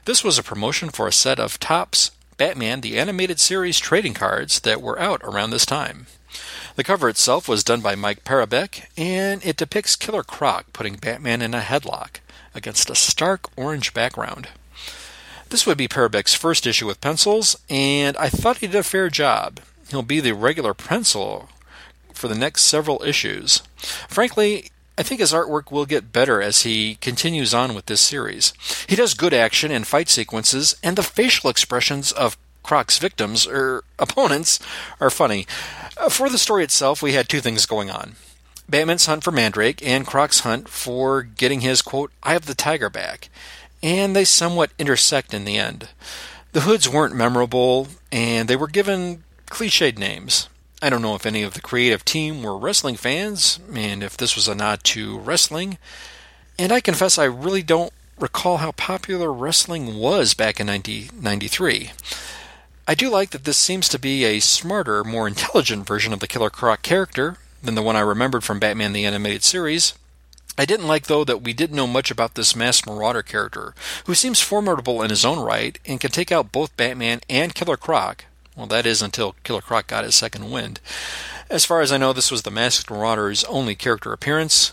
This 0.05 0.23
was 0.23 0.39
a 0.39 0.45
promotion 0.45 0.89
for 0.91 1.09
a 1.09 1.13
set 1.13 1.41
of 1.41 1.59
Topps 1.59 2.13
Batman 2.37 2.81
the 2.81 2.97
Animated 2.97 3.41
Series 3.41 3.81
trading 3.81 4.15
cards 4.15 4.61
that 4.61 4.81
were 4.81 5.01
out 5.01 5.21
around 5.25 5.51
this 5.51 5.67
time. 5.67 6.07
The 6.79 6.85
cover 6.85 7.09
itself 7.09 7.49
was 7.49 7.65
done 7.65 7.81
by 7.81 7.97
Mike 7.97 8.23
Parobeck, 8.23 8.87
and 8.97 9.45
it 9.45 9.57
depicts 9.57 9.97
Killer 9.97 10.23
Croc 10.23 10.73
putting 10.73 10.95
Batman 10.95 11.43
in 11.43 11.53
a 11.53 11.59
headlock 11.59 12.21
against 12.55 12.89
a 12.89 12.95
stark 12.95 13.49
orange 13.57 13.93
background. 13.93 14.47
This 15.49 15.67
would 15.67 15.77
be 15.77 15.89
Parobeck's 15.89 16.37
first 16.37 16.69
issue 16.69 16.87
with 16.87 17.01
pencils, 17.01 17.57
and 17.69 18.17
I 18.17 18.29
thought 18.29 18.59
he 18.59 18.69
did 18.69 18.77
a 18.77 18.85
fair 18.85 19.09
job. 19.11 19.59
He'll 19.91 20.03
be 20.03 20.21
the 20.21 20.37
regular 20.37 20.73
pencil 20.73 21.49
for 22.13 22.29
the 22.29 22.39
next 22.39 22.63
several 22.63 23.03
issues. 23.03 23.61
Frankly, 24.09 24.71
I 24.97 25.03
think 25.03 25.21
his 25.21 25.33
artwork 25.33 25.73
will 25.73 25.85
get 25.85 26.13
better 26.13 26.41
as 26.41 26.63
he 26.63 26.95
continues 27.01 27.53
on 27.53 27.75
with 27.75 27.87
this 27.87 28.01
series. 28.01 28.53
He 28.87 28.95
does 28.95 29.15
good 29.15 29.35
action 29.35 29.73
and 29.73 29.85
fight 29.85 30.09
sequences, 30.09 30.77
and 30.85 30.95
the 30.95 31.03
facial 31.03 31.51
expressions 31.51 32.13
of 32.13 32.37
Croc's 32.63 32.99
victims 32.99 33.47
or 33.47 33.83
opponents 33.99 34.61
are 35.01 35.11
funny. 35.11 35.47
Uh, 35.99 36.09
for 36.09 36.29
the 36.29 36.39
story 36.39 36.63
itself, 36.63 37.03
we 37.03 37.13
had 37.13 37.29
two 37.29 37.41
things 37.41 37.67
going 37.67 37.91
on. 37.91 38.15
Batman's 38.69 39.07
hunt 39.07 39.25
for 39.25 39.33
Mandrake 39.33 39.85
and 39.85 40.07
Croc's 40.07 40.41
hunt 40.41 40.69
for 40.69 41.23
getting 41.23 41.61
his 41.61 41.83
quote, 41.83 42.13
Eye 42.23 42.35
of 42.35 42.47
the 42.47 42.55
Tiger 42.55 42.91
back, 42.91 43.31
and 43.83 44.15
they 44.15 44.25
somewhat 44.25 44.71
intersect 44.79 45.35
in 45.35 45.45
the 45.45 45.57
end. 45.57 45.89
The 46.53 46.61
hoods 46.61 46.89
weren't 46.89 47.15
memorable, 47.15 47.89
and 48.13 48.49
they 48.49 48.57
were 48.57 48.69
given 48.69 49.25
cliched 49.47 49.99
names. 49.99 50.49
I 50.81 50.91
don't 50.91 51.03
know 51.03 51.17
if 51.17 51.27
any 51.27 51.43
of 51.43 51.55
the 51.55 51.61
creative 51.61 52.05
team 52.05 52.43
were 52.43 52.57
wrestling 52.57 52.97
fans, 52.97 53.59
and 53.75 54.03
if 54.03 54.17
this 54.17 54.37
was 54.37 54.47
a 54.47 54.55
nod 54.55 54.85
to 54.85 55.19
wrestling. 55.19 55.79
And 56.59 56.71
I 56.71 56.81
confess 56.81 57.19
I 57.19 57.25
really 57.25 57.63
don't 57.63 57.93
recall 58.19 58.59
how 58.59 58.73
popular 58.73 59.33
wrestling 59.33 59.99
was 59.99 60.35
back 60.35 60.61
in 60.61 60.67
1993. 60.69 61.91
I 62.91 62.95
do 62.95 63.11
like 63.11 63.31
that 63.31 63.45
this 63.45 63.59
seems 63.59 63.87
to 63.91 63.99
be 63.99 64.25
a 64.25 64.41
smarter, 64.41 65.05
more 65.05 65.29
intelligent 65.29 65.87
version 65.87 66.15
of 66.15 66.21
the 66.21 66.27
Killer 66.27 66.49
Croc 66.49 66.81
character 66.81 67.37
than 67.63 67.75
the 67.75 67.83
one 67.83 67.97
I 67.97 68.01
remembered 68.01 68.45
from 68.45 68.59
Batman 68.59 68.95
the 68.95 69.05
Animated 69.05 69.45
Series. 69.45 69.93
I 70.57 70.65
didn't 70.65 70.87
like, 70.87 71.07
though, 71.07 71.23
that 71.25 71.43
we 71.43 71.53
didn't 71.53 71.77
know 71.77 71.87
much 71.87 72.11
about 72.11 72.35
this 72.35 72.57
Masked 72.57 72.87
Marauder 72.87 73.23
character, 73.23 73.75
who 74.07 74.15
seems 74.15 74.41
formidable 74.41 75.03
in 75.03 75.11
his 75.11 75.27
own 75.27 75.39
right 75.39 75.79
and 75.85 76.01
can 76.01 76.11
take 76.11 76.33
out 76.33 76.51
both 76.51 76.77
Batman 76.79 77.21
and 77.29 77.55
Killer 77.55 77.77
Croc. 77.77 78.25
Well, 78.57 78.67
that 78.69 78.87
is 78.87 79.03
until 79.03 79.37
Killer 79.45 79.61
Croc 79.61 79.87
got 79.87 80.05
his 80.05 80.15
second 80.15 80.51
wind. 80.51 80.81
As 81.51 81.67
far 81.67 81.83
as 81.83 81.93
I 81.93 81.99
know, 81.99 82.15
this 82.15 82.31
was 82.31 82.43
the 82.43 82.51
Masked 82.51 82.91
Marauder's 82.91 83.45
only 83.45 83.75
character 83.75 84.15
appearance. 84.15 84.73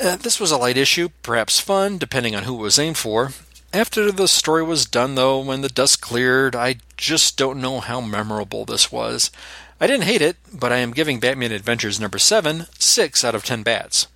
Uh, 0.00 0.16
this 0.16 0.40
was 0.40 0.50
a 0.50 0.58
light 0.58 0.76
issue, 0.76 1.10
perhaps 1.22 1.60
fun, 1.60 1.96
depending 1.96 2.34
on 2.34 2.42
who 2.42 2.54
it 2.56 2.62
was 2.62 2.78
aimed 2.78 2.98
for. 2.98 3.30
After 3.72 4.10
the 4.10 4.28
story 4.28 4.62
was 4.62 4.86
done, 4.86 5.16
though, 5.16 5.38
when 5.38 5.60
the 5.60 5.68
dust 5.68 6.00
cleared, 6.00 6.56
I 6.56 6.76
just 6.96 7.36
don't 7.36 7.60
know 7.60 7.80
how 7.80 8.00
memorable 8.00 8.64
this 8.64 8.90
was. 8.90 9.30
I 9.80 9.86
didn't 9.86 10.04
hate 10.04 10.22
it, 10.22 10.36
but 10.52 10.72
I 10.72 10.76
am 10.76 10.92
giving 10.92 11.20
Batman 11.20 11.52
Adventures 11.52 12.00
number 12.00 12.18
7 12.18 12.66
6 12.78 13.24
out 13.24 13.34
of 13.34 13.44
10 13.44 13.62
bats. 13.62 14.06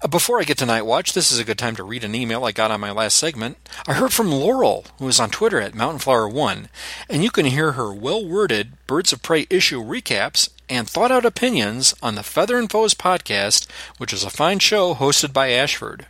Uh, 0.00 0.06
before 0.06 0.40
I 0.40 0.44
get 0.44 0.56
to 0.58 0.66
Night 0.66 0.86
Watch, 0.86 1.12
this 1.12 1.30
is 1.32 1.38
a 1.38 1.44
good 1.44 1.58
time 1.58 1.76
to 1.76 1.82
read 1.82 2.04
an 2.04 2.14
email 2.14 2.44
I 2.44 2.52
got 2.52 2.70
on 2.70 2.80
my 2.80 2.92
last 2.92 3.18
segment. 3.18 3.58
I 3.86 3.94
heard 3.94 4.12
from 4.12 4.30
Laurel, 4.30 4.86
who 4.98 5.08
is 5.08 5.18
on 5.20 5.30
Twitter 5.30 5.60
at 5.60 5.72
MountainFlower1, 5.72 6.68
and 7.10 7.24
you 7.24 7.30
can 7.30 7.46
hear 7.46 7.72
her 7.72 7.92
well 7.92 8.24
worded 8.24 8.72
Birds 8.86 9.12
of 9.12 9.22
Prey 9.22 9.46
issue 9.50 9.82
recaps 9.82 10.48
and 10.68 10.88
thought 10.88 11.10
out 11.10 11.24
opinions 11.26 11.94
on 12.02 12.14
the 12.14 12.22
Feather 12.22 12.58
and 12.58 12.70
Foes 12.70 12.94
podcast, 12.94 13.68
which 13.98 14.12
is 14.12 14.22
a 14.22 14.30
fine 14.30 14.60
show 14.60 14.94
hosted 14.94 15.32
by 15.32 15.50
Ashford. 15.50 16.06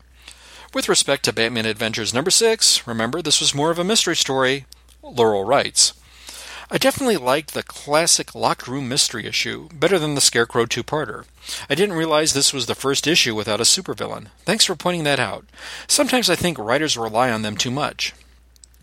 With 0.75 0.89
respect 0.89 1.25
to 1.25 1.33
Batman 1.33 1.65
Adventures 1.65 2.13
number 2.13 2.31
6, 2.31 2.87
remember 2.87 3.23
this 3.23 3.41
was 3.41 3.55
more 3.55 3.71
of 3.71 3.79
a 3.79 3.85
mystery 3.85 4.17
story, 4.17 4.67
Laurel 5.03 5.45
writes. 5.45 5.95
I 6.71 6.77
definitely 6.77 7.17
liked 7.17 7.55
the 7.55 7.63
classic 7.63 8.35
locked 8.35 8.69
room 8.69 8.87
mystery 8.87 9.25
issue 9.27 9.71
better 9.73 9.99
than 9.99 10.15
the 10.15 10.21
Scarecrow 10.21 10.67
two 10.67 10.83
parter. 10.83 11.25
I 11.71 11.75
didn't 11.75 11.97
realize 11.97 12.35
this 12.35 12.53
was 12.53 12.67
the 12.67 12.75
first 12.75 13.07
issue 13.07 13.35
without 13.35 13.61
a 13.61 13.65
supervillain. 13.65 14.27
Thanks 14.45 14.67
for 14.67 14.77
pointing 14.77 15.05
that 15.05 15.19
out. 15.19 15.47
Sometimes 15.87 16.29
I 16.29 16.37
think 16.37 16.59
writers 16.59 16.99
rely 16.99 17.31
on 17.31 17.41
them 17.41 17.57
too 17.57 17.71
much. 17.71 18.13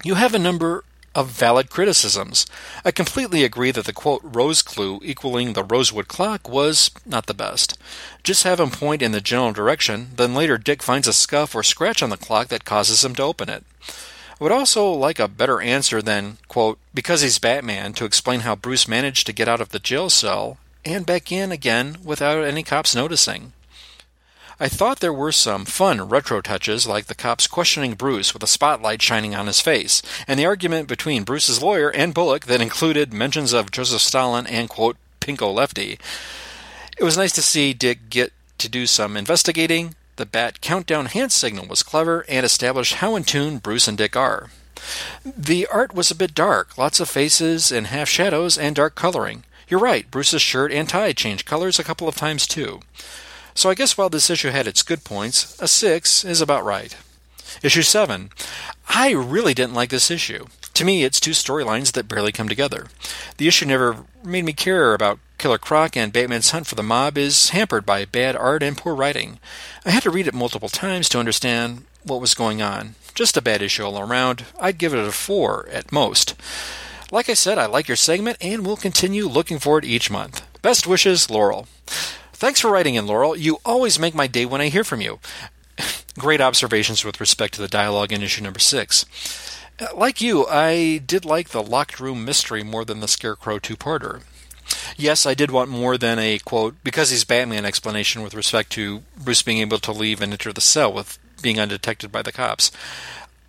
You 0.03 0.15
have 0.15 0.33
a 0.33 0.39
number 0.39 0.83
of 1.15 1.29
valid 1.29 1.69
criticisms. 1.69 2.45
I 2.83 2.91
completely 2.91 3.43
agree 3.43 3.71
that 3.71 3.85
the 3.85 3.93
quote 3.93 4.21
rose 4.23 4.61
clue 4.61 4.99
equaling 5.01 5.53
the 5.53 5.63
rosewood 5.63 6.07
clock 6.07 6.47
was 6.47 6.91
not 7.05 7.25
the 7.25 7.33
best. 7.33 7.77
Just 8.23 8.43
have 8.43 8.59
him 8.59 8.69
point 8.69 9.01
in 9.01 9.13
the 9.13 9.21
general 9.21 9.53
direction, 9.53 10.09
then 10.17 10.35
later 10.35 10.57
Dick 10.57 10.83
finds 10.83 11.07
a 11.07 11.13
scuff 11.13 11.55
or 11.55 11.63
scratch 11.63 12.03
on 12.03 12.09
the 12.09 12.17
clock 12.17 12.49
that 12.49 12.65
causes 12.65 13.03
him 13.03 13.15
to 13.15 13.23
open 13.23 13.49
it. 13.49 13.63
I 14.39 14.43
would 14.43 14.51
also 14.51 14.91
like 14.91 15.17
a 15.17 15.29
better 15.29 15.61
answer 15.61 16.01
than, 16.01 16.37
quote, 16.49 16.77
because 16.93 17.21
he's 17.21 17.39
Batman, 17.39 17.93
to 17.93 18.05
explain 18.05 18.41
how 18.41 18.55
Bruce 18.55 18.85
managed 18.85 19.25
to 19.27 19.33
get 19.33 19.47
out 19.47 19.61
of 19.61 19.69
the 19.69 19.79
jail 19.79 20.09
cell 20.09 20.57
and 20.83 21.05
back 21.05 21.31
in 21.31 21.53
again 21.53 21.97
without 22.03 22.43
any 22.43 22.61
cops 22.61 22.93
noticing. 22.93 23.53
I 24.57 24.69
thought 24.69 25.01
there 25.01 25.11
were 25.11 25.33
some 25.33 25.65
fun 25.65 26.07
retro 26.07 26.39
touches, 26.39 26.87
like 26.87 27.07
the 27.07 27.15
cops 27.15 27.45
questioning 27.45 27.93
Bruce 27.93 28.33
with 28.33 28.41
a 28.41 28.47
spotlight 28.47 29.01
shining 29.01 29.35
on 29.35 29.47
his 29.47 29.59
face, 29.59 30.01
and 30.27 30.39
the 30.39 30.45
argument 30.45 30.87
between 30.87 31.23
Bruce's 31.23 31.61
lawyer 31.61 31.89
and 31.89 32.13
Bullock 32.13 32.45
that 32.45 32.61
included 32.61 33.13
mentions 33.13 33.51
of 33.51 33.69
Joseph 33.69 34.01
Stalin 34.01 34.47
and, 34.47 34.69
quote, 34.69 34.95
Pinko 35.19 35.53
Lefty. 35.53 35.99
It 36.97 37.03
was 37.03 37.17
nice 37.17 37.33
to 37.33 37.41
see 37.41 37.73
Dick 37.73 38.09
get 38.09 38.31
to 38.59 38.69
do 38.69 38.85
some 38.85 39.17
investigating. 39.17 39.95
The 40.15 40.25
Bat 40.25 40.61
countdown 40.61 41.07
hand 41.07 41.33
signal 41.33 41.67
was 41.67 41.83
clever 41.83 42.23
and 42.29 42.45
established 42.45 42.95
how 42.95 43.17
in 43.17 43.25
tune 43.25 43.57
Bruce 43.57 43.89
and 43.89 43.97
Dick 43.97 44.15
are. 44.15 44.49
The 45.25 45.67
art 45.67 45.93
was 45.93 46.09
a 46.11 46.15
bit 46.15 46.33
dark, 46.33 46.77
lots 46.77 47.01
of 47.01 47.09
faces 47.09 47.73
and 47.73 47.87
half 47.87 48.07
shadows 48.07 48.57
and 48.57 48.73
dark 48.73 48.95
coloring. 48.95 49.43
You're 49.67 49.81
right, 49.81 50.09
Bruce's 50.09 50.41
shirt 50.41 50.71
and 50.71 50.87
tie 50.87 51.11
changed 51.11 51.45
colors 51.45 51.79
a 51.79 51.83
couple 51.83 52.07
of 52.07 52.15
times 52.15 52.47
too. 52.47 52.79
So 53.55 53.69
I 53.69 53.73
guess 53.73 53.97
while 53.97 54.09
this 54.09 54.29
issue 54.29 54.49
had 54.49 54.67
its 54.67 54.83
good 54.83 55.03
points, 55.03 55.59
a 55.61 55.67
6 55.67 56.25
is 56.25 56.41
about 56.41 56.65
right. 56.65 56.95
Issue 57.63 57.81
7. 57.81 58.29
I 58.89 59.11
really 59.11 59.53
didn't 59.53 59.73
like 59.73 59.89
this 59.89 60.11
issue. 60.11 60.45
To 60.73 60.83
me, 60.83 61.05
it's 61.05 61.21
two 61.21 61.31
storylines 61.31 61.93
that 61.93 62.09
barely 62.09 62.33
come 62.33 62.49
together. 62.49 62.87
The 63.37 63.47
issue 63.47 63.65
never 63.65 64.03
made 64.25 64.43
me 64.43 64.51
care 64.51 64.93
about 64.93 65.19
Killer 65.37 65.57
Croc, 65.57 65.95
and 65.95 66.11
Batman's 66.11 66.49
hunt 66.49 66.67
for 66.67 66.75
the 66.75 66.83
mob 66.83 67.17
is 67.17 67.51
hampered 67.51 67.85
by 67.85 68.03
bad 68.03 68.35
art 68.35 68.61
and 68.61 68.77
poor 68.77 68.93
writing. 68.93 69.39
I 69.85 69.91
had 69.91 70.03
to 70.03 70.11
read 70.11 70.27
it 70.27 70.33
multiple 70.33 70.67
times 70.67 71.07
to 71.09 71.19
understand 71.19 71.85
what 72.03 72.19
was 72.19 72.35
going 72.35 72.61
on. 72.61 72.95
Just 73.13 73.37
a 73.37 73.41
bad 73.41 73.61
issue 73.61 73.85
all 73.85 73.97
around. 73.97 74.43
I'd 74.59 74.77
give 74.77 74.93
it 74.93 74.99
a 74.99 75.13
4 75.13 75.69
at 75.71 75.93
most. 75.93 76.35
Like 77.09 77.29
I 77.29 77.33
said, 77.33 77.57
I 77.57 77.67
like 77.67 77.87
your 77.87 77.95
segment 77.95 78.37
and 78.41 78.65
will 78.65 78.75
continue 78.75 79.27
looking 79.27 79.59
for 79.59 79.77
it 79.77 79.85
each 79.85 80.11
month. 80.11 80.45
Best 80.61 80.85
wishes, 80.85 81.29
Laurel. 81.29 81.67
Thanks 82.45 82.59
for 82.59 82.69
writing 82.69 82.93
in, 82.93 83.07
Laurel. 83.07 83.35
You 83.35 83.57
always 83.65 83.97
make 83.97 84.13
my 84.13 84.27
day 84.27 84.45
when 84.45 84.61
I 84.61 84.67
hear 84.67 84.83
from 84.83 85.01
you. 85.01 85.17
Great 86.19 86.41
observations 86.41 87.03
with 87.03 87.19
respect 87.19 87.55
to 87.55 87.61
the 87.61 87.67
dialogue 87.67 88.13
in 88.13 88.21
issue 88.21 88.43
number 88.43 88.59
six. 88.59 89.03
Uh, 89.79 89.87
like 89.95 90.21
you, 90.21 90.45
I 90.45 90.99
did 90.99 91.25
like 91.25 91.49
the 91.49 91.63
locked 91.63 91.99
room 91.99 92.23
mystery 92.23 92.61
more 92.61 92.85
than 92.85 92.99
the 92.99 93.07
Scarecrow 93.07 93.57
two 93.57 93.75
parter. 93.75 94.21
Yes, 94.95 95.25
I 95.25 95.33
did 95.33 95.49
want 95.49 95.71
more 95.71 95.97
than 95.97 96.19
a 96.19 96.37
quote, 96.37 96.75
because 96.83 97.09
he's 97.09 97.23
Batman 97.23 97.65
explanation 97.65 98.21
with 98.21 98.35
respect 98.35 98.69
to 98.73 99.01
Bruce 99.17 99.41
being 99.41 99.57
able 99.57 99.79
to 99.79 99.91
leave 99.91 100.21
and 100.21 100.31
enter 100.31 100.53
the 100.53 100.61
cell 100.61 100.93
with 100.93 101.17
being 101.41 101.59
undetected 101.59 102.11
by 102.11 102.21
the 102.21 102.31
cops. 102.31 102.71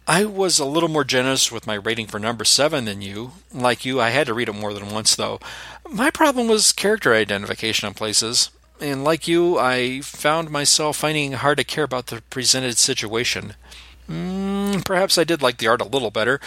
I 0.08 0.24
was 0.24 0.58
a 0.58 0.64
little 0.64 0.88
more 0.88 1.04
generous 1.04 1.52
with 1.52 1.66
my 1.66 1.74
rating 1.74 2.06
for 2.06 2.18
number 2.18 2.46
seven 2.46 2.86
than 2.86 3.02
you. 3.02 3.32
Like 3.52 3.84
you, 3.84 4.00
I 4.00 4.08
had 4.08 4.26
to 4.28 4.34
read 4.34 4.48
it 4.48 4.54
more 4.54 4.72
than 4.72 4.88
once, 4.88 5.14
though. 5.14 5.38
My 5.86 6.10
problem 6.10 6.48
was 6.48 6.72
character 6.72 7.12
identification 7.12 7.88
in 7.88 7.92
places. 7.92 8.50
And 8.80 9.04
like 9.04 9.26
you, 9.26 9.58
I 9.58 10.00
found 10.00 10.50
myself 10.50 10.98
finding 10.98 11.32
hard 11.32 11.58
to 11.58 11.64
care 11.64 11.84
about 11.84 12.06
the 12.06 12.22
presented 12.30 12.76
situation. 12.76 13.54
Mm, 14.08 14.84
perhaps 14.84 15.18
I 15.18 15.24
did 15.24 15.42
like 15.42 15.58
the 15.58 15.66
art 15.66 15.80
a 15.80 15.84
little 15.84 16.10
better. 16.10 16.40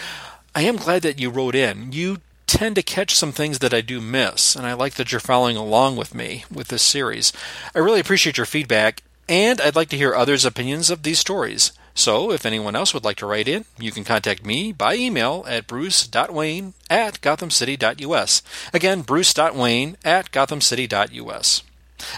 I 0.56 0.61
am 0.61 0.77
glad 0.77 1.01
that 1.03 1.19
you 1.19 1.30
wrote 1.30 1.56
in. 1.56 1.91
You 1.91 2.18
tend 2.47 2.76
to 2.76 2.84
catch 2.84 3.15
some 3.15 3.31
things 3.31 3.60
that 3.60 3.73
I 3.73 3.81
do 3.81 4.01
miss, 4.01 4.56
and 4.56 4.65
I 4.65 4.73
like 4.73 4.95
that 4.95 5.11
you're 5.11 5.19
following 5.19 5.57
along 5.57 5.95
with 5.95 6.15
me 6.15 6.45
with 6.51 6.69
this 6.69 6.81
series. 6.81 7.31
I 7.76 7.80
really 7.80 7.99
appreciate 7.99 8.38
your 8.38 8.45
feedback, 8.45 9.03
and 9.27 9.61
I'd 9.61 9.76
like 9.76 9.89
to 9.89 9.97
hear 9.97 10.15
others' 10.15 10.45
opinions 10.45 10.89
of 10.89 11.03
these 11.03 11.19
stories. 11.19 11.72
So, 11.93 12.31
if 12.31 12.45
anyone 12.45 12.76
else 12.76 12.93
would 12.93 13.03
like 13.03 13.18
to 13.18 13.26
write 13.26 13.47
in, 13.47 13.65
you 13.77 13.91
can 13.91 14.03
contact 14.03 14.45
me 14.45 14.72
by 14.72 14.95
email 14.95 15.45
at 15.47 15.68
bruce.wayne 15.68 16.73
at 16.89 17.22
gothamcity.us. 17.22 18.41
Again, 18.73 19.01
bruce.wayne 19.01 19.97
at 20.06 20.31
gothamcity.us. 20.31 21.64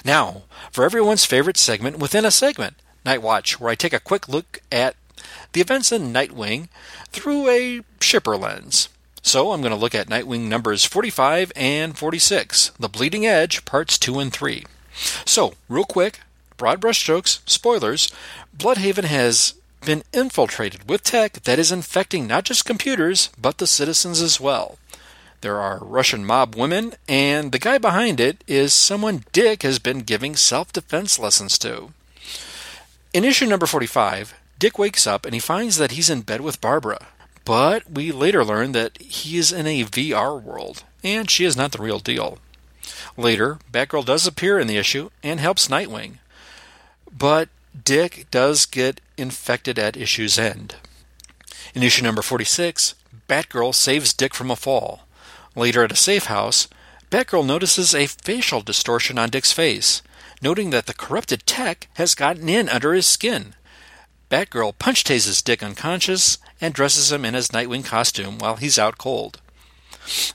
Now, 0.06 0.44
for 0.72 0.84
everyone's 0.84 1.26
favorite 1.26 1.58
segment 1.58 2.00
within 2.00 2.26
a 2.26 2.32
segment, 2.32 2.76
Night 3.06 3.22
Watch, 3.22 3.60
where 3.60 3.72
I 3.72 3.76
take 3.76 3.94
a 3.94 4.00
quick 4.00 4.28
look 4.28 4.62
at 4.72 4.96
the 5.54 5.62
events 5.62 5.92
in 5.92 6.14
Nightwing 6.14 6.70
through 7.10 7.50
a 7.50 7.82
shipper 8.00 8.38
lens. 8.38 8.90
So 9.22 9.52
I'm 9.52 9.62
going 9.62 9.74
to 9.74 9.78
look 9.78 9.94
at 9.94 10.08
Nightwing 10.08 10.48
numbers 10.48 10.86
45 10.86 11.52
and 11.56 11.98
46, 11.98 12.72
The 12.80 12.90
Bleeding 12.90 13.26
Edge, 13.26 13.66
parts 13.66 13.98
2 14.00 14.20
and 14.20 14.34
3. 14.34 14.66
So, 15.26 15.54
real 15.70 15.84
quick, 15.84 16.22
broad 16.58 16.82
brushstrokes, 16.82 17.40
spoilers, 17.48 18.12
Blüdhaven 18.56 19.06
has 19.06 19.54
been 19.86 20.04
infiltrated 20.14 20.90
with 20.90 21.04
tech 21.04 21.34
that 21.44 21.60
is 21.60 21.72
infecting 21.72 22.28
not 22.28 22.46
just 22.46 22.66
computers, 22.66 23.30
but 23.40 23.58
the 23.58 23.68
citizens 23.68 24.22
as 24.22 24.40
well. 24.40 24.78
There 25.42 25.60
are 25.60 25.80
Russian 25.82 26.24
mob 26.24 26.56
women, 26.56 26.94
and 27.10 27.52
the 27.52 27.60
guy 27.60 27.80
behind 27.80 28.20
it 28.20 28.44
is 28.48 28.74
someone 28.74 29.26
Dick 29.32 29.64
has 29.64 29.80
been 29.80 30.00
giving 30.00 30.36
self 30.36 30.72
defense 30.72 31.18
lessons 31.18 31.58
to. 31.60 31.94
In 33.12 33.26
issue 33.26 33.48
number 33.48 33.66
45, 33.66 34.36
Dick 34.60 34.78
wakes 34.78 35.08
up 35.08 35.26
and 35.26 35.34
he 35.34 35.40
finds 35.40 35.78
that 35.78 35.92
he's 35.92 36.12
in 36.12 36.22
bed 36.22 36.42
with 36.42 36.62
Barbara. 36.62 37.08
But 37.44 37.90
we 37.90 38.12
later 38.12 38.46
learn 38.46 38.74
that 38.74 39.02
he 39.02 39.38
is 39.38 39.52
in 39.52 39.66
a 39.66 39.84
VR 39.84 40.42
world, 40.42 40.84
and 41.04 41.30
she 41.30 41.44
is 41.44 41.58
not 41.58 41.72
the 41.72 41.82
real 41.82 41.98
deal. 41.98 42.38
Later, 43.18 43.58
Batgirl 43.72 44.06
does 44.06 44.28
appear 44.28 44.60
in 44.60 44.68
the 44.68 44.78
issue 44.78 45.10
and 45.24 45.40
helps 45.40 45.68
Nightwing. 45.68 46.20
But 47.12 47.50
Dick 47.84 48.28
does 48.30 48.68
get 48.68 49.02
infected 49.18 49.80
at 49.80 49.98
issue's 49.98 50.38
end. 50.38 50.76
In 51.74 51.82
issue 51.82 52.04
number 52.04 52.22
46, 52.22 52.94
Batgirl 53.28 53.74
saves 53.74 54.14
Dick 54.14 54.36
from 54.36 54.52
a 54.52 54.56
fall. 54.56 55.02
Later 55.56 55.84
at 55.84 55.92
a 55.92 55.96
safe 55.96 56.26
house, 56.26 56.68
Batgirl 57.10 57.46
notices 57.46 57.94
a 57.94 58.08
facial 58.08 58.62
distortion 58.62 59.18
on 59.18 59.30
Dick's 59.30 59.52
face, 59.52 60.02
noting 60.42 60.70
that 60.70 60.86
the 60.86 60.94
corrupted 60.94 61.46
tech 61.46 61.88
has 61.96 62.16
gotten 62.16 62.48
in 62.48 62.70
under 62.70 62.94
his 62.94 63.06
skin. 63.06 63.54
Batgirl 64.30 64.80
punch 64.80 65.04
tases 65.04 65.44
Dick 65.44 65.62
unconscious 65.62 66.38
and 66.62 66.74
dresses 66.74 67.12
him 67.12 67.26
in 67.26 67.34
his 67.34 67.50
Nightwing 67.50 67.84
costume 67.84 68.38
while 68.40 68.56
he's 68.56 68.80
out 68.80 68.98
cold. 68.98 69.42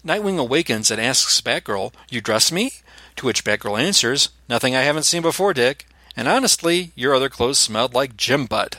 Nightwing 0.04 0.38
awakens 0.38 0.90
and 0.90 1.00
asks 1.00 1.40
Batgirl, 1.40 1.92
You 2.10 2.20
dress 2.20 2.52
me? 2.52 2.72
To 3.16 3.26
which 3.26 3.44
Batgirl 3.44 3.80
answers, 3.80 4.28
Nothing 4.48 4.76
I 4.76 4.82
haven't 4.82 5.04
seen 5.04 5.22
before, 5.22 5.54
Dick. 5.54 5.86
And 6.14 6.28
honestly, 6.28 6.92
your 6.94 7.14
other 7.14 7.28
clothes 7.30 7.58
smelled 7.58 7.94
like 7.94 8.16
gym 8.16 8.46
butt. 8.46 8.78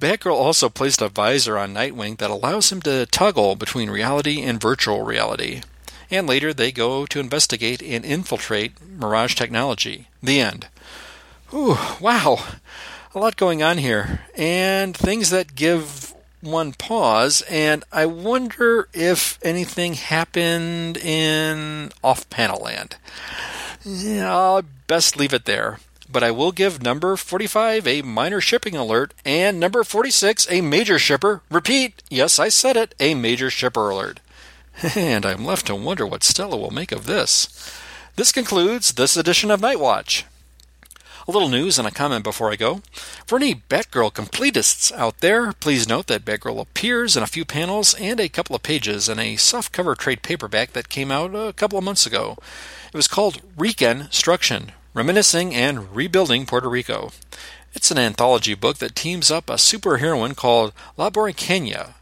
Batgirl 0.00 0.34
also 0.34 0.68
placed 0.68 1.02
a 1.02 1.08
visor 1.08 1.58
on 1.58 1.74
Nightwing 1.74 2.18
that 2.18 2.30
allows 2.30 2.70
him 2.70 2.82
to 2.82 3.06
toggle 3.06 3.56
between 3.56 3.90
reality 3.90 4.42
and 4.42 4.60
virtual 4.60 5.02
reality. 5.02 5.62
And 6.10 6.26
later 6.26 6.52
they 6.52 6.72
go 6.72 7.06
to 7.06 7.20
investigate 7.20 7.82
and 7.82 8.04
infiltrate 8.04 8.80
Mirage 8.80 9.34
Technology. 9.34 10.08
The 10.22 10.40
end. 10.40 10.68
Ooh, 11.52 11.76
wow. 12.00 12.38
A 13.14 13.18
lot 13.18 13.36
going 13.36 13.62
on 13.62 13.78
here. 13.78 14.20
And 14.36 14.96
things 14.96 15.30
that 15.30 15.54
give 15.54 16.14
one 16.40 16.72
pause. 16.72 17.42
And 17.50 17.84
I 17.92 18.06
wonder 18.06 18.88
if 18.92 19.38
anything 19.42 19.94
happened 19.94 20.96
in 20.98 21.92
off 22.02 22.28
panel 22.30 22.60
land. 22.60 22.96
Yeah, 23.84 24.34
I'll 24.34 24.62
best 24.86 25.16
leave 25.16 25.34
it 25.34 25.44
there 25.44 25.78
but 26.14 26.22
I 26.22 26.30
will 26.30 26.52
give 26.52 26.80
number 26.80 27.16
45 27.16 27.88
a 27.88 28.02
minor 28.02 28.40
shipping 28.40 28.76
alert 28.76 29.12
and 29.24 29.58
number 29.58 29.82
46 29.82 30.46
a 30.48 30.60
major 30.60 30.96
shipper. 30.96 31.42
Repeat, 31.50 32.04
yes, 32.08 32.38
I 32.38 32.50
said 32.50 32.76
it, 32.76 32.94
a 33.00 33.14
major 33.14 33.50
shipper 33.50 33.90
alert. 33.90 34.20
And 34.96 35.26
I'm 35.26 35.44
left 35.44 35.66
to 35.66 35.74
wonder 35.74 36.06
what 36.06 36.22
Stella 36.22 36.56
will 36.56 36.70
make 36.70 36.92
of 36.92 37.06
this. 37.06 37.48
This 38.14 38.30
concludes 38.30 38.92
this 38.92 39.16
edition 39.16 39.50
of 39.50 39.60
Night 39.60 39.80
Watch. 39.80 40.24
A 41.26 41.32
little 41.32 41.48
news 41.48 41.80
and 41.80 41.88
a 41.88 41.90
comment 41.90 42.22
before 42.22 42.52
I 42.52 42.56
go. 42.56 42.82
For 43.26 43.36
any 43.36 43.56
Batgirl 43.56 44.12
completists 44.12 44.92
out 44.92 45.18
there, 45.18 45.52
please 45.54 45.88
note 45.88 46.06
that 46.06 46.24
Batgirl 46.24 46.60
appears 46.60 47.16
in 47.16 47.24
a 47.24 47.26
few 47.26 47.44
panels 47.44 47.92
and 47.94 48.20
a 48.20 48.28
couple 48.28 48.54
of 48.54 48.62
pages 48.62 49.08
in 49.08 49.18
a 49.18 49.34
softcover 49.34 49.96
trade 49.98 50.22
paperback 50.22 50.74
that 50.74 50.88
came 50.88 51.10
out 51.10 51.34
a 51.34 51.52
couple 51.54 51.76
of 51.76 51.84
months 51.84 52.06
ago. 52.06 52.36
It 52.92 52.96
was 52.96 53.08
called 53.08 53.40
Reconstruction 53.56 54.70
Reminiscing 54.94 55.52
and 55.52 55.92
Rebuilding 55.96 56.46
Puerto 56.46 56.68
Rico. 56.68 57.10
It's 57.74 57.90
an 57.90 57.98
anthology 57.98 58.54
book 58.54 58.78
that 58.78 58.94
teams 58.94 59.28
up 59.28 59.50
a 59.50 59.54
superheroine 59.54 60.36
called 60.36 60.72
La 60.96 61.10
Boricua 61.10 61.94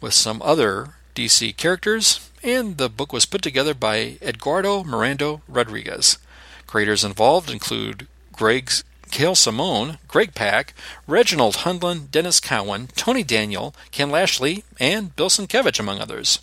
with 0.00 0.14
some 0.14 0.40
other 0.42 0.90
DC 1.16 1.56
characters, 1.56 2.30
and 2.44 2.76
the 2.76 2.88
book 2.88 3.12
was 3.12 3.26
put 3.26 3.42
together 3.42 3.74
by 3.74 4.18
Eduardo 4.22 4.84
Miranda 4.84 5.40
Rodriguez. 5.48 6.18
Creators 6.68 7.02
involved 7.02 7.50
include 7.50 8.06
Greg 8.30 8.70
Gail 9.10 9.34
Simone, 9.34 9.98
Greg 10.06 10.32
Pak, 10.32 10.72
Reginald 11.08 11.56
Hudlin, 11.56 12.06
Denys 12.12 12.40
Cowan, 12.40 12.86
Tony 12.94 13.24
Daniel, 13.24 13.74
Ken 13.90 14.12
Lashley, 14.12 14.62
and 14.78 15.16
Bill 15.16 15.30
Sienkiewicz, 15.30 15.80
among 15.80 16.00
others. 16.00 16.38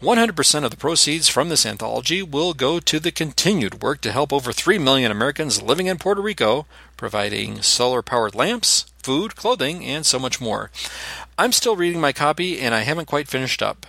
100% 0.00 0.64
of 0.64 0.70
the 0.70 0.76
proceeds 0.76 1.28
from 1.28 1.48
this 1.48 1.66
anthology 1.66 2.22
will 2.22 2.54
go 2.54 2.78
to 2.78 3.00
the 3.00 3.10
continued 3.10 3.82
work 3.82 4.00
to 4.02 4.12
help 4.12 4.32
over 4.32 4.52
3 4.52 4.78
million 4.78 5.10
Americans 5.10 5.60
living 5.60 5.86
in 5.86 5.98
Puerto 5.98 6.22
Rico, 6.22 6.66
providing 6.96 7.62
solar 7.62 8.00
powered 8.00 8.34
lamps, 8.34 8.86
food, 9.02 9.34
clothing, 9.34 9.84
and 9.84 10.06
so 10.06 10.20
much 10.20 10.40
more. 10.40 10.70
I'm 11.36 11.50
still 11.50 11.74
reading 11.74 12.00
my 12.00 12.12
copy 12.12 12.60
and 12.60 12.76
I 12.76 12.80
haven't 12.82 13.06
quite 13.06 13.26
finished 13.26 13.60
up. 13.60 13.86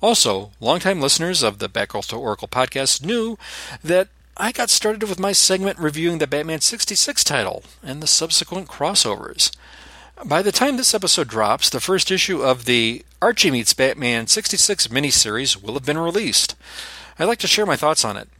Also, 0.00 0.50
longtime 0.60 1.02
listeners 1.02 1.42
of 1.42 1.58
the 1.58 1.68
Batgirl 1.68 2.06
to 2.08 2.16
Oracle 2.16 2.48
podcast 2.48 3.04
knew 3.04 3.36
that 3.82 4.08
I 4.38 4.50
got 4.50 4.70
started 4.70 5.06
with 5.06 5.20
my 5.20 5.32
segment 5.32 5.78
reviewing 5.78 6.18
the 6.18 6.26
Batman 6.26 6.62
66 6.62 7.22
title 7.22 7.62
and 7.82 8.02
the 8.02 8.06
subsequent 8.06 8.68
crossovers. 8.68 9.50
By 10.26 10.40
the 10.40 10.52
time 10.52 10.78
this 10.78 10.94
episode 10.94 11.28
drops, 11.28 11.68
the 11.68 11.80
first 11.80 12.10
issue 12.10 12.42
of 12.42 12.64
the 12.64 13.04
Archie 13.20 13.50
Meets 13.50 13.74
Batman 13.74 14.26
66 14.26 14.86
miniseries 14.88 15.62
will 15.62 15.74
have 15.74 15.84
been 15.84 15.98
released. 15.98 16.56
I'd 17.18 17.26
like 17.26 17.40
to 17.40 17.46
share 17.46 17.66
my 17.66 17.76
thoughts 17.76 18.06
on 18.06 18.16
it. 18.16 18.30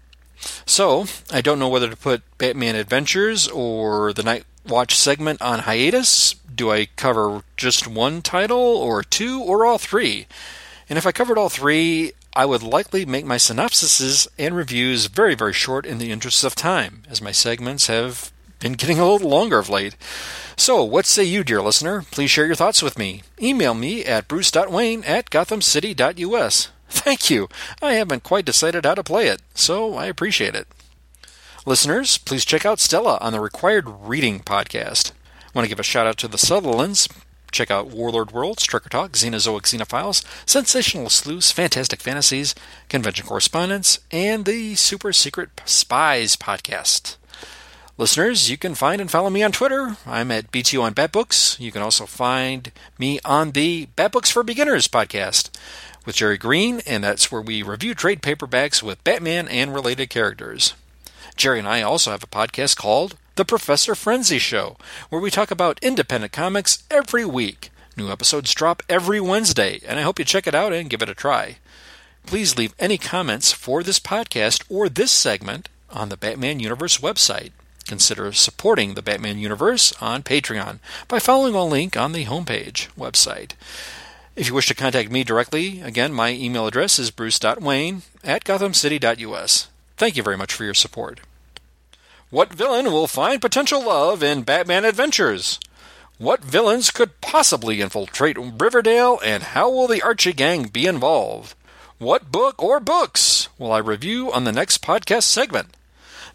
So, 0.64 1.04
I 1.30 1.42
don't 1.42 1.58
know 1.58 1.68
whether 1.68 1.90
to 1.90 1.96
put 1.96 2.22
Batman 2.38 2.74
Adventures 2.74 3.48
or 3.48 4.14
the 4.14 4.22
Night 4.22 4.44
Watch 4.66 4.96
segment 4.96 5.42
on 5.42 5.60
hiatus. 5.60 6.32
Do 6.32 6.72
I 6.72 6.86
cover 6.96 7.42
just 7.58 7.86
one 7.86 8.22
title, 8.22 8.58
or 8.58 9.02
two, 9.02 9.42
or 9.42 9.66
all 9.66 9.76
three? 9.76 10.26
And 10.88 10.96
if 10.96 11.06
I 11.06 11.12
covered 11.12 11.36
all 11.36 11.50
three, 11.50 12.12
I 12.34 12.46
would 12.46 12.62
likely 12.62 13.04
make 13.04 13.26
my 13.26 13.36
synopsises 13.36 14.26
and 14.38 14.56
reviews 14.56 15.06
very, 15.06 15.34
very 15.34 15.52
short 15.52 15.84
in 15.84 15.98
the 15.98 16.12
interests 16.12 16.44
of 16.44 16.54
time, 16.54 17.02
as 17.10 17.20
my 17.20 17.30
segments 17.30 17.88
have 17.88 18.32
been 18.64 18.72
getting 18.72 18.98
a 18.98 19.06
little 19.06 19.28
longer 19.28 19.58
of 19.58 19.68
late. 19.68 19.94
So, 20.56 20.82
what 20.82 21.04
say 21.04 21.22
you, 21.22 21.44
dear 21.44 21.60
listener? 21.60 22.02
Please 22.10 22.30
share 22.30 22.46
your 22.46 22.54
thoughts 22.54 22.82
with 22.82 22.98
me. 22.98 23.22
Email 23.38 23.74
me 23.74 24.06
at 24.06 24.26
bruce.wayne 24.26 25.04
at 25.04 25.28
gothamcity.us. 25.28 26.68
Thank 26.88 27.28
you. 27.28 27.50
I 27.82 27.92
haven't 27.92 28.22
quite 28.22 28.46
decided 28.46 28.86
how 28.86 28.94
to 28.94 29.04
play 29.04 29.26
it, 29.26 29.42
so 29.54 29.96
I 29.96 30.06
appreciate 30.06 30.54
it. 30.54 30.66
Listeners, 31.66 32.16
please 32.16 32.46
check 32.46 32.64
out 32.64 32.80
Stella 32.80 33.18
on 33.20 33.34
the 33.34 33.40
Required 33.40 33.84
Reading 33.86 34.40
podcast. 34.40 35.12
Want 35.52 35.66
to 35.66 35.68
give 35.68 35.80
a 35.80 35.82
shout 35.82 36.06
out 36.06 36.16
to 36.18 36.28
the 36.28 36.38
Sutherlands. 36.38 37.06
Check 37.52 37.70
out 37.70 37.88
Warlord 37.90 38.32
Worlds, 38.32 38.64
Trucker 38.64 38.88
Talk, 38.88 39.12
Xenozoic 39.12 39.64
Xenophiles, 39.64 40.24
Sensational 40.48 41.10
Sleuths, 41.10 41.52
Fantastic 41.52 42.00
Fantasies, 42.00 42.54
Convention 42.88 43.26
Correspondence, 43.26 43.98
and 44.10 44.46
the 44.46 44.74
Super 44.74 45.12
Secret 45.12 45.50
Spies 45.66 46.34
podcast. 46.34 47.16
Listeners, 47.96 48.50
you 48.50 48.56
can 48.58 48.74
find 48.74 49.00
and 49.00 49.08
follow 49.08 49.30
me 49.30 49.44
on 49.44 49.52
Twitter. 49.52 49.96
I'm 50.04 50.32
at 50.32 50.50
BTO 50.50 50.82
on 50.82 50.94
Batbooks. 50.94 51.60
You 51.60 51.70
can 51.70 51.80
also 51.80 52.06
find 52.06 52.72
me 52.98 53.20
on 53.24 53.52
the 53.52 53.86
Batbooks 53.96 54.32
for 54.32 54.42
Beginners 54.42 54.88
podcast 54.88 55.50
with 56.04 56.16
Jerry 56.16 56.36
Green, 56.36 56.80
and 56.88 57.04
that's 57.04 57.30
where 57.30 57.40
we 57.40 57.62
review 57.62 57.94
trade 57.94 58.20
paperbacks 58.20 58.82
with 58.82 59.04
Batman 59.04 59.46
and 59.46 59.72
related 59.72 60.10
characters. 60.10 60.74
Jerry 61.36 61.60
and 61.60 61.68
I 61.68 61.82
also 61.82 62.10
have 62.10 62.24
a 62.24 62.26
podcast 62.26 62.76
called 62.76 63.16
The 63.36 63.44
Professor 63.44 63.94
Frenzy 63.94 64.38
Show, 64.38 64.76
where 65.08 65.20
we 65.20 65.30
talk 65.30 65.52
about 65.52 65.78
independent 65.80 66.32
comics 66.32 66.82
every 66.90 67.24
week. 67.24 67.70
New 67.96 68.10
episodes 68.10 68.52
drop 68.52 68.82
every 68.88 69.20
Wednesday, 69.20 69.78
and 69.86 70.00
I 70.00 70.02
hope 70.02 70.18
you 70.18 70.24
check 70.24 70.48
it 70.48 70.54
out 70.54 70.72
and 70.72 70.90
give 70.90 71.00
it 71.00 71.08
a 71.08 71.14
try. 71.14 71.58
Please 72.26 72.58
leave 72.58 72.74
any 72.80 72.98
comments 72.98 73.52
for 73.52 73.84
this 73.84 74.00
podcast 74.00 74.64
or 74.68 74.88
this 74.88 75.12
segment 75.12 75.68
on 75.90 76.08
the 76.08 76.16
Batman 76.16 76.58
Universe 76.58 76.98
website. 76.98 77.52
Consider 77.86 78.32
supporting 78.32 78.94
the 78.94 79.02
Batman 79.02 79.38
Universe 79.38 79.92
on 80.00 80.22
Patreon 80.22 80.78
by 81.06 81.18
following 81.18 81.54
a 81.54 81.64
link 81.64 81.96
on 81.96 82.12
the 82.12 82.24
homepage 82.24 82.88
website. 82.96 83.52
If 84.36 84.48
you 84.48 84.54
wish 84.54 84.66
to 84.68 84.74
contact 84.74 85.10
me 85.10 85.22
directly, 85.22 85.80
again, 85.80 86.12
my 86.12 86.30
email 86.30 86.66
address 86.66 86.98
is 86.98 87.10
bruce.wayne 87.10 88.02
at 88.24 88.44
gothamcity.us. 88.44 89.68
Thank 89.96 90.16
you 90.16 90.22
very 90.22 90.36
much 90.36 90.52
for 90.52 90.64
your 90.64 90.74
support. 90.74 91.20
What 92.30 92.52
villain 92.52 92.86
will 92.86 93.06
find 93.06 93.40
potential 93.40 93.84
love 93.84 94.22
in 94.22 94.42
Batman 94.42 94.84
Adventures? 94.84 95.60
What 96.18 96.42
villains 96.42 96.90
could 96.90 97.20
possibly 97.20 97.80
infiltrate 97.80 98.36
Riverdale, 98.38 99.20
and 99.22 99.42
how 99.42 99.70
will 99.70 99.86
the 99.86 100.02
Archie 100.02 100.32
gang 100.32 100.68
be 100.68 100.86
involved? 100.86 101.54
What 101.98 102.32
book 102.32 102.60
or 102.62 102.80
books 102.80 103.48
will 103.58 103.70
I 103.70 103.78
review 103.78 104.32
on 104.32 104.44
the 104.44 104.52
next 104.52 104.82
podcast 104.82 105.24
segment? 105.24 105.76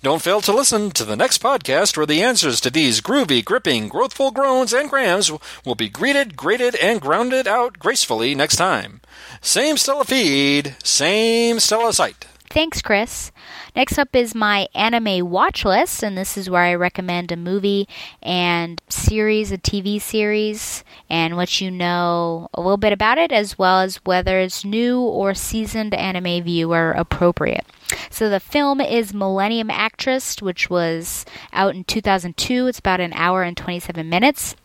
Don't 0.02 0.22
fail 0.22 0.40
to 0.42 0.54
listen 0.54 0.92
to 0.92 1.04
the 1.04 1.18
next 1.18 1.44
podcast 1.44 1.98
where 1.98 2.06
the 2.06 2.24
answers 2.24 2.62
to 2.62 2.70
these 2.70 3.02
groovy, 3.02 3.44
gripping, 3.44 3.90
growthful 3.90 4.34
groans 4.34 4.72
and 4.72 4.90
grams 4.90 5.30
will 5.66 5.76
be 5.76 5.90
greeted, 5.90 6.38
graded, 6.38 6.76
and 6.76 7.02
grounded 7.02 7.50
out 7.50 7.78
gracefully 7.80 8.34
next 8.34 8.56
time. 8.56 9.02
Same 9.42 9.76
Stella 9.76 10.06
feed, 10.06 10.78
same 10.82 11.60
Stella 11.60 11.92
site. 11.92 12.28
Thanks, 12.50 12.82
Chris. 12.82 13.34
Next 13.76 14.00
up 14.00 14.16
is 14.16 14.34
my 14.34 14.70
anime 14.74 15.30
watch 15.30 15.66
list, 15.66 16.02
and 16.02 16.18
this 16.18 16.38
is 16.38 16.50
where 16.50 16.64
I 16.64 16.76
recommend 16.76 17.34
a 17.34 17.36
movie 17.36 17.86
and 18.24 18.82
series, 18.88 19.52
a 19.52 19.58
TV 19.58 20.02
series, 20.02 20.86
and 21.10 21.36
let 21.36 21.60
you 21.60 21.70
know 21.70 22.48
a 22.54 22.62
little 22.62 22.78
bit 22.78 22.94
about 22.94 23.18
it, 23.18 23.34
as 23.34 23.58
well 23.58 23.82
as 23.82 23.98
whether 24.06 24.40
it's 24.40 24.64
new 24.64 25.02
or 25.02 25.34
seasoned 25.34 25.94
anime 25.94 26.42
viewer 26.46 26.94
appropriate. 26.94 27.66
So 28.10 28.30
the 28.30 28.40
film 28.40 28.82
is 28.82 29.14
Millennium 29.14 29.70
Actress, 29.70 30.42
which 30.42 30.70
was 30.70 31.26
out 31.54 31.76
in 31.76 31.84
2002. 31.84 32.68
It's 32.68 32.80
about 32.80 33.00
an 33.00 33.14
hour 33.14 33.44
and 33.44 33.56
27 33.56 34.08
minutes. 34.10 34.56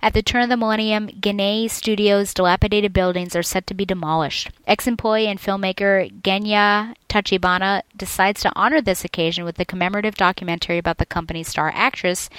At 0.00 0.14
the 0.14 0.22
turn 0.22 0.42
of 0.42 0.48
the 0.48 0.56
millennium, 0.56 1.08
Ginei 1.08 1.70
Studios' 1.70 2.34
dilapidated 2.34 2.92
buildings 2.92 3.36
are 3.36 3.42
set 3.42 3.66
to 3.66 3.74
be 3.74 3.84
demolished. 3.84 4.50
Ex-employee 4.66 5.26
and 5.26 5.40
filmmaker 5.40 6.10
Genya 6.22 6.94
Tachibana 7.08 7.82
decides 7.96 8.40
to 8.42 8.52
honor 8.56 8.80
this 8.80 9.04
occasion 9.04 9.44
with 9.44 9.58
a 9.60 9.64
commemorative 9.64 10.14
documentary 10.14 10.78
about 10.78 10.98
the 10.98 11.06
company's 11.06 11.48
star 11.48 11.70
actress, 11.74 12.30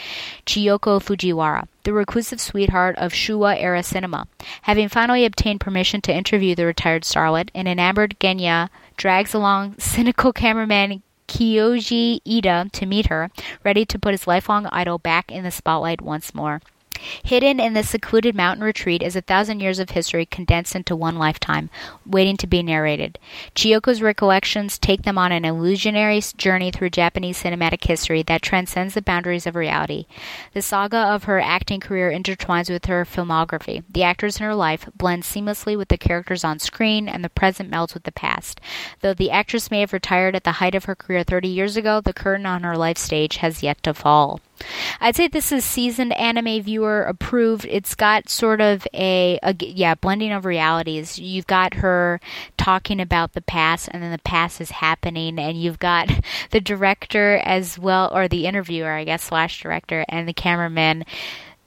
Chiyoko 0.45 0.99
Fujiwara 0.99 1.67
the 1.83 1.93
reclusive 1.93 2.39
sweetheart 2.39 2.95
of 2.97 3.11
Showa 3.11 3.59
era 3.59 3.83
cinema. 3.83 4.27
Having 4.63 4.89
finally 4.89 5.25
obtained 5.25 5.59
permission 5.59 6.01
to 6.01 6.13
interview 6.13 6.55
the 6.55 6.65
retired 6.65 7.03
starlet, 7.03 7.49
an 7.53 7.67
enamored 7.67 8.15
Genya 8.19 8.69
drags 9.03 9.33
along 9.33 9.75
cynical 9.77 10.31
cameraman 10.31 11.03
Kyoji 11.27 12.21
Ida 12.25 12.69
to 12.71 12.85
meet 12.85 13.07
her, 13.07 13.29
ready 13.61 13.85
to 13.85 13.99
put 13.99 14.13
his 14.13 14.27
lifelong 14.27 14.65
idol 14.67 14.97
back 14.97 15.29
in 15.29 15.43
the 15.43 15.51
spotlight 15.51 15.99
once 15.99 16.33
more. 16.33 16.61
Hidden 17.23 17.59
in 17.59 17.73
this 17.73 17.89
secluded 17.89 18.35
mountain 18.35 18.63
retreat 18.63 19.01
is 19.01 19.15
a 19.15 19.21
thousand 19.21 19.59
years 19.59 19.79
of 19.79 19.91
history 19.91 20.25
condensed 20.25 20.75
into 20.75 20.95
one 20.95 21.17
lifetime, 21.17 21.69
waiting 22.05 22.37
to 22.37 22.47
be 22.47 22.63
narrated. 22.63 23.19
Chiyoko's 23.55 24.01
recollections 24.01 24.77
take 24.77 25.03
them 25.03 25.17
on 25.17 25.31
an 25.31 25.45
illusionary 25.45 26.21
journey 26.37 26.71
through 26.71 26.89
Japanese 26.89 27.41
cinematic 27.41 27.83
history 27.85 28.23
that 28.23 28.41
transcends 28.41 28.93
the 28.93 29.01
boundaries 29.01 29.47
of 29.47 29.55
reality. 29.55 30.05
The 30.53 30.61
saga 30.61 30.97
of 30.97 31.25
her 31.25 31.39
acting 31.39 31.79
career 31.79 32.11
intertwines 32.11 32.69
with 32.69 32.85
her 32.85 33.05
filmography. 33.05 33.83
The 33.89 34.03
actors 34.03 34.37
in 34.37 34.45
her 34.45 34.55
life 34.55 34.89
blend 34.95 35.23
seamlessly 35.23 35.77
with 35.77 35.89
the 35.89 35.97
characters 35.97 36.43
on 36.43 36.59
screen, 36.59 37.07
and 37.07 37.23
the 37.23 37.29
present 37.29 37.69
melds 37.69 37.93
with 37.93 38.03
the 38.03 38.11
past. 38.11 38.59
Though 39.01 39.13
the 39.13 39.31
actress 39.31 39.71
may 39.71 39.81
have 39.81 39.93
retired 39.93 40.35
at 40.35 40.43
the 40.43 40.53
height 40.53 40.75
of 40.75 40.85
her 40.85 40.95
career 40.95 41.23
30 41.23 41.47
years 41.47 41.77
ago, 41.77 42.01
the 42.01 42.13
curtain 42.13 42.45
on 42.45 42.63
her 42.63 42.77
life 42.77 42.97
stage 42.97 43.37
has 43.37 43.63
yet 43.63 43.81
to 43.83 43.93
fall. 43.93 44.39
I'd 44.99 45.15
say 45.15 45.27
this 45.27 45.51
is 45.51 45.65
seasoned 45.65 46.13
anime 46.13 46.61
viewer 46.61 47.03
approved. 47.03 47.65
It's 47.69 47.95
got 47.95 48.29
sort 48.29 48.61
of 48.61 48.87
a, 48.93 49.39
a, 49.43 49.55
yeah 49.59 49.95
blending 49.95 50.31
of 50.31 50.45
realities. 50.45 51.19
You've 51.19 51.47
got 51.47 51.75
her 51.75 52.19
talking 52.57 52.99
about 52.99 53.33
the 53.33 53.41
past, 53.41 53.89
and 53.91 54.01
then 54.01 54.11
the 54.11 54.19
past 54.19 54.61
is 54.61 54.71
happening, 54.71 55.39
and 55.39 55.61
you've 55.61 55.79
got 55.79 56.09
the 56.51 56.61
director 56.61 57.41
as 57.43 57.77
well, 57.77 58.09
or 58.13 58.27
the 58.27 58.45
interviewer, 58.45 58.91
I 58.91 59.03
guess, 59.03 59.23
slash 59.23 59.61
director, 59.61 60.05
and 60.07 60.27
the 60.27 60.33
cameraman 60.33 61.05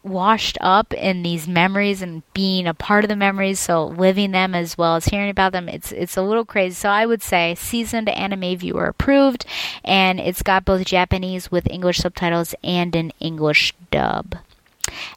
washed 0.06 0.56
up 0.60 0.94
in 0.94 1.22
these 1.22 1.48
memories 1.48 2.00
and 2.00 2.22
being 2.32 2.66
a 2.66 2.74
part 2.74 3.04
of 3.04 3.08
the 3.08 3.16
memories, 3.16 3.58
so 3.60 3.86
living 3.86 4.30
them 4.30 4.54
as 4.54 4.78
well 4.78 4.96
as 4.96 5.06
hearing 5.06 5.30
about 5.30 5.52
them, 5.52 5.68
it's 5.68 5.92
it's 5.92 6.16
a 6.16 6.22
little 6.22 6.44
crazy. 6.44 6.74
So 6.74 6.88
I 6.88 7.06
would 7.06 7.22
say 7.22 7.54
seasoned 7.54 8.08
anime 8.08 8.56
viewer 8.56 8.86
approved, 8.86 9.44
and 9.84 10.20
it's 10.20 10.42
got 10.42 10.64
both 10.64 10.84
Japanese 10.84 11.50
with 11.50 11.70
English 11.70 11.98
subtitles 11.98 12.54
and 12.62 12.94
an 12.94 13.12
English 13.20 13.74
dub. 13.90 14.36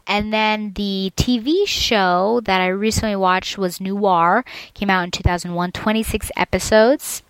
And 0.08 0.34
then 0.34 0.74
the 0.74 1.14
TV 1.16 1.68
show 1.68 2.42
that 2.46 2.62
I 2.62 2.68
recently 2.68 3.16
watched 3.16 3.58
was 3.58 3.80
Noir, 3.80 4.44
came 4.74 4.90
out 4.90 5.04
in 5.04 5.12
2001, 5.12 5.72
26 5.72 6.32
episodes. 6.36 7.22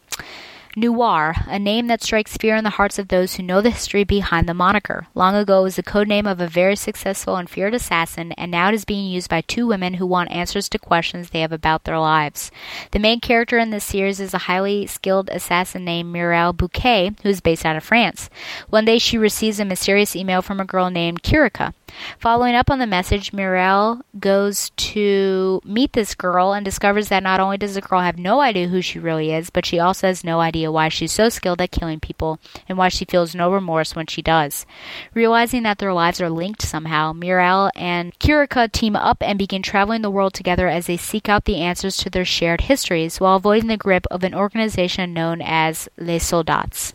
Noir, 0.75 1.33
a 1.47 1.57
name 1.57 1.87
that 1.87 2.03
strikes 2.03 2.37
fear 2.37 2.55
in 2.55 2.63
the 2.63 2.69
hearts 2.69 2.99
of 2.99 3.07
those 3.07 3.33
who 3.33 3.43
know 3.43 3.59
the 3.59 3.71
history 3.71 4.03
behind 4.03 4.47
the 4.47 4.53
moniker. 4.53 5.07
Long 5.15 5.35
ago, 5.35 5.61
it 5.61 5.63
was 5.63 5.75
the 5.77 5.83
code 5.83 6.07
name 6.07 6.27
of 6.27 6.39
a 6.39 6.47
very 6.47 6.75
successful 6.75 7.37
and 7.37 7.49
feared 7.49 7.73
assassin, 7.73 8.33
and 8.33 8.51
now 8.51 8.69
it 8.69 8.75
is 8.75 8.85
being 8.85 9.09
used 9.09 9.29
by 9.29 9.41
two 9.41 9.65
women 9.65 9.95
who 9.95 10.05
want 10.05 10.31
answers 10.31 10.69
to 10.69 10.77
questions 10.77 11.31
they 11.31 11.41
have 11.41 11.51
about 11.51 11.85
their 11.85 11.97
lives. 11.97 12.51
The 12.91 12.99
main 12.99 13.19
character 13.19 13.57
in 13.57 13.71
this 13.71 13.83
series 13.83 14.19
is 14.19 14.33
a 14.35 14.45
highly 14.49 14.85
skilled 14.85 15.29
assassin 15.31 15.83
named 15.83 16.13
Mireille 16.13 16.53
Bouquet, 16.53 17.13
who 17.23 17.29
is 17.29 17.41
based 17.41 17.65
out 17.65 17.75
of 17.75 17.83
France. 17.83 18.29
One 18.69 18.85
day, 18.85 18.99
she 18.99 19.17
receives 19.17 19.59
a 19.59 19.65
mysterious 19.65 20.15
email 20.15 20.43
from 20.43 20.59
a 20.59 20.65
girl 20.65 20.91
named 20.91 21.23
Kirika. 21.23 21.73
Following 22.19 22.55
up 22.55 22.69
on 22.69 22.79
the 22.79 22.87
message, 22.87 23.31
Mireille 23.31 24.01
goes 24.19 24.71
to 24.71 25.61
meet 25.63 25.93
this 25.93 26.15
girl 26.15 26.51
and 26.53 26.65
discovers 26.65 27.07
that 27.07 27.23
not 27.23 27.39
only 27.39 27.57
does 27.57 27.75
the 27.75 27.81
girl 27.81 28.01
have 28.01 28.17
no 28.17 28.41
idea 28.41 28.67
who 28.67 28.81
she 28.81 28.99
really 28.99 29.31
is, 29.31 29.49
but 29.49 29.65
she 29.65 29.79
also 29.79 30.07
has 30.07 30.23
no 30.23 30.39
idea 30.41 30.71
why 30.71 30.89
she's 30.89 31.11
so 31.11 31.29
skilled 31.29 31.61
at 31.61 31.71
killing 31.71 31.99
people 31.99 32.39
and 32.67 32.77
why 32.77 32.89
she 32.89 33.05
feels 33.05 33.33
no 33.33 33.51
remorse 33.51 33.95
when 33.95 34.05
she 34.05 34.21
does. 34.21 34.65
Realizing 35.13 35.63
that 35.63 35.77
their 35.77 35.93
lives 35.93 36.19
are 36.19 36.29
linked 36.29 36.61
somehow, 36.61 37.13
Mireille 37.13 37.71
and 37.75 38.17
Kirika 38.19 38.71
team 38.71 38.95
up 38.95 39.23
and 39.23 39.39
begin 39.39 39.61
traveling 39.61 40.01
the 40.01 40.11
world 40.11 40.33
together 40.33 40.67
as 40.67 40.87
they 40.87 40.97
seek 40.97 41.29
out 41.29 41.45
the 41.45 41.61
answers 41.61 41.95
to 41.97 42.09
their 42.09 42.25
shared 42.25 42.61
histories 42.61 43.19
while 43.19 43.37
avoiding 43.37 43.67
the 43.67 43.77
grip 43.77 44.05
of 44.11 44.23
an 44.23 44.35
organization 44.35 45.13
known 45.13 45.41
as 45.41 45.87
Les 45.97 46.19
Soldats. 46.19 46.93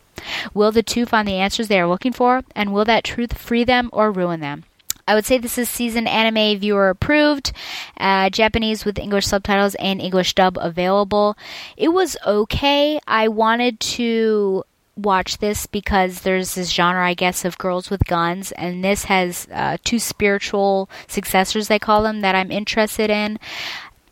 Will 0.53 0.73
the 0.73 0.83
two 0.83 1.07
find 1.07 1.27
the 1.27 1.35
answers 1.35 1.69
they 1.69 1.81
are 1.81 1.89
looking 1.89 2.13
for, 2.13 2.43
and 2.55 2.73
will 2.73 2.85
that 2.85 3.05
truth 3.05 3.37
free 3.37 3.65
them 3.65 3.91
or 3.93 4.13
ruin 4.13 4.41
them? 4.41 4.65
I 5.07 5.15
would 5.15 5.27
say 5.27 5.39
this 5.39 5.59
is 5.59 5.69
season 5.69 6.07
anime 6.07 6.59
viewer 6.59 6.89
approved, 6.89 7.53
uh, 7.99 8.31
Japanese 8.31 8.85
with 8.85 8.99
English 8.99 9.27
subtitles 9.27 9.75
and 9.77 10.01
English 10.01 10.35
dub 10.35 10.59
available. 10.61 11.37
It 11.77 11.89
was 11.89 12.17
okay. 12.27 12.99
I 13.07 13.29
wanted 13.29 13.81
to 13.81 14.65
watch 14.97 15.39
this 15.39 15.67
because 15.67 16.21
there's 16.21 16.55
this 16.55 16.71
genre, 16.71 17.07
I 17.07 17.15
guess, 17.15 17.45
of 17.45 17.59
girls 17.59 17.91
with 17.91 18.07
guns, 18.07 18.53
and 18.53 18.85
this 18.85 19.05
has 19.05 19.49
uh, 19.53 19.77
two 19.85 19.99
spiritual 19.99 20.89
successors, 21.07 21.69
they 21.69 21.79
call 21.79 22.03
them, 22.03 22.21
that 22.21 22.35
I'm 22.35 22.51
interested 22.51 23.11
in. 23.11 23.39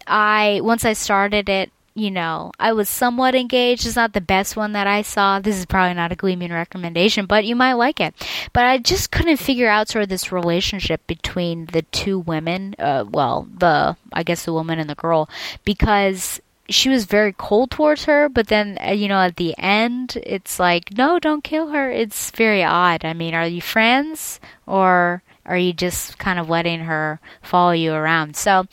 I 0.07 0.61
once 0.63 0.85
I 0.85 0.93
started 0.95 1.49
it, 1.49 1.71
you 1.95 2.11
know, 2.11 2.53
I 2.59 2.73
was 2.73 2.89
somewhat 2.89 3.35
engaged. 3.35 3.87
It's 3.87 3.97
not 3.97 4.13
the 4.13 4.21
best 4.21 4.57
one 4.57 4.73
that 4.73 4.87
I 4.87 5.03
saw. 5.03 5.41
This 5.41 5.59
is 5.59 5.67
probably 5.67 5.95
not 5.95 6.13
a 6.13 6.17
Gleaming 6.17 6.53
recommendation, 6.53 7.27
but 7.27 7.45
you 7.45 7.55
might 7.55 7.75
like 7.75 8.01
it. 8.01 8.15
But 8.53 8.65
I 8.65 8.79
just 8.79 9.11
couldn't 9.11 9.37
figure 9.37 9.69
out 9.69 9.89
sort 9.89 10.05
of 10.05 10.09
this 10.09 10.33
relationship 10.33 11.07
between 11.07 11.67
the 11.67 11.83
two 11.83 12.19
women. 12.19 12.75
Uh, 12.79 13.05
well, 13.11 13.47
the 13.59 13.97
I 14.13 14.23
guess 14.23 14.45
the 14.45 14.53
woman 14.53 14.79
and 14.79 14.89
the 14.89 14.95
girl, 14.95 15.29
because 15.65 16.41
she 16.69 16.89
was 16.89 17.05
very 17.05 17.33
cold 17.33 17.71
towards 17.71 18.05
her, 18.05 18.29
but 18.29 18.47
then 18.49 18.79
uh, 18.81 18.93
you 18.93 19.09
know 19.09 19.21
at 19.21 19.37
the 19.37 19.55
end 19.59 20.17
it's 20.25 20.59
like, 20.59 20.97
no, 20.97 21.19
don't 21.19 21.45
kill 21.45 21.69
her. 21.69 21.91
It's 21.91 22.31
very 22.31 22.65
odd. 22.65 23.05
I 23.05 23.13
mean, 23.13 23.35
are 23.35 23.47
you 23.47 23.61
friends 23.61 24.41
or 24.67 25.23
are 25.45 25.59
you 25.59 25.73
just 25.73 26.19
kind 26.19 26.39
of 26.39 26.49
letting 26.49 26.81
her 26.81 27.21
follow 27.43 27.73
you 27.73 27.93
around? 27.93 28.37
So, 28.37 28.67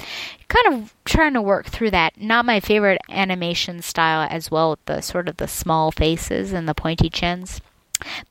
kind 0.48 0.68
of 0.74 0.94
trying 1.06 1.34
to 1.34 1.42
work 1.42 1.68
through 1.68 1.92
that. 1.92 2.20
Not 2.20 2.46
my 2.46 2.60
favorite 2.60 3.02
animation 3.10 3.82
style 3.82 4.28
as 4.30 4.52
well, 4.52 4.78
the 4.86 5.02
sort 5.02 5.28
of 5.28 5.38
the 5.38 5.48
small 5.48 5.92
faces 5.92 6.54
and 6.54 6.68
the 6.68 6.76
pointy 6.76 7.10
chins. 7.10 7.62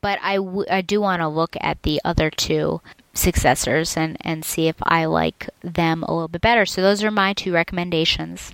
But 0.01 0.19
I, 0.21 0.35
w- 0.35 0.65
I 0.69 0.81
do 0.81 1.01
want 1.01 1.21
to 1.21 1.27
look 1.27 1.55
at 1.59 1.83
the 1.83 2.01
other 2.03 2.29
two 2.29 2.81
successors 3.13 3.97
and, 3.97 4.17
and 4.21 4.45
see 4.45 4.67
if 4.67 4.77
I 4.83 5.05
like 5.05 5.49
them 5.61 6.03
a 6.03 6.13
little 6.13 6.27
bit 6.27 6.41
better. 6.41 6.65
So, 6.65 6.81
those 6.81 7.03
are 7.03 7.11
my 7.11 7.33
two 7.33 7.53
recommendations. 7.53 8.53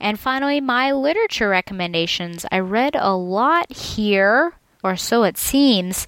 And 0.00 0.18
finally, 0.18 0.60
my 0.60 0.92
literature 0.92 1.48
recommendations. 1.48 2.44
I 2.52 2.58
read 2.58 2.96
a 2.96 3.14
lot 3.14 3.72
here 3.72 4.54
or 4.84 4.96
so 4.96 5.24
it 5.24 5.38
seems. 5.38 6.06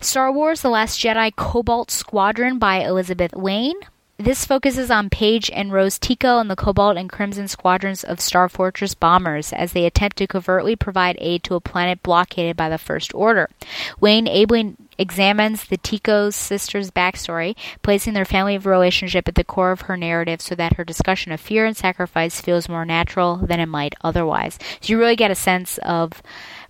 Star 0.00 0.32
Wars 0.32 0.62
The 0.62 0.70
Last 0.70 0.98
Jedi 0.98 1.34
Cobalt 1.36 1.90
Squadron 1.90 2.58
by 2.58 2.76
Elizabeth 2.76 3.34
Wayne. 3.34 3.76
This 4.18 4.44
focuses 4.44 4.88
on 4.88 5.10
Paige 5.10 5.50
and 5.50 5.72
Rose 5.72 5.98
Tico 5.98 6.38
and 6.38 6.48
the 6.48 6.54
Cobalt 6.54 6.96
and 6.96 7.10
Crimson 7.10 7.48
squadrons 7.48 8.04
of 8.04 8.20
Star 8.20 8.48
Fortress 8.48 8.94
bombers 8.94 9.52
as 9.52 9.72
they 9.72 9.84
attempt 9.84 10.18
to 10.18 10.28
covertly 10.28 10.76
provide 10.76 11.16
aid 11.18 11.42
to 11.44 11.56
a 11.56 11.60
planet 11.60 12.04
blockaded 12.04 12.56
by 12.56 12.68
the 12.68 12.78
First 12.78 13.12
Order. 13.14 13.50
Wayne 13.98 14.28
ably 14.28 14.76
examines 14.96 15.64
the 15.64 15.76
Tico's 15.78 16.36
sisters' 16.36 16.92
backstory, 16.92 17.56
placing 17.82 18.12
their 18.12 18.24
family 18.24 18.56
relationship 18.58 19.26
at 19.26 19.34
the 19.34 19.42
core 19.42 19.72
of 19.72 19.82
her 19.82 19.96
narrative 19.96 20.40
so 20.40 20.54
that 20.54 20.74
her 20.76 20.84
discussion 20.84 21.32
of 21.32 21.40
fear 21.40 21.66
and 21.66 21.76
sacrifice 21.76 22.40
feels 22.40 22.68
more 22.68 22.84
natural 22.84 23.38
than 23.38 23.58
it 23.58 23.66
might 23.66 23.94
otherwise. 24.02 24.58
So 24.80 24.92
you 24.92 24.98
really 24.98 25.16
get 25.16 25.32
a 25.32 25.34
sense 25.34 25.78
of 25.78 26.22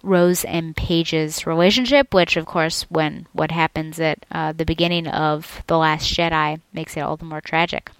Rose 0.02 0.44
and 0.44 0.76
Paige's 0.76 1.46
relationship, 1.46 2.12
which, 2.12 2.36
of 2.36 2.46
course, 2.46 2.82
when 2.88 3.26
what 3.32 3.50
happens 3.50 4.00
at 4.00 4.24
uh, 4.30 4.52
the 4.52 4.64
beginning 4.64 5.06
of 5.06 5.62
The 5.66 5.78
Last 5.78 6.12
Jedi 6.12 6.60
makes 6.72 6.96
it 6.96 7.00
all 7.00 7.16
the 7.16 7.24
more 7.24 7.40
tragic. 7.40 7.90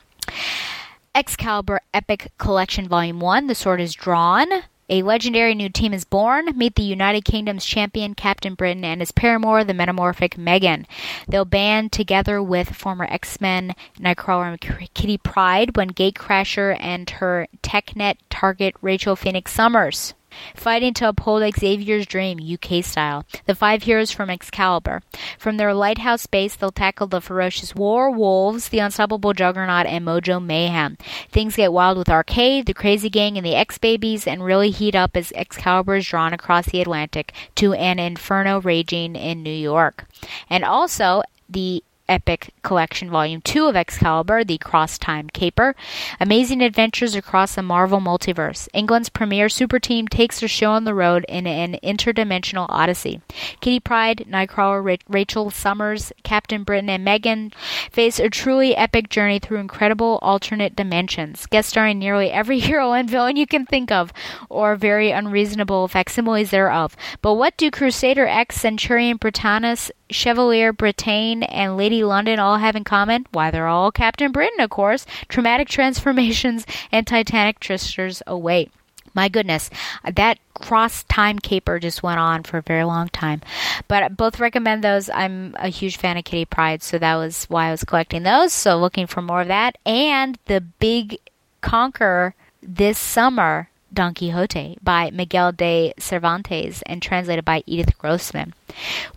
Excalibur 1.15 1.81
Epic 1.93 2.33
Collection 2.39 2.89
Volume 2.89 3.21
1 3.21 3.47
The 3.47 3.55
Sword 3.55 3.81
is 3.81 3.95
Drawn. 3.95 4.49
A 4.89 5.03
legendary 5.03 5.55
new 5.55 5.69
team 5.69 5.95
is 5.95 6.05
born. 6.05 6.57
Meet 6.57 6.75
the 6.75 6.83
United 6.83 7.25
Kingdom's 7.25 7.65
champion, 7.65 8.15
Captain 8.15 8.55
Britain, 8.55 8.85
and 8.85 9.01
his 9.01 9.13
paramour, 9.13 9.65
the 9.65 9.73
metamorphic 9.73 10.37
Meggan. 10.37 10.87
They'll 11.29 11.45
band 11.45 11.93
together 11.93 12.43
with 12.43 12.75
former 12.75 13.07
X 13.09 13.41
Men 13.41 13.75
Nightcrawler 13.99 14.51
and 14.51 14.91
Kitty 14.93 15.19
Pryde 15.19 15.77
when 15.77 15.91
Gatecrasher 15.91 16.77
and 16.81 17.09
her 17.09 17.47
TechNet 17.63 18.17
target 18.29 18.75
Rachel 18.83 19.17
Phoenix 19.17 19.53
Summers 19.53 20.15
fighting 20.55 20.95
to 20.95 21.09
uphold 21.09 21.43
Xavier's 21.55 22.07
dream, 22.07 22.39
UK 22.41 22.85
style. 22.85 23.25
The 23.47 23.55
five 23.55 23.83
heroes 23.85 24.11
from 24.11 24.31
Excalibur. 24.31 25.03
From 25.39 25.57
their 25.57 25.75
lighthouse 25.75 26.27
base, 26.27 26.55
they'll 26.55 26.71
tackle 26.71 27.07
the 27.07 27.21
ferocious 27.21 27.75
war 27.75 28.11
wolves, 28.11 28.69
the 28.69 28.79
unstoppable 28.79 29.33
juggernaut, 29.33 29.87
and 29.87 30.05
Mojo 30.05 30.43
Mayhem. 30.43 30.97
Things 31.31 31.57
get 31.57 31.73
wild 31.73 31.99
with 31.99 32.09
Arcade, 32.09 32.67
the 32.67 32.75
Crazy 32.75 33.11
Gang, 33.11 33.37
and 33.37 33.47
the 33.47 33.55
X 33.55 33.79
Babies, 33.79 34.27
and 34.27 34.45
really 34.45 34.71
heat 34.71 34.95
up 34.95 35.17
as 35.17 35.33
Excalibur 35.33 35.97
is 35.97 36.07
drawn 36.07 36.33
across 36.33 36.67
the 36.67 36.81
Atlantic 36.81 37.33
to 37.57 37.73
an 37.75 37.99
inferno 37.99 38.61
raging 38.61 39.17
in 39.17 39.43
New 39.43 39.51
York. 39.51 40.07
And 40.49 40.65
also, 40.65 41.23
the 41.49 41.83
Epic 42.13 42.53
Collection 42.61 43.09
Volume 43.09 43.41
2 43.41 43.65
of 43.65 43.75
Excalibur, 43.75 44.45
the 44.45 44.59
Cross 44.59 44.99
Time 44.99 45.31
Caper. 45.31 45.75
Amazing 46.21 46.61
adventures 46.61 47.15
across 47.15 47.55
the 47.55 47.63
Marvel 47.63 48.01
multiverse. 48.01 48.69
England's 48.75 49.09
premier 49.09 49.49
super 49.49 49.79
team 49.79 50.07
takes 50.07 50.41
their 50.41 50.49
show 50.49 50.73
on 50.73 50.85
the 50.85 50.93
road 50.93 51.25
in 51.27 51.47
an 51.47 51.79
interdimensional 51.83 52.67
odyssey. 52.69 53.23
Kitty 53.63 53.81
Pryde, 53.81 54.27
Nightcrawler, 54.29 54.99
Rachel 55.09 55.51
Summers, 55.51 56.13
Captain 56.23 56.65
Britain, 56.65 56.91
and 56.91 57.03
Meggan 57.03 57.51
face 57.91 58.21
a 58.21 58.29
truly 58.29 58.77
epic 58.77 59.09
journey 59.09 59.39
through 59.39 59.61
incredible 59.61 60.19
alternate 60.21 60.77
dimensions, 60.77 61.47
guest 61.47 61.71
starring 61.71 61.99
nearly 61.99 62.31
every 62.31 62.59
hero 62.69 62.93
and 62.93 63.09
villain 63.09 63.37
you 63.37 63.47
can 63.47 63.65
think 63.65 63.91
of, 63.91 64.13
or 64.51 64.77
very 64.77 65.13
unreasonable 65.13 65.89
facsimiles 65.89 66.51
thereof. 66.51 66.95
But 67.23 67.35
what 67.35 67.57
do 67.57 67.71
Crusader 67.71 68.27
X, 68.27 68.61
Centurion 68.61 69.17
Britannicus, 69.17 69.91
Chevalier 70.11 70.75
Britain, 70.75 71.43
and 71.45 71.79
Lady 71.79 72.02
London 72.07 72.39
all 72.39 72.59
have 72.59 72.77
in 72.77 72.85
common? 72.85 73.27
Why, 73.33 73.51
they're 73.51 73.69
all 73.69 73.93
Captain 73.93 74.33
Britain, 74.33 74.61
of 74.61 74.71
course. 74.71 75.07
Traumatic 75.29 75.69
transformations 75.69 76.67
and 76.91 77.07
titanic 77.07 77.61
twisters 77.61 78.23
await. 78.27 78.73
My 79.15 79.29
goodness, 79.29 79.69
that 80.11 80.39
cross 80.55 81.05
time 81.05 81.39
caper 81.39 81.79
just 81.79 82.03
went 82.03 82.19
on 82.19 82.45
for 82.45 82.59
a 82.59 82.63
very 82.63 82.85
long 82.85 83.09
time. 83.09 83.43
But 83.87 84.03
I 84.03 84.09
both 84.09 84.41
recommend 84.41 84.83
those. 84.83 85.11
I'm 85.11 85.55
a 85.59 85.69
huge 85.69 85.99
fan 85.99 86.17
of 86.17 86.25
Kitty 86.25 86.47
Pryde, 86.47 86.83
so 86.83 86.99
that 86.99 87.17
was 87.17 87.45
why 87.45 87.69
I 87.69 87.71
was 87.71 87.85
collecting 87.85 88.23
those. 88.23 88.53
So 88.53 88.79
looking 88.79 89.07
for 89.07 89.21
more 89.21 89.43
of 89.43 89.49
that. 89.49 89.77
And 89.85 90.39
the 90.47 90.61
big 90.61 91.19
conquer 91.61 92.35
this 92.63 92.99
summer 92.99 93.69
Don 93.93 94.15
Quixote 94.15 94.79
by 94.83 95.11
Miguel 95.11 95.53
de 95.53 95.93
Cervantes 95.99 96.83
and 96.87 97.03
translated 97.03 97.45
by 97.45 97.63
Edith 97.67 97.99
Grossman. 97.99 98.55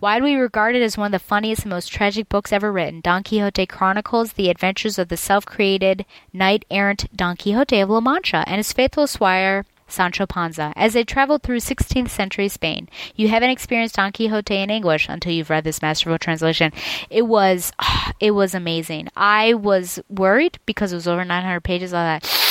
Widely 0.00 0.36
regarded 0.36 0.82
as 0.82 0.98
one 0.98 1.06
of 1.06 1.12
the 1.12 1.26
funniest 1.26 1.62
and 1.62 1.70
most 1.70 1.88
tragic 1.88 2.28
books 2.28 2.52
ever 2.52 2.70
written, 2.70 3.00
Don 3.00 3.22
Quixote 3.22 3.66
chronicles 3.66 4.34
the 4.34 4.50
adventures 4.50 4.98
of 4.98 5.08
the 5.08 5.16
self 5.16 5.46
created 5.46 6.04
knight 6.32 6.64
errant 6.70 7.14
Don 7.16 7.36
Quixote 7.36 7.80
of 7.80 7.90
La 7.90 8.00
Mancha 8.00 8.44
and 8.46 8.56
his 8.56 8.72
faithful 8.72 9.06
squire 9.06 9.64
Sancho 9.88 10.26
Panza, 10.26 10.72
as 10.76 10.94
they 10.94 11.04
traveled 11.04 11.42
through 11.42 11.58
16th 11.58 12.08
century 12.08 12.48
Spain. 12.48 12.88
You 13.14 13.28
haven't 13.28 13.50
experienced 13.50 13.96
Don 13.96 14.12
Quixote 14.12 14.54
in 14.54 14.70
English 14.70 15.08
until 15.08 15.32
you've 15.32 15.50
read 15.50 15.64
this 15.64 15.82
masterful 15.82 16.18
translation. 16.18 16.72
It 17.08 17.22
was, 17.22 17.72
it 18.20 18.32
was 18.32 18.54
amazing. 18.54 19.08
I 19.16 19.54
was 19.54 20.00
worried 20.08 20.58
because 20.66 20.92
it 20.92 20.96
was 20.96 21.08
over 21.08 21.24
900 21.24 21.60
pages. 21.60 21.94
I 21.94 22.18
thought, 22.18 22.45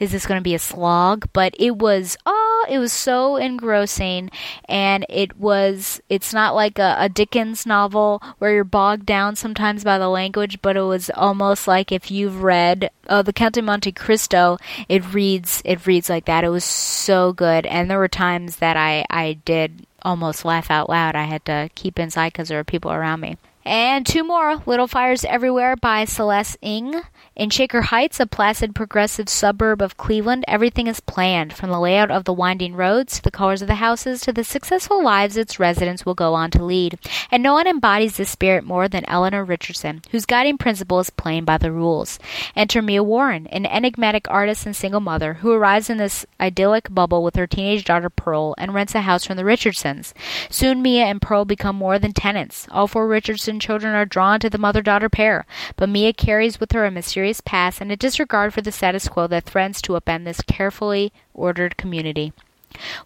is 0.00 0.12
this 0.12 0.26
going 0.26 0.38
to 0.38 0.42
be 0.42 0.54
a 0.54 0.58
slog? 0.58 1.28
But 1.32 1.54
it 1.58 1.76
was, 1.76 2.16
oh, 2.26 2.66
it 2.68 2.78
was 2.78 2.92
so 2.92 3.36
engrossing. 3.36 4.30
And 4.66 5.06
it 5.08 5.38
was, 5.38 6.00
it's 6.08 6.32
not 6.32 6.54
like 6.54 6.78
a, 6.78 6.96
a 6.98 7.08
Dickens 7.08 7.66
novel 7.66 8.22
where 8.38 8.54
you're 8.54 8.64
bogged 8.64 9.06
down 9.06 9.36
sometimes 9.36 9.84
by 9.84 9.98
the 9.98 10.08
language, 10.08 10.60
but 10.62 10.76
it 10.76 10.82
was 10.82 11.10
almost 11.14 11.66
like 11.66 11.92
if 11.92 12.10
you've 12.10 12.42
read 12.42 12.90
uh, 13.08 13.22
The 13.22 13.32
Count 13.32 13.56
of 13.56 13.64
Monte 13.64 13.92
Cristo, 13.92 14.58
it 14.88 15.12
reads, 15.12 15.62
it 15.64 15.86
reads 15.86 16.08
like 16.08 16.24
that. 16.26 16.44
It 16.44 16.50
was 16.50 16.64
so 16.64 17.32
good. 17.32 17.66
And 17.66 17.90
there 17.90 17.98
were 17.98 18.08
times 18.08 18.56
that 18.56 18.76
I, 18.76 19.04
I 19.10 19.34
did 19.44 19.86
almost 20.02 20.44
laugh 20.44 20.70
out 20.70 20.88
loud. 20.88 21.14
I 21.14 21.24
had 21.24 21.44
to 21.46 21.70
keep 21.74 21.98
inside 21.98 22.32
because 22.32 22.48
there 22.48 22.58
were 22.58 22.64
people 22.64 22.92
around 22.92 23.20
me. 23.20 23.36
And 23.64 24.04
two 24.04 24.24
more 24.24 24.60
Little 24.66 24.88
Fires 24.88 25.24
Everywhere 25.24 25.76
by 25.76 26.04
Celeste 26.04 26.56
Ng. 26.62 27.00
In 27.36 27.48
Shaker 27.48 27.80
Heights, 27.82 28.18
a 28.18 28.26
placid 28.26 28.74
progressive 28.74 29.28
suburb 29.28 29.80
of 29.80 29.96
Cleveland, 29.96 30.44
everything 30.48 30.86
is 30.86 31.00
planned, 31.00 31.52
from 31.52 31.70
the 31.70 31.80
layout 31.80 32.10
of 32.10 32.24
the 32.24 32.32
winding 32.32 32.74
roads 32.74 33.16
to 33.16 33.22
the 33.22 33.30
colors 33.30 33.62
of 33.62 33.68
the 33.68 33.76
houses 33.76 34.20
to 34.20 34.32
the 34.32 34.44
successful 34.44 35.02
lives 35.02 35.36
its 35.36 35.60
residents 35.60 36.04
will 36.04 36.14
go 36.14 36.34
on 36.34 36.50
to 36.50 36.64
lead. 36.64 36.98
And 37.30 37.42
no 37.42 37.54
one 37.54 37.66
embodies 37.66 38.16
this 38.16 38.28
spirit 38.28 38.64
more 38.64 38.88
than 38.88 39.08
Elena 39.08 39.44
Richardson, 39.44 40.02
whose 40.10 40.26
guiding 40.26 40.58
principle 40.58 40.98
is 40.98 41.08
playing 41.08 41.44
by 41.44 41.56
the 41.56 41.72
rules. 41.72 42.18
Enter 42.54 42.82
Mia 42.82 43.02
Warren, 43.02 43.46
an 43.46 43.64
enigmatic 43.64 44.28
artist 44.28 44.66
and 44.66 44.76
single 44.76 45.00
mother 45.00 45.34
who 45.34 45.52
arrives 45.52 45.88
in 45.88 45.96
this 45.96 46.26
idyllic 46.38 46.92
bubble 46.92 47.22
with 47.22 47.36
her 47.36 47.46
teenage 47.46 47.84
daughter 47.84 48.10
Pearl 48.10 48.54
and 48.58 48.74
rents 48.74 48.94
a 48.94 49.02
house 49.02 49.24
from 49.24 49.36
the 49.36 49.44
Richardsons. 49.44 50.12
Soon 50.50 50.82
Mia 50.82 51.04
and 51.04 51.22
Pearl 51.22 51.44
become 51.46 51.76
more 51.76 51.98
than 51.98 52.12
tenants. 52.12 52.66
All 52.70 52.86
four 52.88 53.06
Richardson 53.52 53.68
children 53.68 53.94
are 53.94 54.06
drawn 54.06 54.40
to 54.40 54.48
the 54.48 54.56
mother 54.56 54.80
daughter 54.80 55.10
pair, 55.10 55.44
but 55.76 55.90
Mia 55.90 56.14
carries 56.14 56.58
with 56.58 56.72
her 56.72 56.86
a 56.86 56.90
mysterious 56.90 57.42
past 57.42 57.82
and 57.82 57.92
a 57.92 57.96
disregard 57.96 58.54
for 58.54 58.62
the 58.62 58.72
status 58.72 59.08
quo 59.08 59.26
that 59.26 59.44
threatens 59.44 59.82
to 59.82 59.92
upend 59.92 60.24
this 60.24 60.40
carefully 60.40 61.12
ordered 61.34 61.76
community. 61.76 62.32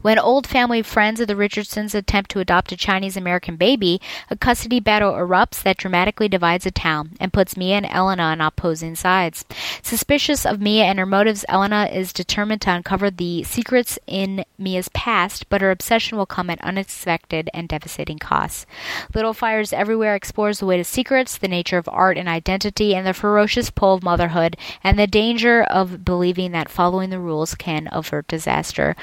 When 0.03 0.19
old 0.19 0.47
family 0.47 0.83
friends 0.83 1.21
of 1.21 1.29
the 1.29 1.37
Richardsons 1.37 1.95
attempt 1.95 2.31
to 2.33 2.41
adopt 2.41 2.73
a 2.73 2.77
Chinese 2.77 3.17
American 3.17 3.57
baby, 3.57 4.01
a 4.31 4.37
custody 4.37 4.81
battle 4.81 5.13
erupts 5.13 5.63
that 5.63 5.77
dramatically 5.77 6.29
divides 6.29 6.65
the 6.65 6.71
town 6.71 7.17
and 7.21 7.33
puts 7.33 7.57
Mia 7.57 7.77
and 7.77 7.87
Elena 7.87 8.23
on 8.23 8.41
opposing 8.41 8.95
sides. 8.95 9.45
Suspicious 9.83 10.45
of 10.45 10.61
Mia 10.61 10.85
and 10.85 10.99
her 10.99 11.07
motives, 11.07 11.45
Elena 11.49 11.89
is 11.93 12.13
determined 12.13 12.61
to 12.63 12.71
uncover 12.71 13.11
the 13.11 13.43
secrets 13.45 13.99
in 14.07 14.45
Mia's 14.59 14.89
past, 14.91 15.49
but 15.49 15.61
her 15.61 15.71
obsession 15.71 16.19
will 16.19 16.27
come 16.27 16.51
at 16.51 16.61
unexpected 16.63 17.51
and 17.53 17.69
devastating 17.69 18.19
costs. 18.19 18.67
Little 19.15 19.35
Fires 19.35 19.73
Everywhere 19.73 20.15
explores 20.15 20.59
the 20.59 20.67
way 20.67 20.77
to 20.77 20.85
secrets, 20.85 21.39
the 21.39 21.49
nature 21.49 21.79
of 21.79 21.89
art 21.91 22.17
and 22.17 22.29
identity, 22.29 22.95
and 22.95 23.07
the 23.07 23.15
ferocious 23.15 23.71
pull 23.71 23.95
of 23.95 24.03
motherhood, 24.03 24.57
and 24.83 24.99
the 24.99 25.07
danger 25.07 25.63
of 25.63 26.05
believing 26.05 26.53
that 26.53 26.69
following 26.69 27.11
the 27.11 27.21
rules 27.21 27.55
can 27.55 27.89
avert 27.93 28.27
disaster. 28.29 28.97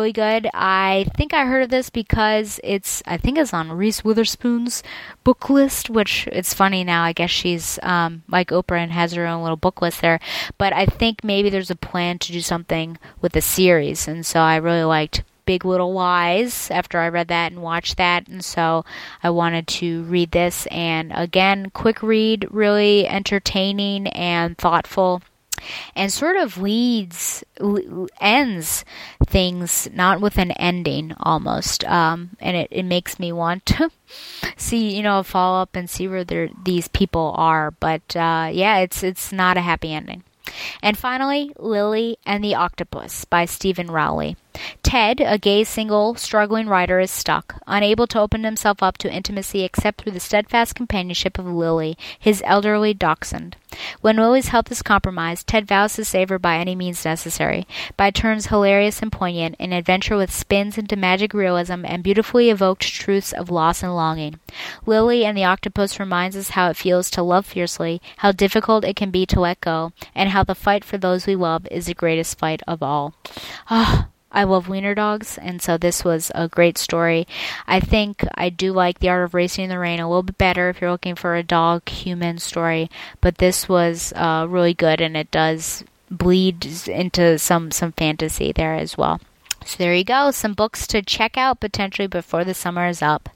Really 0.00 0.12
good. 0.14 0.48
I 0.54 1.04
think 1.14 1.34
I 1.34 1.44
heard 1.44 1.62
of 1.62 1.68
this 1.68 1.90
because 1.90 2.58
it's, 2.64 3.02
I 3.04 3.18
think 3.18 3.36
it's 3.36 3.52
on 3.52 3.70
Reese 3.70 4.02
Witherspoon's 4.02 4.82
book 5.24 5.50
list, 5.50 5.90
which 5.90 6.26
it's 6.28 6.54
funny 6.54 6.84
now. 6.84 7.02
I 7.02 7.12
guess 7.12 7.28
she's 7.28 7.78
um, 7.82 8.22
like 8.26 8.48
Oprah 8.48 8.78
and 8.78 8.92
has 8.92 9.12
her 9.12 9.26
own 9.26 9.42
little 9.42 9.58
book 9.58 9.82
list 9.82 10.00
there. 10.00 10.18
But 10.56 10.72
I 10.72 10.86
think 10.86 11.22
maybe 11.22 11.50
there's 11.50 11.70
a 11.70 11.76
plan 11.76 12.18
to 12.20 12.32
do 12.32 12.40
something 12.40 12.96
with 13.20 13.32
the 13.32 13.42
series, 13.42 14.08
and 14.08 14.24
so 14.24 14.40
I 14.40 14.56
really 14.56 14.84
liked 14.84 15.22
Big 15.44 15.66
Little 15.66 15.92
Lies 15.92 16.70
after 16.70 16.98
I 16.98 17.10
read 17.10 17.28
that 17.28 17.52
and 17.52 17.60
watched 17.60 17.98
that, 17.98 18.26
and 18.26 18.42
so 18.42 18.86
I 19.22 19.28
wanted 19.28 19.66
to 19.66 20.04
read 20.04 20.30
this. 20.30 20.66
And 20.68 21.12
again, 21.14 21.72
quick 21.74 22.02
read, 22.02 22.48
really 22.50 23.06
entertaining 23.06 24.06
and 24.06 24.56
thoughtful 24.56 25.20
and 25.94 26.12
sort 26.12 26.36
of 26.36 26.58
leads 26.58 27.44
ends 28.20 28.84
things 29.26 29.88
not 29.92 30.20
with 30.20 30.38
an 30.38 30.50
ending 30.52 31.14
almost 31.20 31.84
um, 31.84 32.30
and 32.40 32.56
it, 32.56 32.68
it 32.70 32.84
makes 32.84 33.18
me 33.18 33.32
want 33.32 33.64
to 33.66 33.90
see 34.56 34.96
you 34.96 35.02
know 35.02 35.22
follow 35.22 35.60
up 35.60 35.74
and 35.74 35.88
see 35.88 36.08
where 36.08 36.24
these 36.24 36.88
people 36.88 37.34
are 37.36 37.70
but 37.72 38.16
uh, 38.16 38.48
yeah 38.52 38.78
it's 38.78 39.02
it's 39.02 39.32
not 39.32 39.56
a 39.56 39.60
happy 39.60 39.92
ending 39.92 40.22
and 40.82 40.98
finally, 40.98 41.52
Lily 41.58 42.18
and 42.26 42.42
the 42.42 42.54
Octopus 42.54 43.24
by 43.24 43.44
Steven 43.44 43.90
Rowley. 43.90 44.36
Ted, 44.82 45.20
a 45.20 45.38
gay 45.38 45.62
single 45.64 46.14
struggling 46.16 46.66
writer, 46.66 46.98
is 46.98 47.10
stuck, 47.10 47.62
unable 47.66 48.06
to 48.08 48.18
open 48.18 48.44
himself 48.44 48.82
up 48.82 48.98
to 48.98 49.12
intimacy 49.12 49.62
except 49.62 50.00
through 50.00 50.12
the 50.12 50.20
steadfast 50.20 50.74
companionship 50.74 51.38
of 51.38 51.46
Lily, 51.46 51.96
his 52.18 52.42
elderly 52.44 52.92
dachshund. 52.92 53.56
When 54.00 54.16
Lily's 54.16 54.48
health 54.48 54.72
is 54.72 54.82
compromised, 54.82 55.46
Ted 55.46 55.68
vows 55.68 55.94
to 55.94 56.04
save 56.04 56.28
her 56.28 56.38
by 56.38 56.56
any 56.56 56.74
means 56.74 57.04
necessary. 57.04 57.66
By 57.96 58.10
turns 58.10 58.46
hilarious 58.46 59.00
and 59.00 59.12
poignant, 59.12 59.54
an 59.60 59.72
adventure 59.72 60.16
with 60.16 60.32
spins 60.32 60.76
into 60.76 60.96
magic 60.96 61.32
realism 61.32 61.84
and 61.84 62.02
beautifully 62.02 62.50
evoked 62.50 62.82
truths 62.82 63.32
of 63.32 63.48
loss 63.50 63.82
and 63.82 63.94
longing. 63.94 64.40
Lily 64.86 65.24
and 65.24 65.38
the 65.38 65.44
Octopus 65.44 66.00
reminds 66.00 66.36
us 66.36 66.50
how 66.50 66.68
it 66.68 66.76
feels 66.76 67.10
to 67.10 67.22
love 67.22 67.46
fiercely, 67.46 68.02
how 68.18 68.32
difficult 68.32 68.84
it 68.84 68.96
can 68.96 69.10
be 69.10 69.24
to 69.26 69.40
let 69.40 69.60
go, 69.60 69.92
and 70.14 70.30
how 70.30 70.42
the 70.42 70.56
fight 70.56 70.84
for 70.84 70.98
those 70.98 71.26
we 71.26 71.36
love 71.36 71.66
is 71.70 71.86
the 71.86 71.94
greatest 71.94 72.38
fight 72.38 72.62
of 72.66 72.82
all. 72.82 73.14
Ah, 73.70 74.08
I 74.32 74.44
love 74.44 74.68
wiener 74.68 74.94
dogs, 74.94 75.38
and 75.38 75.60
so 75.60 75.76
this 75.76 76.04
was 76.04 76.30
a 76.34 76.48
great 76.48 76.78
story. 76.78 77.26
I 77.66 77.80
think 77.80 78.24
I 78.34 78.48
do 78.48 78.72
like 78.72 78.98
The 78.98 79.08
Art 79.08 79.24
of 79.24 79.34
Racing 79.34 79.64
in 79.64 79.70
the 79.70 79.78
Rain 79.78 80.00
a 80.00 80.08
little 80.08 80.22
bit 80.22 80.38
better 80.38 80.68
if 80.68 80.80
you're 80.80 80.90
looking 80.92 81.16
for 81.16 81.34
a 81.34 81.42
dog 81.42 81.88
human 81.88 82.38
story, 82.38 82.90
but 83.20 83.38
this 83.38 83.68
was 83.68 84.12
uh, 84.14 84.46
really 84.48 84.74
good, 84.74 85.00
and 85.00 85.16
it 85.16 85.30
does 85.30 85.84
bleed 86.10 86.66
into 86.88 87.38
some 87.38 87.70
some 87.70 87.92
fantasy 87.92 88.52
there 88.52 88.74
as 88.74 88.98
well. 88.98 89.20
So 89.64 89.76
there 89.76 89.94
you 89.94 90.04
go, 90.04 90.30
some 90.30 90.54
books 90.54 90.86
to 90.88 91.02
check 91.02 91.36
out 91.36 91.60
potentially 91.60 92.08
before 92.08 92.44
the 92.44 92.54
summer 92.54 92.86
is 92.88 93.02
up. 93.02 93.28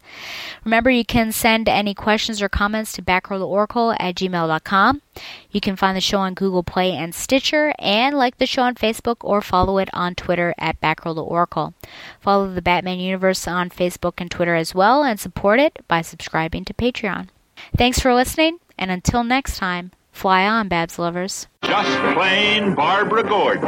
Remember, 0.65 0.91
you 0.91 1.05
can 1.05 1.33
send 1.33 1.69
any 1.69 1.95
questions 1.95 2.41
or 2.41 2.49
comments 2.49 2.93
to 2.95 3.03
batgirltooracle 3.03 3.97
at 4.01 4.15
gmail.com. 4.17 5.03
You 5.51 5.61
can 5.61 5.77
find 5.77 5.97
the 5.97 6.01
show 6.01 6.19
on 6.19 6.35
Google 6.35 6.63
Play 6.63 6.93
and 6.93 7.15
Stitcher, 7.15 7.75
and 7.79 8.17
like 8.17 8.39
the 8.39 8.47
show 8.47 8.63
on 8.63 8.75
Facebook 8.75 9.17
or 9.21 9.41
follow 9.43 9.79
it 9.79 9.91
on 9.93 10.15
Twitter 10.15 10.55
at 10.59 10.81
batgirltooracle. 10.81 11.75
Follow 12.21 12.53
the 12.53 12.63
Batman 12.63 12.99
Universe 12.99 13.47
on 13.47 13.71
Facebook 13.71 14.15
and 14.19 14.31
Twitter 14.31 14.55
as 14.55 14.75
well, 14.75 15.05
and 15.05 15.21
support 15.21 15.61
it 15.61 15.85
by 15.87 16.01
subscribing 16.01 16.65
to 16.65 16.75
Patreon. 16.75 17.29
Thanks 17.77 18.01
for 18.01 18.15
listening, 18.15 18.59
and 18.79 18.91
until 18.91 19.25
next 19.25 19.59
time, 19.59 19.93
fly 20.15 20.47
on, 20.47 20.69
Babs 20.69 20.99
lovers. 20.99 21.47
Just 21.63 22.15
plain 22.15 22.75
Barbara 22.75 23.25
Gordon, 23.25 23.65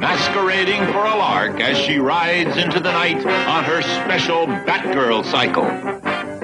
masquerading 0.00 0.80
for 0.86 1.04
a 1.04 1.16
lark 1.16 1.60
as 1.60 1.76
she 1.76 1.98
rides 1.98 2.56
into 2.56 2.80
the 2.80 2.92
night 2.92 3.24
on 3.26 3.64
her 3.64 3.82
special 3.82 4.46
Batgirl 4.46 5.24
cycle. 5.26 5.68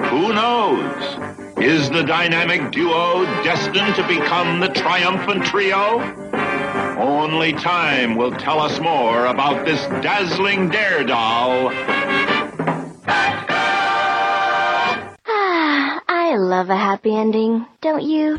Who 0.09 0.33
knows? 0.33 1.39
Is 1.57 1.89
the 1.89 2.03
dynamic 2.03 2.71
duo 2.71 3.25
destined 3.43 3.95
to 3.95 4.07
become 4.07 4.59
the 4.59 4.69
triumphant 4.69 5.45
trio? 5.45 5.99
Only 6.99 7.53
time 7.53 8.15
will 8.15 8.31
tell 8.31 8.59
us 8.59 8.79
more 8.79 9.25
about 9.25 9.65
this 9.65 9.81
dazzling 10.03 10.69
daredoll. 10.69 11.71
Ah, 15.27 16.01
I 16.07 16.35
love 16.35 16.69
a 16.69 16.75
happy 16.75 17.15
ending, 17.15 17.65
don't 17.81 18.03
you? 18.03 18.37